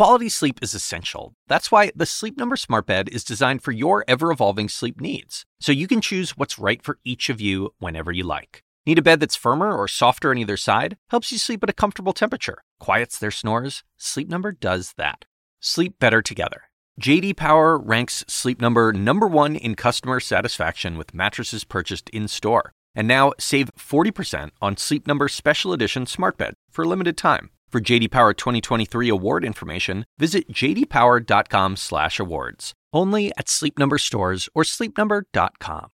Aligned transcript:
Quality 0.00 0.30
sleep 0.30 0.60
is 0.62 0.72
essential. 0.72 1.34
That's 1.46 1.70
why 1.70 1.90
the 1.94 2.06
Sleep 2.06 2.38
Number 2.38 2.56
Smart 2.56 2.86
Bed 2.86 3.10
is 3.10 3.22
designed 3.22 3.62
for 3.62 3.70
your 3.70 4.02
ever 4.08 4.32
evolving 4.32 4.70
sleep 4.70 4.98
needs, 4.98 5.44
so 5.60 5.72
you 5.72 5.86
can 5.86 6.00
choose 6.00 6.38
what's 6.38 6.58
right 6.58 6.82
for 6.82 6.98
each 7.04 7.28
of 7.28 7.38
you 7.38 7.74
whenever 7.80 8.10
you 8.10 8.24
like. 8.24 8.62
Need 8.86 8.98
a 8.98 9.02
bed 9.02 9.20
that's 9.20 9.36
firmer 9.36 9.76
or 9.76 9.86
softer 9.86 10.30
on 10.30 10.38
either 10.38 10.56
side? 10.56 10.96
Helps 11.10 11.30
you 11.30 11.36
sleep 11.36 11.62
at 11.62 11.68
a 11.68 11.74
comfortable 11.74 12.14
temperature. 12.14 12.62
Quiets 12.78 13.18
their 13.18 13.30
snores? 13.30 13.84
Sleep 13.98 14.26
Number 14.26 14.52
does 14.52 14.94
that. 14.96 15.26
Sleep 15.60 15.98
better 15.98 16.22
together. 16.22 16.62
JD 16.98 17.36
Power 17.36 17.76
ranks 17.76 18.24
Sleep 18.26 18.58
Number 18.58 18.94
number 18.94 19.26
1 19.26 19.54
in 19.54 19.74
customer 19.74 20.18
satisfaction 20.18 20.96
with 20.96 21.12
mattresses 21.12 21.64
purchased 21.64 22.08
in-store. 22.08 22.72
And 22.94 23.06
now 23.06 23.34
save 23.38 23.70
40% 23.78 24.52
on 24.62 24.78
Sleep 24.78 25.06
Number 25.06 25.28
special 25.28 25.74
edition 25.74 26.06
smart 26.06 26.38
bed 26.38 26.54
for 26.70 26.86
a 26.86 26.88
limited 26.88 27.18
time. 27.18 27.50
For 27.72 27.80
JD 27.80 28.10
Power 28.10 28.34
2023 28.34 29.08
award 29.08 29.44
information, 29.44 30.04
visit 30.18 30.52
jdpower.com/awards. 30.52 32.72
Only 32.92 33.30
at 33.38 33.48
Sleep 33.48 33.78
Number 33.78 33.96
stores 33.96 34.48
or 34.56 34.64
sleepnumber.com. 34.64 35.90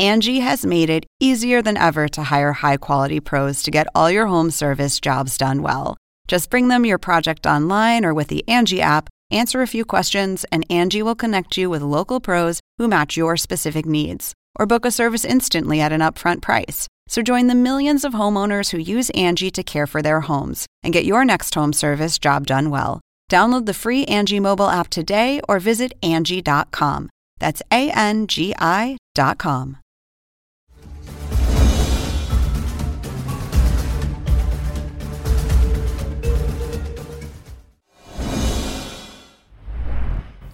Angie 0.00 0.40
has 0.40 0.66
made 0.66 0.90
it 0.90 1.06
easier 1.20 1.62
than 1.62 1.76
ever 1.76 2.08
to 2.08 2.24
hire 2.24 2.52
high-quality 2.52 3.20
pros 3.20 3.62
to 3.62 3.70
get 3.70 3.86
all 3.94 4.10
your 4.10 4.26
home 4.26 4.50
service 4.50 4.98
jobs 4.98 5.38
done 5.38 5.62
well. 5.62 5.96
Just 6.26 6.50
bring 6.50 6.66
them 6.66 6.84
your 6.84 6.98
project 6.98 7.46
online 7.46 8.04
or 8.04 8.12
with 8.12 8.26
the 8.26 8.42
Angie 8.48 8.82
app, 8.82 9.08
answer 9.30 9.62
a 9.62 9.68
few 9.68 9.84
questions, 9.84 10.44
and 10.50 10.66
Angie 10.68 11.02
will 11.02 11.14
connect 11.14 11.56
you 11.56 11.70
with 11.70 11.82
local 11.82 12.20
pros 12.20 12.58
who 12.78 12.88
match 12.88 13.16
your 13.16 13.36
specific 13.36 13.86
needs. 13.86 14.34
Or 14.58 14.66
book 14.66 14.84
a 14.84 14.90
service 14.90 15.24
instantly 15.24 15.80
at 15.80 15.92
an 15.92 16.00
upfront 16.00 16.42
price. 16.42 16.88
So 17.08 17.22
join 17.22 17.48
the 17.48 17.54
millions 17.54 18.04
of 18.04 18.12
homeowners 18.12 18.70
who 18.70 18.78
use 18.78 19.10
Angie 19.10 19.50
to 19.50 19.62
care 19.62 19.86
for 19.86 20.02
their 20.02 20.20
homes 20.20 20.66
and 20.82 20.92
get 20.92 21.04
your 21.04 21.24
next 21.24 21.54
home 21.54 21.72
service 21.72 22.18
job 22.18 22.46
done 22.46 22.70
well. 22.70 23.00
Download 23.30 23.66
the 23.66 23.74
free 23.74 24.04
Angie 24.04 24.40
mobile 24.40 24.68
app 24.68 24.88
today 24.88 25.40
or 25.48 25.58
visit 25.58 25.92
Angie.com. 26.02 27.10
That's 27.40 27.62
A 27.72 27.90
N 27.90 28.26
G 28.26 28.54
I 28.58 28.96
dot 29.14 29.38
com. 29.38 29.78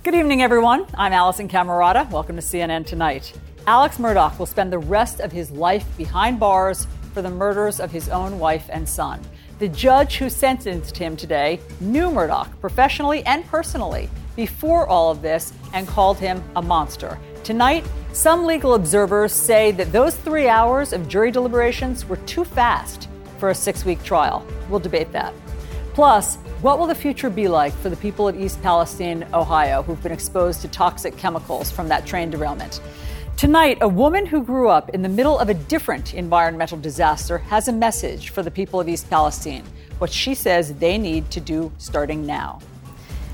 Good 0.02 0.14
evening, 0.14 0.42
everyone. 0.42 0.84
I'm 0.94 1.12
Alisyn 1.12 1.48
Camerota. 1.48 2.10
Welcome 2.10 2.36
to 2.36 2.42
CNN 2.42 2.86
Tonight. 2.86 3.32
Alex 3.66 3.96
Murdaugh 3.96 4.38
will 4.38 4.44
spend 4.44 4.70
the 4.70 4.78
rest 4.78 5.20
of 5.20 5.32
his 5.32 5.50
life 5.50 5.86
behind 5.96 6.38
bars 6.38 6.86
for 7.14 7.22
the 7.22 7.30
murders 7.30 7.80
of 7.80 7.90
his 7.90 8.10
own 8.10 8.38
wife 8.38 8.68
and 8.68 8.86
son. 8.86 9.22
The 9.58 9.68
judge 9.68 10.18
who 10.18 10.28
sentenced 10.28 10.98
him 10.98 11.16
today 11.16 11.60
knew 11.80 12.10
Murdaugh 12.10 12.48
professionally 12.60 13.24
and 13.24 13.46
personally 13.46 14.10
before 14.36 14.86
all 14.86 15.10
of 15.10 15.22
this 15.22 15.54
and 15.72 15.88
called 15.88 16.18
him 16.18 16.42
a 16.56 16.62
monster. 16.62 17.18
Tonight, 17.42 17.86
some 18.12 18.44
legal 18.44 18.74
observers 18.74 19.32
say 19.32 19.72
that 19.72 19.92
those 19.92 20.14
three 20.14 20.46
hours 20.46 20.92
of 20.92 21.08
jury 21.08 21.30
deliberations 21.30 22.06
were 22.06 22.16
too 22.18 22.44
fast 22.44 23.08
for 23.38 23.48
a 23.48 23.54
six 23.54 23.86
week 23.86 24.02
trial. 24.02 24.46
We'll 24.68 24.80
debate 24.80 25.10
that. 25.12 25.32
Plus, 25.94 26.36
what 26.60 26.78
will 26.78 26.86
the 26.86 26.94
future 26.94 27.30
be 27.30 27.48
like 27.48 27.72
for 27.72 27.88
the 27.88 27.96
people 27.96 28.28
of 28.28 28.38
East 28.38 28.60
Palestine, 28.62 29.26
Ohio, 29.32 29.82
who've 29.82 30.02
been 30.02 30.12
exposed 30.12 30.60
to 30.62 30.68
toxic 30.68 31.16
chemicals 31.16 31.70
from 31.70 31.88
that 31.88 32.04
train 32.04 32.28
derailment? 32.28 32.80
Tonight, 33.36 33.78
a 33.80 33.88
woman 33.88 34.26
who 34.26 34.44
grew 34.44 34.68
up 34.68 34.90
in 34.90 35.02
the 35.02 35.08
middle 35.08 35.36
of 35.40 35.48
a 35.48 35.54
different 35.54 36.14
environmental 36.14 36.78
disaster 36.78 37.38
has 37.38 37.66
a 37.66 37.72
message 37.72 38.28
for 38.28 38.44
the 38.44 38.50
people 38.50 38.80
of 38.80 38.88
East 38.88 39.10
Palestine, 39.10 39.64
what 39.98 40.12
she 40.12 40.36
says 40.36 40.72
they 40.74 40.96
need 40.96 41.28
to 41.32 41.40
do 41.40 41.72
starting 41.78 42.24
now. 42.24 42.60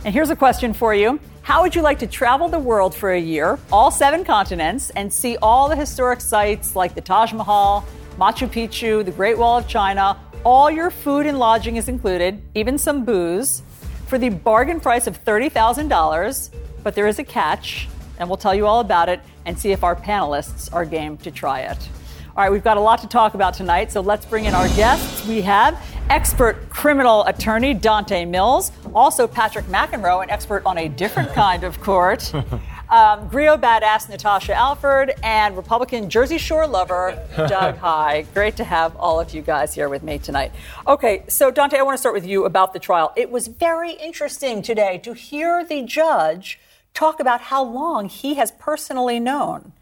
And 0.06 0.14
here's 0.14 0.30
a 0.30 0.36
question 0.36 0.72
for 0.72 0.94
you 0.94 1.20
How 1.42 1.60
would 1.60 1.74
you 1.74 1.82
like 1.82 1.98
to 1.98 2.06
travel 2.06 2.48
the 2.48 2.58
world 2.58 2.94
for 2.94 3.12
a 3.12 3.20
year, 3.20 3.58
all 3.70 3.90
seven 3.90 4.24
continents, 4.24 4.88
and 4.96 5.12
see 5.12 5.36
all 5.42 5.68
the 5.68 5.76
historic 5.76 6.22
sites 6.22 6.74
like 6.74 6.94
the 6.94 7.02
Taj 7.02 7.34
Mahal, 7.34 7.84
Machu 8.16 8.48
Picchu, 8.48 9.04
the 9.04 9.12
Great 9.12 9.36
Wall 9.36 9.58
of 9.58 9.68
China? 9.68 10.18
All 10.44 10.70
your 10.70 10.90
food 10.90 11.26
and 11.26 11.38
lodging 11.38 11.76
is 11.76 11.90
included, 11.90 12.42
even 12.54 12.78
some 12.78 13.04
booze, 13.04 13.62
for 14.06 14.16
the 14.16 14.30
bargain 14.30 14.80
price 14.80 15.06
of 15.06 15.22
$30,000. 15.22 16.50
But 16.82 16.94
there 16.94 17.06
is 17.06 17.18
a 17.18 17.24
catch, 17.24 17.86
and 18.18 18.30
we'll 18.30 18.38
tell 18.38 18.54
you 18.54 18.66
all 18.66 18.80
about 18.80 19.10
it 19.10 19.20
and 19.46 19.58
see 19.58 19.72
if 19.72 19.84
our 19.84 19.96
panelists 19.96 20.72
are 20.72 20.84
game 20.84 21.16
to 21.18 21.30
try 21.30 21.60
it. 21.60 21.88
All 22.36 22.44
right, 22.44 22.52
we've 22.52 22.64
got 22.64 22.76
a 22.76 22.80
lot 22.80 23.00
to 23.00 23.08
talk 23.08 23.34
about 23.34 23.54
tonight, 23.54 23.90
so 23.90 24.00
let's 24.00 24.24
bring 24.24 24.44
in 24.44 24.54
our 24.54 24.68
guests. 24.68 25.26
We 25.26 25.42
have 25.42 25.82
expert 26.08 26.70
criminal 26.70 27.24
attorney 27.24 27.74
Dante 27.74 28.24
Mills, 28.24 28.70
also 28.94 29.26
Patrick 29.26 29.64
McEnroe, 29.66 30.22
an 30.22 30.30
expert 30.30 30.62
on 30.64 30.78
a 30.78 30.88
different 30.88 31.28
kind 31.34 31.64
of 31.64 31.80
court. 31.80 32.32
Um, 32.90 33.28
Grio 33.28 33.56
badass 33.56 34.08
Natasha 34.08 34.52
Alford 34.52 35.14
and 35.22 35.56
Republican 35.56 36.10
Jersey 36.10 36.38
Shore 36.38 36.66
lover 36.66 37.24
Doug 37.36 37.76
Heye. 37.78 38.26
Great 38.34 38.56
to 38.56 38.64
have 38.64 38.96
all 38.96 39.20
of 39.20 39.32
you 39.32 39.42
guys 39.42 39.72
here 39.72 39.88
with 39.88 40.02
me 40.02 40.18
tonight. 40.18 40.50
Okay, 40.88 41.22
so 41.28 41.52
Dante, 41.52 41.78
I 41.78 41.82
want 41.82 41.94
to 41.94 42.00
start 42.00 42.16
with 42.16 42.26
you 42.26 42.46
about 42.46 42.72
the 42.72 42.80
trial. 42.80 43.12
It 43.14 43.30
was 43.30 43.46
very 43.46 43.92
interesting 43.92 44.60
today 44.60 44.98
to 45.04 45.12
hear 45.12 45.64
the 45.64 45.84
judge 45.84 46.58
talk 46.94 47.20
about 47.20 47.40
how 47.40 47.62
long 47.64 48.08
he 48.08 48.34
has 48.34 48.52
personally 48.52 49.20
known 49.20 49.72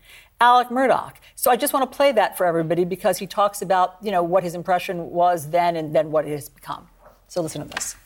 Alec 0.40 0.68
Murdaugh. 0.68 1.12
So 1.34 1.50
I 1.50 1.56
just 1.56 1.72
want 1.72 1.90
to 1.90 1.96
play 1.96 2.12
that 2.12 2.36
for 2.36 2.46
everybody 2.46 2.84
because 2.84 3.18
he 3.18 3.26
talks 3.26 3.60
about, 3.60 3.96
you 4.02 4.10
know, 4.10 4.22
what 4.22 4.44
his 4.44 4.54
impression 4.54 5.10
was 5.10 5.50
then 5.50 5.74
and 5.74 5.94
then 5.94 6.10
what 6.10 6.26
it 6.26 6.30
has 6.30 6.48
become. 6.48 6.88
So 7.26 7.42
listen 7.42 7.62
to 7.62 7.68
this. 7.68 7.96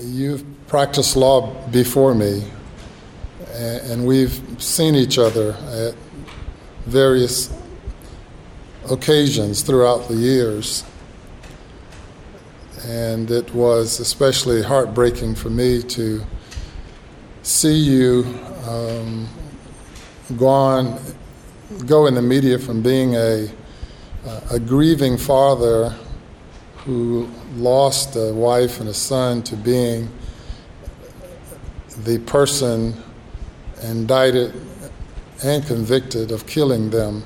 You've 0.00 0.44
practiced 0.66 1.16
law 1.16 1.52
before 1.68 2.14
me, 2.14 2.44
and 3.52 4.04
we've 4.06 4.40
seen 4.58 4.96
each 4.96 5.18
other 5.18 5.52
at 5.52 5.94
various 6.86 7.56
occasions 8.90 9.62
throughout 9.62 10.08
the 10.08 10.14
years. 10.14 10.84
And 12.84 13.30
it 13.30 13.54
was 13.54 14.00
especially 14.00 14.62
heartbreaking 14.62 15.36
for 15.36 15.48
me 15.48 15.82
to 15.82 16.22
see 17.44 17.74
you 17.74 18.24
um, 18.66 19.28
go 20.38 20.46
on, 20.46 20.98
go 21.86 22.06
in 22.06 22.14
the 22.14 22.22
media 22.22 22.58
from 22.58 22.80
being 22.80 23.14
a, 23.16 23.50
a 24.50 24.58
grieving 24.58 25.18
father 25.18 25.94
who 26.78 27.28
lost 27.56 28.16
a 28.16 28.32
wife 28.32 28.80
and 28.80 28.88
a 28.88 28.94
son 28.94 29.42
to 29.42 29.56
being 29.56 30.08
the 32.04 32.18
person 32.20 32.94
indicted 33.82 34.54
and 35.44 35.66
convicted 35.66 36.32
of 36.32 36.46
killing 36.46 36.88
them. 36.88 37.22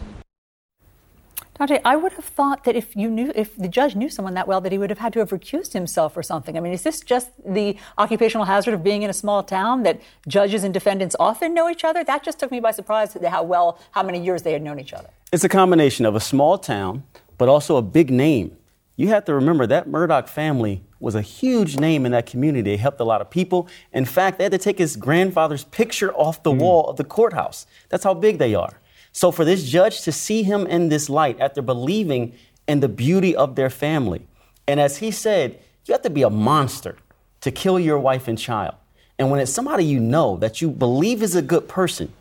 Dante, 1.59 1.81
I 1.85 1.97
would 1.97 2.13
have 2.13 2.25
thought 2.25 2.65
that 2.65 2.77
if 2.77 2.95
you 2.95 3.11
knew, 3.11 3.33
if 3.35 3.57
the 3.57 3.69
judge 3.69 3.97
knew 3.97 4.09
someone 4.09 4.35
that 4.35 4.47
well, 4.47 4.61
that 4.61 4.73
he 4.73 4.79
would 4.79 4.91
have 4.91 5.01
had 5.01 5.13
to 5.15 5.19
have 5.19 5.31
recused 5.31 5.73
himself 5.73 6.17
or 6.17 6.23
something. 6.23 6.57
I 6.57 6.61
mean, 6.61 6.73
is 6.73 6.83
this 6.83 7.01
just 7.01 7.31
the 7.45 7.77
occupational 7.97 8.45
hazard 8.47 8.75
of 8.75 8.85
being 8.85 9.03
in 9.03 9.11
a 9.11 9.15
small 9.15 9.43
town 9.43 9.83
that 9.83 10.01
judges 10.27 10.65
and 10.65 10.73
defendants 10.73 11.17
often 11.19 11.55
know 11.55 11.69
each 11.69 11.85
other? 11.85 12.05
That 12.05 12.23
just 12.23 12.39
took 12.39 12.51
me 12.51 12.61
by 12.61 12.71
surprise 12.71 13.17
how 13.29 13.43
well, 13.43 13.79
how 13.91 14.03
many 14.03 14.23
years 14.23 14.43
they 14.43 14.53
had 14.53 14.63
known 14.63 14.79
each 14.79 14.93
other. 14.93 15.11
It's 15.33 15.45
a 15.45 15.49
combination 15.49 16.07
of 16.07 16.15
a 16.15 16.21
small 16.21 16.59
town, 16.59 17.05
but 17.37 17.49
also 17.49 17.77
a 17.77 17.83
big 17.83 18.11
name 18.11 18.57
you 18.99 19.07
have 19.09 19.25
to 19.27 19.35
remember 19.35 19.65
that 19.65 19.87
Murdaugh 19.87 20.29
family 20.29 20.83
was 20.99 21.15
a 21.15 21.23
huge 21.23 21.79
name 21.79 22.05
in 22.05 22.11
that 22.11 22.27
community. 22.27 22.63
They 22.63 22.77
helped 22.77 22.99
a 22.99 23.05
lot 23.05 23.21
of 23.21 23.31
people. 23.31 23.69
In 23.93 24.05
fact, 24.05 24.39
they 24.39 24.45
had 24.45 24.51
to 24.51 24.59
take 24.59 24.77
his 24.77 24.97
grandfather's 24.97 25.63
picture 25.63 26.13
off 26.15 26.43
the 26.43 26.51
mm. 26.51 26.59
wall 26.59 26.87
of 26.87 26.97
the 26.97 27.05
courthouse. 27.05 27.65
That's 27.91 28.03
how 28.03 28.13
big 28.13 28.39
they 28.39 28.57
are. 28.57 28.81
So 29.19 29.33
for 29.33 29.45
this 29.45 29.65
judge 29.65 30.03
to 30.03 30.13
see 30.13 30.45
him 30.45 30.65
in 30.69 30.91
this 30.91 31.11
light 31.11 31.41
after 31.41 31.61
believing 31.61 32.35
in 32.69 32.79
the 32.79 32.89
beauty 32.89 33.35
of 33.35 33.57
their 33.57 33.69
family, 33.69 34.25
and 34.69 34.79
as 34.79 34.99
he 34.99 35.11
said, 35.11 35.59
you 35.87 35.93
have 35.93 36.03
to 36.03 36.11
be 36.11 36.23
a 36.23 36.31
monster 36.31 36.95
to 37.41 37.51
kill 37.51 37.81
your 37.81 37.99
wife 37.99 38.29
and 38.29 38.39
child. 38.39 38.77
And 39.19 39.29
when 39.29 39.41
it's 39.41 39.53
somebody 39.53 39.85
you 39.85 39.99
know 39.99 40.37
that 40.37 40.63
you 40.63 40.71
believe 40.71 41.21
is 41.21 41.35
a 41.35 41.43
good 41.43 41.67
person, 41.67 42.13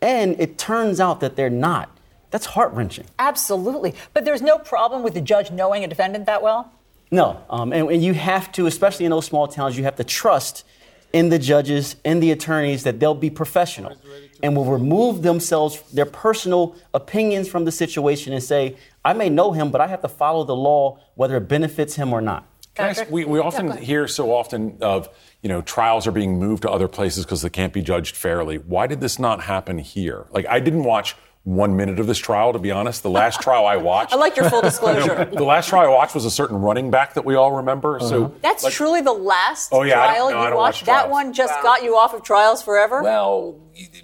and 0.00 0.34
it 0.40 0.58
turns 0.58 0.98
out 0.98 1.20
that 1.20 1.36
they're 1.36 1.48
not, 1.48 1.96
that's 2.32 2.46
heart 2.46 2.72
wrenching. 2.72 3.04
Absolutely. 3.20 3.94
But 4.12 4.24
there's 4.24 4.42
no 4.42 4.58
problem 4.58 5.04
with 5.04 5.14
the 5.14 5.20
judge 5.20 5.52
knowing 5.52 5.84
a 5.84 5.86
defendant 5.86 6.26
that 6.26 6.42
well? 6.42 6.72
No. 7.12 7.40
Um, 7.50 7.72
and, 7.72 7.88
and 7.88 8.02
you 8.02 8.14
have 8.14 8.50
to, 8.52 8.66
especially 8.66 9.04
in 9.04 9.12
those 9.12 9.26
small 9.26 9.46
towns, 9.46 9.78
you 9.78 9.84
have 9.84 9.94
to 9.94 10.04
trust 10.04 10.64
in 11.12 11.28
the 11.28 11.38
judges 11.38 11.94
and 12.04 12.20
the 12.20 12.32
attorneys 12.32 12.82
that 12.82 12.98
they'll 12.98 13.14
be 13.14 13.30
professional 13.30 13.96
and 14.42 14.56
will 14.56 14.64
remove 14.64 15.22
themselves, 15.22 15.80
their 15.92 16.06
personal 16.06 16.76
opinions 16.92 17.48
from 17.48 17.64
the 17.64 17.72
situation 17.72 18.32
and 18.32 18.42
say, 18.42 18.76
I 19.04 19.12
may 19.12 19.28
know 19.28 19.52
him, 19.52 19.70
but 19.70 19.80
I 19.80 19.86
have 19.86 20.02
to 20.02 20.08
follow 20.08 20.44
the 20.44 20.56
law 20.56 20.98
whether 21.14 21.36
it 21.36 21.48
benefits 21.48 21.94
him 21.94 22.12
or 22.12 22.20
not. 22.20 22.46
Ask, 22.76 23.10
we, 23.10 23.24
we 23.26 23.38
often 23.38 23.68
yeah, 23.68 23.76
hear 23.76 24.08
so 24.08 24.32
often 24.34 24.78
of, 24.80 25.08
you 25.42 25.48
know, 25.50 25.60
trials 25.60 26.06
are 26.06 26.12
being 26.12 26.38
moved 26.38 26.62
to 26.62 26.70
other 26.70 26.88
places 26.88 27.24
because 27.24 27.42
they 27.42 27.50
can't 27.50 27.72
be 27.72 27.82
judged 27.82 28.16
fairly. 28.16 28.56
Why 28.56 28.86
did 28.86 29.00
this 29.00 29.18
not 29.18 29.42
happen 29.42 29.76
here? 29.78 30.26
Like, 30.30 30.46
I 30.46 30.58
didn't 30.58 30.84
watch 30.84 31.14
one 31.44 31.76
minute 31.76 31.98
of 31.98 32.06
this 32.06 32.18
trial, 32.18 32.52
to 32.52 32.58
be 32.58 32.70
honest. 32.70 33.02
The 33.02 33.10
last 33.10 33.40
trial 33.40 33.66
I 33.66 33.76
watched. 33.90 34.12
I 34.12 34.16
like 34.16 34.36
your 34.36 34.48
full 34.48 34.62
disclosure. 34.62 35.24
the 35.24 35.44
last 35.44 35.68
trial 35.68 35.90
I 35.90 35.94
watched 35.94 36.14
was 36.14 36.24
a 36.24 36.30
certain 36.30 36.56
running 36.60 36.90
back 36.90 37.14
that 37.14 37.24
we 37.24 37.34
all 37.34 37.52
remember. 37.52 37.96
Uh-huh. 37.96 38.08
So 38.08 38.34
that's 38.42 38.62
like, 38.62 38.72
truly 38.72 39.00
the 39.00 39.12
last 39.12 39.70
oh, 39.72 39.82
yeah, 39.82 39.94
trial 39.94 40.30
no, 40.30 40.48
you 40.48 40.54
watched. 40.54 40.86
That 40.86 41.10
one 41.10 41.32
just 41.32 41.54
wow. 41.56 41.62
got 41.62 41.82
you 41.82 41.96
off 41.96 42.14
of 42.14 42.22
trials 42.22 42.62
forever. 42.62 43.02
Well, 43.02 43.58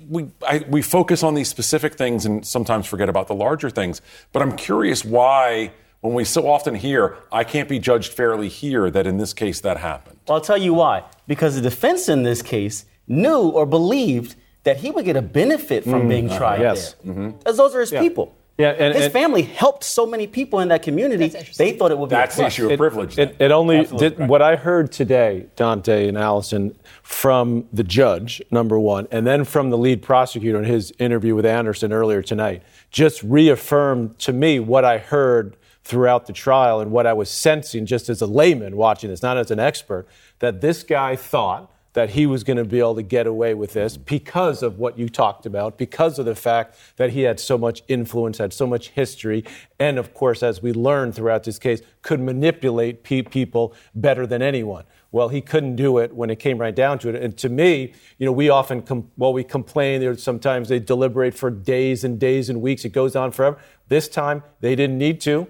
we 0.08 0.30
I, 0.46 0.64
we 0.68 0.82
focus 0.82 1.22
on 1.22 1.34
these 1.34 1.48
specific 1.48 1.94
things 1.94 2.26
and 2.26 2.44
sometimes 2.44 2.86
forget 2.86 3.08
about 3.08 3.28
the 3.28 3.34
larger 3.34 3.70
things. 3.70 4.02
But 4.32 4.42
I'm 4.42 4.56
curious 4.56 5.04
why. 5.04 5.72
When 6.00 6.14
we 6.14 6.22
so 6.22 6.48
often 6.48 6.76
hear, 6.76 7.18
I 7.32 7.42
can't 7.42 7.68
be 7.68 7.80
judged 7.80 8.12
fairly 8.12 8.48
here, 8.48 8.88
that 8.88 9.04
in 9.04 9.16
this 9.16 9.34
case 9.34 9.60
that 9.62 9.78
happened. 9.78 10.20
Well, 10.28 10.36
I'll 10.36 10.40
tell 10.40 10.56
you 10.56 10.72
why. 10.72 11.02
Because 11.26 11.56
the 11.56 11.60
defense 11.60 12.08
in 12.08 12.22
this 12.22 12.40
case 12.40 12.84
knew 13.08 13.48
or 13.48 13.66
believed 13.66 14.36
that 14.64 14.78
he 14.78 14.90
would 14.90 15.04
get 15.04 15.16
a 15.16 15.22
benefit 15.22 15.84
from 15.84 16.02
mm, 16.02 16.08
being 16.08 16.28
tried 16.28 16.60
uh, 16.60 16.62
yes. 16.62 16.94
there. 17.04 17.14
Mm-hmm. 17.14 17.48
As 17.48 17.56
those 17.56 17.74
are 17.74 17.80
his 17.80 17.92
yeah. 17.92 18.00
people. 18.00 18.34
Yeah, 18.58 18.70
and, 18.70 18.92
his 18.92 19.04
and, 19.04 19.12
family 19.12 19.42
helped 19.42 19.84
so 19.84 20.04
many 20.04 20.26
people 20.26 20.58
in 20.58 20.68
that 20.68 20.82
community. 20.82 21.28
They 21.28 21.72
thought 21.74 21.92
it 21.92 21.98
would 21.98 22.10
be 22.10 22.16
that's 22.16 22.34
the 22.34 22.46
issue 22.46 22.68
of 22.68 22.76
privilege. 22.76 23.16
It, 23.16 23.36
it, 23.38 23.52
only 23.52 23.84
did, 23.84 24.18
what 24.18 24.42
I 24.42 24.56
heard 24.56 24.90
today, 24.90 25.46
Dante 25.54 26.08
and 26.08 26.16
Alisyn, 26.16 26.74
from 27.04 27.68
the 27.72 27.84
judge, 27.84 28.42
number 28.50 28.76
one, 28.76 29.06
and 29.12 29.24
then 29.24 29.44
from 29.44 29.70
the 29.70 29.78
lead 29.78 30.02
prosecutor 30.02 30.58
in 30.58 30.64
his 30.64 30.92
interview 30.98 31.36
with 31.36 31.46
Anderson 31.46 31.92
earlier 31.92 32.20
tonight, 32.20 32.64
just 32.90 33.22
reaffirmed 33.22 34.18
to 34.18 34.32
me 34.32 34.58
what 34.58 34.84
I 34.84 34.98
heard 34.98 35.56
throughout 35.84 36.26
the 36.26 36.32
trial 36.32 36.80
and 36.80 36.90
what 36.90 37.06
I 37.06 37.12
was 37.12 37.30
sensing 37.30 37.86
just 37.86 38.08
as 38.08 38.20
a 38.20 38.26
layman 38.26 38.76
watching 38.76 39.08
this, 39.08 39.22
not 39.22 39.36
as 39.38 39.52
an 39.52 39.60
expert, 39.60 40.08
that 40.40 40.60
this 40.60 40.82
guy 40.82 41.14
thought 41.14 41.70
that 41.98 42.10
he 42.10 42.26
was 42.26 42.44
going 42.44 42.56
to 42.56 42.64
be 42.64 42.78
able 42.78 42.94
to 42.94 43.02
get 43.02 43.26
away 43.26 43.52
with 43.54 43.72
this 43.72 43.96
because 43.96 44.62
of 44.62 44.78
what 44.78 44.96
you 44.96 45.08
talked 45.08 45.46
about, 45.46 45.76
because 45.76 46.16
of 46.20 46.26
the 46.26 46.34
fact 46.36 46.76
that 46.94 47.10
he 47.10 47.22
had 47.22 47.40
so 47.40 47.58
much 47.58 47.82
influence, 47.88 48.38
had 48.38 48.52
so 48.52 48.68
much 48.68 48.90
history, 48.90 49.44
and 49.80 49.98
of 49.98 50.14
course, 50.14 50.44
as 50.44 50.62
we 50.62 50.72
learned 50.72 51.16
throughout 51.16 51.42
this 51.42 51.58
case, 51.58 51.82
could 52.02 52.20
manipulate 52.20 53.02
pe- 53.02 53.22
people 53.22 53.74
better 53.96 54.28
than 54.28 54.42
anyone. 54.42 54.84
Well, 55.10 55.28
he 55.28 55.40
couldn't 55.40 55.74
do 55.74 55.98
it 55.98 56.14
when 56.14 56.30
it 56.30 56.36
came 56.36 56.58
right 56.58 56.76
down 56.76 57.00
to 57.00 57.08
it. 57.08 57.16
And 57.16 57.36
to 57.38 57.48
me, 57.48 57.94
you 58.16 58.26
know, 58.26 58.32
we 58.32 58.48
often, 58.48 58.82
com- 58.82 59.10
well, 59.16 59.32
we 59.32 59.42
complain. 59.42 59.98
There 60.00 60.16
sometimes 60.16 60.68
they 60.68 60.78
deliberate 60.78 61.34
for 61.34 61.50
days 61.50 62.04
and 62.04 62.16
days 62.20 62.48
and 62.48 62.62
weeks. 62.62 62.84
It 62.84 62.90
goes 62.90 63.16
on 63.16 63.32
forever. 63.32 63.58
This 63.88 64.06
time, 64.06 64.44
they 64.60 64.76
didn't 64.76 64.98
need 64.98 65.20
to. 65.22 65.48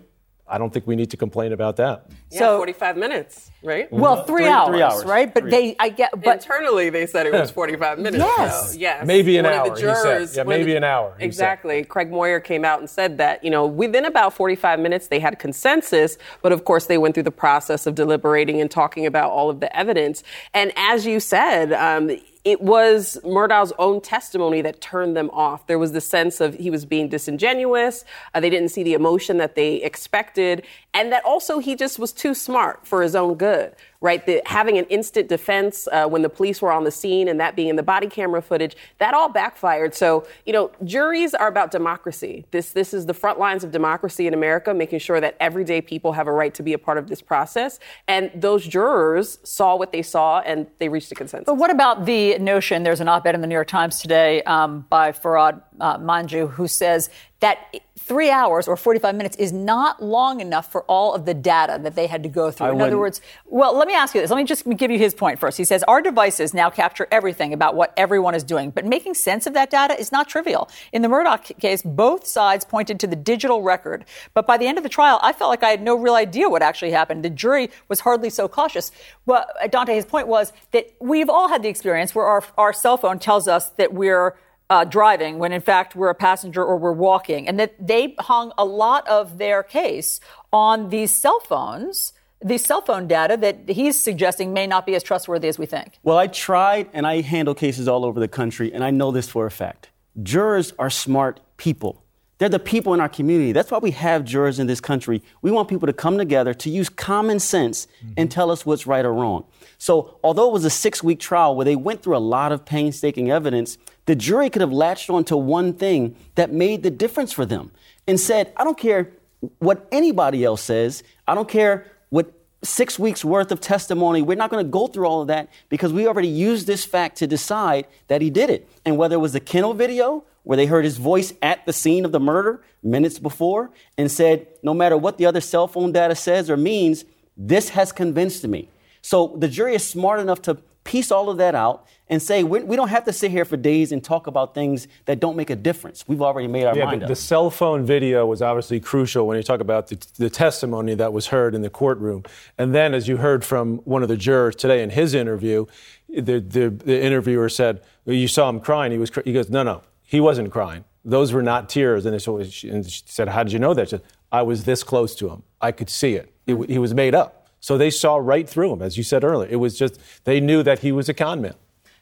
I 0.50 0.58
don't 0.58 0.72
think 0.72 0.86
we 0.86 0.96
need 0.96 1.10
to 1.10 1.16
complain 1.16 1.52
about 1.52 1.76
that. 1.76 2.06
Yeah, 2.30 2.38
so 2.38 2.56
45 2.58 2.96
minutes, 2.96 3.50
right? 3.62 3.90
Well, 3.92 4.24
three, 4.24 4.42
three, 4.42 4.48
hours, 4.48 4.68
three 4.68 4.82
hours, 4.82 5.04
right? 5.04 5.32
But 5.32 5.44
three. 5.44 5.50
they, 5.50 5.76
I 5.78 5.88
get, 5.90 6.10
but 6.22 6.42
internally 6.42 6.90
they 6.90 7.06
said 7.06 7.26
it 7.26 7.32
was 7.32 7.50
45 7.50 7.98
minutes. 7.98 8.16
yes, 8.18 8.72
so, 8.72 8.78
yes. 8.78 9.06
Maybe 9.06 9.36
an 9.38 9.44
one 9.44 9.54
hour. 9.54 9.68
Of 9.68 9.74
the 9.74 9.80
jurors, 9.80 10.36
yeah, 10.36 10.42
maybe 10.44 10.72
the, 10.72 10.78
an 10.78 10.84
hour. 10.84 11.14
Exactly. 11.18 11.84
Craig 11.84 12.10
Moyer 12.10 12.40
came 12.40 12.64
out 12.64 12.80
and 12.80 12.88
said 12.88 13.18
that 13.18 13.42
you 13.44 13.50
know 13.50 13.66
within 13.66 14.04
about 14.04 14.34
45 14.34 14.80
minutes 14.80 15.08
they 15.08 15.20
had 15.20 15.38
consensus, 15.38 16.18
but 16.42 16.52
of 16.52 16.64
course 16.64 16.86
they 16.86 16.98
went 16.98 17.14
through 17.14 17.24
the 17.24 17.30
process 17.30 17.86
of 17.86 17.94
deliberating 17.94 18.60
and 18.60 18.70
talking 18.70 19.06
about 19.06 19.30
all 19.30 19.50
of 19.50 19.60
the 19.60 19.74
evidence. 19.76 20.22
And 20.54 20.72
as 20.76 21.06
you 21.06 21.20
said, 21.20 21.72
um, 21.72 22.10
it 22.44 22.60
was 22.60 23.18
Murdaugh's 23.24 23.72
own 23.78 24.00
testimony 24.00 24.62
that 24.62 24.80
turned 24.80 25.16
them 25.16 25.30
off. 25.30 25.66
There 25.66 25.78
was 25.78 25.92
the 25.92 26.00
sense 26.00 26.40
of 26.40 26.54
he 26.54 26.70
was 26.70 26.84
being 26.84 27.08
disingenuous. 27.08 28.04
Uh, 28.34 28.40
they 28.40 28.50
didn't 28.50 28.70
see 28.70 28.82
the 28.82 28.94
emotion 28.94 29.38
that 29.38 29.54
they 29.54 29.76
expected, 29.76 30.64
and 30.94 31.12
that 31.12 31.24
also 31.24 31.58
he 31.58 31.74
just 31.74 31.98
was 31.98 32.12
too 32.12 32.34
smart 32.34 32.86
for 32.86 33.02
his 33.02 33.14
own 33.14 33.34
good 33.34 33.74
right? 34.00 34.24
The, 34.26 34.40
having 34.46 34.78
an 34.78 34.84
instant 34.84 35.28
defense 35.28 35.88
uh, 35.90 36.06
when 36.06 36.22
the 36.22 36.28
police 36.28 36.62
were 36.62 36.70
on 36.70 36.84
the 36.84 36.90
scene 36.90 37.26
and 37.26 37.40
that 37.40 37.56
being 37.56 37.68
in 37.68 37.76
the 37.76 37.82
body 37.82 38.06
camera 38.06 38.40
footage, 38.40 38.76
that 38.98 39.12
all 39.12 39.28
backfired. 39.28 39.94
So, 39.94 40.26
you 40.46 40.52
know, 40.52 40.70
juries 40.84 41.34
are 41.34 41.48
about 41.48 41.72
democracy. 41.72 42.44
This, 42.52 42.70
this 42.70 42.94
is 42.94 43.06
the 43.06 43.14
front 43.14 43.40
lines 43.40 43.64
of 43.64 43.72
democracy 43.72 44.28
in 44.28 44.34
America, 44.34 44.72
making 44.72 45.00
sure 45.00 45.20
that 45.20 45.36
everyday 45.40 45.80
people 45.80 46.12
have 46.12 46.28
a 46.28 46.32
right 46.32 46.54
to 46.54 46.62
be 46.62 46.74
a 46.74 46.78
part 46.78 46.96
of 46.96 47.08
this 47.08 47.20
process. 47.20 47.80
And 48.06 48.30
those 48.34 48.66
jurors 48.66 49.38
saw 49.42 49.74
what 49.74 49.90
they 49.90 50.02
saw 50.02 50.40
and 50.40 50.68
they 50.78 50.88
reached 50.88 51.10
a 51.10 51.16
consensus. 51.16 51.46
But 51.46 51.56
what 51.56 51.70
about 51.70 52.06
the 52.06 52.38
notion? 52.38 52.84
There's 52.84 53.00
an 53.00 53.08
op 53.08 53.26
ed 53.26 53.34
in 53.34 53.40
the 53.40 53.48
New 53.48 53.54
York 53.54 53.68
Times 53.68 54.00
today 54.00 54.42
um, 54.44 54.86
by 54.88 55.10
Farhad 55.10 55.62
uh, 55.80 55.98
Manjoo 55.98 56.50
who 56.50 56.68
says 56.68 57.10
that 57.40 57.72
three 57.96 58.30
hours 58.30 58.66
or 58.66 58.76
45 58.76 59.14
minutes 59.14 59.36
is 59.36 59.52
not 59.52 60.02
long 60.02 60.40
enough 60.40 60.72
for 60.72 60.82
all 60.84 61.14
of 61.14 61.24
the 61.24 61.34
data 61.34 61.78
that 61.82 61.94
they 61.94 62.06
had 62.06 62.22
to 62.22 62.28
go 62.28 62.50
through. 62.50 62.66
I 62.66 62.70
In 62.70 62.76
wouldn't. 62.76 62.92
other 62.92 62.98
words, 62.98 63.20
well, 63.46 63.76
let 63.76 63.86
me 63.86 63.94
ask 63.94 64.14
you 64.14 64.20
this. 64.20 64.30
Let 64.30 64.38
me 64.38 64.44
just 64.44 64.68
give 64.76 64.90
you 64.90 64.98
his 64.98 65.14
point 65.14 65.38
first. 65.38 65.56
He 65.56 65.64
says 65.64 65.84
our 65.84 66.00
devices 66.00 66.52
now 66.52 66.68
capture 66.70 67.06
everything 67.12 67.52
about 67.52 67.76
what 67.76 67.92
everyone 67.96 68.34
is 68.34 68.42
doing, 68.42 68.70
but 68.70 68.84
making 68.84 69.14
sense 69.14 69.46
of 69.46 69.54
that 69.54 69.70
data 69.70 69.98
is 69.98 70.10
not 70.10 70.28
trivial. 70.28 70.68
In 70.92 71.02
the 71.02 71.08
Murdaugh 71.08 71.58
case, 71.60 71.82
both 71.82 72.26
sides 72.26 72.64
pointed 72.64 72.98
to 73.00 73.06
the 73.06 73.16
digital 73.16 73.62
record, 73.62 74.04
but 74.34 74.46
by 74.46 74.56
the 74.56 74.66
end 74.66 74.78
of 74.78 74.82
the 74.84 74.90
trial, 74.90 75.20
I 75.22 75.32
felt 75.32 75.50
like 75.50 75.62
I 75.62 75.70
had 75.70 75.82
no 75.82 75.94
real 75.94 76.14
idea 76.14 76.48
what 76.48 76.62
actually 76.62 76.90
happened. 76.90 77.24
The 77.24 77.30
jury 77.30 77.70
was 77.88 78.00
hardly 78.00 78.30
so 78.30 78.48
cautious. 78.48 78.90
Well, 79.26 79.46
Dante, 79.70 79.94
his 79.94 80.06
point 80.06 80.26
was 80.26 80.52
that 80.72 80.92
we've 81.00 81.30
all 81.30 81.48
had 81.48 81.62
the 81.62 81.68
experience 81.68 82.14
where 82.14 82.26
our, 82.26 82.44
our 82.56 82.72
cell 82.72 82.96
phone 82.96 83.18
tells 83.18 83.46
us 83.46 83.70
that 83.70 83.92
we're 83.92 84.36
uh, 84.70 84.84
driving 84.84 85.38
when 85.38 85.52
in 85.52 85.60
fact 85.60 85.96
we're 85.96 86.10
a 86.10 86.14
passenger 86.14 86.64
or 86.64 86.76
we're 86.76 86.92
walking, 86.92 87.48
and 87.48 87.58
that 87.58 87.74
they 87.84 88.14
hung 88.18 88.52
a 88.58 88.64
lot 88.64 89.06
of 89.08 89.38
their 89.38 89.62
case 89.62 90.20
on 90.52 90.90
these 90.90 91.14
cell 91.14 91.40
phones. 91.40 92.12
The 92.40 92.58
cell 92.58 92.82
phone 92.82 93.08
data 93.08 93.36
that 93.38 93.68
he's 93.68 94.00
suggesting 94.00 94.52
may 94.52 94.68
not 94.68 94.86
be 94.86 94.94
as 94.94 95.02
trustworthy 95.02 95.48
as 95.48 95.58
we 95.58 95.66
think. 95.66 95.98
Well, 96.04 96.16
I 96.16 96.28
tried 96.28 96.88
and 96.92 97.04
I 97.04 97.20
handle 97.20 97.52
cases 97.52 97.88
all 97.88 98.04
over 98.04 98.20
the 98.20 98.28
country, 98.28 98.72
and 98.72 98.84
I 98.84 98.90
know 98.90 99.10
this 99.10 99.28
for 99.28 99.46
a 99.46 99.50
fact. 99.50 99.88
Jurors 100.22 100.72
are 100.78 100.90
smart 100.90 101.40
people. 101.56 102.04
They're 102.38 102.48
the 102.48 102.60
people 102.60 102.94
in 102.94 103.00
our 103.00 103.08
community. 103.08 103.50
That's 103.50 103.70
why 103.70 103.78
we 103.78 103.90
have 103.92 104.24
jurors 104.24 104.60
in 104.60 104.68
this 104.68 104.80
country. 104.80 105.22
We 105.42 105.50
want 105.50 105.68
people 105.68 105.86
to 105.86 105.92
come 105.92 106.16
together 106.18 106.54
to 106.54 106.70
use 106.70 106.88
common 106.88 107.40
sense 107.40 107.86
mm-hmm. 107.86 108.14
and 108.16 108.30
tell 108.30 108.52
us 108.52 108.64
what's 108.64 108.86
right 108.86 109.04
or 109.04 109.12
wrong. 109.12 109.44
So, 109.78 110.18
although 110.22 110.48
it 110.48 110.52
was 110.52 110.64
a 110.64 110.70
six 110.70 111.02
week 111.02 111.18
trial 111.18 111.56
where 111.56 111.64
they 111.64 111.74
went 111.74 112.02
through 112.02 112.16
a 112.16 112.18
lot 112.18 112.52
of 112.52 112.64
painstaking 112.64 113.30
evidence, 113.30 113.76
the 114.08 114.16
jury 114.16 114.48
could 114.48 114.62
have 114.62 114.72
latched 114.72 115.10
on 115.10 115.22
to 115.22 115.36
one 115.36 115.74
thing 115.74 116.16
that 116.34 116.50
made 116.50 116.82
the 116.82 116.90
difference 116.90 117.30
for 117.30 117.44
them 117.44 117.70
and 118.06 118.18
said, 118.18 118.50
I 118.56 118.64
don't 118.64 118.78
care 118.78 119.12
what 119.58 119.86
anybody 119.92 120.44
else 120.44 120.62
says. 120.62 121.02
I 121.26 121.34
don't 121.34 121.46
care 121.46 121.84
what 122.08 122.32
six 122.64 122.98
weeks 122.98 123.22
worth 123.22 123.52
of 123.52 123.60
testimony. 123.60 124.22
We're 124.22 124.38
not 124.38 124.48
going 124.48 124.64
to 124.64 124.70
go 124.70 124.86
through 124.86 125.06
all 125.06 125.20
of 125.20 125.28
that 125.28 125.50
because 125.68 125.92
we 125.92 126.08
already 126.08 126.28
used 126.28 126.66
this 126.66 126.86
fact 126.86 127.18
to 127.18 127.26
decide 127.26 127.86
that 128.06 128.22
he 128.22 128.30
did 128.30 128.48
it. 128.48 128.66
And 128.86 128.96
whether 128.96 129.16
it 129.16 129.18
was 129.18 129.34
the 129.34 129.40
kennel 129.40 129.74
video 129.74 130.24
where 130.42 130.56
they 130.56 130.64
heard 130.64 130.86
his 130.86 130.96
voice 130.96 131.34
at 131.42 131.66
the 131.66 131.74
scene 131.74 132.06
of 132.06 132.12
the 132.12 132.18
murder 132.18 132.62
minutes 132.82 133.18
before 133.18 133.70
and 133.98 134.10
said, 134.10 134.46
no 134.62 134.72
matter 134.72 134.96
what 134.96 135.18
the 135.18 135.26
other 135.26 135.42
cell 135.42 135.68
phone 135.68 135.92
data 135.92 136.14
says 136.14 136.48
or 136.48 136.56
means, 136.56 137.04
this 137.36 137.68
has 137.68 137.92
convinced 137.92 138.48
me. 138.48 138.70
So 139.02 139.34
the 139.36 139.48
jury 139.48 139.74
is 139.74 139.86
smart 139.86 140.18
enough 140.18 140.40
to 140.42 140.54
piece 140.84 141.12
all 141.12 141.28
of 141.28 141.36
that 141.36 141.54
out 141.54 141.86
and 142.10 142.22
say 142.22 142.42
we, 142.42 142.76
don't 142.76 142.88
have 142.88 143.04
to 143.04 143.12
sit 143.12 143.30
here 143.30 143.44
for 143.44 143.56
days 143.56 143.92
and 143.92 144.02
talk 144.02 144.26
about 144.26 144.54
things 144.54 144.88
that 145.04 145.20
don't 145.20 145.36
make 145.36 145.50
a 145.50 145.56
difference. 145.56 146.04
We've 146.06 146.22
already 146.22 146.48
made 146.48 146.64
our 146.64 146.76
yeah, 146.76 146.84
mind 146.84 147.02
up. 147.02 147.08
The 147.08 147.16
cell 147.16 147.50
phone 147.50 147.84
video 147.84 148.26
was 148.26 148.40
obviously 148.40 148.80
crucial 148.80 149.26
when 149.26 149.36
you 149.36 149.42
talk 149.42 149.60
about 149.60 149.88
the, 149.88 150.06
the, 150.16 150.30
testimony 150.30 150.94
that 150.94 151.12
was 151.12 151.28
heard 151.28 151.54
in 151.54 151.62
the 151.62 151.70
courtroom. 151.70 152.22
And 152.56 152.74
then, 152.74 152.94
as 152.94 153.08
you 153.08 153.16
heard 153.16 153.44
from 153.44 153.78
one 153.78 154.02
of 154.02 154.08
the 154.08 154.16
jurors 154.16 154.56
today 154.56 154.82
in 154.82 154.90
his 154.90 155.14
interview, 155.14 155.66
the, 156.08 156.40
the, 156.40 156.70
the 156.70 157.02
interviewer 157.02 157.48
said, 157.48 157.82
"You 158.06 158.28
saw 158.28 158.48
him 158.48 158.60
crying." 158.60 158.92
He 158.92 158.98
was. 158.98 159.10
He 159.24 159.32
goes, 159.32 159.50
"No, 159.50 159.62
no, 159.62 159.82
he 160.02 160.20
wasn't 160.20 160.52
crying. 160.52 160.84
Those 161.04 161.32
were 161.32 161.42
not 161.42 161.68
tears." 161.68 162.06
And, 162.06 162.20
so 162.22 162.42
she, 162.44 162.68
and 162.68 162.88
she 162.88 163.02
said, 163.06 163.28
"How 163.28 163.42
did 163.42 163.52
you 163.52 163.58
know 163.58 163.74
that?" 163.74 163.88
She 163.88 163.90
said, 163.90 164.02
"I 164.30 164.42
was 164.42 164.64
this 164.64 164.82
close 164.82 165.14
to 165.16 165.28
him. 165.28 165.42
I 165.60 165.72
could 165.72 165.90
see 165.90 166.14
it. 166.14 166.32
it 166.46 166.70
he 166.70 166.78
was 166.78 166.94
made 166.94 167.14
up." 167.14 167.38
So 167.60 167.76
they 167.76 167.90
saw 167.90 168.16
right 168.16 168.48
through 168.48 168.72
him, 168.72 168.82
as 168.82 168.96
you 168.96 169.02
said 169.02 169.24
earlier. 169.24 169.48
It 169.50 169.56
was 169.56 169.76
just, 169.76 169.98
they 170.24 170.40
knew 170.40 170.62
that 170.62 170.80
he 170.80 170.92
was 170.92 171.08
a 171.08 171.14
con 171.14 171.40
man. 171.40 171.54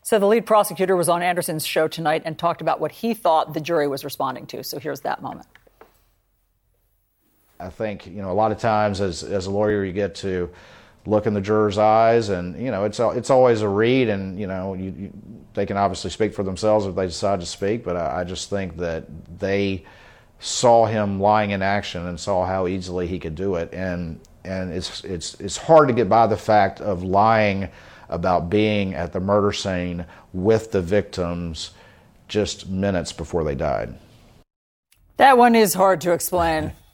So 0.07 0.21
the 0.21 0.27
lead 0.27 0.47
prosecutor 0.47 0.95
was 0.95 1.09
on 1.09 1.21
Anderson's 1.21 1.67
show 1.67 1.89
tonight 1.89 2.23
and 2.25 2.39
talked 2.39 2.61
about 2.61 2.79
what 2.79 2.93
he 2.93 3.13
thought 3.13 3.55
the 3.55 3.61
jury 3.61 3.89
was 3.89 4.05
responding 4.05 4.47
to. 4.47 4.63
So 4.63 4.79
here's 4.79 5.01
that 5.01 5.21
moment. 5.21 5.49
I 7.59 7.71
think, 7.71 8.07
you 8.07 8.23
know, 8.23 8.31
a 8.31 8.33
lot 8.33 8.53
of 8.53 8.59
times 8.59 9.01
as, 9.01 9.25
as 9.25 9.47
a 9.47 9.51
lawyer, 9.51 9.85
you 9.85 9.93
get 9.93 10.15
to 10.17 10.49
look 11.07 11.27
in 11.27 11.35
the 11.35 11.41
jurors' 11.41 11.77
eyes, 11.77 12.29
and, 12.29 12.57
you 12.57 12.71
know, 12.71 12.85
it's, 12.85 13.01
it's 13.01 13.31
always 13.31 13.63
a 13.63 13.69
read, 13.69 14.09
and, 14.09 14.39
you 14.39 14.47
know, 14.47 14.75
you, 14.75 14.95
you, 14.97 15.13
they 15.55 15.67
can 15.67 15.77
obviously 15.77 16.11
speak 16.11 16.33
for 16.33 16.45
themselves 16.45 16.87
if 16.87 16.95
they 16.95 17.07
decide 17.07 17.41
to 17.41 17.47
speak, 17.47 17.83
but 17.83 17.97
I, 17.97 18.21
I 18.21 18.25
just 18.25 18.49
think 18.49 18.77
that 18.77 19.07
they 19.41 19.85
saw 20.39 20.87
him 20.87 21.19
lying 21.19 21.51
in 21.51 21.63
action 21.63 22.07
and 22.07 22.21
saw 22.21 22.47
how 22.47 22.69
easily 22.69 23.09
he 23.09 23.19
could 23.19 23.35
do 23.35 23.57
it. 23.57 23.75
And 23.75 24.21
and 24.45 24.73
it's 24.73 25.03
it's 25.03 25.35
it's 25.41 25.57
hard 25.57 25.89
to 25.89 25.95
get 25.95 26.09
by 26.09 26.29
the 26.29 26.37
fact 26.37 26.81
of 26.81 27.03
lying 27.03 27.71
about 28.09 28.51
being 28.51 28.95
at 28.95 29.13
the 29.13 29.21
murder 29.21 29.53
scene 29.53 30.07
with 30.33 30.73
the 30.73 30.83
victims 30.83 31.71
just 32.29 32.69
minutes 32.69 33.13
before 33.13 33.45
they 33.45 33.55
died. 33.55 33.95
That 35.17 35.39
one 35.39 35.55
is 35.55 35.75
hard 35.75 36.01
to 36.03 36.13
explain. 36.13 36.73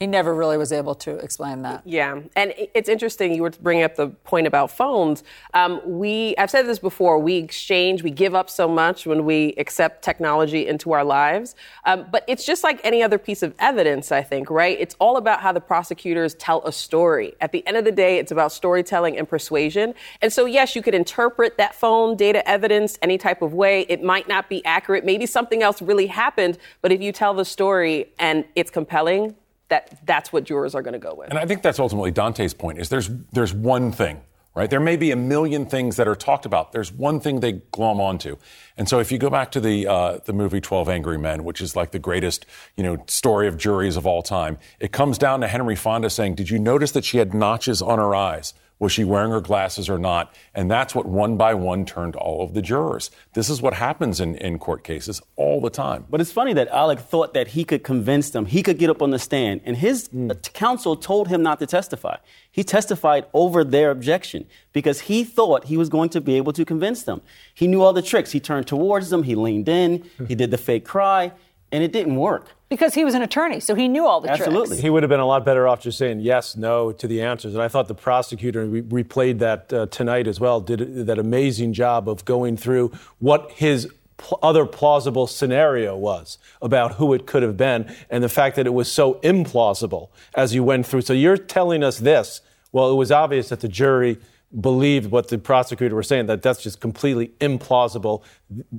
He 0.00 0.06
never 0.06 0.34
really 0.34 0.56
was 0.56 0.72
able 0.72 0.94
to 0.94 1.16
explain 1.18 1.60
that. 1.60 1.82
Yeah, 1.84 2.20
and 2.34 2.54
it's 2.56 2.88
interesting. 2.88 3.34
You 3.34 3.42
were 3.42 3.50
bringing 3.50 3.84
up 3.84 3.96
the 3.96 4.08
point 4.08 4.46
about 4.46 4.70
phones. 4.70 5.22
Um, 5.52 5.82
we, 5.84 6.34
I've 6.38 6.50
said 6.50 6.66
this 6.66 6.78
before. 6.78 7.18
We 7.18 7.36
exchange, 7.36 8.02
we 8.02 8.10
give 8.10 8.34
up 8.34 8.48
so 8.48 8.66
much 8.66 9.04
when 9.04 9.26
we 9.26 9.52
accept 9.58 10.02
technology 10.02 10.66
into 10.66 10.92
our 10.92 11.04
lives. 11.04 11.54
Um, 11.84 12.06
but 12.10 12.24
it's 12.28 12.46
just 12.46 12.64
like 12.64 12.80
any 12.82 13.02
other 13.02 13.18
piece 13.18 13.42
of 13.42 13.54
evidence. 13.58 14.10
I 14.10 14.22
think, 14.22 14.48
right? 14.48 14.74
It's 14.80 14.96
all 14.98 15.18
about 15.18 15.42
how 15.42 15.52
the 15.52 15.60
prosecutors 15.60 16.32
tell 16.36 16.64
a 16.64 16.72
story. 16.72 17.34
At 17.42 17.52
the 17.52 17.66
end 17.66 17.76
of 17.76 17.84
the 17.84 17.92
day, 17.92 18.16
it's 18.16 18.32
about 18.32 18.52
storytelling 18.52 19.18
and 19.18 19.28
persuasion. 19.28 19.92
And 20.22 20.32
so, 20.32 20.46
yes, 20.46 20.74
you 20.74 20.80
could 20.80 20.94
interpret 20.94 21.58
that 21.58 21.74
phone 21.74 22.16
data 22.16 22.48
evidence 22.48 22.98
any 23.02 23.18
type 23.18 23.42
of 23.42 23.52
way. 23.52 23.82
It 23.82 24.02
might 24.02 24.28
not 24.28 24.48
be 24.48 24.64
accurate. 24.64 25.04
Maybe 25.04 25.26
something 25.26 25.62
else 25.62 25.82
really 25.82 26.06
happened. 26.06 26.56
But 26.80 26.90
if 26.90 27.02
you 27.02 27.12
tell 27.12 27.34
the 27.34 27.44
story 27.44 28.06
and 28.18 28.46
it's 28.56 28.70
compelling, 28.70 29.36
that 29.70 29.98
that's 30.04 30.32
what 30.32 30.44
jurors 30.44 30.74
are 30.74 30.82
going 30.82 30.92
to 30.92 30.98
go 30.98 31.14
with. 31.14 31.30
And 31.30 31.38
I 31.38 31.46
think 31.46 31.62
that's 31.62 31.78
ultimately 31.78 32.10
Dante's 32.10 32.54
point 32.54 32.78
is 32.78 32.88
there's 32.88 33.08
there's 33.32 33.54
one 33.54 33.90
thing, 33.90 34.20
right? 34.54 34.68
There 34.68 34.80
may 34.80 34.96
be 34.96 35.10
a 35.10 35.16
million 35.16 35.64
things 35.64 35.96
that 35.96 36.06
are 36.06 36.14
talked 36.14 36.44
about. 36.44 36.72
There's 36.72 36.92
one 36.92 37.18
thing 37.20 37.40
they 37.40 37.52
glom 37.72 38.00
onto. 38.00 38.36
And 38.76 38.88
so 38.88 38.98
if 39.00 39.10
you 39.10 39.18
go 39.18 39.30
back 39.30 39.50
to 39.52 39.60
the 39.60 39.86
uh, 39.86 40.18
the 40.24 40.32
movie 40.32 40.60
12 40.60 40.88
Angry 40.88 41.18
Men, 41.18 41.44
which 41.44 41.60
is 41.60 41.74
like 41.74 41.92
the 41.92 41.98
greatest, 41.98 42.44
you 42.76 42.82
know, 42.82 43.02
story 43.06 43.48
of 43.48 43.56
juries 43.56 43.96
of 43.96 44.06
all 44.06 44.22
time, 44.22 44.58
it 44.78 44.92
comes 44.92 45.16
down 45.16 45.40
to 45.40 45.48
Henry 45.48 45.76
Fonda 45.76 46.10
saying, 46.10 46.34
"Did 46.34 46.50
you 46.50 46.58
notice 46.58 46.92
that 46.92 47.04
she 47.04 47.18
had 47.18 47.32
notches 47.32 47.80
on 47.80 47.98
her 47.98 48.14
eyes?" 48.14 48.52
Was 48.80 48.92
she 48.92 49.04
wearing 49.04 49.30
her 49.30 49.40
glasses 49.40 49.88
or 49.88 49.98
not? 49.98 50.34
And 50.54 50.70
that's 50.70 50.94
what 50.94 51.06
one 51.06 51.36
by 51.36 51.54
one 51.54 51.84
turned 51.84 52.16
all 52.16 52.42
of 52.42 52.54
the 52.54 52.62
jurors. 52.62 53.10
This 53.34 53.48
is 53.48 53.60
what 53.60 53.74
happens 53.74 54.20
in, 54.20 54.34
in 54.36 54.58
court 54.58 54.82
cases 54.82 55.20
all 55.36 55.60
the 55.60 55.70
time. 55.70 56.06
But 56.10 56.20
it's 56.20 56.32
funny 56.32 56.54
that 56.54 56.66
Alec 56.68 56.98
thought 56.98 57.34
that 57.34 57.48
he 57.48 57.62
could 57.62 57.84
convince 57.84 58.30
them, 58.30 58.46
he 58.46 58.62
could 58.62 58.78
get 58.78 58.90
up 58.90 59.02
on 59.02 59.10
the 59.10 59.18
stand, 59.18 59.60
and 59.64 59.76
his 59.76 60.08
mm. 60.08 60.52
counsel 60.54 60.96
told 60.96 61.28
him 61.28 61.42
not 61.42 61.58
to 61.60 61.66
testify. 61.66 62.16
He 62.50 62.64
testified 62.64 63.26
over 63.34 63.62
their 63.62 63.90
objection 63.90 64.46
because 64.72 65.02
he 65.02 65.24
thought 65.24 65.66
he 65.66 65.76
was 65.76 65.90
going 65.90 66.08
to 66.10 66.20
be 66.20 66.36
able 66.36 66.54
to 66.54 66.64
convince 66.64 67.02
them. 67.02 67.20
He 67.54 67.68
knew 67.68 67.82
all 67.82 67.92
the 67.92 68.02
tricks. 68.02 68.32
He 68.32 68.40
turned 68.40 68.66
towards 68.66 69.10
them, 69.10 69.24
he 69.24 69.34
leaned 69.34 69.68
in, 69.68 70.08
he 70.26 70.34
did 70.34 70.50
the 70.50 70.58
fake 70.58 70.86
cry, 70.86 71.32
and 71.70 71.84
it 71.84 71.92
didn't 71.92 72.16
work. 72.16 72.56
Because 72.70 72.94
he 72.94 73.04
was 73.04 73.14
an 73.14 73.22
attorney, 73.22 73.58
so 73.58 73.74
he 73.74 73.88
knew 73.88 74.06
all 74.06 74.20
the 74.20 74.30
Absolutely. 74.30 74.68
tricks. 74.68 74.82
He 74.82 74.90
would 74.90 75.02
have 75.02 75.10
been 75.10 75.18
a 75.18 75.26
lot 75.26 75.44
better 75.44 75.66
off 75.66 75.80
just 75.80 75.98
saying 75.98 76.20
yes, 76.20 76.56
no 76.56 76.92
to 76.92 77.08
the 77.08 77.20
answers. 77.20 77.54
And 77.54 77.62
I 77.62 77.66
thought 77.66 77.88
the 77.88 77.96
prosecutor, 77.96 78.64
we 78.64 78.80
replayed 78.80 79.40
that 79.40 79.72
uh, 79.72 79.86
tonight 79.86 80.28
as 80.28 80.38
well, 80.38 80.60
did 80.60 81.06
that 81.06 81.18
amazing 81.18 81.72
job 81.72 82.08
of 82.08 82.24
going 82.24 82.56
through 82.56 82.92
what 83.18 83.50
his 83.50 83.88
pl- 84.18 84.38
other 84.40 84.66
plausible 84.66 85.26
scenario 85.26 85.96
was 85.96 86.38
about 86.62 86.94
who 86.94 87.12
it 87.12 87.26
could 87.26 87.42
have 87.42 87.56
been 87.56 87.92
and 88.08 88.22
the 88.22 88.28
fact 88.28 88.54
that 88.54 88.68
it 88.68 88.74
was 88.74 88.90
so 88.90 89.14
implausible 89.14 90.10
as 90.36 90.54
you 90.54 90.62
went 90.62 90.86
through. 90.86 91.00
So 91.00 91.12
you're 91.12 91.36
telling 91.36 91.82
us 91.82 91.98
this. 91.98 92.40
Well, 92.70 92.92
it 92.92 92.94
was 92.94 93.10
obvious 93.10 93.48
that 93.48 93.60
the 93.60 93.68
jury 93.68 94.18
believed 94.60 95.10
what 95.10 95.26
the 95.26 95.38
prosecutor 95.38 95.96
was 95.96 96.06
saying, 96.06 96.26
that 96.26 96.42
that's 96.42 96.62
just 96.62 96.80
completely 96.80 97.32
implausible, 97.40 98.22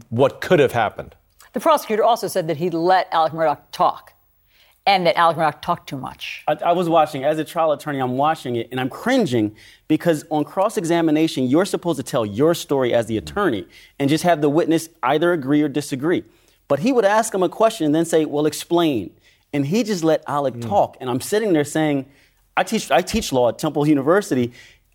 what 0.09 0.39
could 0.39 0.59
have 0.59 0.71
happened. 0.71 1.15
The 1.53 1.59
prosecutor 1.59 2.03
also 2.03 2.27
said 2.27 2.47
that 2.47 2.57
he 2.57 2.69
let 2.69 3.07
Alec 3.11 3.33
Murdaugh 3.33 3.59
talk 3.71 4.13
and 4.85 5.05
that 5.05 5.15
Alec 5.17 5.37
Murdaugh 5.37 5.61
talked 5.61 5.89
too 5.89 5.97
much. 5.97 6.43
I, 6.47 6.53
I, 6.65 6.71
was 6.71 6.89
watching, 6.89 7.23
as 7.23 7.37
a 7.39 7.43
trial 7.43 7.71
attorney, 7.71 7.99
I'm 7.99 8.17
watching 8.17 8.55
it 8.55 8.69
and 8.71 8.79
I'm 8.79 8.89
cringing 8.89 9.55
because 9.87 10.25
on 10.31 10.43
cross 10.43 10.77
examination, 10.77 11.45
you're 11.45 11.65
supposed 11.65 11.97
to 11.97 12.03
tell 12.03 12.25
your 12.25 12.53
story 12.53 12.93
as 12.93 13.05
the 13.05 13.17
attorney 13.17 13.67
and 13.99 14.09
just 14.09 14.23
have 14.23 14.41
the 14.41 14.49
witness 14.49 14.89
either 15.03 15.33
agree 15.33 15.61
or 15.61 15.67
disagree. 15.67 16.23
But 16.67 16.79
he 16.79 16.91
would 16.91 17.05
ask 17.05 17.33
him 17.33 17.43
a 17.43 17.49
question 17.49 17.85
and 17.85 17.93
then 17.93 18.05
say, 18.05 18.25
Well, 18.25 18.45
explain. 18.45 19.13
And 19.53 19.65
he 19.65 19.83
just 19.83 20.03
let 20.03 20.23
Alec 20.27 20.53
mm. 20.53 20.67
talk. 20.67 20.95
And 21.01 21.09
I'm 21.09 21.19
sitting 21.19 21.51
there 21.51 21.65
saying, 21.65 22.05
I 22.55 22.63
teach, 22.63 22.89
I 22.89 23.01
teach 23.01 23.33
law 23.33 23.49
at 23.49 23.59
Temple 23.59 23.85
University, 23.85 24.53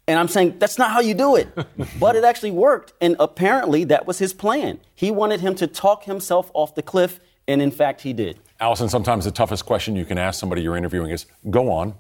and 0.09 0.19
I'm 0.19 0.29
saying, 0.29 0.59
that's 0.59 0.79
not 0.79 0.93
how 0.93 1.01
you 1.01 1.15
do 1.15 1.37
it. 1.37 1.49
but 2.01 2.17
it 2.17 2.25
actually 2.25 2.53
worked. 2.53 2.93
And 3.01 3.17
apparently, 3.19 3.85
that 3.85 4.07
was 4.07 4.19
his 4.19 4.33
plan. 4.33 4.81
He 4.95 5.11
wanted 5.11 5.41
him 5.41 5.55
to 5.57 5.67
talk 5.67 6.05
himself 6.05 6.51
off 6.55 6.75
the 6.75 6.83
cliff, 6.83 7.21
and 7.49 7.61
in 7.61 7.71
fact, 7.71 8.03
he 8.03 8.13
did. 8.13 8.39
Alisyn, 8.61 8.89
sometimes 8.89 9.25
the 9.25 9.31
toughest 9.31 9.67
question 9.67 9.97
you 9.97 10.05
can 10.05 10.19
ask 10.19 10.41
somebody 10.41 10.63
you're 10.63 10.77
interviewing 10.77 11.11
is 11.11 11.27
go 11.51 11.71
on 11.71 11.95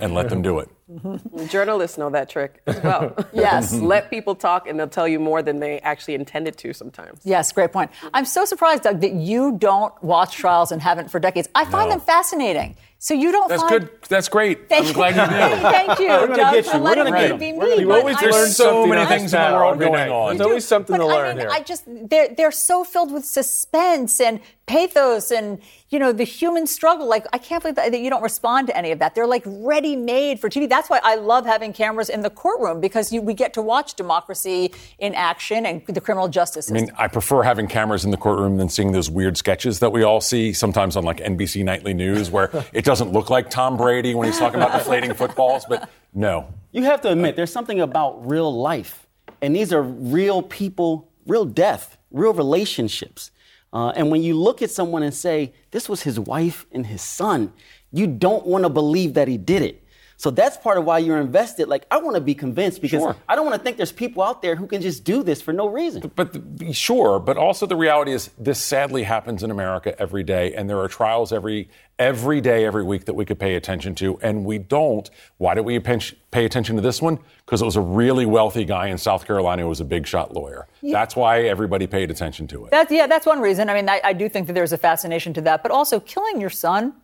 and 0.00 0.14
let 0.14 0.28
them 0.28 0.42
do 0.42 0.58
it. 0.58 0.68
Journalists 1.48 1.98
know 1.98 2.10
that 2.10 2.28
trick 2.28 2.60
as 2.66 2.82
well. 2.82 3.14
yes. 3.32 3.72
Let 3.74 4.10
people 4.10 4.34
talk 4.34 4.66
and 4.66 4.78
they'll 4.78 4.88
tell 4.88 5.08
you 5.08 5.18
more 5.18 5.42
than 5.42 5.60
they 5.60 5.80
actually 5.80 6.14
intended 6.14 6.56
to 6.58 6.72
sometimes. 6.72 7.20
Yes, 7.24 7.52
great 7.52 7.72
point. 7.72 7.90
I'm 8.12 8.24
so 8.24 8.44
surprised, 8.44 8.84
Doug, 8.84 9.00
that 9.00 9.12
you 9.12 9.56
don't 9.58 10.00
watch 10.02 10.36
trials 10.36 10.72
and 10.72 10.80
haven't 10.80 11.10
for 11.10 11.18
decades. 11.18 11.48
I 11.54 11.64
find 11.64 11.88
no. 11.88 11.96
them 11.96 12.04
fascinating. 12.04 12.76
So 13.04 13.12
you 13.12 13.32
don't 13.32 13.50
That's 13.50 13.60
find... 13.60 13.82
good. 13.82 13.90
That's 14.08 14.30
great. 14.30 14.70
Thank 14.70 14.86
I'm 14.86 14.92
glad 14.94 15.14
you 15.14 15.26
do. 15.26 15.62
Thank 15.70 15.98
you, 15.98 16.08
We're 16.08 16.26
Doug, 16.28 16.54
get 16.54 16.72
you. 16.72 16.80
We're 16.80 16.94
gonna 16.94 17.10
get 17.10 17.38
me. 17.38 17.52
me. 17.52 17.80
You 17.80 17.92
always 17.92 18.18
learn 18.22 18.48
so 18.48 18.86
many 18.86 19.04
things 19.04 19.34
in 19.34 19.42
the 19.42 19.48
world 19.48 19.78
going 19.78 20.10
on. 20.10 20.38
There's 20.38 20.46
always 20.46 20.64
something 20.64 20.96
but 20.96 21.02
to 21.02 21.06
learn 21.06 21.26
I 21.26 21.28
mean, 21.34 21.38
here. 21.40 21.50
I 21.50 21.60
just 21.60 21.84
they're 21.86 22.34
they're 22.34 22.50
so 22.50 22.82
filled 22.82 23.12
with 23.12 23.26
suspense 23.26 24.22
and 24.22 24.40
pathos 24.64 25.30
and 25.30 25.60
you 25.94 26.00
know 26.00 26.10
the 26.10 26.24
human 26.24 26.66
struggle. 26.66 27.08
Like 27.08 27.24
I 27.32 27.38
can't 27.38 27.62
believe 27.62 27.76
that, 27.76 27.92
that 27.92 28.00
you 28.00 28.10
don't 28.10 28.22
respond 28.22 28.66
to 28.66 28.76
any 28.76 28.90
of 28.90 28.98
that. 28.98 29.14
They're 29.14 29.28
like 29.28 29.44
ready 29.46 29.94
made 29.94 30.40
for 30.40 30.50
TV. 30.50 30.68
That's 30.68 30.90
why 30.90 31.00
I 31.04 31.14
love 31.14 31.46
having 31.46 31.72
cameras 31.72 32.08
in 32.08 32.22
the 32.22 32.30
courtroom 32.30 32.80
because 32.80 33.12
you, 33.12 33.22
we 33.22 33.32
get 33.32 33.54
to 33.54 33.62
watch 33.62 33.94
democracy 33.94 34.72
in 34.98 35.14
action 35.14 35.64
and 35.64 35.86
the 35.86 36.00
criminal 36.00 36.26
justice 36.26 36.66
system. 36.66 36.76
I 36.76 36.80
mean, 36.80 36.96
I 36.98 37.06
prefer 37.06 37.44
having 37.44 37.68
cameras 37.68 38.04
in 38.04 38.10
the 38.10 38.16
courtroom 38.16 38.56
than 38.56 38.68
seeing 38.68 38.90
those 38.90 39.08
weird 39.08 39.36
sketches 39.36 39.78
that 39.78 39.92
we 39.92 40.02
all 40.02 40.20
see 40.20 40.52
sometimes 40.52 40.96
on 40.96 41.04
like 41.04 41.18
NBC 41.18 41.64
Nightly 41.64 41.94
News 41.94 42.28
where 42.28 42.50
it 42.72 42.84
doesn't 42.84 43.12
look 43.12 43.30
like 43.30 43.48
Tom 43.48 43.76
Brady 43.76 44.16
when 44.16 44.26
he's 44.26 44.38
talking 44.38 44.60
about 44.60 44.76
deflating 44.76 45.14
footballs, 45.14 45.64
but 45.68 45.88
no. 46.12 46.48
You 46.72 46.82
have 46.82 47.02
to 47.02 47.12
admit, 47.12 47.36
there's 47.36 47.52
something 47.52 47.80
about 47.80 48.28
real 48.28 48.52
life, 48.52 49.06
and 49.40 49.54
these 49.54 49.72
are 49.72 49.82
real 49.82 50.42
people, 50.42 51.08
real 51.24 51.44
death, 51.44 51.96
real 52.10 52.32
relationships. 52.32 53.30
Uh, 53.74 53.88
and 53.96 54.08
when 54.10 54.22
you 54.22 54.38
look 54.38 54.62
at 54.62 54.70
someone 54.70 55.02
and 55.02 55.12
say, 55.12 55.52
this 55.72 55.88
was 55.88 56.04
his 56.04 56.18
wife 56.18 56.64
and 56.70 56.86
his 56.86 57.02
son, 57.02 57.52
you 57.92 58.06
don't 58.06 58.46
want 58.46 58.62
to 58.62 58.68
believe 58.68 59.14
that 59.14 59.26
he 59.26 59.36
did 59.36 59.62
it. 59.62 59.83
So 60.16 60.30
that's 60.30 60.56
part 60.56 60.78
of 60.78 60.84
why 60.84 60.98
you're 60.98 61.20
invested. 61.20 61.68
Like, 61.68 61.86
I 61.90 61.98
want 61.98 62.14
to 62.14 62.20
be 62.20 62.34
convinced 62.34 62.80
because 62.80 63.02
sure. 63.02 63.16
I 63.28 63.36
don't 63.36 63.44
want 63.44 63.56
to 63.56 63.62
think 63.62 63.76
there's 63.76 63.92
people 63.92 64.22
out 64.22 64.42
there 64.42 64.56
who 64.56 64.66
can 64.66 64.80
just 64.80 65.04
do 65.04 65.22
this 65.22 65.42
for 65.42 65.52
no 65.52 65.66
reason. 65.66 66.10
But, 66.14 66.32
but, 66.56 66.74
sure, 66.74 67.18
but 67.18 67.36
also 67.36 67.66
the 67.66 67.76
reality 67.76 68.12
is 68.12 68.30
this 68.38 68.60
sadly 68.60 69.02
happens 69.02 69.42
in 69.42 69.50
America 69.50 69.98
every 70.00 70.22
day, 70.22 70.54
and 70.54 70.68
there 70.68 70.78
are 70.78 70.88
trials 70.88 71.32
every 71.32 71.68
every 71.98 72.40
day, 72.40 72.64
every 72.64 72.82
week 72.82 73.04
that 73.04 73.14
we 73.14 73.24
could 73.24 73.38
pay 73.38 73.54
attention 73.54 73.94
to, 73.94 74.18
and 74.20 74.44
we 74.44 74.58
don't. 74.58 75.08
Why 75.38 75.54
do 75.54 75.62
we 75.62 75.78
pay 75.78 76.44
attention 76.44 76.76
to 76.76 76.82
this 76.82 77.00
one? 77.00 77.18
Because 77.44 77.62
it 77.62 77.64
was 77.64 77.76
a 77.76 77.80
really 77.80 78.26
wealthy 78.26 78.64
guy 78.64 78.88
in 78.88 78.98
South 78.98 79.26
Carolina 79.26 79.62
who 79.62 79.68
was 79.68 79.80
a 79.80 79.84
big 79.84 80.06
shot 80.06 80.34
lawyer. 80.34 80.66
Yeah. 80.80 80.92
That's 80.92 81.14
why 81.14 81.42
everybody 81.42 81.86
paid 81.86 82.10
attention 82.10 82.48
to 82.48 82.64
it. 82.64 82.70
That's, 82.72 82.90
yeah, 82.90 83.06
that's 83.06 83.26
one 83.26 83.40
reason. 83.40 83.70
I 83.70 83.74
mean, 83.74 83.88
I, 83.88 84.00
I 84.02 84.12
do 84.12 84.28
think 84.28 84.48
that 84.48 84.54
there's 84.54 84.72
a 84.72 84.78
fascination 84.78 85.32
to 85.34 85.40
that, 85.42 85.62
but 85.62 85.70
also 85.70 86.00
killing 86.00 86.40
your 86.40 86.50
son, 86.50 86.94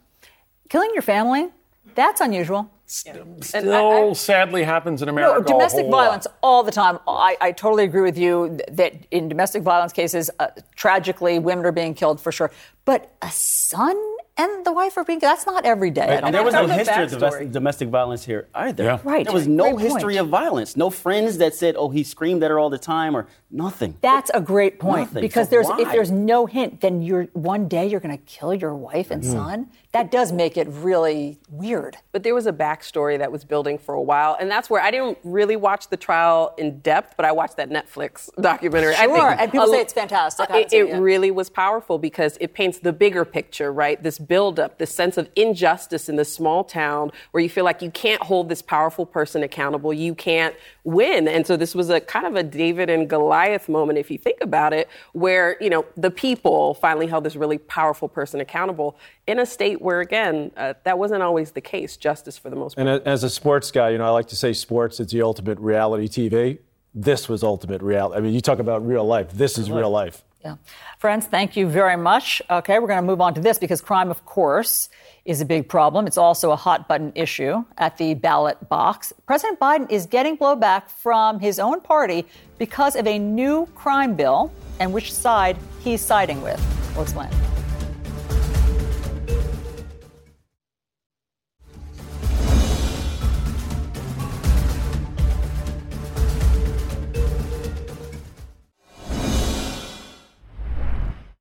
killing 0.68 0.90
your 0.92 1.02
family, 1.02 1.50
that's 1.94 2.20
unusual. 2.20 2.70
Still, 2.90 3.40
still 3.40 4.10
I, 4.10 4.12
sadly 4.14 4.64
happens 4.64 5.00
in 5.00 5.08
America. 5.08 5.38
No, 5.38 5.46
domestic 5.46 5.86
violence 5.86 6.26
lot. 6.26 6.36
all 6.42 6.64
the 6.64 6.72
time. 6.72 6.98
I, 7.06 7.36
I, 7.40 7.52
totally 7.52 7.84
agree 7.84 8.02
with 8.02 8.18
you 8.18 8.58
that 8.68 9.06
in 9.12 9.28
domestic 9.28 9.62
violence 9.62 9.92
cases, 9.92 10.28
uh, 10.40 10.48
tragically, 10.74 11.38
women 11.38 11.64
are 11.66 11.70
being 11.70 11.94
killed 11.94 12.20
for 12.20 12.32
sure. 12.32 12.50
But 12.84 13.14
a 13.22 13.30
son 13.30 13.96
and 14.36 14.64
the 14.64 14.72
wife 14.72 14.96
are 14.96 15.04
being 15.04 15.18
that's 15.18 15.46
not 15.46 15.64
every 15.64 15.90
day. 15.90 16.18
And 16.22 16.34
there 16.34 16.42
was 16.42 16.54
no 16.54 16.66
history 16.66 17.04
of 17.04 17.10
domestic, 17.10 17.52
domestic, 17.52 17.88
violence 17.90 18.24
here 18.24 18.48
either. 18.54 18.84
Yeah. 18.84 18.98
Right. 19.04 19.24
There 19.24 19.34
was 19.34 19.46
no 19.46 19.74
great 19.74 19.84
history 19.84 20.14
point. 20.14 20.18
of 20.18 20.28
violence. 20.28 20.76
No 20.76 20.90
friends 20.90 21.38
that 21.38 21.54
said, 21.54 21.76
"Oh, 21.76 21.90
he 21.90 22.02
screamed 22.02 22.42
at 22.42 22.50
her 22.50 22.58
all 22.58 22.70
the 22.70 22.78
time," 22.78 23.14
or 23.16 23.26
nothing. 23.50 23.98
That's 24.00 24.30
a 24.32 24.40
great 24.40 24.80
point 24.80 25.10
nothing. 25.10 25.20
because 25.20 25.48
so 25.48 25.50
there's 25.50 25.66
why? 25.66 25.82
if 25.82 25.92
there's 25.92 26.10
no 26.10 26.46
hint, 26.46 26.80
then 26.80 27.02
you're 27.02 27.24
one 27.34 27.68
day 27.68 27.86
you're 27.86 28.00
going 28.00 28.16
to 28.16 28.24
kill 28.24 28.54
your 28.54 28.74
wife 28.74 29.10
and 29.10 29.22
mm. 29.22 29.30
son. 29.30 29.70
That 29.92 30.12
does 30.12 30.30
make 30.30 30.56
it 30.56 30.68
really 30.68 31.40
weird. 31.48 31.96
But 32.12 32.22
there 32.22 32.34
was 32.34 32.46
a 32.46 32.52
backstory 32.52 33.18
that 33.18 33.32
was 33.32 33.42
building 33.42 33.76
for 33.76 33.92
a 33.92 34.00
while, 34.00 34.36
and 34.38 34.48
that's 34.48 34.70
where 34.70 34.80
I 34.80 34.92
didn't 34.92 35.18
really 35.24 35.56
watch 35.56 35.88
the 35.88 35.96
trial 35.96 36.54
in 36.58 36.78
depth, 36.78 37.14
but 37.16 37.26
I 37.26 37.32
watched 37.32 37.56
that 37.56 37.70
Netflix 37.70 38.30
documentary. 38.40 38.94
Sure, 38.94 39.30
and 39.32 39.50
people 39.50 39.68
a, 39.68 39.72
say 39.72 39.80
it's 39.80 39.92
fantastic. 39.92 40.48
It, 40.50 40.72
it 40.72 40.96
really 40.96 41.32
was 41.32 41.50
powerful 41.50 41.98
because 41.98 42.38
it 42.40 42.54
paints 42.54 42.78
the 42.78 42.92
bigger 42.92 43.24
picture, 43.24 43.72
right? 43.72 44.00
This 44.00 44.20
buildup, 44.20 44.78
this 44.78 44.94
sense 44.94 45.16
of 45.16 45.28
injustice 45.34 46.08
in 46.08 46.14
this 46.14 46.32
small 46.32 46.62
town 46.62 47.10
where 47.32 47.42
you 47.42 47.50
feel 47.50 47.64
like 47.64 47.82
you 47.82 47.90
can't 47.90 48.22
hold 48.22 48.48
this 48.48 48.62
powerful 48.62 49.04
person 49.04 49.42
accountable, 49.42 49.92
you 49.92 50.14
can't 50.14 50.54
win. 50.84 51.26
And 51.26 51.44
so 51.44 51.56
this 51.56 51.74
was 51.74 51.90
a 51.90 52.00
kind 52.00 52.26
of 52.26 52.36
a 52.36 52.44
David 52.44 52.90
and 52.90 53.10
Goliath 53.10 53.68
moment, 53.68 53.98
if 53.98 54.08
you 54.08 54.18
think 54.18 54.38
about 54.40 54.72
it, 54.72 54.88
where, 55.12 55.56
you 55.60 55.68
know, 55.68 55.84
the 55.96 56.12
people 56.12 56.74
finally 56.74 57.08
held 57.08 57.24
this 57.24 57.34
really 57.34 57.58
powerful 57.58 58.08
person 58.08 58.40
accountable 58.40 58.96
in 59.26 59.38
a 59.38 59.46
state 59.46 59.79
where, 59.80 60.00
again, 60.00 60.50
uh, 60.56 60.74
that 60.84 60.98
wasn't 60.98 61.22
always 61.22 61.52
the 61.52 61.60
case, 61.60 61.96
justice 61.96 62.38
for 62.38 62.50
the 62.50 62.56
most 62.56 62.76
part. 62.76 62.86
And 62.86 63.06
as 63.06 63.24
a 63.24 63.30
sports 63.30 63.70
guy, 63.70 63.90
you 63.90 63.98
know, 63.98 64.06
I 64.06 64.10
like 64.10 64.28
to 64.28 64.36
say 64.36 64.52
sports 64.52 65.00
is 65.00 65.08
the 65.08 65.22
ultimate 65.22 65.58
reality 65.58 66.08
TV. 66.08 66.58
This 66.94 67.28
was 67.28 67.42
ultimate 67.42 67.82
reality. 67.82 68.18
I 68.18 68.20
mean, 68.20 68.34
you 68.34 68.40
talk 68.40 68.58
about 68.58 68.86
real 68.86 69.04
life. 69.04 69.30
This 69.32 69.58
is 69.58 69.70
real 69.70 69.90
life. 69.90 70.24
Yeah. 70.44 70.56
Friends, 70.98 71.26
thank 71.26 71.56
you 71.56 71.68
very 71.68 71.96
much. 71.96 72.40
Okay, 72.50 72.78
we're 72.78 72.86
going 72.86 72.98
to 73.00 73.06
move 73.06 73.20
on 73.20 73.34
to 73.34 73.40
this 73.40 73.58
because 73.58 73.82
crime, 73.82 74.10
of 74.10 74.24
course, 74.24 74.88
is 75.26 75.40
a 75.40 75.44
big 75.44 75.68
problem. 75.68 76.06
It's 76.06 76.16
also 76.16 76.50
a 76.50 76.56
hot 76.56 76.88
button 76.88 77.12
issue 77.14 77.62
at 77.76 77.98
the 77.98 78.14
ballot 78.14 78.68
box. 78.68 79.12
President 79.26 79.60
Biden 79.60 79.90
is 79.90 80.06
getting 80.06 80.38
blowback 80.38 80.88
from 80.88 81.40
his 81.40 81.58
own 81.58 81.80
party 81.82 82.26
because 82.58 82.96
of 82.96 83.06
a 83.06 83.18
new 83.18 83.66
crime 83.74 84.14
bill 84.14 84.50
and 84.78 84.92
which 84.94 85.12
side 85.12 85.58
he's 85.80 86.00
siding 86.00 86.40
with. 86.40 86.60
We'll 86.94 87.02
explain. 87.02 87.28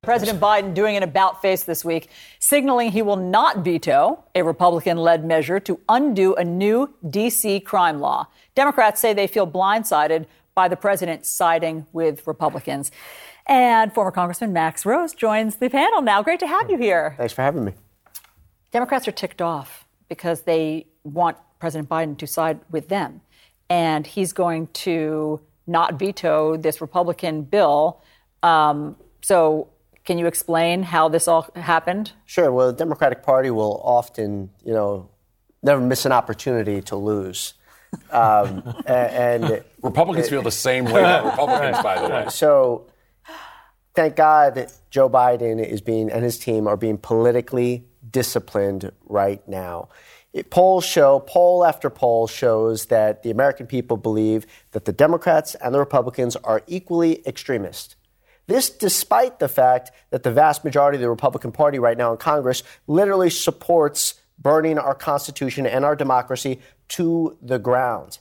President 0.02 0.40
Biden 0.40 0.72
doing 0.72 0.96
an 0.96 1.02
about 1.02 1.42
face 1.42 1.64
this 1.64 1.84
week, 1.84 2.08
signaling 2.38 2.90
he 2.90 3.02
will 3.02 3.16
not 3.16 3.58
veto 3.58 4.24
a 4.34 4.42
Republican 4.42 4.96
led 4.96 5.26
measure 5.26 5.60
to 5.60 5.78
undo 5.90 6.34
a 6.36 6.42
new 6.42 6.94
D.C. 7.10 7.60
crime 7.60 8.00
law. 8.00 8.26
Democrats 8.54 8.98
say 8.98 9.12
they 9.12 9.26
feel 9.26 9.46
blindsided 9.46 10.24
by 10.54 10.68
the 10.68 10.76
president 10.76 11.26
siding 11.26 11.84
with 11.92 12.26
Republicans. 12.26 12.90
And 13.44 13.92
former 13.92 14.10
Congressman 14.10 14.54
Max 14.54 14.86
Rose 14.86 15.12
joins 15.12 15.56
the 15.56 15.68
panel 15.68 16.00
now. 16.00 16.22
Great 16.22 16.40
to 16.40 16.46
have 16.46 16.70
you 16.70 16.78
here. 16.78 17.12
Thanks 17.18 17.34
for 17.34 17.42
having 17.42 17.66
me. 17.66 17.74
Democrats 18.72 19.06
are 19.06 19.12
ticked 19.12 19.42
off 19.42 19.84
because 20.08 20.42
they 20.42 20.86
want 21.04 21.36
President 21.58 21.90
Biden 21.90 22.16
to 22.16 22.26
side 22.26 22.60
with 22.70 22.88
them. 22.88 23.20
And 23.68 24.06
he's 24.06 24.32
going 24.32 24.68
to 24.68 25.42
not 25.66 25.98
veto 25.98 26.56
this 26.56 26.80
Republican 26.80 27.42
bill. 27.42 28.00
Um, 28.42 28.96
so 29.20 29.68
can 30.10 30.18
you 30.18 30.26
explain 30.26 30.82
how 30.82 31.08
this 31.08 31.28
all 31.28 31.48
happened? 31.54 32.10
Sure. 32.26 32.50
Well, 32.50 32.72
the 32.72 32.72
Democratic 32.72 33.22
Party 33.22 33.48
will 33.48 33.80
often, 33.84 34.50
you 34.64 34.72
know, 34.72 35.08
never 35.62 35.80
miss 35.80 36.04
an 36.04 36.10
opportunity 36.10 36.82
to 36.82 36.96
lose. 36.96 37.54
Um, 38.10 38.74
and 38.86 39.62
Republicans 39.80 40.28
feel 40.28 40.42
the 40.42 40.50
same 40.50 40.86
way 40.86 40.98
about 40.98 41.26
Republicans, 41.26 41.80
by 41.80 42.02
the 42.02 42.08
way. 42.12 42.26
So, 42.28 42.88
thank 43.94 44.16
God 44.16 44.56
that 44.56 44.72
Joe 44.90 45.08
Biden 45.08 45.64
is 45.64 45.80
being 45.80 46.10
and 46.10 46.24
his 46.24 46.40
team 46.40 46.66
are 46.66 46.76
being 46.76 46.98
politically 46.98 47.86
disciplined 48.10 48.90
right 49.04 49.46
now. 49.46 49.90
It, 50.32 50.50
polls 50.50 50.84
show, 50.84 51.20
poll 51.20 51.64
after 51.64 51.88
poll 51.88 52.26
shows 52.26 52.86
that 52.86 53.22
the 53.22 53.30
American 53.30 53.68
people 53.68 53.96
believe 53.96 54.44
that 54.72 54.86
the 54.86 54.92
Democrats 54.92 55.54
and 55.54 55.72
the 55.72 55.78
Republicans 55.78 56.34
are 56.34 56.62
equally 56.66 57.24
extremist. 57.28 57.94
This 58.46 58.70
despite 58.70 59.38
the 59.38 59.48
fact 59.48 59.90
that 60.10 60.22
the 60.22 60.32
vast 60.32 60.64
majority 60.64 60.96
of 60.96 61.02
the 61.02 61.10
Republican 61.10 61.52
Party 61.52 61.78
right 61.78 61.96
now 61.96 62.12
in 62.12 62.18
Congress 62.18 62.62
literally 62.86 63.30
supports 63.30 64.14
burning 64.38 64.78
our 64.78 64.94
Constitution 64.94 65.66
and 65.66 65.84
our 65.84 65.94
democracy 65.94 66.60
to 66.88 67.36
the 67.40 67.58
ground. 67.58 68.18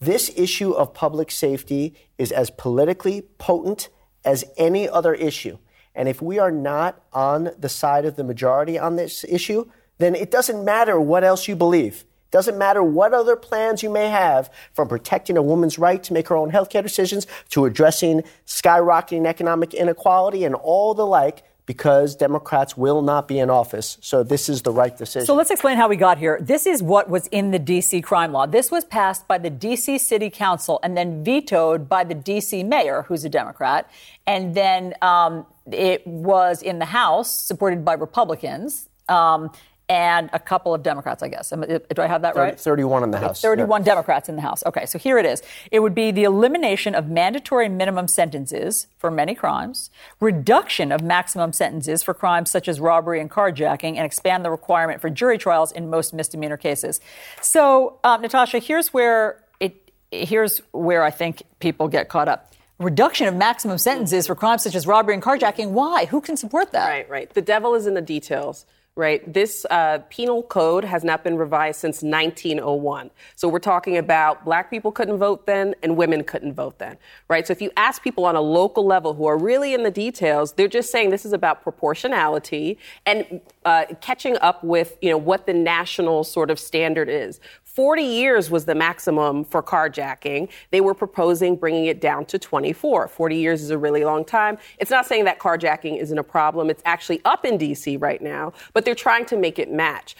This 0.00 0.30
issue 0.36 0.72
of 0.72 0.94
public 0.94 1.30
safety 1.30 1.94
is 2.18 2.32
as 2.32 2.50
politically 2.50 3.22
potent 3.38 3.88
as 4.24 4.44
any 4.56 4.88
other 4.88 5.14
issue. 5.14 5.58
And 5.94 6.08
if 6.08 6.20
we 6.20 6.38
are 6.38 6.50
not 6.50 7.02
on 7.12 7.50
the 7.58 7.68
side 7.68 8.04
of 8.04 8.16
the 8.16 8.24
majority 8.24 8.78
on 8.78 8.96
this 8.96 9.24
issue, 9.28 9.70
then 9.98 10.14
it 10.14 10.30
doesn't 10.30 10.64
matter 10.64 11.00
what 11.00 11.22
else 11.22 11.46
you 11.46 11.54
believe. 11.54 12.04
Doesn't 12.32 12.58
matter 12.58 12.82
what 12.82 13.14
other 13.14 13.36
plans 13.36 13.82
you 13.82 13.90
may 13.90 14.08
have, 14.08 14.50
from 14.74 14.88
protecting 14.88 15.36
a 15.36 15.42
woman's 15.42 15.78
right 15.78 16.02
to 16.02 16.12
make 16.12 16.28
her 16.28 16.36
own 16.36 16.50
healthcare 16.50 16.82
decisions 16.82 17.28
to 17.50 17.66
addressing 17.66 18.22
skyrocketing 18.46 19.26
economic 19.26 19.74
inequality 19.74 20.44
and 20.44 20.56
all 20.56 20.94
the 20.94 21.06
like, 21.06 21.44
because 21.66 22.16
Democrats 22.16 22.76
will 22.76 23.02
not 23.02 23.28
be 23.28 23.38
in 23.38 23.48
office. 23.48 23.98
So 24.00 24.22
this 24.22 24.48
is 24.48 24.62
the 24.62 24.72
right 24.72 24.96
decision. 24.96 25.26
So 25.26 25.34
let's 25.34 25.50
explain 25.50 25.76
how 25.76 25.88
we 25.88 25.96
got 25.96 26.18
here. 26.18 26.38
This 26.40 26.66
is 26.66 26.82
what 26.82 27.08
was 27.08 27.28
in 27.28 27.50
the 27.52 27.58
D.C. 27.58 28.00
crime 28.00 28.32
law. 28.32 28.46
This 28.46 28.70
was 28.70 28.84
passed 28.84 29.28
by 29.28 29.38
the 29.38 29.50
D.C. 29.50 29.98
City 29.98 30.28
Council 30.28 30.80
and 30.82 30.96
then 30.96 31.22
vetoed 31.22 31.88
by 31.88 32.02
the 32.02 32.14
D.C. 32.14 32.64
mayor, 32.64 33.02
who's 33.02 33.24
a 33.24 33.28
Democrat. 33.28 33.88
And 34.26 34.54
then 34.54 34.94
um, 35.02 35.46
it 35.70 36.04
was 36.06 36.62
in 36.62 36.78
the 36.78 36.86
House, 36.86 37.32
supported 37.32 37.84
by 37.84 37.92
Republicans. 37.92 38.88
Um, 39.08 39.50
and 39.92 40.30
a 40.32 40.38
couple 40.38 40.72
of 40.72 40.82
Democrats, 40.82 41.22
I 41.22 41.28
guess. 41.28 41.50
Do 41.50 41.82
I 41.98 42.06
have 42.06 42.22
that 42.22 42.34
30, 42.34 42.38
right? 42.38 42.58
31 42.58 43.02
in 43.02 43.10
the 43.10 43.18
House. 43.18 43.42
31 43.42 43.82
yeah. 43.82 43.84
Democrats 43.84 44.30
in 44.30 44.36
the 44.36 44.40
House. 44.40 44.64
Okay, 44.64 44.86
so 44.86 44.98
here 44.98 45.18
it 45.18 45.26
is. 45.26 45.42
It 45.70 45.80
would 45.80 45.94
be 45.94 46.10
the 46.10 46.24
elimination 46.24 46.94
of 46.94 47.10
mandatory 47.10 47.68
minimum 47.68 48.08
sentences 48.08 48.86
for 48.96 49.10
many 49.10 49.34
crimes, 49.34 49.90
reduction 50.18 50.92
of 50.92 51.02
maximum 51.02 51.52
sentences 51.52 52.02
for 52.02 52.14
crimes 52.14 52.50
such 52.50 52.68
as 52.68 52.80
robbery 52.80 53.20
and 53.20 53.30
carjacking, 53.30 53.96
and 53.96 54.06
expand 54.06 54.46
the 54.46 54.50
requirement 54.50 55.02
for 55.02 55.10
jury 55.10 55.36
trials 55.36 55.72
in 55.72 55.90
most 55.90 56.14
misdemeanor 56.14 56.56
cases. 56.56 56.98
So, 57.42 57.98
um, 58.02 58.22
Natasha, 58.22 58.60
here's 58.60 58.94
where 58.94 59.44
it. 59.60 59.92
Here's 60.10 60.62
where 60.72 61.02
I 61.02 61.10
think 61.10 61.42
people 61.58 61.88
get 61.88 62.08
caught 62.08 62.28
up 62.28 62.54
reduction 62.78 63.28
of 63.28 63.34
maximum 63.34 63.76
sentences 63.76 64.26
for 64.26 64.34
crimes 64.34 64.62
such 64.62 64.74
as 64.74 64.86
robbery 64.86 65.14
and 65.14 65.22
carjacking. 65.22 65.68
Why? 65.70 66.06
Who 66.06 66.22
can 66.22 66.38
support 66.38 66.72
that? 66.72 66.88
Right, 66.88 67.08
right. 67.10 67.32
The 67.32 67.42
devil 67.42 67.74
is 67.74 67.86
in 67.86 67.94
the 67.94 68.00
details 68.00 68.64
right? 68.94 69.32
This 69.32 69.64
uh, 69.70 70.00
penal 70.10 70.42
code 70.42 70.84
has 70.84 71.02
not 71.02 71.24
been 71.24 71.38
revised 71.38 71.80
since 71.80 72.02
1901. 72.02 73.10
So 73.36 73.48
we're 73.48 73.58
talking 73.58 73.96
about 73.96 74.44
black 74.44 74.68
people 74.68 74.92
couldn't 74.92 75.16
vote 75.16 75.46
then 75.46 75.74
and 75.82 75.96
women 75.96 76.22
couldn't 76.24 76.52
vote 76.52 76.78
then, 76.78 76.98
right? 77.28 77.46
So 77.46 77.52
if 77.52 77.62
you 77.62 77.70
ask 77.78 78.02
people 78.02 78.26
on 78.26 78.36
a 78.36 78.42
local 78.42 78.84
level 78.84 79.14
who 79.14 79.24
are 79.24 79.38
really 79.38 79.72
in 79.72 79.82
the 79.82 79.90
details, 79.90 80.52
they're 80.52 80.68
just 80.68 80.92
saying 80.92 81.08
this 81.08 81.24
is 81.24 81.32
about 81.32 81.62
proportionality 81.62 82.78
and 83.06 83.40
uh, 83.64 83.86
catching 84.02 84.36
up 84.42 84.62
with, 84.62 84.98
you 85.00 85.08
know, 85.08 85.16
what 85.16 85.46
the 85.46 85.54
national 85.54 86.22
sort 86.22 86.50
of 86.50 86.58
standard 86.58 87.08
is. 87.08 87.40
40 87.72 88.02
years 88.02 88.50
was 88.50 88.66
the 88.66 88.74
maximum 88.74 89.44
for 89.44 89.62
carjacking. 89.62 90.50
They 90.70 90.82
were 90.82 90.92
proposing 90.92 91.56
bringing 91.56 91.86
it 91.86 92.02
down 92.02 92.26
to 92.26 92.38
24. 92.38 93.08
40 93.08 93.36
years 93.36 93.62
is 93.62 93.70
a 93.70 93.78
really 93.78 94.04
long 94.04 94.26
time. 94.26 94.58
It's 94.78 94.90
not 94.90 95.06
saying 95.06 95.24
that 95.24 95.38
carjacking 95.38 95.98
isn't 95.98 96.18
a 96.18 96.22
problem. 96.22 96.68
It's 96.68 96.82
actually 96.84 97.22
up 97.24 97.46
in 97.46 97.56
D.C. 97.56 97.96
right 97.96 98.20
now, 98.20 98.52
but 98.74 98.84
they're 98.84 98.94
trying 98.94 99.24
to 99.26 99.38
make 99.38 99.58
it 99.58 99.72
match. 99.72 100.16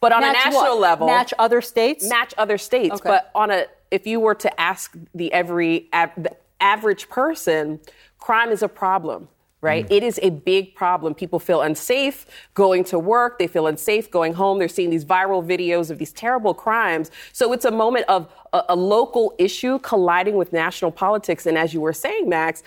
But 0.00 0.12
on 0.12 0.22
match 0.22 0.30
a 0.30 0.50
national 0.50 0.62
what? 0.62 0.80
level, 0.80 1.06
match 1.06 1.32
other 1.38 1.60
states, 1.60 2.08
match 2.08 2.34
other 2.36 2.58
states. 2.58 2.96
Okay. 2.96 3.08
But 3.08 3.30
on 3.32 3.52
a, 3.52 3.66
if 3.92 4.06
you 4.06 4.18
were 4.18 4.34
to 4.36 4.60
ask 4.60 4.96
the 5.14 5.32
every 5.32 5.88
the 5.92 6.36
average 6.60 7.08
person, 7.08 7.80
crime 8.18 8.50
is 8.50 8.62
a 8.62 8.68
problem 8.68 9.28
right? 9.60 9.86
Mm. 9.88 9.96
It 9.96 10.02
is 10.02 10.20
a 10.22 10.30
big 10.30 10.74
problem. 10.74 11.14
People 11.14 11.38
feel 11.38 11.62
unsafe 11.62 12.26
going 12.54 12.84
to 12.84 12.98
work. 12.98 13.38
They 13.38 13.46
feel 13.46 13.66
unsafe 13.66 14.10
going 14.10 14.34
home. 14.34 14.58
They're 14.58 14.68
seeing 14.68 14.90
these 14.90 15.04
viral 15.04 15.44
videos 15.44 15.90
of 15.90 15.98
these 15.98 16.12
terrible 16.12 16.54
crimes. 16.54 17.10
So 17.32 17.52
it's 17.52 17.64
a 17.64 17.70
moment 17.70 18.06
of 18.08 18.32
a, 18.52 18.64
a 18.70 18.76
local 18.76 19.34
issue 19.38 19.78
colliding 19.80 20.36
with 20.36 20.52
national 20.52 20.92
politics. 20.92 21.46
And 21.46 21.58
as 21.58 21.74
you 21.74 21.80
were 21.80 21.92
saying, 21.92 22.28
Max, 22.28 22.62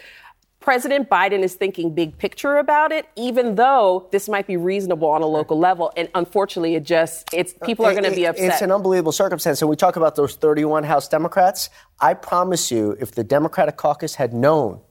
President 0.59 1.09
Biden 1.09 1.41
is 1.41 1.55
thinking 1.55 1.95
big 1.95 2.19
picture 2.19 2.57
about 2.57 2.91
it, 2.91 3.07
even 3.15 3.55
though 3.55 4.07
this 4.11 4.29
might 4.29 4.45
be 4.45 4.57
reasonable 4.57 5.07
on 5.07 5.23
a 5.23 5.25
local 5.25 5.57
level. 5.57 5.91
And 5.97 6.07
unfortunately, 6.13 6.75
it 6.75 6.83
just, 6.83 7.33
it's, 7.33 7.55
people 7.63 7.83
are 7.83 7.93
going 7.93 8.03
to 8.03 8.15
be 8.15 8.27
upset. 8.27 8.45
It's 8.45 8.61
an 8.61 8.71
unbelievable 8.71 9.11
circumstance. 9.11 9.61
And 9.63 9.69
we 9.69 9.75
talk 9.75 9.95
about 9.95 10.15
those 10.15 10.35
31 10.35 10.83
House 10.83 11.07
Democrats. 11.07 11.71
I 11.99 12.13
promise 12.13 12.71
you, 12.71 12.95
if 12.99 13.11
the 13.11 13.23
Democratic 13.23 13.75
caucus 13.75 14.15
had 14.15 14.33
known 14.33 14.81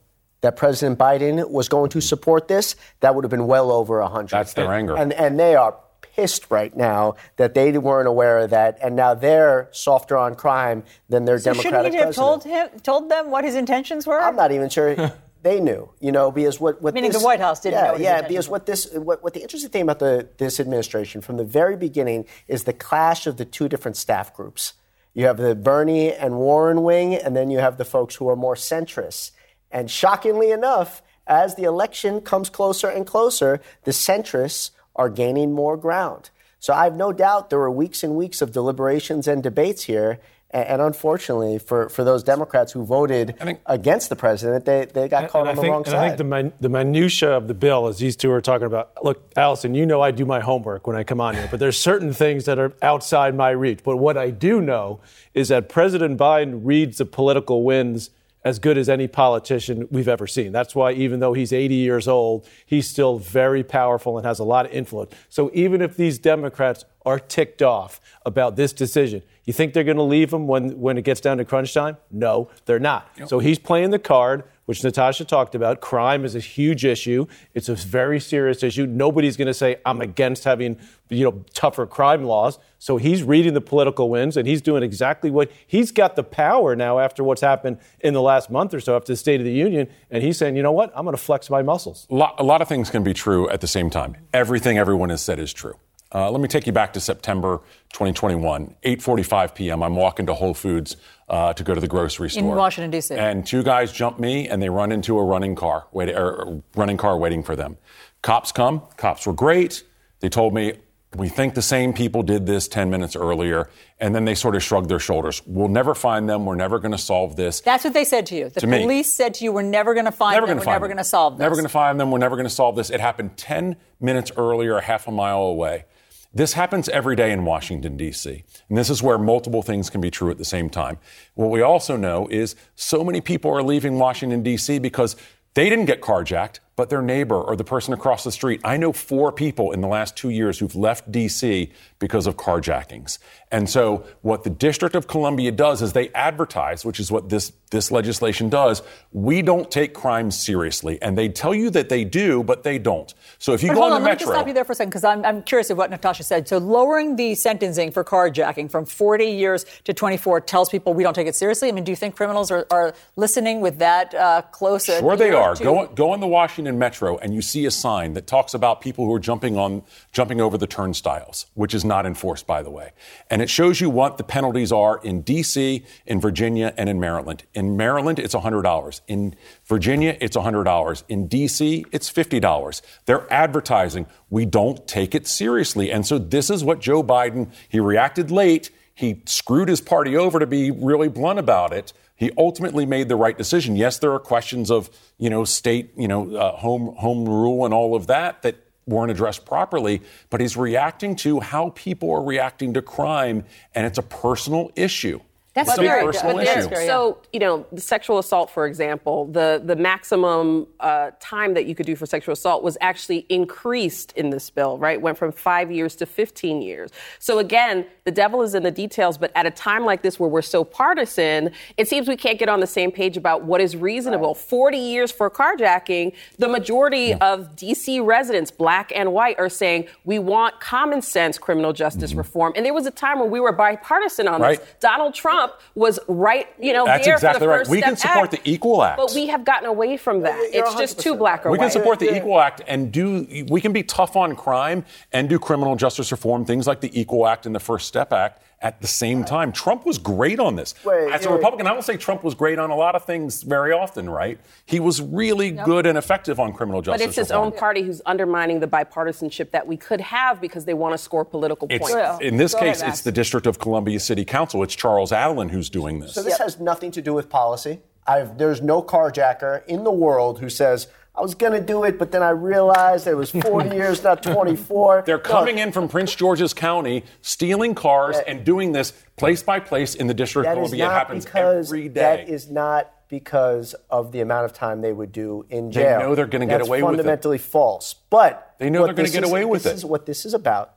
that 0.41 0.55
President 0.55 0.99
Biden 0.99 1.49
was 1.49 1.69
going 1.69 1.89
to 1.91 2.01
support 2.01 2.47
this, 2.47 2.75
that 2.99 3.15
would 3.15 3.23
have 3.23 3.31
been 3.31 3.47
well 3.47 3.71
over 3.71 4.01
100. 4.01 4.29
That's 4.29 4.53
their 4.53 4.71
anger. 4.71 4.97
And, 4.97 5.13
and 5.13 5.39
they 5.39 5.55
are 5.55 5.75
pissed 6.15 6.49
right 6.49 6.75
now 6.75 7.15
that 7.37 7.53
they 7.53 7.77
weren't 7.77 8.07
aware 8.07 8.39
of 8.39 8.49
that, 8.49 8.77
and 8.81 8.95
now 8.95 9.13
they're 9.13 9.69
softer 9.71 10.17
on 10.17 10.35
crime 10.35 10.83
than 11.09 11.25
their 11.25 11.39
so 11.39 11.53
Democratic 11.53 11.93
shouldn't 11.93 11.93
he 11.93 11.99
have 11.99 12.05
president. 12.07 12.15
told 12.15 12.43
him, 12.43 12.79
told 12.81 13.09
them 13.09 13.31
what 13.31 13.43
his 13.43 13.55
intentions 13.55 14.05
were? 14.05 14.19
I'm 14.19 14.35
not 14.35 14.51
even 14.51 14.69
sure. 14.69 15.13
they 15.43 15.59
knew, 15.59 15.89
you 15.99 16.11
know, 16.11 16.31
because 16.31 16.59
what, 16.59 16.81
what 16.81 16.93
meaning 16.93 17.11
this, 17.11 17.21
the 17.21 17.25
White 17.25 17.39
House 17.39 17.61
didn't 17.61 17.79
yeah, 17.79 17.91
know. 17.91 17.97
yeah, 17.97 18.27
because 18.27 18.47
what 18.47 18.65
this, 18.65 18.91
what, 18.93 19.23
what 19.23 19.33
the 19.33 19.41
interesting 19.41 19.71
thing 19.71 19.83
about 19.83 19.99
the 19.99 20.27
this 20.37 20.59
administration 20.59 21.21
from 21.21 21.37
the 21.37 21.43
very 21.43 21.75
beginning 21.75 22.25
is 22.47 22.65
the 22.65 22.73
clash 22.73 23.25
of 23.25 23.37
the 23.37 23.45
two 23.45 23.67
different 23.67 23.97
staff 23.97 24.33
groups. 24.33 24.73
You 25.13 25.25
have 25.25 25.37
the 25.37 25.55
Bernie 25.55 26.13
and 26.13 26.37
Warren 26.37 26.83
wing, 26.83 27.15
and 27.15 27.35
then 27.35 27.49
you 27.49 27.59
have 27.59 27.77
the 27.77 27.85
folks 27.85 28.15
who 28.15 28.29
are 28.29 28.35
more 28.35 28.55
centrist. 28.55 29.31
And 29.71 29.89
shockingly 29.89 30.51
enough, 30.51 31.01
as 31.27 31.55
the 31.55 31.63
election 31.63 32.21
comes 32.21 32.49
closer 32.49 32.89
and 32.89 33.05
closer, 33.05 33.61
the 33.83 33.91
centrists 33.91 34.71
are 34.95 35.09
gaining 35.09 35.53
more 35.53 35.77
ground. 35.77 36.29
So 36.59 36.73
I 36.73 36.83
have 36.83 36.95
no 36.95 37.11
doubt 37.11 37.49
there 37.49 37.59
were 37.59 37.71
weeks 37.71 38.03
and 38.03 38.15
weeks 38.15 38.41
of 38.41 38.51
deliberations 38.51 39.27
and 39.27 39.41
debates 39.41 39.83
here. 39.83 40.19
And, 40.53 40.81
unfortunately, 40.81 41.59
for, 41.59 41.87
for 41.87 42.03
those 42.03 42.23
Democrats 42.23 42.73
who 42.73 42.83
voted 42.83 43.35
against 43.65 44.09
the 44.09 44.17
president, 44.17 44.65
they, 44.65 44.83
they 44.83 45.07
got 45.07 45.29
caught 45.29 45.47
on 45.47 45.55
the 45.55 45.61
think, 45.61 45.71
wrong 45.71 45.85
side. 45.85 45.95
I 45.95 46.07
think 46.07 46.17
the, 46.17 46.25
min, 46.25 46.51
the 46.59 46.67
minutia 46.67 47.29
of 47.29 47.47
the 47.47 47.53
bill, 47.53 47.87
as 47.87 47.99
these 47.99 48.17
two 48.17 48.29
are 48.33 48.41
talking 48.41 48.67
about, 48.67 48.91
look, 49.01 49.33
Alisyn, 49.35 49.73
you 49.77 49.85
know 49.85 50.01
I 50.01 50.11
do 50.11 50.25
my 50.25 50.41
homework 50.41 50.87
when 50.87 50.97
I 50.97 51.05
come 51.05 51.21
on 51.21 51.35
here, 51.35 51.47
but 51.49 51.61
there's 51.61 51.79
certain 51.79 52.11
things 52.11 52.43
that 52.45 52.59
are 52.59 52.73
outside 52.81 53.33
my 53.33 53.51
reach. 53.51 53.79
But 53.81 53.95
what 53.95 54.17
I 54.17 54.29
do 54.29 54.59
know 54.59 54.99
is 55.33 55.47
that 55.47 55.69
President 55.69 56.19
Biden 56.19 56.59
reads 56.65 56.97
the 56.97 57.05
political 57.05 57.63
winds 57.63 58.09
as 58.43 58.59
good 58.59 58.77
as 58.77 58.89
any 58.89 59.07
politician 59.07 59.87
we've 59.91 60.07
ever 60.07 60.25
seen. 60.25 60.51
That's 60.51 60.75
why, 60.75 60.93
even 60.93 61.19
though 61.19 61.33
he's 61.33 61.53
80 61.53 61.75
years 61.75 62.07
old, 62.07 62.47
he's 62.65 62.87
still 62.87 63.19
very 63.19 63.63
powerful 63.63 64.17
and 64.17 64.25
has 64.25 64.39
a 64.39 64.43
lot 64.43 64.65
of 64.65 64.71
influence. 64.71 65.13
So, 65.29 65.51
even 65.53 65.81
if 65.81 65.95
these 65.95 66.17
Democrats 66.17 66.85
are 67.05 67.19
ticked 67.19 67.61
off 67.61 68.01
about 68.25 68.55
this 68.55 68.73
decision, 68.73 69.21
you 69.45 69.53
think 69.53 69.73
they're 69.73 69.83
going 69.83 69.97
to 69.97 70.03
leave 70.03 70.33
him 70.33 70.47
when, 70.47 70.79
when 70.79 70.97
it 70.97 71.03
gets 71.03 71.21
down 71.21 71.37
to 71.37 71.45
crunch 71.45 71.73
time? 71.73 71.97
No, 72.09 72.49
they're 72.65 72.79
not. 72.79 73.09
Yep. 73.17 73.29
So, 73.29 73.39
he's 73.39 73.59
playing 73.59 73.91
the 73.91 73.99
card 73.99 74.43
which 74.65 74.83
Natasha 74.83 75.25
talked 75.25 75.55
about. 75.55 75.81
Crime 75.81 76.25
is 76.25 76.35
a 76.35 76.39
huge 76.39 76.85
issue. 76.85 77.25
It's 77.53 77.69
a 77.69 77.75
very 77.75 78.19
serious 78.19 78.63
issue. 78.63 78.85
Nobody's 78.85 79.37
going 79.37 79.47
to 79.47 79.53
say 79.53 79.77
I'm 79.85 80.01
against 80.01 80.43
having 80.43 80.77
you 81.09 81.25
know 81.25 81.43
tougher 81.53 81.85
crime 81.85 82.23
laws. 82.23 82.59
So 82.79 82.97
he's 82.97 83.21
reading 83.21 83.53
the 83.53 83.61
political 83.61 84.09
winds 84.09 84.37
and 84.37 84.47
he's 84.47 84.61
doing 84.61 84.81
exactly 84.81 85.29
what 85.29 85.51
he's 85.67 85.91
got 85.91 86.15
the 86.15 86.23
power 86.23 86.75
now 86.75 86.99
after 86.99 87.23
what's 87.23 87.41
happened 87.41 87.77
in 87.99 88.13
the 88.13 88.21
last 88.21 88.49
month 88.49 88.73
or 88.73 88.79
so 88.79 88.95
after 88.95 89.13
the 89.13 89.17
State 89.17 89.39
of 89.39 89.45
the 89.45 89.53
Union. 89.53 89.87
And 90.09 90.23
he's 90.23 90.37
saying, 90.37 90.55
you 90.55 90.63
know 90.63 90.71
what, 90.71 90.91
I'm 90.95 91.05
going 91.05 91.15
to 91.15 91.21
flex 91.21 91.49
my 91.49 91.61
muscles. 91.61 92.07
A 92.09 92.15
lot, 92.15 92.35
a 92.39 92.43
lot 92.43 92.61
of 92.61 92.67
things 92.67 92.89
can 92.89 93.03
be 93.03 93.13
true 93.13 93.49
at 93.49 93.61
the 93.61 93.67
same 93.67 93.89
time. 93.89 94.17
Everything 94.33 94.77
everyone 94.77 95.09
has 95.09 95.21
said 95.21 95.39
is 95.39 95.53
true. 95.53 95.77
Uh, 96.13 96.29
let 96.29 96.41
me 96.41 96.47
take 96.47 96.67
you 96.67 96.73
back 96.73 96.93
to 96.93 96.99
September 96.99 97.61
2021, 97.93 98.75
8:45 98.83 99.55
p.m. 99.55 99.81
I'm 99.81 99.95
walking 99.95 100.25
to 100.25 100.33
Whole 100.33 100.53
Foods 100.53 100.97
uh, 101.29 101.53
to 101.53 101.63
go 101.63 101.73
to 101.73 101.79
the 101.79 101.87
grocery 101.87 102.29
store 102.29 102.43
in 102.43 102.55
Washington 102.55 102.91
D.C. 102.91 103.15
And 103.15 103.45
two 103.45 103.63
guys 103.63 103.91
jump 103.93 104.19
me, 104.19 104.49
and 104.49 104.61
they 104.61 104.69
run 104.69 104.91
into 104.91 105.17
a 105.17 105.23
running 105.23 105.55
car, 105.55 105.87
wait, 105.91 106.09
er, 106.09 106.61
running 106.75 106.97
car 106.97 107.17
waiting 107.17 107.43
for 107.43 107.55
them. 107.55 107.77
Cops 108.21 108.51
come. 108.51 108.81
Cops 108.97 109.25
were 109.25 109.33
great. 109.33 109.83
They 110.19 110.29
told 110.29 110.53
me 110.53 110.73
we 111.15 111.27
think 111.27 111.55
the 111.55 111.61
same 111.61 111.91
people 111.91 112.23
did 112.23 112.45
this 112.45 112.67
10 112.69 112.89
minutes 112.89 113.15
earlier, 113.15 113.69
and 113.99 114.15
then 114.15 114.23
they 114.23 114.35
sort 114.35 114.55
of 114.55 114.63
shrugged 114.63 114.87
their 114.89 114.99
shoulders. 114.99 115.41
We'll 115.45 115.67
never 115.67 115.93
find 115.93 116.29
them. 116.29 116.45
We're 116.45 116.55
never 116.55 116.79
going 116.79 116.93
to 116.93 116.97
solve 116.97 117.35
this. 117.35 117.59
That's 117.61 117.83
what 117.83 117.93
they 117.93 118.05
said 118.05 118.25
to 118.27 118.35
you. 118.35 118.49
The 118.49 118.61
to 118.61 118.67
police 118.67 118.87
me. 118.87 119.03
said 119.03 119.33
to 119.35 119.43
you, 119.43 119.51
We're 119.51 119.61
never 119.61 119.93
going 119.93 120.05
to 120.05 120.11
find 120.11 120.35
never 120.35 120.47
them. 120.47 120.57
Gonna 120.57 120.67
we're 120.67 120.73
never 120.73 120.87
going 120.87 120.97
to 120.97 121.03
solve 121.03 121.37
this. 121.37 121.41
Never 121.41 121.55
going 121.55 121.65
to 121.65 121.69
find 121.69 121.99
them. 121.99 122.11
We're 122.11 122.17
never 122.19 122.35
going 122.35 122.47
to 122.47 122.53
solve 122.53 122.75
this. 122.75 122.89
It 122.89 123.01
happened 123.01 123.35
10 123.35 123.75
minutes 123.99 124.31
earlier, 124.37 124.77
a 124.77 124.81
half 124.81 125.07
a 125.07 125.11
mile 125.11 125.41
away. 125.43 125.85
This 126.33 126.53
happens 126.53 126.87
every 126.87 127.17
day 127.17 127.31
in 127.33 127.43
Washington, 127.43 127.97
D.C. 127.97 128.43
And 128.69 128.77
this 128.77 128.89
is 128.89 129.03
where 129.03 129.17
multiple 129.17 129.61
things 129.61 129.89
can 129.89 129.99
be 129.99 130.09
true 130.09 130.31
at 130.31 130.37
the 130.37 130.45
same 130.45 130.69
time. 130.69 130.97
What 131.33 131.49
we 131.49 131.61
also 131.61 131.97
know 131.97 132.27
is 132.29 132.55
so 132.75 133.03
many 133.03 133.19
people 133.19 133.51
are 133.51 133.61
leaving 133.61 133.99
Washington, 133.99 134.41
D.C. 134.41 134.79
because 134.79 135.17
they 135.55 135.69
didn't 135.69 135.85
get 135.85 135.99
carjacked 135.99 136.59
but 136.81 136.89
their 136.89 137.03
neighbor 137.03 137.39
or 137.39 137.55
the 137.55 137.63
person 137.63 137.93
across 137.93 138.23
the 138.23 138.31
street. 138.31 138.59
I 138.63 138.75
know 138.75 138.91
four 138.91 139.31
people 139.31 139.71
in 139.71 139.81
the 139.81 139.87
last 139.87 140.17
two 140.17 140.31
years 140.31 140.57
who've 140.57 140.75
left 140.75 141.11
D.C. 141.11 141.71
because 141.99 142.25
of 142.25 142.37
carjackings. 142.37 143.19
And 143.51 143.69
so, 143.69 144.03
what 144.21 144.43
the 144.43 144.49
District 144.49 144.95
of 144.95 145.07
Columbia 145.07 145.51
does 145.51 145.83
is 145.83 145.93
they 145.93 146.09
advertise, 146.15 146.83
which 146.83 146.99
is 146.99 147.11
what 147.11 147.29
this, 147.29 147.51
this 147.69 147.91
legislation 147.91 148.49
does. 148.49 148.81
We 149.11 149.43
don't 149.43 149.69
take 149.69 149.93
crime 149.93 150.31
seriously. 150.31 150.99
And 151.03 151.15
they 151.15 151.29
tell 151.29 151.53
you 151.53 151.69
that 151.69 151.89
they 151.89 152.03
do, 152.03 152.43
but 152.43 152.63
they 152.63 152.79
don't. 152.79 153.13
So, 153.37 153.53
if 153.53 153.61
you 153.61 153.69
but 153.69 153.75
go 153.75 153.83
on, 153.83 153.91
on 153.91 154.01
the 154.01 154.05
let 154.05 154.13
metro. 154.13 154.13
Let 154.13 154.17
me 154.17 154.25
just 154.25 154.31
stop 154.31 154.47
you 154.47 154.53
there 154.55 154.65
for 154.65 154.71
a 154.71 154.75
second 154.75 154.89
because 154.89 155.03
I'm, 155.03 155.23
I'm 155.23 155.43
curious 155.43 155.69
of 155.69 155.77
what 155.77 155.91
Natasha 155.91 156.23
said. 156.23 156.47
So, 156.47 156.57
lowering 156.57 157.17
the 157.17 157.35
sentencing 157.35 157.91
for 157.91 158.03
carjacking 158.03 158.71
from 158.71 158.85
40 158.85 159.25
years 159.25 159.65
to 159.83 159.93
24 159.93 160.41
tells 160.41 160.69
people 160.69 160.95
we 160.95 161.03
don't 161.03 161.13
take 161.13 161.27
it 161.27 161.35
seriously. 161.35 161.67
I 161.67 161.73
mean, 161.73 161.83
do 161.83 161.91
you 161.91 161.95
think 161.97 162.15
criminals 162.15 162.49
are, 162.49 162.65
are 162.71 162.95
listening 163.17 163.61
with 163.61 163.77
that 163.79 164.15
uh, 164.15 164.41
close? 164.51 164.85
Sure, 164.85 165.15
they 165.15 165.31
are. 165.31 165.55
Go, 165.55 165.87
go 165.87 166.11
on 166.11 166.21
the 166.21 166.27
Washington 166.27 166.70
Metro 166.77 167.17
and 167.17 167.33
you 167.33 167.41
see 167.41 167.65
a 167.65 167.71
sign 167.71 168.13
that 168.13 168.27
talks 168.27 168.53
about 168.53 168.81
people 168.81 169.05
who 169.05 169.13
are 169.13 169.19
jumping 169.19 169.57
on 169.57 169.83
jumping 170.11 170.41
over 170.41 170.57
the 170.57 170.67
turnstiles, 170.67 171.45
which 171.53 171.73
is 171.73 171.85
not 171.85 172.05
enforced, 172.05 172.47
by 172.47 172.61
the 172.61 172.69
way. 172.69 172.91
And 173.29 173.41
it 173.41 173.49
shows 173.49 173.81
you 173.81 173.89
what 173.89 174.17
the 174.17 174.23
penalties 174.23 174.71
are 174.71 174.99
in 175.03 175.21
D.C., 175.21 175.83
in 176.05 176.21
Virginia, 176.21 176.73
and 176.77 176.89
in 176.89 176.99
Maryland. 176.99 177.43
In 177.53 177.77
Maryland, 177.77 178.19
it's 178.19 178.35
$100. 178.35 179.01
In 179.07 179.35
Virginia, 179.65 180.17
it's 180.19 180.37
$100. 180.37 181.03
In 181.09 181.27
D.C., 181.27 181.85
it's 181.91 182.11
$50. 182.11 182.81
They're 183.05 183.31
advertising. 183.31 184.07
We 184.29 184.45
don't 184.45 184.87
take 184.87 185.15
it 185.15 185.27
seriously. 185.27 185.91
And 185.91 186.05
so 186.05 186.17
this 186.17 186.49
is 186.49 186.63
what 186.63 186.79
Joe 186.79 187.03
Biden, 187.03 187.51
he 187.69 187.79
reacted 187.79 188.31
late. 188.31 188.69
He 188.93 189.21
screwed 189.25 189.69
his 189.69 189.81
party 189.81 190.15
over 190.15 190.39
to 190.39 190.47
be 190.47 190.71
really 190.71 191.07
blunt 191.07 191.39
about 191.39 191.73
it 191.73 191.93
he 192.21 192.29
ultimately 192.37 192.85
made 192.85 193.09
the 193.09 193.15
right 193.15 193.35
decision. 193.35 193.75
Yes, 193.75 193.97
there 193.97 194.13
are 194.13 194.19
questions 194.19 194.69
of, 194.69 194.91
you 195.17 195.27
know, 195.27 195.43
state, 195.43 195.89
you 195.97 196.07
know, 196.07 196.35
uh, 196.35 196.55
home 196.55 196.95
home 196.97 197.27
rule 197.27 197.65
and 197.65 197.73
all 197.73 197.95
of 197.95 198.05
that 198.07 198.43
that 198.43 198.57
weren't 198.85 199.09
addressed 199.09 199.43
properly, 199.43 200.03
but 200.29 200.39
he's 200.39 200.55
reacting 200.55 201.15
to 201.15 201.39
how 201.39 201.71
people 201.71 202.11
are 202.11 202.21
reacting 202.21 202.75
to 202.75 202.81
crime 202.83 203.43
and 203.73 203.87
it's 203.87 203.97
a 203.97 204.03
personal 204.03 204.69
issue. 204.75 205.19
That's 205.53 205.67
it's 205.67 205.77
scary. 205.77 206.05
personal 206.05 206.37
But 206.37 206.47
issue. 206.47 206.61
scary, 206.61 206.85
yeah. 206.85 206.91
So, 206.91 207.17
you 207.33 207.39
know, 207.39 207.65
the 207.73 207.81
sexual 207.81 208.19
assault, 208.19 208.49
for 208.49 208.65
example, 208.65 209.25
the, 209.25 209.61
the 209.63 209.75
maximum 209.75 210.67
uh, 210.79 211.11
time 211.19 211.55
that 211.55 211.65
you 211.65 211.75
could 211.75 211.85
do 211.85 211.97
for 211.97 212.05
sexual 212.05 212.31
assault 212.31 212.63
was 212.63 212.77
actually 212.79 213.25
increased 213.27 214.13
in 214.13 214.29
this 214.29 214.49
bill, 214.49 214.77
right? 214.77 215.01
Went 215.01 215.17
from 215.17 215.33
five 215.33 215.69
years 215.69 215.97
to 215.97 216.05
15 216.05 216.61
years. 216.61 216.91
So, 217.19 217.39
again, 217.39 217.85
the 218.05 218.11
devil 218.11 218.41
is 218.41 218.55
in 218.55 218.63
the 218.63 218.71
details, 218.71 219.17
but 219.17 219.29
at 219.35 219.45
a 219.45 219.51
time 219.51 219.83
like 219.83 220.03
this 220.03 220.17
where 220.17 220.29
we're 220.29 220.41
so 220.41 220.63
partisan, 220.63 221.51
it 221.75 221.89
seems 221.89 222.07
we 222.07 222.15
can't 222.15 222.39
get 222.39 222.47
on 222.47 222.61
the 222.61 222.67
same 222.67 222.89
page 222.89 223.17
about 223.17 223.43
what 223.43 223.59
is 223.59 223.75
reasonable. 223.75 224.33
Right. 224.33 224.37
40 224.37 224.77
years 224.77 225.11
for 225.11 225.29
carjacking, 225.29 226.13
the 226.37 226.47
majority 226.47 227.07
yeah. 227.07 227.17
of 227.17 227.57
D.C. 227.57 227.99
residents, 227.99 228.51
black 228.51 228.93
and 228.95 229.11
white, 229.11 229.37
are 229.37 229.49
saying 229.49 229.87
we 230.05 230.17
want 230.17 230.61
common 230.61 231.01
sense 231.01 231.37
criminal 231.37 231.73
justice 231.73 232.11
mm-hmm. 232.11 232.19
reform. 232.19 232.53
And 232.55 232.65
there 232.65 232.73
was 232.73 232.85
a 232.85 232.91
time 232.91 233.19
when 233.19 233.29
we 233.29 233.41
were 233.41 233.51
bipartisan 233.51 234.29
on 234.29 234.41
right. 234.41 234.57
this. 234.57 234.75
Donald 234.79 235.13
Trump 235.13 235.40
Trump 235.41 235.61
was 235.75 235.99
right, 236.07 236.47
you 236.59 236.73
know, 236.73 236.85
That's 236.85 237.05
there 237.05 237.15
exactly 237.15 237.39
for 237.39 237.45
the 237.45 237.49
right. 237.49 237.57
First 237.59 237.71
We 237.71 237.81
can 237.81 237.95
support 237.95 238.33
Act, 238.33 238.43
the 238.43 238.51
Equal 238.51 238.83
Act, 238.83 238.97
but 238.97 239.11
we 239.13 239.27
have 239.27 239.43
gotten 239.43 239.67
away 239.67 239.97
from 239.97 240.21
that. 240.21 240.37
You're 240.53 240.65
it's 240.65 240.75
just 240.75 240.99
too 240.99 241.15
black 241.15 241.45
or 241.45 241.51
we 241.51 241.57
white. 241.57 241.65
We 241.65 241.71
can 241.71 241.71
support 241.71 241.99
the 241.99 242.05
Yeah. 242.05 242.17
Equal 242.17 242.39
Act 242.39 242.61
and 242.67 242.91
do. 242.91 243.45
We 243.49 243.61
can 243.61 243.73
be 243.73 243.83
tough 243.83 244.15
on 244.15 244.35
crime 244.35 244.85
and 245.11 245.29
do 245.29 245.39
criminal 245.39 245.75
justice 245.75 246.11
reform, 246.11 246.45
things 246.45 246.67
like 246.67 246.81
the 246.81 246.99
Equal 246.99 247.27
Act 247.27 247.45
and 247.45 247.55
the 247.55 247.59
First 247.59 247.87
Step 247.87 248.13
Act 248.13 248.41
at 248.61 248.79
the 248.79 248.87
same 248.87 249.23
time. 249.23 249.51
Trump 249.51 249.85
was 249.85 249.97
great 249.97 250.39
on 250.39 250.55
this. 250.55 250.75
Wait, 250.85 251.11
As 251.11 251.25
a 251.25 251.29
yeah. 251.29 251.35
Republican, 251.35 251.65
I 251.67 251.71
will 251.71 251.81
say 251.81 251.97
Trump 251.97 252.23
was 252.23 252.35
great 252.35 252.59
on 252.59 252.69
a 252.69 252.75
lot 252.75 252.95
of 252.95 253.05
things 253.05 253.41
very 253.43 253.71
often, 253.73 254.09
right? 254.09 254.39
He 254.65 254.79
was 254.79 255.01
really 255.01 255.49
good 255.51 255.85
and 255.87 255.97
effective 255.97 256.39
on 256.39 256.53
criminal 256.53 256.81
justice. 256.81 257.01
but 257.01 257.07
it's 257.09 257.17
his 257.17 257.29
reform. 257.29 257.47
own 257.47 257.51
party 257.53 257.81
who's 257.81 258.01
undermining 258.05 258.59
the 258.59 258.67
bipartisanship 258.67 259.51
that 259.51 259.65
we 259.65 259.77
could 259.77 259.99
have 260.01 260.39
because 260.39 260.65
they 260.65 260.75
want 260.75 260.93
to 260.93 260.97
score 260.99 261.25
political 261.25 261.67
It's, 261.71 261.79
points. 261.79 261.95
Yeah. 261.95 262.19
in 262.21 262.37
this 262.37 262.53
Go 262.53 262.59
ahead, 262.59 262.73
case, 262.75 262.81
Max. 262.81 262.93
it's 262.97 263.01
the 263.03 263.11
District 263.11 263.47
of 263.47 263.57
Columbia 263.59 263.99
City 263.99 264.25
Council. 264.25 264.61
It's 264.63 264.75
Charles 264.75 265.11
Allen 265.11 265.49
who's 265.49 265.69
doing 265.69 265.99
this. 265.99 266.13
So 266.13 266.21
this 266.21 266.37
has 266.37 266.59
nothing 266.59 266.91
to 266.91 267.01
do 267.01 267.13
with 267.13 267.29
policy. 267.29 267.79
I've, 268.07 268.37
there's 268.37 268.61
no 268.61 268.81
carjacker 268.81 269.65
in 269.67 269.83
the 269.83 269.91
world 269.91 270.39
who 270.39 270.49
says, 270.49 270.87
I 271.13 271.21
was 271.21 271.35
going 271.35 271.51
to 271.53 271.59
do 271.61 271.83
it, 271.83 271.99
but 271.99 272.11
then 272.11 272.23
I 272.23 272.29
realized 272.29 273.05
it 273.05 273.15
was 273.15 273.31
40 273.31 273.75
years, 273.75 274.01
not 274.03 274.23
24. 274.23 275.03
They're 275.05 275.19
coming 275.19 275.57
in 275.57 275.71
from 275.73 275.89
Prince 275.89 276.15
George's 276.15 276.53
County, 276.53 277.03
stealing 277.21 277.75
cars, 277.75 278.15
That- 278.15 278.29
and 278.29 278.45
doing 278.45 278.71
this 278.71 278.91
place 279.17 279.43
by 279.43 279.59
place 279.59 279.93
in 279.93 280.07
the 280.07 280.13
District 280.13 280.47
of 280.47 280.53
Columbia. 280.55 280.85
It 280.85 280.91
happens 280.91 281.25
because 281.25 281.67
every 281.67 281.89
day. 281.89 281.99
that 282.01 282.29
is 282.29 282.49
not 282.49 282.91
because 283.09 283.73
of 283.89 284.13
the 284.13 284.21
amount 284.21 284.45
of 284.45 284.53
time 284.53 284.79
they 284.79 284.93
would 284.93 285.11
do 285.11 285.45
in 285.49 285.69
jail. 285.69 285.99
They 285.99 286.05
know 286.05 286.15
they're 286.15 286.25
gonna 286.27 286.45
get 286.45 286.61
away 286.61 286.81
with 286.81 286.93
it. 286.93 286.97
fundamentally 286.97 287.37
false. 287.37 287.93
But 288.09 288.55
They 288.57 288.69
know 288.69 288.85
they're 288.85 288.93
gonna 288.93 289.09
get 289.09 289.23
is- 289.25 289.29
away 289.29 289.43
with 289.43 289.63
this 289.63 289.73
it. 289.73 289.75
Is 289.75 289.85
what 289.85 290.05
this 290.05 290.25
is 290.25 290.33
about, 290.33 290.73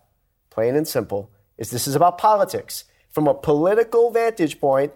plain 0.50 0.74
and 0.74 0.86
simple, 0.86 1.30
is 1.56 1.70
this 1.70 1.86
is 1.86 1.94
about 1.94 2.18
politics. 2.18 2.84
From 3.08 3.28
a 3.28 3.34
political 3.34 4.10
vantage 4.10 4.60
point, 4.60 4.92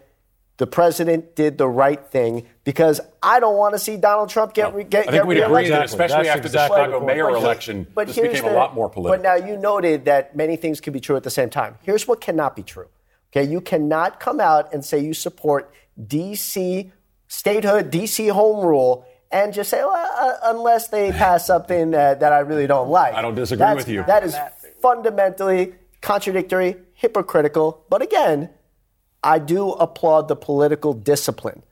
the 0.58 0.66
president 0.66 1.34
did 1.36 1.56
the 1.56 1.68
right 1.68 2.04
thing 2.08 2.46
because 2.64 3.00
I 3.22 3.40
don't 3.40 3.56
want 3.56 3.74
to 3.74 3.78
see 3.78 3.96
Donald 3.96 4.28
Trump 4.28 4.54
get 4.54 4.74
re- 4.74 4.84
get. 4.84 5.02
I 5.08 5.12
think 5.12 5.14
get 5.22 5.26
we'd 5.26 5.38
agree 5.38 5.68
that, 5.70 5.84
especially 5.86 6.24
That's 6.24 6.28
after 6.28 6.46
exactly 6.46 6.76
the 6.78 6.84
Chicago 6.84 7.06
mayor 7.06 7.24
point. 7.24 7.34
But- 7.36 7.42
election, 7.42 7.86
but 7.94 8.06
this 8.08 8.16
here's 8.16 8.28
became 8.32 8.44
the- 8.50 8.56
a 8.56 8.58
lot 8.58 8.74
more 8.74 8.90
political. 8.90 9.16
But 9.16 9.22
now 9.22 9.34
you 9.46 9.56
noted 9.56 10.04
that 10.04 10.36
many 10.36 10.56
things 10.56 10.80
can 10.80 10.92
be 10.92 11.00
true 11.00 11.16
at 11.16 11.22
the 11.22 11.30
same 11.30 11.48
time. 11.48 11.78
Here's 11.82 12.06
what 12.08 12.20
cannot 12.20 12.54
be 12.56 12.62
true. 12.62 12.88
Okay, 13.32 13.48
you 13.48 13.60
cannot 13.60 14.20
come 14.20 14.40
out 14.40 14.72
and 14.72 14.84
say 14.84 14.98
you 14.98 15.14
support 15.14 15.72
DC 16.02 16.90
statehood, 17.28 17.90
DC 17.90 18.30
home 18.30 18.64
rule, 18.66 19.04
and 19.30 19.52
just 19.52 19.68
say, 19.70 19.78
well, 19.84 19.90
uh, 20.18 20.34
unless 20.44 20.88
they 20.88 21.12
pass 21.12 21.46
something 21.46 21.90
that, 21.90 22.20
that 22.20 22.32
I 22.32 22.38
really 22.40 22.66
don't 22.66 22.88
like. 22.88 23.14
I 23.14 23.20
don't 23.22 23.34
disagree 23.34 23.58
That's- 23.60 23.76
with 23.76 23.88
you. 23.94 24.02
That 24.04 24.24
is 24.24 24.34
fundamentally 24.80 25.74
contradictory, 26.00 26.76
hypocritical. 26.94 27.84
But 27.90 28.00
again, 28.02 28.48
I 29.22 29.38
do 29.38 29.70
applaud 29.72 30.28
the 30.28 30.37
political 30.37 30.92
discipline. 30.92 31.62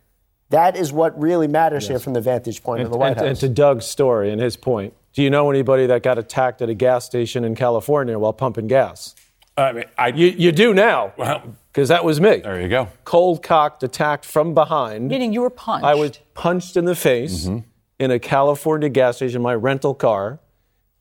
That 0.50 0.76
is 0.76 0.92
what 0.92 1.20
really 1.20 1.48
matters 1.48 1.88
here 1.88 1.98
from 1.98 2.12
the 2.12 2.20
vantage 2.20 2.62
point 2.62 2.80
And, 2.80 2.86
of 2.86 2.92
the 2.92 2.98
White 2.98 3.12
and- 3.12 3.18
House. 3.20 3.28
and 3.28 3.36
to 3.38 3.48
Doug's 3.48 3.86
story 3.86 4.30
and 4.30 4.40
his 4.40 4.56
point, 4.56 4.94
do 5.12 5.22
you 5.22 5.30
know 5.30 5.50
anybody 5.50 5.86
that 5.86 6.02
got 6.02 6.18
attacked 6.18 6.62
at 6.62 6.68
a 6.68 6.74
gas 6.74 7.04
station 7.04 7.44
in 7.44 7.54
California 7.54 8.18
while 8.18 8.32
pumping 8.32 8.66
gas? 8.66 9.14
I 9.56 9.72
mean, 9.72 9.84
I, 9.96 10.08
You, 10.08 10.26
you 10.28 10.52
do 10.52 10.74
now, 10.74 11.12
Well- 11.16 11.42
because 11.72 11.88
that 11.88 12.04
was 12.04 12.20
me. 12.20 12.38
there 12.38 12.60
you 12.60 12.68
go. 12.68 12.88
Cold 13.04 13.42
cocked, 13.42 13.82
attacked 13.82 14.24
from 14.24 14.54
behind. 14.54 15.08
Meaning 15.08 15.32
you 15.32 15.40
were 15.42 15.50
punched. 15.50 15.84
I 15.84 15.94
was 15.94 16.18
punched 16.34 16.76
in 16.76 16.84
the 16.84 16.94
face 16.94 17.44
mm-hmm. 17.46 17.58
in 17.98 18.10
a 18.10 18.18
California 18.18 18.88
gas 18.88 19.16
station, 19.16 19.42
my 19.42 19.54
rental 19.54 19.94
car, 19.94 20.40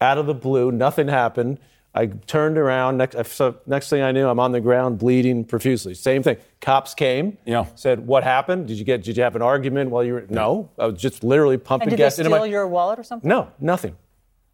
out 0.02 0.18
of 0.18 0.26
the 0.26 0.34
blue. 0.34 0.72
Nothing 0.72 1.08
happened. 1.08 1.60
I 1.98 2.08
turned 2.08 2.58
around. 2.58 2.98
Next, 2.98 3.16
so 3.32 3.56
next 3.66 3.90
thing 3.90 4.02
I 4.02 4.12
knew, 4.12 4.28
I'm 4.28 4.40
on 4.40 4.52
the 4.52 4.60
ground 4.60 5.00
bleeding 5.00 5.46
profusely. 5.46 5.94
Same 5.94 6.22
thing. 6.22 6.36
Cops 6.60 6.94
came. 6.94 7.38
Yeah. 7.46 7.68
Said, 7.76 8.06
"What 8.06 8.24
happened? 8.26 8.68
Did 8.68 8.78
you 8.78 8.84
get? 8.84 9.02
Did 9.04 9.16
you 9.16 9.24
have 9.24 9.36
an 9.38 9.42
argument 9.42 9.92
while 9.92 10.04
you 10.04 10.14
were?" 10.16 10.26
No. 10.30 10.70
I 10.78 10.88
was 10.88 11.00
just 11.02 11.24
literally 11.24 11.58
pumping 11.58 11.88
And 11.88 11.92
did 11.92 11.98
gas 12.04 12.18
they 12.18 12.24
into 12.24 12.36
steal 12.36 12.42
my. 12.42 12.46
your 12.48 12.68
wallet 12.68 13.00
or 13.00 13.04
something? 13.04 13.28
no, 13.30 13.48
nothing. 13.62 13.96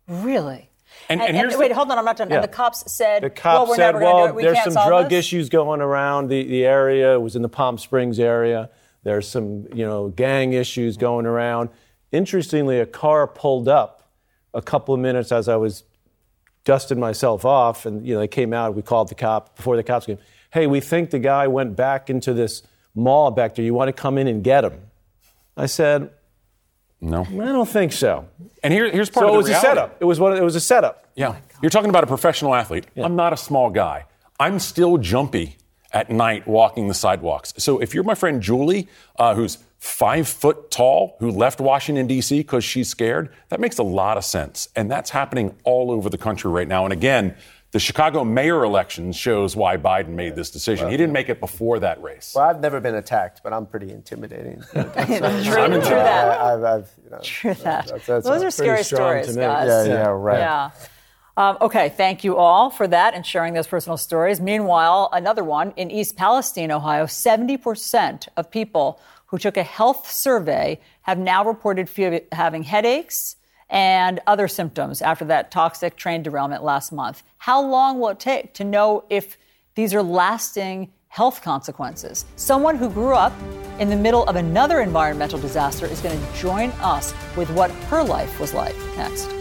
Really? 0.08 0.70
And- 1.10 1.20
and, 1.22 1.30
and 1.30 1.38
here's 1.38 1.58
wait, 1.58 1.70
the- 1.70 1.76
hold 1.76 1.90
on, 1.90 1.98
I'm 1.98 2.06
not 2.06 2.18
done. 2.18 2.30
Yeah. 2.30 2.36
And 2.36 2.44
the 2.44 2.48
cops 2.48 2.92
said, 2.92 3.24
The 3.24 3.30
cops 3.30 3.70
well, 3.70 3.76
said, 3.76 3.86
never 3.94 4.00
going 4.02 4.12
to 4.12 4.16
"Well, 4.16 4.28
do. 4.28 4.34
We 4.36 4.44
there's 4.44 4.64
some 4.64 4.88
drug 4.88 5.10
this." 5.10 5.20
issues 5.26 5.50
going 5.50 5.82
around 5.82 6.28
the, 6.28 6.44
the 6.44 6.66
area. 6.66 7.16
It 7.16 7.22
was 7.22 7.36
in 7.36 7.42
the 7.42 7.50
Palm 7.50 7.78
Springs 7.78 8.20
area. 8.20 8.70
There's 9.04 9.28
some, 9.28 9.66
you 9.74 9.86
know, 9.86 10.10
gang 10.10 10.54
issues 10.54 10.96
going 10.98 11.26
around." 11.26 11.70
Interestingly, 12.12 12.80
a 12.80 12.86
car 12.86 13.26
pulled 13.26 13.68
up 13.68 14.12
a 14.54 14.62
couple 14.62 14.94
of 14.94 15.00
minutes 15.00 15.32
as 15.32 15.48
I 15.48 15.56
was 15.56 15.86
dusting 16.64 17.00
myself 17.00 17.46
off, 17.46 17.86
and 17.86 18.06
you 18.06 18.14
know, 18.14 18.20
they 18.20 18.28
came 18.28 18.54
out. 18.54 18.76
We 18.76 18.82
called 18.82 19.10
the 19.10 19.16
cop 19.16 19.56
before 19.56 19.76
the 19.76 19.84
cops 19.84 20.06
came. 20.06 20.18
Hey, 20.52 20.68
we 20.68 20.80
think 20.80 21.10
the 21.10 21.20
guy 21.20 21.48
went 21.48 21.76
back 21.76 22.10
into 22.10 22.34
this 22.34 22.64
mall 22.94 23.32
back 23.32 23.56
there. 23.56 23.66
You 23.66 23.74
want 23.74 23.88
to 23.88 23.94
come 23.94 24.18
in 24.18 24.28
and 24.28 24.44
get 24.44 24.64
him? 24.64 24.80
I 25.56 25.66
said, 25.66 26.12
No. 27.00 27.22
I 27.24 27.46
don't 27.46 27.68
think 27.70 27.94
so. 27.94 28.28
And 28.64 28.74
here, 28.74 28.90
here's 28.92 29.10
part 29.10 29.24
So 29.24 29.28
of 29.30 29.34
it 29.34 29.34
the 29.34 29.38
was 29.38 29.58
a 29.58 29.62
setup. 29.62 29.98
It 30.00 30.06
was 30.06 30.20
one. 30.20 30.38
It 30.38 30.44
was 30.44 30.56
a 30.56 30.60
setup. 30.62 31.08
Yeah. 31.16 31.36
You're 31.62 31.70
talking 31.70 31.90
about 31.90 32.04
a 32.04 32.08
professional 32.08 32.54
athlete. 32.56 32.86
I'm 32.98 33.16
not 33.16 33.34
a 33.34 33.38
small 33.38 33.70
guy. 33.70 34.06
I'm 34.40 34.60
still 34.60 34.98
jumpy 34.98 35.58
at 35.94 36.10
night 36.10 36.48
walking 36.48 36.88
the 36.88 36.94
sidewalks. 36.94 37.54
So 37.58 37.80
if 37.80 37.94
you're 37.94 38.04
my 38.04 38.16
friend 38.16 38.42
Julie, 38.42 38.88
uh, 39.18 39.36
who's 39.36 39.58
five 39.80 40.28
foot 40.28 40.70
tall, 40.72 41.16
who 41.20 41.32
left 41.32 41.60
Washington, 41.60 42.08
D.C. 42.08 42.40
because 42.40 42.64
she's 42.64 42.88
scared, 42.88 43.30
that 43.50 43.60
makes 43.60 43.78
a 43.78 43.84
lot 43.84 44.18
of 44.18 44.24
sense. 44.24 44.70
And 44.76 44.90
that's 44.92 45.10
happening 45.10 45.56
all 45.64 45.92
over 45.92 46.10
the 46.10 46.18
country 46.18 46.52
right 46.52 46.68
now. 46.68 46.84
And 46.86 46.94
again, 46.94 47.36
the 47.72 47.80
Chicago 47.80 48.24
mayor 48.26 48.64
election 48.66 49.14
shows 49.14 49.56
why 49.56 49.78
Biden 49.78 50.10
made 50.10 50.36
this 50.36 50.52
decision. 50.52 50.90
He 50.90 50.98
didn't 50.98 51.14
make 51.14 51.30
it 51.30 51.40
before 51.40 51.80
that 51.80 52.02
race. 52.04 52.34
Well, 52.36 52.44
I've 52.44 52.60
never 52.60 52.82
been 52.82 52.96
attacked, 52.96 53.42
but 53.44 53.54
I'm 53.54 53.66
pretty 53.66 53.92
intimidating. 53.92 54.62
true, 54.72 54.84
true 54.84 54.90
that. 55.18 56.40
I, 56.42 56.54
I've, 56.54 56.64
I've, 56.64 56.92
you 57.04 57.10
know, 57.10 57.20
True 57.24 57.54
that. 57.54 57.86
that's- 57.88 58.06
that's 58.06 58.26
Those 58.28 58.44
are 58.44 58.52
scary 58.52 58.70
pretty 58.70 58.84
strong 58.84 59.18
to 59.20 59.24
stories, 59.24 59.38
guys. 59.38 59.88
Yeah, 59.88 59.94
yeah, 59.94 60.08
right. 60.10 60.38
Yeah. 60.40 60.70
Um, 61.38 61.58
okay, 61.62 61.90
thank 61.90 62.24
you 62.24 62.36
all 62.38 62.70
for 62.70 62.88
that 62.88 63.14
and 63.14 63.26
sharing 63.26 63.54
those 63.54 63.68
personal 63.68 63.98
stories. 63.98 64.42
Meanwhile, 64.42 65.10
another 65.14 65.44
one 65.44 65.74
in 65.78 65.90
East 65.90 66.18
Palestine, 66.18 66.72
Ohio, 66.72 67.06
70% 67.06 68.28
of 68.36 68.52
people 68.52 69.00
who 69.28 69.38
took 69.38 69.56
a 69.56 69.64
health 69.64 70.12
survey 70.12 70.80
have 71.04 71.18
now 71.18 71.46
reported 71.46 71.90
fe- 71.90 72.26
having 72.32 72.64
headaches 72.64 73.38
and 73.70 74.20
other 74.28 74.50
symptoms 74.50 75.02
after 75.02 75.24
that 75.26 75.50
toxic 75.50 75.96
train 75.96 76.22
derailment 76.22 76.64
last 76.64 76.92
month. 76.92 77.24
How 77.38 77.62
long 77.62 78.00
will 78.00 78.10
it 78.10 78.20
take 78.20 78.54
to 78.56 78.66
know 78.66 79.06
if 79.10 79.38
these 79.76 79.94
are 79.94 80.04
lasting 80.04 80.92
health 81.08 81.42
consequences? 81.42 82.26
Someone 82.36 82.76
who 82.76 82.90
grew 82.90 83.16
up 83.16 83.34
in 83.80 83.90
the 83.90 83.96
middle 83.96 84.26
of 84.26 84.36
another 84.36 84.82
environmental 84.82 85.40
disaster 85.40 85.86
is 85.86 86.02
going 86.02 86.20
to 86.20 86.34
join 86.38 86.70
us 86.82 87.14
with 87.38 87.50
what 87.52 87.72
her 87.72 88.04
life 88.04 88.38
was 88.38 88.54
like 88.54 88.76
next. 88.98 89.32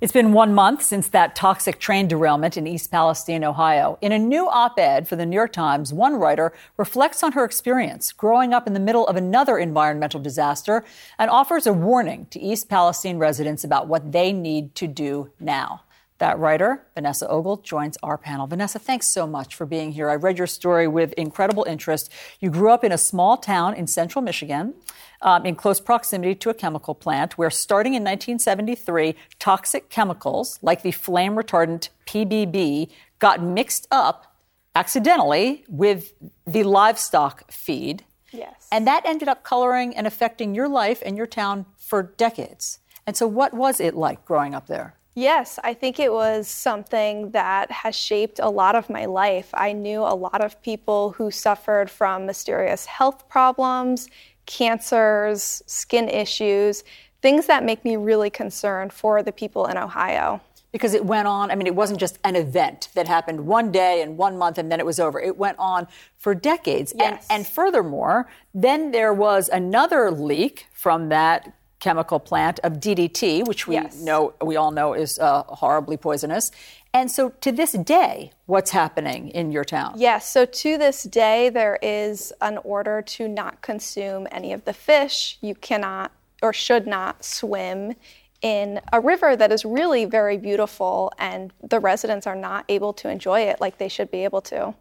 It's 0.00 0.12
been 0.12 0.32
one 0.32 0.54
month 0.54 0.84
since 0.84 1.08
that 1.08 1.34
toxic 1.34 1.80
train 1.80 2.06
derailment 2.06 2.56
in 2.56 2.68
East 2.68 2.88
Palestine, 2.88 3.42
Ohio. 3.42 3.98
In 4.00 4.12
a 4.12 4.18
new 4.18 4.48
op 4.48 4.78
ed 4.78 5.08
for 5.08 5.16
the 5.16 5.26
New 5.26 5.34
York 5.34 5.52
Times, 5.52 5.92
one 5.92 6.14
writer 6.14 6.52
reflects 6.76 7.24
on 7.24 7.32
her 7.32 7.44
experience 7.44 8.12
growing 8.12 8.54
up 8.54 8.68
in 8.68 8.74
the 8.74 8.80
middle 8.80 9.04
of 9.08 9.16
another 9.16 9.58
environmental 9.58 10.20
disaster 10.20 10.84
and 11.18 11.28
offers 11.28 11.66
a 11.66 11.72
warning 11.72 12.28
to 12.30 12.38
East 12.38 12.68
Palestine 12.68 13.18
residents 13.18 13.64
about 13.64 13.88
what 13.88 14.12
they 14.12 14.32
need 14.32 14.76
to 14.76 14.86
do 14.86 15.32
now. 15.40 15.82
That 16.18 16.38
writer, 16.38 16.86
Vanessa 16.94 17.28
Ogle, 17.28 17.56
joins 17.58 17.96
our 18.02 18.18
panel. 18.18 18.46
Vanessa, 18.46 18.78
thanks 18.78 19.08
so 19.08 19.26
much 19.26 19.56
for 19.56 19.66
being 19.66 19.90
here. 19.92 20.10
I 20.10 20.14
read 20.14 20.38
your 20.38 20.46
story 20.46 20.86
with 20.86 21.12
incredible 21.14 21.64
interest. 21.64 22.12
You 22.38 22.50
grew 22.50 22.70
up 22.70 22.84
in 22.84 22.92
a 22.92 22.98
small 22.98 23.36
town 23.36 23.74
in 23.74 23.88
central 23.88 24.22
Michigan. 24.22 24.74
Um, 25.20 25.44
in 25.44 25.56
close 25.56 25.80
proximity 25.80 26.36
to 26.36 26.48
a 26.48 26.54
chemical 26.54 26.94
plant 26.94 27.36
where, 27.36 27.50
starting 27.50 27.94
in 27.94 28.04
1973, 28.04 29.16
toxic 29.40 29.90
chemicals 29.90 30.60
like 30.62 30.82
the 30.82 30.92
flame 30.92 31.34
retardant 31.34 31.88
PBB 32.06 32.88
got 33.18 33.42
mixed 33.42 33.88
up 33.90 34.32
accidentally 34.76 35.64
with 35.68 36.12
the 36.46 36.62
livestock 36.62 37.50
feed. 37.50 38.04
Yes. 38.30 38.68
And 38.70 38.86
that 38.86 39.04
ended 39.04 39.28
up 39.28 39.42
coloring 39.42 39.96
and 39.96 40.06
affecting 40.06 40.54
your 40.54 40.68
life 40.68 41.02
and 41.04 41.16
your 41.16 41.26
town 41.26 41.66
for 41.76 42.02
decades. 42.02 42.78
And 43.06 43.16
so, 43.16 43.26
what 43.26 43.54
was 43.54 43.80
it 43.80 43.94
like 43.94 44.24
growing 44.24 44.54
up 44.54 44.66
there? 44.66 44.94
Yes, 45.14 45.58
I 45.64 45.74
think 45.74 45.98
it 45.98 46.12
was 46.12 46.46
something 46.46 47.32
that 47.32 47.72
has 47.72 47.96
shaped 47.96 48.38
a 48.38 48.50
lot 48.50 48.76
of 48.76 48.88
my 48.88 49.06
life. 49.06 49.50
I 49.52 49.72
knew 49.72 50.02
a 50.02 50.14
lot 50.14 50.44
of 50.44 50.62
people 50.62 51.10
who 51.10 51.32
suffered 51.32 51.90
from 51.90 52.26
mysterious 52.26 52.86
health 52.86 53.28
problems, 53.28 54.08
cancers, 54.48 55.62
skin 55.66 56.08
issues, 56.08 56.82
things 57.20 57.46
that 57.46 57.62
make 57.62 57.84
me 57.84 57.96
really 57.96 58.30
concerned 58.30 58.92
for 58.92 59.22
the 59.22 59.30
people 59.30 59.66
in 59.66 59.76
Ohio. 59.76 60.40
Because 60.72 60.94
it 60.94 61.04
went 61.04 61.28
on, 61.28 61.50
I 61.50 61.54
mean, 61.54 61.66
it 61.66 61.74
wasn't 61.74 62.00
just 62.00 62.18
an 62.24 62.36
event 62.36 62.88
that 62.94 63.08
happened 63.08 63.46
one 63.46 63.70
day 63.72 64.02
and 64.02 64.18
one 64.18 64.36
month 64.36 64.58
and 64.58 64.70
then 64.70 64.80
it 64.80 64.86
was 64.86 64.98
over. 64.98 65.20
It 65.20 65.38
went 65.38 65.58
on 65.58 65.86
for 66.16 66.34
decades. 66.34 66.92
Yes. 66.96 67.26
And, 67.30 67.38
and 67.38 67.46
furthermore, 67.46 68.28
then 68.52 68.90
there 68.90 69.14
was 69.14 69.48
another 69.48 70.10
leak 70.10 70.66
from 70.72 71.08
that 71.08 71.54
chemical 71.80 72.18
plant 72.18 72.58
of 72.64 72.74
DDT, 72.74 73.46
which 73.46 73.66
we 73.66 73.74
Yes. 73.74 74.00
know, 74.00 74.34
we 74.42 74.56
all 74.56 74.70
know 74.70 74.94
is 74.94 75.18
uh, 75.18 75.44
horribly 75.44 75.96
poisonous. 75.96 76.50
And 76.92 77.10
so 77.10 77.30
to 77.40 77.52
this 77.52 77.72
day, 77.72 78.32
what's 78.46 78.70
happening 78.70 79.28
in 79.28 79.52
your 79.52 79.64
town? 79.64 79.94
Yes, 79.96 80.28
so 80.28 80.44
to 80.44 80.78
this 80.78 81.02
day, 81.04 81.50
there 81.50 81.78
is 81.82 82.32
an 82.40 82.58
order 82.64 83.02
to 83.02 83.28
not 83.28 83.60
consume 83.62 84.26
any 84.32 84.52
of 84.52 84.64
the 84.64 84.72
fish. 84.72 85.38
You 85.40 85.54
cannot 85.54 86.12
or 86.42 86.52
should 86.52 86.86
not 86.86 87.24
swim 87.24 87.94
in 88.40 88.80
a 88.92 89.00
river 89.00 89.36
that 89.36 89.50
is 89.52 89.64
really 89.64 90.04
very 90.04 90.38
beautiful, 90.38 91.12
and 91.18 91.52
the 91.62 91.80
residents 91.80 92.26
are 92.26 92.36
not 92.36 92.64
able 92.68 92.92
to 92.94 93.08
enjoy 93.08 93.40
it 93.40 93.60
like 93.60 93.78
they 93.78 93.88
should 93.88 94.10
be 94.10 94.24
able 94.24 94.40
to. 94.42 94.74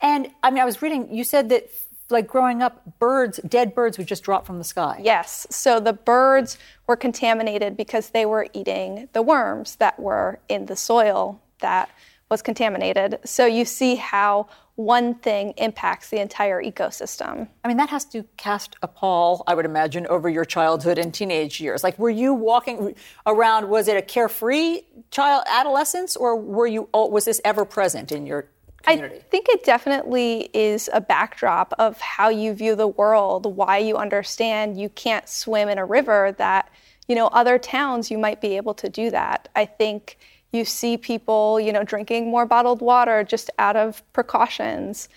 And 0.00 0.28
I 0.42 0.50
mean, 0.50 0.60
I 0.60 0.64
was 0.64 0.80
reading, 0.82 1.12
you 1.12 1.24
said 1.24 1.48
that 1.48 1.68
like 2.10 2.26
growing 2.26 2.62
up, 2.62 2.98
birds, 2.98 3.40
dead 3.46 3.74
birds 3.74 3.98
would 3.98 4.06
just 4.06 4.22
drop 4.22 4.46
from 4.46 4.58
the 4.58 4.64
sky. 4.64 5.00
Yes, 5.02 5.46
so 5.50 5.80
the 5.80 5.92
birds 5.92 6.58
were 6.86 6.96
contaminated 6.96 7.76
because 7.76 8.10
they 8.10 8.26
were 8.26 8.46
eating 8.52 9.08
the 9.12 9.22
worms 9.22 9.76
that 9.76 9.98
were 9.98 10.40
in 10.48 10.66
the 10.66 10.76
soil 10.76 11.40
that 11.60 11.90
was 12.30 12.42
contaminated. 12.42 13.18
So 13.24 13.46
you 13.46 13.64
see 13.64 13.94
how 13.96 14.48
one 14.76 15.14
thing 15.16 15.54
impacts 15.56 16.10
the 16.10 16.20
entire 16.20 16.62
ecosystem. 16.62 17.48
I 17.64 17.68
mean, 17.68 17.78
that 17.78 17.88
has 17.88 18.04
to 18.06 18.24
cast 18.36 18.76
a 18.80 18.86
pall, 18.86 19.42
I 19.46 19.54
would 19.54 19.64
imagine, 19.64 20.06
over 20.06 20.28
your 20.28 20.44
childhood 20.44 20.98
and 20.98 21.12
teenage 21.12 21.60
years. 21.60 21.82
Like, 21.82 21.98
were 21.98 22.10
you 22.10 22.32
walking 22.32 22.94
around? 23.26 23.68
Was 23.68 23.88
it 23.88 23.96
a 23.96 24.02
carefree 24.02 24.82
child 25.10 25.44
adolescence, 25.48 26.14
or 26.14 26.36
were 26.36 26.68
you? 26.68 26.88
Was 26.94 27.24
this 27.24 27.40
ever 27.44 27.64
present 27.64 28.12
in 28.12 28.24
your 28.24 28.46
community? 28.92 29.16
I 29.16 29.30
think 29.30 29.46
it 29.48 29.64
definitely 29.64 30.50
is 30.52 30.88
a 30.92 31.00
backdrop 31.00 31.72
of 31.78 32.00
how 32.00 32.28
you 32.28 32.54
view 32.54 32.74
the 32.74 32.88
world, 32.88 33.56
why 33.56 33.78
you 33.78 33.96
understand 33.96 34.80
you 34.80 34.88
can't 34.88 35.28
swim 35.28 35.68
in 35.68 35.78
a 35.78 35.84
river 35.84 36.34
that, 36.38 36.70
you 37.06 37.14
know, 37.14 37.28
other 37.28 37.58
towns 37.58 38.10
you 38.10 38.18
might 38.18 38.40
be 38.40 38.56
able 38.56 38.74
to 38.74 38.88
do 38.88 39.10
that. 39.10 39.48
I 39.54 39.64
think 39.64 40.18
you 40.52 40.64
see 40.64 40.96
people, 40.96 41.60
you 41.60 41.72
know, 41.72 41.84
drinking 41.84 42.30
more 42.30 42.46
bottled 42.46 42.80
water 42.80 43.22
just 43.22 43.50
out 43.58 43.76
of 43.76 44.02
precautions. 44.12 45.08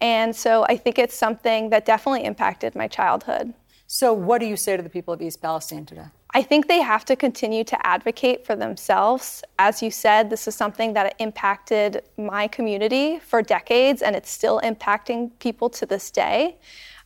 And 0.00 0.34
so 0.34 0.64
I 0.68 0.76
think 0.76 0.98
it's 0.98 1.16
something 1.16 1.70
that 1.70 1.84
definitely 1.84 2.24
impacted 2.24 2.74
my 2.74 2.88
childhood. 2.88 3.54
so, 3.86 4.12
what 4.12 4.38
do 4.38 4.46
you 4.46 4.56
say 4.56 4.76
to 4.76 4.82
the 4.82 4.90
people 4.90 5.14
of 5.14 5.22
East 5.22 5.40
Palestine 5.42 5.86
today? 5.86 6.06
I 6.34 6.42
think 6.42 6.68
they 6.68 6.82
have 6.82 7.04
to 7.06 7.16
continue 7.16 7.64
to 7.64 7.86
advocate 7.86 8.44
for 8.44 8.54
themselves. 8.54 9.42
As 9.58 9.82
you 9.82 9.90
said, 9.90 10.28
this 10.28 10.46
is 10.46 10.54
something 10.54 10.92
that 10.92 11.14
impacted 11.18 12.02
my 12.18 12.48
community 12.48 13.18
for 13.18 13.40
decades, 13.40 14.02
and 14.02 14.14
it's 14.14 14.30
still 14.30 14.60
impacting 14.60 15.30
people 15.38 15.70
to 15.70 15.86
this 15.86 16.10
day. 16.10 16.56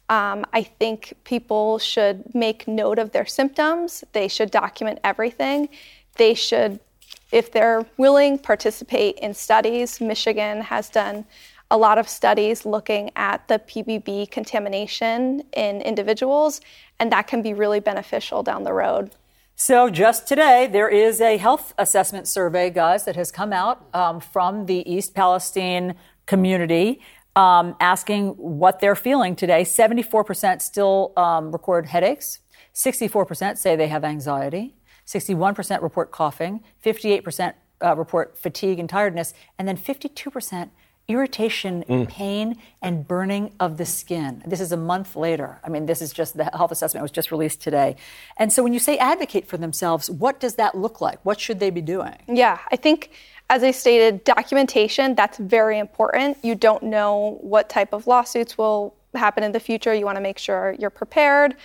Um, 0.09 0.45
I 0.53 0.65
think 0.65 1.15
people 1.25 1.79
should 1.79 2.35
make 2.35 2.67
note 2.67 2.99
of 2.99 3.13
their 3.13 3.25
symptoms. 3.25 4.03
They 4.13 4.27
should 4.27 4.51
document 4.51 4.99
everything. 5.05 5.69
They 6.17 6.35
should, 6.35 6.81
if 7.31 7.53
they're 7.53 7.87
willing, 7.97 8.39
participate 8.39 9.19
in 9.21 9.35
studies. 9.35 10.01
Michigan 10.01 10.63
has 10.63 10.91
done 10.91 11.25
a 11.73 11.79
lot 11.79 11.97
of 11.97 12.07
studies 12.07 12.67
looking 12.67 13.11
at 13.17 13.49
the 13.49 13.59
PBB 13.59 14.31
contamination 14.31 15.43
in 15.55 15.81
individuals, 15.81 16.61
and 17.01 17.11
that 17.11 17.27
can 17.27 17.41
be 17.41 17.55
really 17.55 17.81
beneficial 17.81 18.43
down 18.43 18.63
the 18.63 18.75
road. 18.75 19.11
So, 19.57 19.89
just 19.89 20.29
today, 20.29 20.69
there 20.71 20.91
is 20.91 21.21
a 21.23 21.39
health 21.39 21.73
assessment 21.79 22.29
survey, 22.29 22.69
guys, 22.69 23.07
that 23.07 23.17
has 23.17 23.33
come 23.33 23.55
out 23.55 23.87
um, 23.95 24.21
from 24.21 24.67
the 24.67 24.89
East 24.91 25.15
Palestine 25.15 25.95
community 26.27 27.01
um, 27.37 27.75
asking 27.81 28.29
what 28.31 28.81
they're 28.81 28.95
feeling 28.95 29.35
today. 29.35 29.63
74% 29.63 30.61
still 30.61 31.15
um, 31.17 31.53
record 31.53 31.87
headaches, 31.87 32.41
64% 32.75 33.57
say 33.57 33.77
they 33.77 33.89
have 33.89 34.05
anxiety, 34.05 34.75
61% 35.07 35.83
report 35.83 36.11
coughing, 36.11 36.63
58% 36.85 37.55
uh, 37.83 37.97
report 37.97 38.37
fatigue 38.37 38.79
and 38.79 38.91
tiredness, 38.91 39.33
and 39.59 39.67
then 39.67 39.79
52% 39.79 40.71
irritation, 41.09 41.85
mm. 41.89 42.09
pain, 42.09 42.57
and 42.81 43.07
burning 43.07 43.53
of 43.61 43.77
the 43.77 43.85
skin. 43.85 44.43
This 44.47 44.61
is 44.61 44.73
a 44.73 44.77
month 44.77 45.17
later. 45.17 45.59
I 45.65 45.69
mean, 45.69 45.87
this 45.87 46.01
is 46.01 46.13
just 46.13 46.37
the 46.37 46.45
health 46.45 46.73
assessment 46.73 47.03
was 47.03 47.11
just 47.11 47.31
released 47.31 47.61
today. 47.61 47.97
And 48.37 48.53
so 48.53 48.63
when 48.63 48.73
you 48.73 48.79
say 48.79 48.97
advocate 48.99 49.47
for 49.47 49.57
themselves, 49.57 50.11
what 50.11 50.41
does 50.41 50.55
that 50.57 50.75
look 50.75 51.01
like? 51.01 51.19
What 51.25 51.41
should 51.41 51.61
they 51.61 51.71
be 51.71 51.83
doing? 51.83 52.17
Yeah, 52.29 52.59
I 52.71 52.77
think 52.77 53.11
as 53.51 53.63
I 53.63 53.71
stated, 53.71 54.25
documentation, 54.25 55.15
that's 55.15 55.39
very 55.39 55.79
important. 55.79 56.39
You 56.43 56.55
don't 56.55 56.85
know 56.85 57.39
what 57.43 57.69
type 57.69 57.93
of 57.93 58.07
lawsuits 58.07 58.57
will 58.57 58.95
happen 59.15 59.45
in 59.45 59.53
the 59.53 59.61
future. 59.61 59.93
You 59.93 60.05
want 60.05 60.17
to 60.17 60.23
make 60.23 60.39
sure 60.39 60.75
you're 60.79 60.91
prepared. 60.91 61.57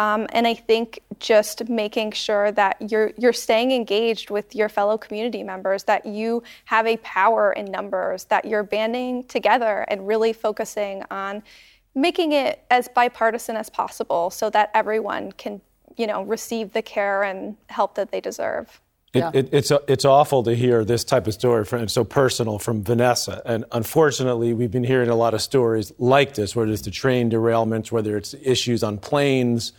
Um, 0.00 0.26
and 0.32 0.46
I 0.46 0.54
think 0.54 1.00
just 1.18 1.68
making 1.68 2.12
sure 2.12 2.50
that 2.52 2.90
you're 2.90 3.12
you're 3.18 3.34
staying 3.34 3.70
engaged 3.70 4.30
with 4.30 4.54
your 4.54 4.70
fellow 4.70 4.96
community 4.96 5.42
members, 5.42 5.84
that 5.84 6.06
you 6.06 6.42
have 6.64 6.86
a 6.86 6.96
power 6.98 7.52
in 7.52 7.66
numbers, 7.66 8.24
that 8.24 8.46
you're 8.46 8.62
banding 8.62 9.24
together 9.24 9.84
and 9.88 10.08
really 10.08 10.32
focusing 10.32 11.04
on 11.10 11.42
making 11.94 12.32
it 12.32 12.64
as 12.70 12.88
bipartisan 12.88 13.56
as 13.56 13.68
possible, 13.68 14.30
so 14.30 14.48
that 14.48 14.70
everyone 14.72 15.32
can 15.32 15.60
you 15.98 16.06
know 16.06 16.22
receive 16.22 16.72
the 16.72 16.80
care 16.80 17.22
and 17.22 17.56
help 17.68 17.94
that 17.96 18.10
they 18.10 18.22
deserve. 18.22 18.80
It, 19.12 19.18
yeah. 19.18 19.30
it, 19.34 19.48
it's, 19.50 19.72
it's 19.88 20.04
awful 20.04 20.44
to 20.44 20.54
hear 20.54 20.84
this 20.84 21.02
type 21.02 21.26
of 21.26 21.34
story 21.34 21.64
from, 21.64 21.88
so 21.88 22.04
personal 22.04 22.60
from 22.60 22.84
Vanessa. 22.84 23.42
And 23.44 23.64
unfortunately, 23.72 24.54
we've 24.54 24.70
been 24.70 24.84
hearing 24.84 25.08
a 25.08 25.16
lot 25.16 25.34
of 25.34 25.42
stories 25.42 25.92
like 25.98 26.34
this, 26.34 26.54
whether 26.54 26.70
it's 26.70 26.82
the 26.82 26.92
train 26.92 27.28
derailments, 27.28 27.90
whether 27.90 28.16
it's 28.16 28.34
issues 28.40 28.84
on 28.84 28.98
planes, 28.98 29.72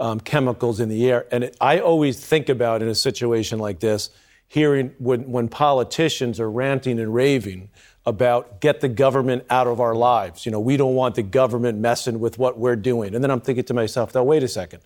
um, 0.00 0.20
chemicals 0.20 0.80
in 0.80 0.88
the 0.88 1.10
air. 1.10 1.26
And 1.30 1.44
it, 1.44 1.56
I 1.60 1.80
always 1.80 2.18
think 2.18 2.48
about 2.48 2.82
in 2.82 2.88
a 2.88 2.94
situation 2.94 3.58
like 3.58 3.80
this, 3.80 4.08
hearing 4.46 4.94
when, 4.98 5.30
when 5.30 5.48
politicians 5.48 6.40
are 6.40 6.50
ranting 6.50 6.98
and 6.98 7.12
raving 7.12 7.68
about 8.06 8.62
get 8.62 8.80
the 8.80 8.88
government 8.88 9.44
out 9.50 9.66
of 9.66 9.80
our 9.80 9.94
lives. 9.94 10.46
You 10.46 10.52
know, 10.52 10.60
we 10.60 10.78
don't 10.78 10.94
want 10.94 11.14
the 11.14 11.22
government 11.22 11.78
messing 11.78 12.20
with 12.20 12.38
what 12.38 12.58
we're 12.58 12.76
doing. 12.76 13.14
And 13.14 13.22
then 13.22 13.30
I'm 13.30 13.42
thinking 13.42 13.64
to 13.64 13.74
myself, 13.74 14.14
now, 14.14 14.22
wait 14.22 14.42
a 14.42 14.48
second. 14.48 14.80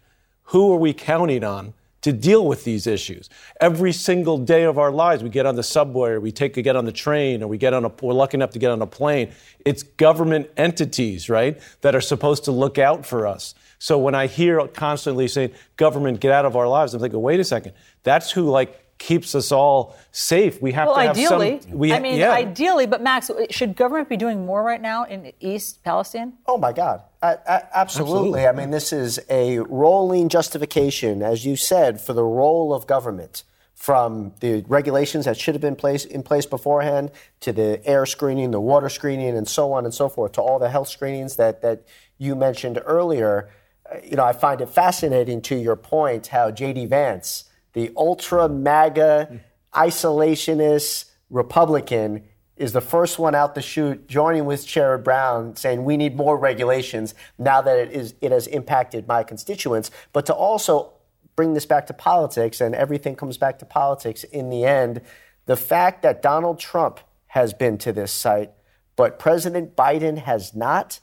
Who 0.46 0.72
are 0.72 0.76
we 0.76 0.92
counting 0.92 1.44
on 1.44 1.74
to 2.02 2.12
deal 2.12 2.46
with 2.46 2.64
these 2.64 2.86
issues. 2.86 3.30
Every 3.60 3.92
single 3.92 4.38
day 4.38 4.64
of 4.64 4.78
our 4.78 4.90
lives, 4.90 5.22
we 5.22 5.30
get 5.30 5.46
on 5.46 5.56
the 5.56 5.62
subway, 5.62 6.10
or 6.10 6.20
we 6.20 6.32
take 6.32 6.56
a 6.56 6.62
get 6.62 6.76
on 6.76 6.84
the 6.84 6.92
train, 6.92 7.42
or 7.42 7.48
we 7.48 7.58
get 7.58 7.72
on 7.72 7.84
a 7.84 7.92
we're 8.02 8.12
lucky 8.12 8.36
enough 8.36 8.50
to 8.50 8.58
get 8.58 8.70
on 8.70 8.82
a 8.82 8.86
plane. 8.86 9.32
It's 9.64 9.82
government 9.82 10.50
entities, 10.56 11.28
right, 11.28 11.60
that 11.80 11.94
are 11.94 12.00
supposed 12.00 12.44
to 12.44 12.52
look 12.52 12.78
out 12.78 13.06
for 13.06 13.26
us. 13.26 13.54
So 13.78 13.98
when 13.98 14.14
I 14.14 14.26
hear 14.26 14.66
constantly 14.68 15.26
saying 15.26 15.52
government 15.76 16.20
get 16.20 16.32
out 16.32 16.44
of 16.44 16.56
our 16.56 16.68
lives, 16.68 16.94
I'm 16.94 17.00
thinking, 17.00 17.20
wait 17.20 17.40
a 17.40 17.44
second, 17.44 17.72
that's 18.02 18.30
who 18.30 18.50
like 18.50 18.81
keeps 19.02 19.34
us 19.34 19.50
all 19.50 19.96
safe. 20.12 20.62
We 20.62 20.70
have 20.72 20.86
well, 20.86 20.94
to 20.94 21.02
have 21.02 21.10
ideally, 21.16 21.60
some. 21.60 21.72
We, 21.72 21.92
I 21.92 21.98
mean, 21.98 22.18
yeah. 22.18 22.30
ideally, 22.30 22.86
but 22.86 23.02
Max, 23.02 23.32
should 23.50 23.74
government 23.74 24.08
be 24.08 24.16
doing 24.16 24.46
more 24.46 24.62
right 24.62 24.80
now 24.80 25.04
in 25.04 25.32
East 25.40 25.82
Palestine? 25.82 26.34
Oh 26.46 26.56
my 26.56 26.72
God, 26.72 27.02
absolutely. 27.20 27.70
absolutely. 27.74 28.46
I 28.46 28.52
mean, 28.52 28.70
this 28.70 28.92
is 28.92 29.18
a 29.28 29.58
rolling 29.58 30.28
justification, 30.28 31.20
as 31.20 31.44
you 31.44 31.56
said, 31.56 32.00
for 32.00 32.12
the 32.12 32.22
role 32.22 32.72
of 32.72 32.86
government. 32.86 33.42
From 33.74 34.32
the 34.38 34.64
regulations 34.68 35.24
that 35.24 35.36
should 35.36 35.56
have 35.56 35.60
been 35.60 35.74
place, 35.74 36.04
in 36.04 36.22
place 36.22 36.46
beforehand, 36.46 37.10
to 37.40 37.52
the 37.52 37.84
air 37.84 38.06
screening, 38.06 38.52
the 38.52 38.60
water 38.60 38.88
screening, 38.88 39.36
and 39.36 39.48
so 39.48 39.72
on 39.72 39.84
and 39.84 39.92
so 39.92 40.08
forth, 40.08 40.30
to 40.32 40.40
all 40.40 40.60
the 40.60 40.70
health 40.70 40.86
screenings 40.86 41.34
that, 41.34 41.62
that 41.62 41.82
you 42.16 42.36
mentioned 42.36 42.80
earlier. 42.84 43.50
Uh, 43.92 43.96
you 44.04 44.14
know, 44.14 44.24
I 44.24 44.34
find 44.34 44.60
it 44.60 44.68
fascinating 44.68 45.42
to 45.42 45.56
your 45.56 45.74
point 45.74 46.28
how 46.28 46.52
J.D. 46.52 46.86
Vance, 46.86 47.50
the 47.72 47.90
ultra 47.96 48.48
MAGA 48.48 49.40
isolationist 49.74 51.06
Republican 51.30 52.24
is 52.56 52.72
the 52.72 52.80
first 52.80 53.18
one 53.18 53.34
out 53.34 53.54
the 53.54 53.62
chute, 53.62 54.06
joining 54.06 54.44
with 54.44 54.66
Sherrod 54.66 55.02
Brown, 55.02 55.56
saying 55.56 55.84
we 55.84 55.96
need 55.96 56.14
more 56.14 56.36
regulations 56.36 57.14
now 57.38 57.62
that 57.62 57.78
it 57.78 57.90
is 57.90 58.14
it 58.20 58.30
has 58.30 58.46
impacted 58.46 59.08
my 59.08 59.22
constituents. 59.22 59.90
But 60.12 60.26
to 60.26 60.34
also 60.34 60.92
bring 61.34 61.54
this 61.54 61.66
back 61.66 61.86
to 61.86 61.94
politics, 61.94 62.60
and 62.60 62.74
everything 62.74 63.16
comes 63.16 63.38
back 63.38 63.58
to 63.60 63.64
politics 63.64 64.22
in 64.24 64.50
the 64.50 64.64
end, 64.64 65.00
the 65.46 65.56
fact 65.56 66.02
that 66.02 66.22
Donald 66.22 66.58
Trump 66.58 67.00
has 67.28 67.54
been 67.54 67.78
to 67.78 67.92
this 67.92 68.12
site, 68.12 68.50
but 68.94 69.18
President 69.18 69.74
Biden 69.74 70.18
has 70.18 70.54
not. 70.54 71.00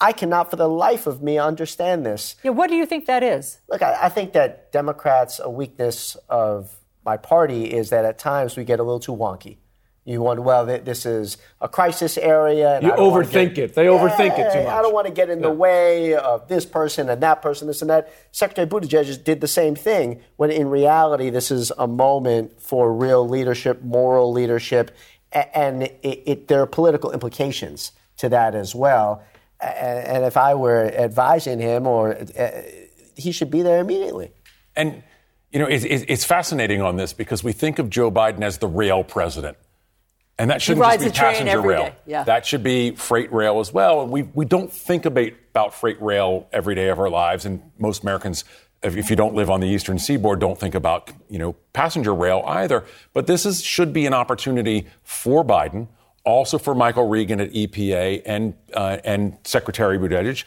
I 0.00 0.12
cannot 0.12 0.50
for 0.50 0.56
the 0.56 0.68
life 0.68 1.06
of 1.06 1.22
me 1.22 1.38
understand 1.38 2.06
this. 2.06 2.36
Yeah, 2.42 2.52
what 2.52 2.70
do 2.70 2.76
you 2.76 2.86
think 2.86 3.06
that 3.06 3.22
is? 3.22 3.58
Look, 3.68 3.82
I, 3.82 4.04
I, 4.04 4.08
think 4.08 4.32
that 4.34 4.70
Democrats, 4.70 5.40
a 5.42 5.50
weakness 5.50 6.16
of 6.28 6.76
my 7.04 7.16
party 7.16 7.64
is 7.64 7.90
that 7.90 8.04
at 8.04 8.18
times 8.18 8.56
we 8.56 8.64
get 8.64 8.78
a 8.78 8.82
little 8.82 9.00
too 9.00 9.16
wonky. 9.16 9.56
You 10.04 10.22
wonder, 10.22 10.42
well, 10.42 10.64
this 10.64 11.04
is 11.04 11.36
a 11.60 11.68
crisis 11.68 12.16
area. 12.16 12.80
you 12.80 12.92
overthink 12.92 13.56
get, 13.56 13.58
it. 13.58 13.74
They 13.74 13.84
yeah, 13.84 13.90
overthink 13.90 14.38
it 14.38 14.52
too 14.54 14.62
much. 14.62 14.72
I 14.72 14.80
don't 14.80 14.94
want 14.94 15.06
to 15.06 15.12
get 15.12 15.28
in 15.28 15.40
yeah. 15.40 15.48
the 15.48 15.52
way 15.52 16.14
of 16.14 16.48
this 16.48 16.64
person 16.64 17.10
and 17.10 17.22
that 17.22 17.42
person, 17.42 17.66
this 17.66 17.82
and 17.82 17.90
that. 17.90 18.10
Secretary 18.32 18.66
Buttigieg 18.66 19.22
did 19.22 19.42
the 19.42 19.48
same 19.48 19.74
thing 19.74 20.22
when 20.36 20.50
in 20.50 20.68
reality, 20.70 21.28
this 21.28 21.50
is 21.50 21.72
a 21.76 21.86
moment 21.86 22.58
for 22.58 22.94
real 22.94 23.28
leadership, 23.28 23.82
moral 23.82 24.32
leadership, 24.32 24.96
and 25.30 25.82
it, 25.82 26.00
it, 26.02 26.48
there 26.48 26.62
are 26.62 26.66
political 26.66 27.12
implications 27.12 27.92
to 28.16 28.30
that 28.30 28.54
as 28.54 28.74
well. 28.74 29.22
And 29.60 30.24
if 30.24 30.36
I 30.36 30.54
were 30.54 30.84
advising 30.84 31.58
him, 31.58 31.86
or 31.86 32.16
uh, 32.16 32.62
he 33.16 33.32
should 33.32 33.50
be 33.50 33.62
there 33.62 33.80
immediately. 33.80 34.30
And 34.76 35.02
you 35.52 35.58
know, 35.58 35.66
it's, 35.66 35.84
it's 35.84 36.24
fascinating 36.24 36.82
on 36.82 36.96
this 36.96 37.12
because 37.12 37.42
we 37.42 37.52
think 37.52 37.78
of 37.78 37.88
Joe 37.88 38.10
Biden 38.10 38.42
as 38.42 38.58
the 38.58 38.66
rail 38.66 39.02
president. 39.02 39.56
And 40.38 40.50
that 40.50 40.62
shouldn't 40.62 40.84
just 40.84 41.00
be 41.00 41.10
passenger 41.10 41.60
rail. 41.60 41.92
Yeah. 42.06 42.22
That 42.22 42.46
should 42.46 42.62
be 42.62 42.92
freight 42.92 43.32
rail 43.32 43.58
as 43.58 43.72
well. 43.72 44.02
And 44.02 44.12
we, 44.12 44.22
we 44.22 44.44
don't 44.44 44.72
think 44.72 45.04
about, 45.04 45.30
about 45.50 45.74
freight 45.74 46.00
rail 46.00 46.46
every 46.52 46.76
day 46.76 46.88
of 46.90 47.00
our 47.00 47.10
lives. 47.10 47.44
And 47.44 47.60
most 47.78 48.02
Americans, 48.02 48.44
if, 48.82 48.96
if 48.96 49.10
you 49.10 49.16
don't 49.16 49.34
live 49.34 49.50
on 49.50 49.60
the 49.60 49.66
eastern 49.66 49.98
seaboard, 49.98 50.38
don't 50.38 50.58
think 50.60 50.76
about, 50.76 51.10
you 51.28 51.38
know, 51.40 51.56
passenger 51.72 52.14
rail 52.14 52.44
either. 52.46 52.84
But 53.12 53.26
this 53.26 53.44
is, 53.44 53.64
should 53.64 53.92
be 53.92 54.06
an 54.06 54.14
opportunity 54.14 54.86
for 55.02 55.44
Biden 55.44 55.88
also 56.28 56.58
for 56.58 56.74
Michael 56.74 57.08
Regan 57.08 57.40
at 57.40 57.50
EPA 57.52 58.22
and 58.26 58.54
uh, 58.74 58.98
and 59.04 59.38
Secretary 59.44 59.98
Buttigieg. 59.98 60.44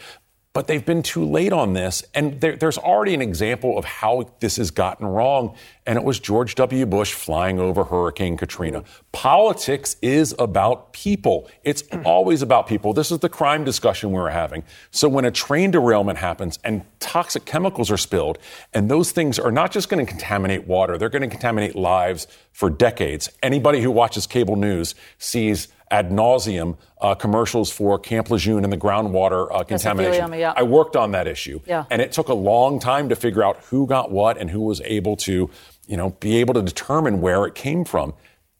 But 0.53 0.67
they've 0.67 0.85
been 0.85 1.01
too 1.01 1.23
late 1.23 1.53
on 1.53 1.71
this, 1.71 2.03
and 2.13 2.41
there, 2.41 2.57
there's 2.57 2.77
already 2.77 3.13
an 3.13 3.21
example 3.21 3.77
of 3.77 3.85
how 3.85 4.29
this 4.41 4.57
has 4.57 4.69
gotten 4.69 5.07
wrong, 5.07 5.55
and 5.85 5.97
it 5.97 6.03
was 6.03 6.19
George 6.19 6.55
W. 6.55 6.85
Bush 6.85 7.13
flying 7.13 7.57
over 7.57 7.85
Hurricane 7.85 8.35
Katrina. 8.35 8.83
Politics 9.13 9.95
is 10.01 10.35
about 10.37 10.91
people. 10.91 11.49
It's 11.63 11.83
always 12.03 12.41
about 12.41 12.67
people. 12.67 12.91
This 12.93 13.11
is 13.11 13.19
the 13.19 13.29
crime 13.29 13.63
discussion 13.63 14.09
we 14.09 14.15
we're 14.15 14.29
having. 14.29 14.65
So 14.91 15.07
when 15.07 15.23
a 15.23 15.31
train 15.31 15.71
derailment 15.71 16.17
happens 16.17 16.59
and 16.65 16.83
toxic 16.99 17.45
chemicals 17.45 17.89
are 17.89 17.95
spilled, 17.95 18.37
and 18.73 18.91
those 18.91 19.13
things 19.13 19.39
are 19.39 19.53
not 19.53 19.71
just 19.71 19.87
going 19.87 20.05
to 20.05 20.09
contaminate 20.09 20.67
water, 20.67 20.97
they're 20.97 21.07
going 21.07 21.21
to 21.21 21.29
contaminate 21.29 21.77
lives 21.77 22.27
for 22.51 22.69
decades. 22.69 23.29
Anybody 23.41 23.81
who 23.81 23.89
watches 23.89 24.27
cable 24.27 24.57
news 24.57 24.95
sees 25.17 25.69
ad 25.91 26.09
nauseum 26.09 26.77
uh, 27.01 27.13
commercials 27.13 27.69
for 27.69 27.99
Camp 27.99 28.29
Lejeune 28.31 28.63
and 28.63 28.71
the 28.71 28.77
groundwater 28.77 29.47
uh, 29.51 29.63
contamination. 29.63 30.33
Yeah. 30.33 30.53
I 30.55 30.63
worked 30.63 30.95
on 30.95 31.11
that 31.11 31.27
issue, 31.27 31.59
yeah. 31.67 31.85
and 31.89 32.01
it 32.01 32.11
took 32.11 32.29
a 32.29 32.33
long 32.33 32.79
time 32.79 33.09
to 33.09 33.15
figure 33.15 33.43
out 33.43 33.57
who 33.65 33.85
got 33.85 34.11
what 34.11 34.37
and 34.37 34.49
who 34.49 34.61
was 34.61 34.81
able 34.81 35.15
to, 35.17 35.49
you 35.87 35.97
know, 35.97 36.11
be 36.19 36.37
able 36.37 36.53
to 36.53 36.61
determine 36.61 37.21
where 37.21 37.45
it 37.45 37.53
came 37.53 37.85
from. 37.85 38.13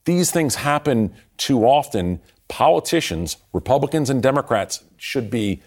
These 0.06 0.32
things 0.32 0.56
happen 0.56 1.14
too 1.38 1.64
often. 1.66 2.20
Politicians, 2.48 3.38
Republicans 3.54 4.10
and 4.10 4.22
Democrats, 4.22 4.84
should 4.98 5.30
be 5.30 5.62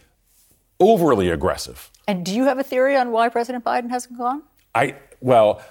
overly 0.78 1.30
aggressive. 1.30 1.90
And 2.06 2.26
do 2.26 2.34
you 2.34 2.44
have 2.44 2.58
a 2.58 2.62
theory 2.62 2.96
on 2.96 3.10
why 3.10 3.30
President 3.30 3.64
Biden 3.64 3.88
hasn't 3.88 4.18
gone? 4.18 4.42
I 4.74 4.96
well, 5.20 5.62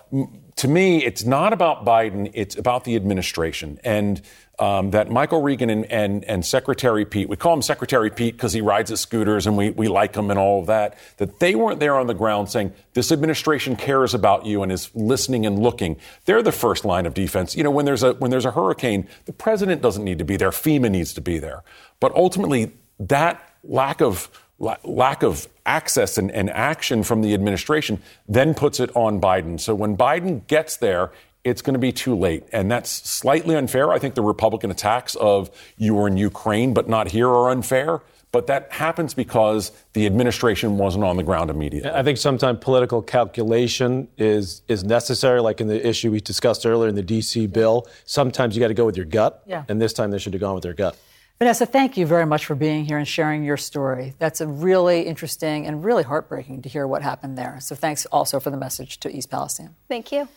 to 0.55 0.67
me, 0.67 1.05
it's 1.05 1.23
not 1.23 1.53
about 1.53 1.85
Biden. 1.85 2.31
It's 2.33 2.55
about 2.55 2.85
the 2.85 2.95
administration 2.95 3.79
and 3.83 4.19
um, 4.59 4.91
that 4.91 5.09
Michael 5.09 5.41
Regan 5.41 5.69
and, 5.69 5.85
and, 5.85 6.23
and 6.25 6.45
Secretary 6.45 7.05
Pete, 7.05 7.27
we 7.27 7.35
call 7.35 7.53
him 7.53 7.63
Secretary 7.63 8.11
Pete 8.11 8.35
because 8.35 8.53
he 8.53 8.61
rides 8.61 8.91
his 8.91 8.99
scooters 8.99 9.47
and 9.47 9.57
we, 9.57 9.71
we 9.71 9.87
like 9.87 10.15
him 10.15 10.29
and 10.29 10.37
all 10.37 10.59
of 10.59 10.67
that, 10.67 10.95
that 11.17 11.39
they 11.39 11.55
weren't 11.55 11.79
there 11.79 11.97
on 11.97 12.05
the 12.05 12.13
ground 12.13 12.49
saying, 12.49 12.71
this 12.93 13.11
administration 13.11 13.75
cares 13.75 14.13
about 14.13 14.45
you 14.45 14.61
and 14.61 14.71
is 14.71 14.91
listening 14.93 15.45
and 15.47 15.57
looking. 15.57 15.97
They're 16.25 16.43
the 16.43 16.51
first 16.51 16.85
line 16.85 17.07
of 17.07 17.15
defense. 17.15 17.55
You 17.55 17.63
know, 17.63 17.71
when 17.71 17.85
there's 17.85 18.03
a, 18.03 18.13
when 18.13 18.29
there's 18.29 18.45
a 18.45 18.51
hurricane, 18.51 19.07
the 19.25 19.33
president 19.33 19.81
doesn't 19.81 20.03
need 20.03 20.19
to 20.19 20.25
be 20.25 20.37
there. 20.37 20.51
FEMA 20.51 20.91
needs 20.91 21.13
to 21.13 21.21
be 21.21 21.39
there. 21.39 21.63
But 21.99 22.13
ultimately, 22.15 22.73
that 22.99 23.41
lack 23.63 24.01
of, 24.01 24.29
lack 24.59 25.23
of 25.23 25.47
access 25.65 26.17
and, 26.17 26.29
and 26.29 26.51
action 26.51 27.01
from 27.01 27.21
the 27.21 27.33
administration 27.33 28.01
then 28.27 28.53
puts 28.53 28.79
it 28.79 28.95
on 28.95 29.19
Biden. 29.19 29.59
So 29.59 29.73
when 29.73 29.97
Biden 29.97 30.45
gets 30.45 30.77
there, 30.77 31.11
it's 31.43 31.61
going 31.61 31.73
to 31.73 31.79
be 31.79 31.91
too 31.91 32.15
late. 32.15 32.43
And 32.53 32.71
that's 32.71 32.89
slightly 32.89 33.55
unfair. 33.55 33.91
I 33.91 33.99
think 33.99 34.15
the 34.15 34.21
Republican 34.23 34.71
attacks 34.71 35.15
of 35.15 35.49
you 35.77 35.93
were 35.93 36.07
in 36.07 36.17
Ukraine 36.17 36.73
but 36.73 36.87
not 36.87 37.09
here 37.11 37.27
are 37.29 37.49
unfair. 37.49 38.01
but 38.31 38.47
that 38.47 38.71
happens 38.71 39.13
because 39.13 39.71
the 39.93 40.07
administration 40.07 40.77
wasn't 40.79 41.03
on 41.03 41.17
the 41.17 41.23
ground 41.23 41.51
immediately. 41.51 41.91
I 41.91 42.01
think 42.01 42.17
sometimes 42.17 42.57
political 42.61 43.01
calculation 43.03 44.07
is 44.17 44.63
is 44.67 44.83
necessary, 44.83 45.39
like 45.39 45.61
in 45.61 45.67
the 45.67 45.81
issue 45.91 46.09
we 46.11 46.19
discussed 46.19 46.65
earlier 46.65 46.89
in 46.89 46.95
the 46.95 47.03
D.C. 47.13 47.45
bill. 47.47 47.87
Sometimes 48.05 48.55
you 48.55 48.59
got 48.59 48.69
to 48.69 48.73
go 48.81 48.85
with 48.89 48.97
your 48.97 49.05
gut, 49.05 49.43
Yeah. 49.45 49.65
and 49.69 49.79
this 49.79 49.93
time 49.93 50.09
they 50.11 50.17
should 50.17 50.33
have 50.33 50.41
gone 50.41 50.55
with 50.55 50.63
their 50.63 50.73
gut. 50.73 50.97
Vanessa, 51.39 51.65
thank 51.67 51.95
you 51.97 52.05
very 52.07 52.25
much 52.33 52.43
for 52.47 52.55
being 52.55 52.85
here 52.85 52.97
and 52.97 53.07
sharing 53.07 53.43
your 53.43 53.57
story. 53.57 54.13
That's 54.23 54.41
a 54.41 54.47
really 54.47 54.99
interesting 55.11 55.67
and 55.67 55.83
really 55.85 56.03
heartbreaking 56.11 56.61
to 56.63 56.69
hear 56.69 56.85
what 56.87 57.01
happened 57.03 57.37
there. 57.37 57.55
So 57.67 57.75
thanks 57.75 58.01
also 58.17 58.39
for 58.39 58.49
the 58.49 58.57
message 58.57 58.91
to 59.01 59.07
East 59.17 59.29
Palestine. 59.29 59.75
Thank 59.87 60.11
you. 60.11 60.27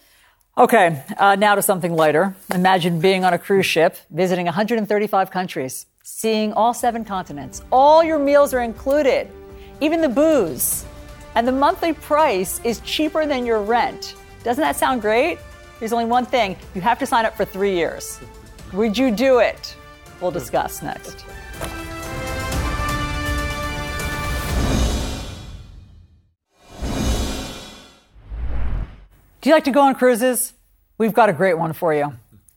Okay, 0.58 1.04
uh, 1.18 1.36
now 1.36 1.54
to 1.54 1.60
something 1.60 1.92
lighter. 1.92 2.34
Imagine 2.54 2.98
being 2.98 3.26
on 3.26 3.34
a 3.34 3.38
cruise 3.38 3.66
ship, 3.66 3.94
visiting 4.08 4.46
135 4.46 5.30
countries, 5.30 5.84
seeing 6.02 6.54
all 6.54 6.72
seven 6.72 7.04
continents. 7.04 7.62
All 7.70 8.02
your 8.02 8.18
meals 8.18 8.54
are 8.54 8.62
included, 8.62 9.30
even 9.82 10.00
the 10.00 10.08
booze. 10.08 10.86
And 11.34 11.46
the 11.46 11.52
monthly 11.52 11.92
price 11.92 12.58
is 12.64 12.80
cheaper 12.80 13.26
than 13.26 13.44
your 13.44 13.60
rent. 13.60 14.14
Doesn't 14.44 14.62
that 14.62 14.76
sound 14.76 15.02
great? 15.02 15.38
There's 15.78 15.92
only 15.92 16.06
one 16.06 16.24
thing 16.24 16.56
you 16.74 16.80
have 16.80 16.98
to 17.00 17.06
sign 17.06 17.26
up 17.26 17.36
for 17.36 17.44
three 17.44 17.74
years. 17.74 18.18
Would 18.72 18.96
you 18.96 19.10
do 19.10 19.40
it? 19.40 19.76
We'll 20.22 20.30
discuss 20.30 20.80
next. 20.80 21.26
Do 29.46 29.50
you 29.50 29.54
like 29.54 29.62
to 29.66 29.70
go 29.70 29.82
on 29.82 29.94
cruises? 29.94 30.54
We've 30.98 31.12
got 31.12 31.28
a 31.28 31.32
great 31.32 31.56
one 31.56 31.72
for 31.72 31.94
you. 31.94 32.14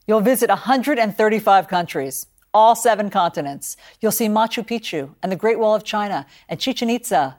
You'll 0.07 0.21
visit 0.21 0.49
135 0.49 1.67
countries, 1.67 2.25
all 2.51 2.75
seven 2.75 3.11
continents. 3.11 3.77
You'll 4.01 4.11
see 4.11 4.27
Machu 4.27 4.65
Picchu 4.67 5.13
and 5.21 5.31
the 5.31 5.35
Great 5.35 5.59
Wall 5.59 5.75
of 5.75 5.83
China 5.83 6.25
and 6.49 6.59
Chichen 6.59 6.89
Itza. 6.89 7.37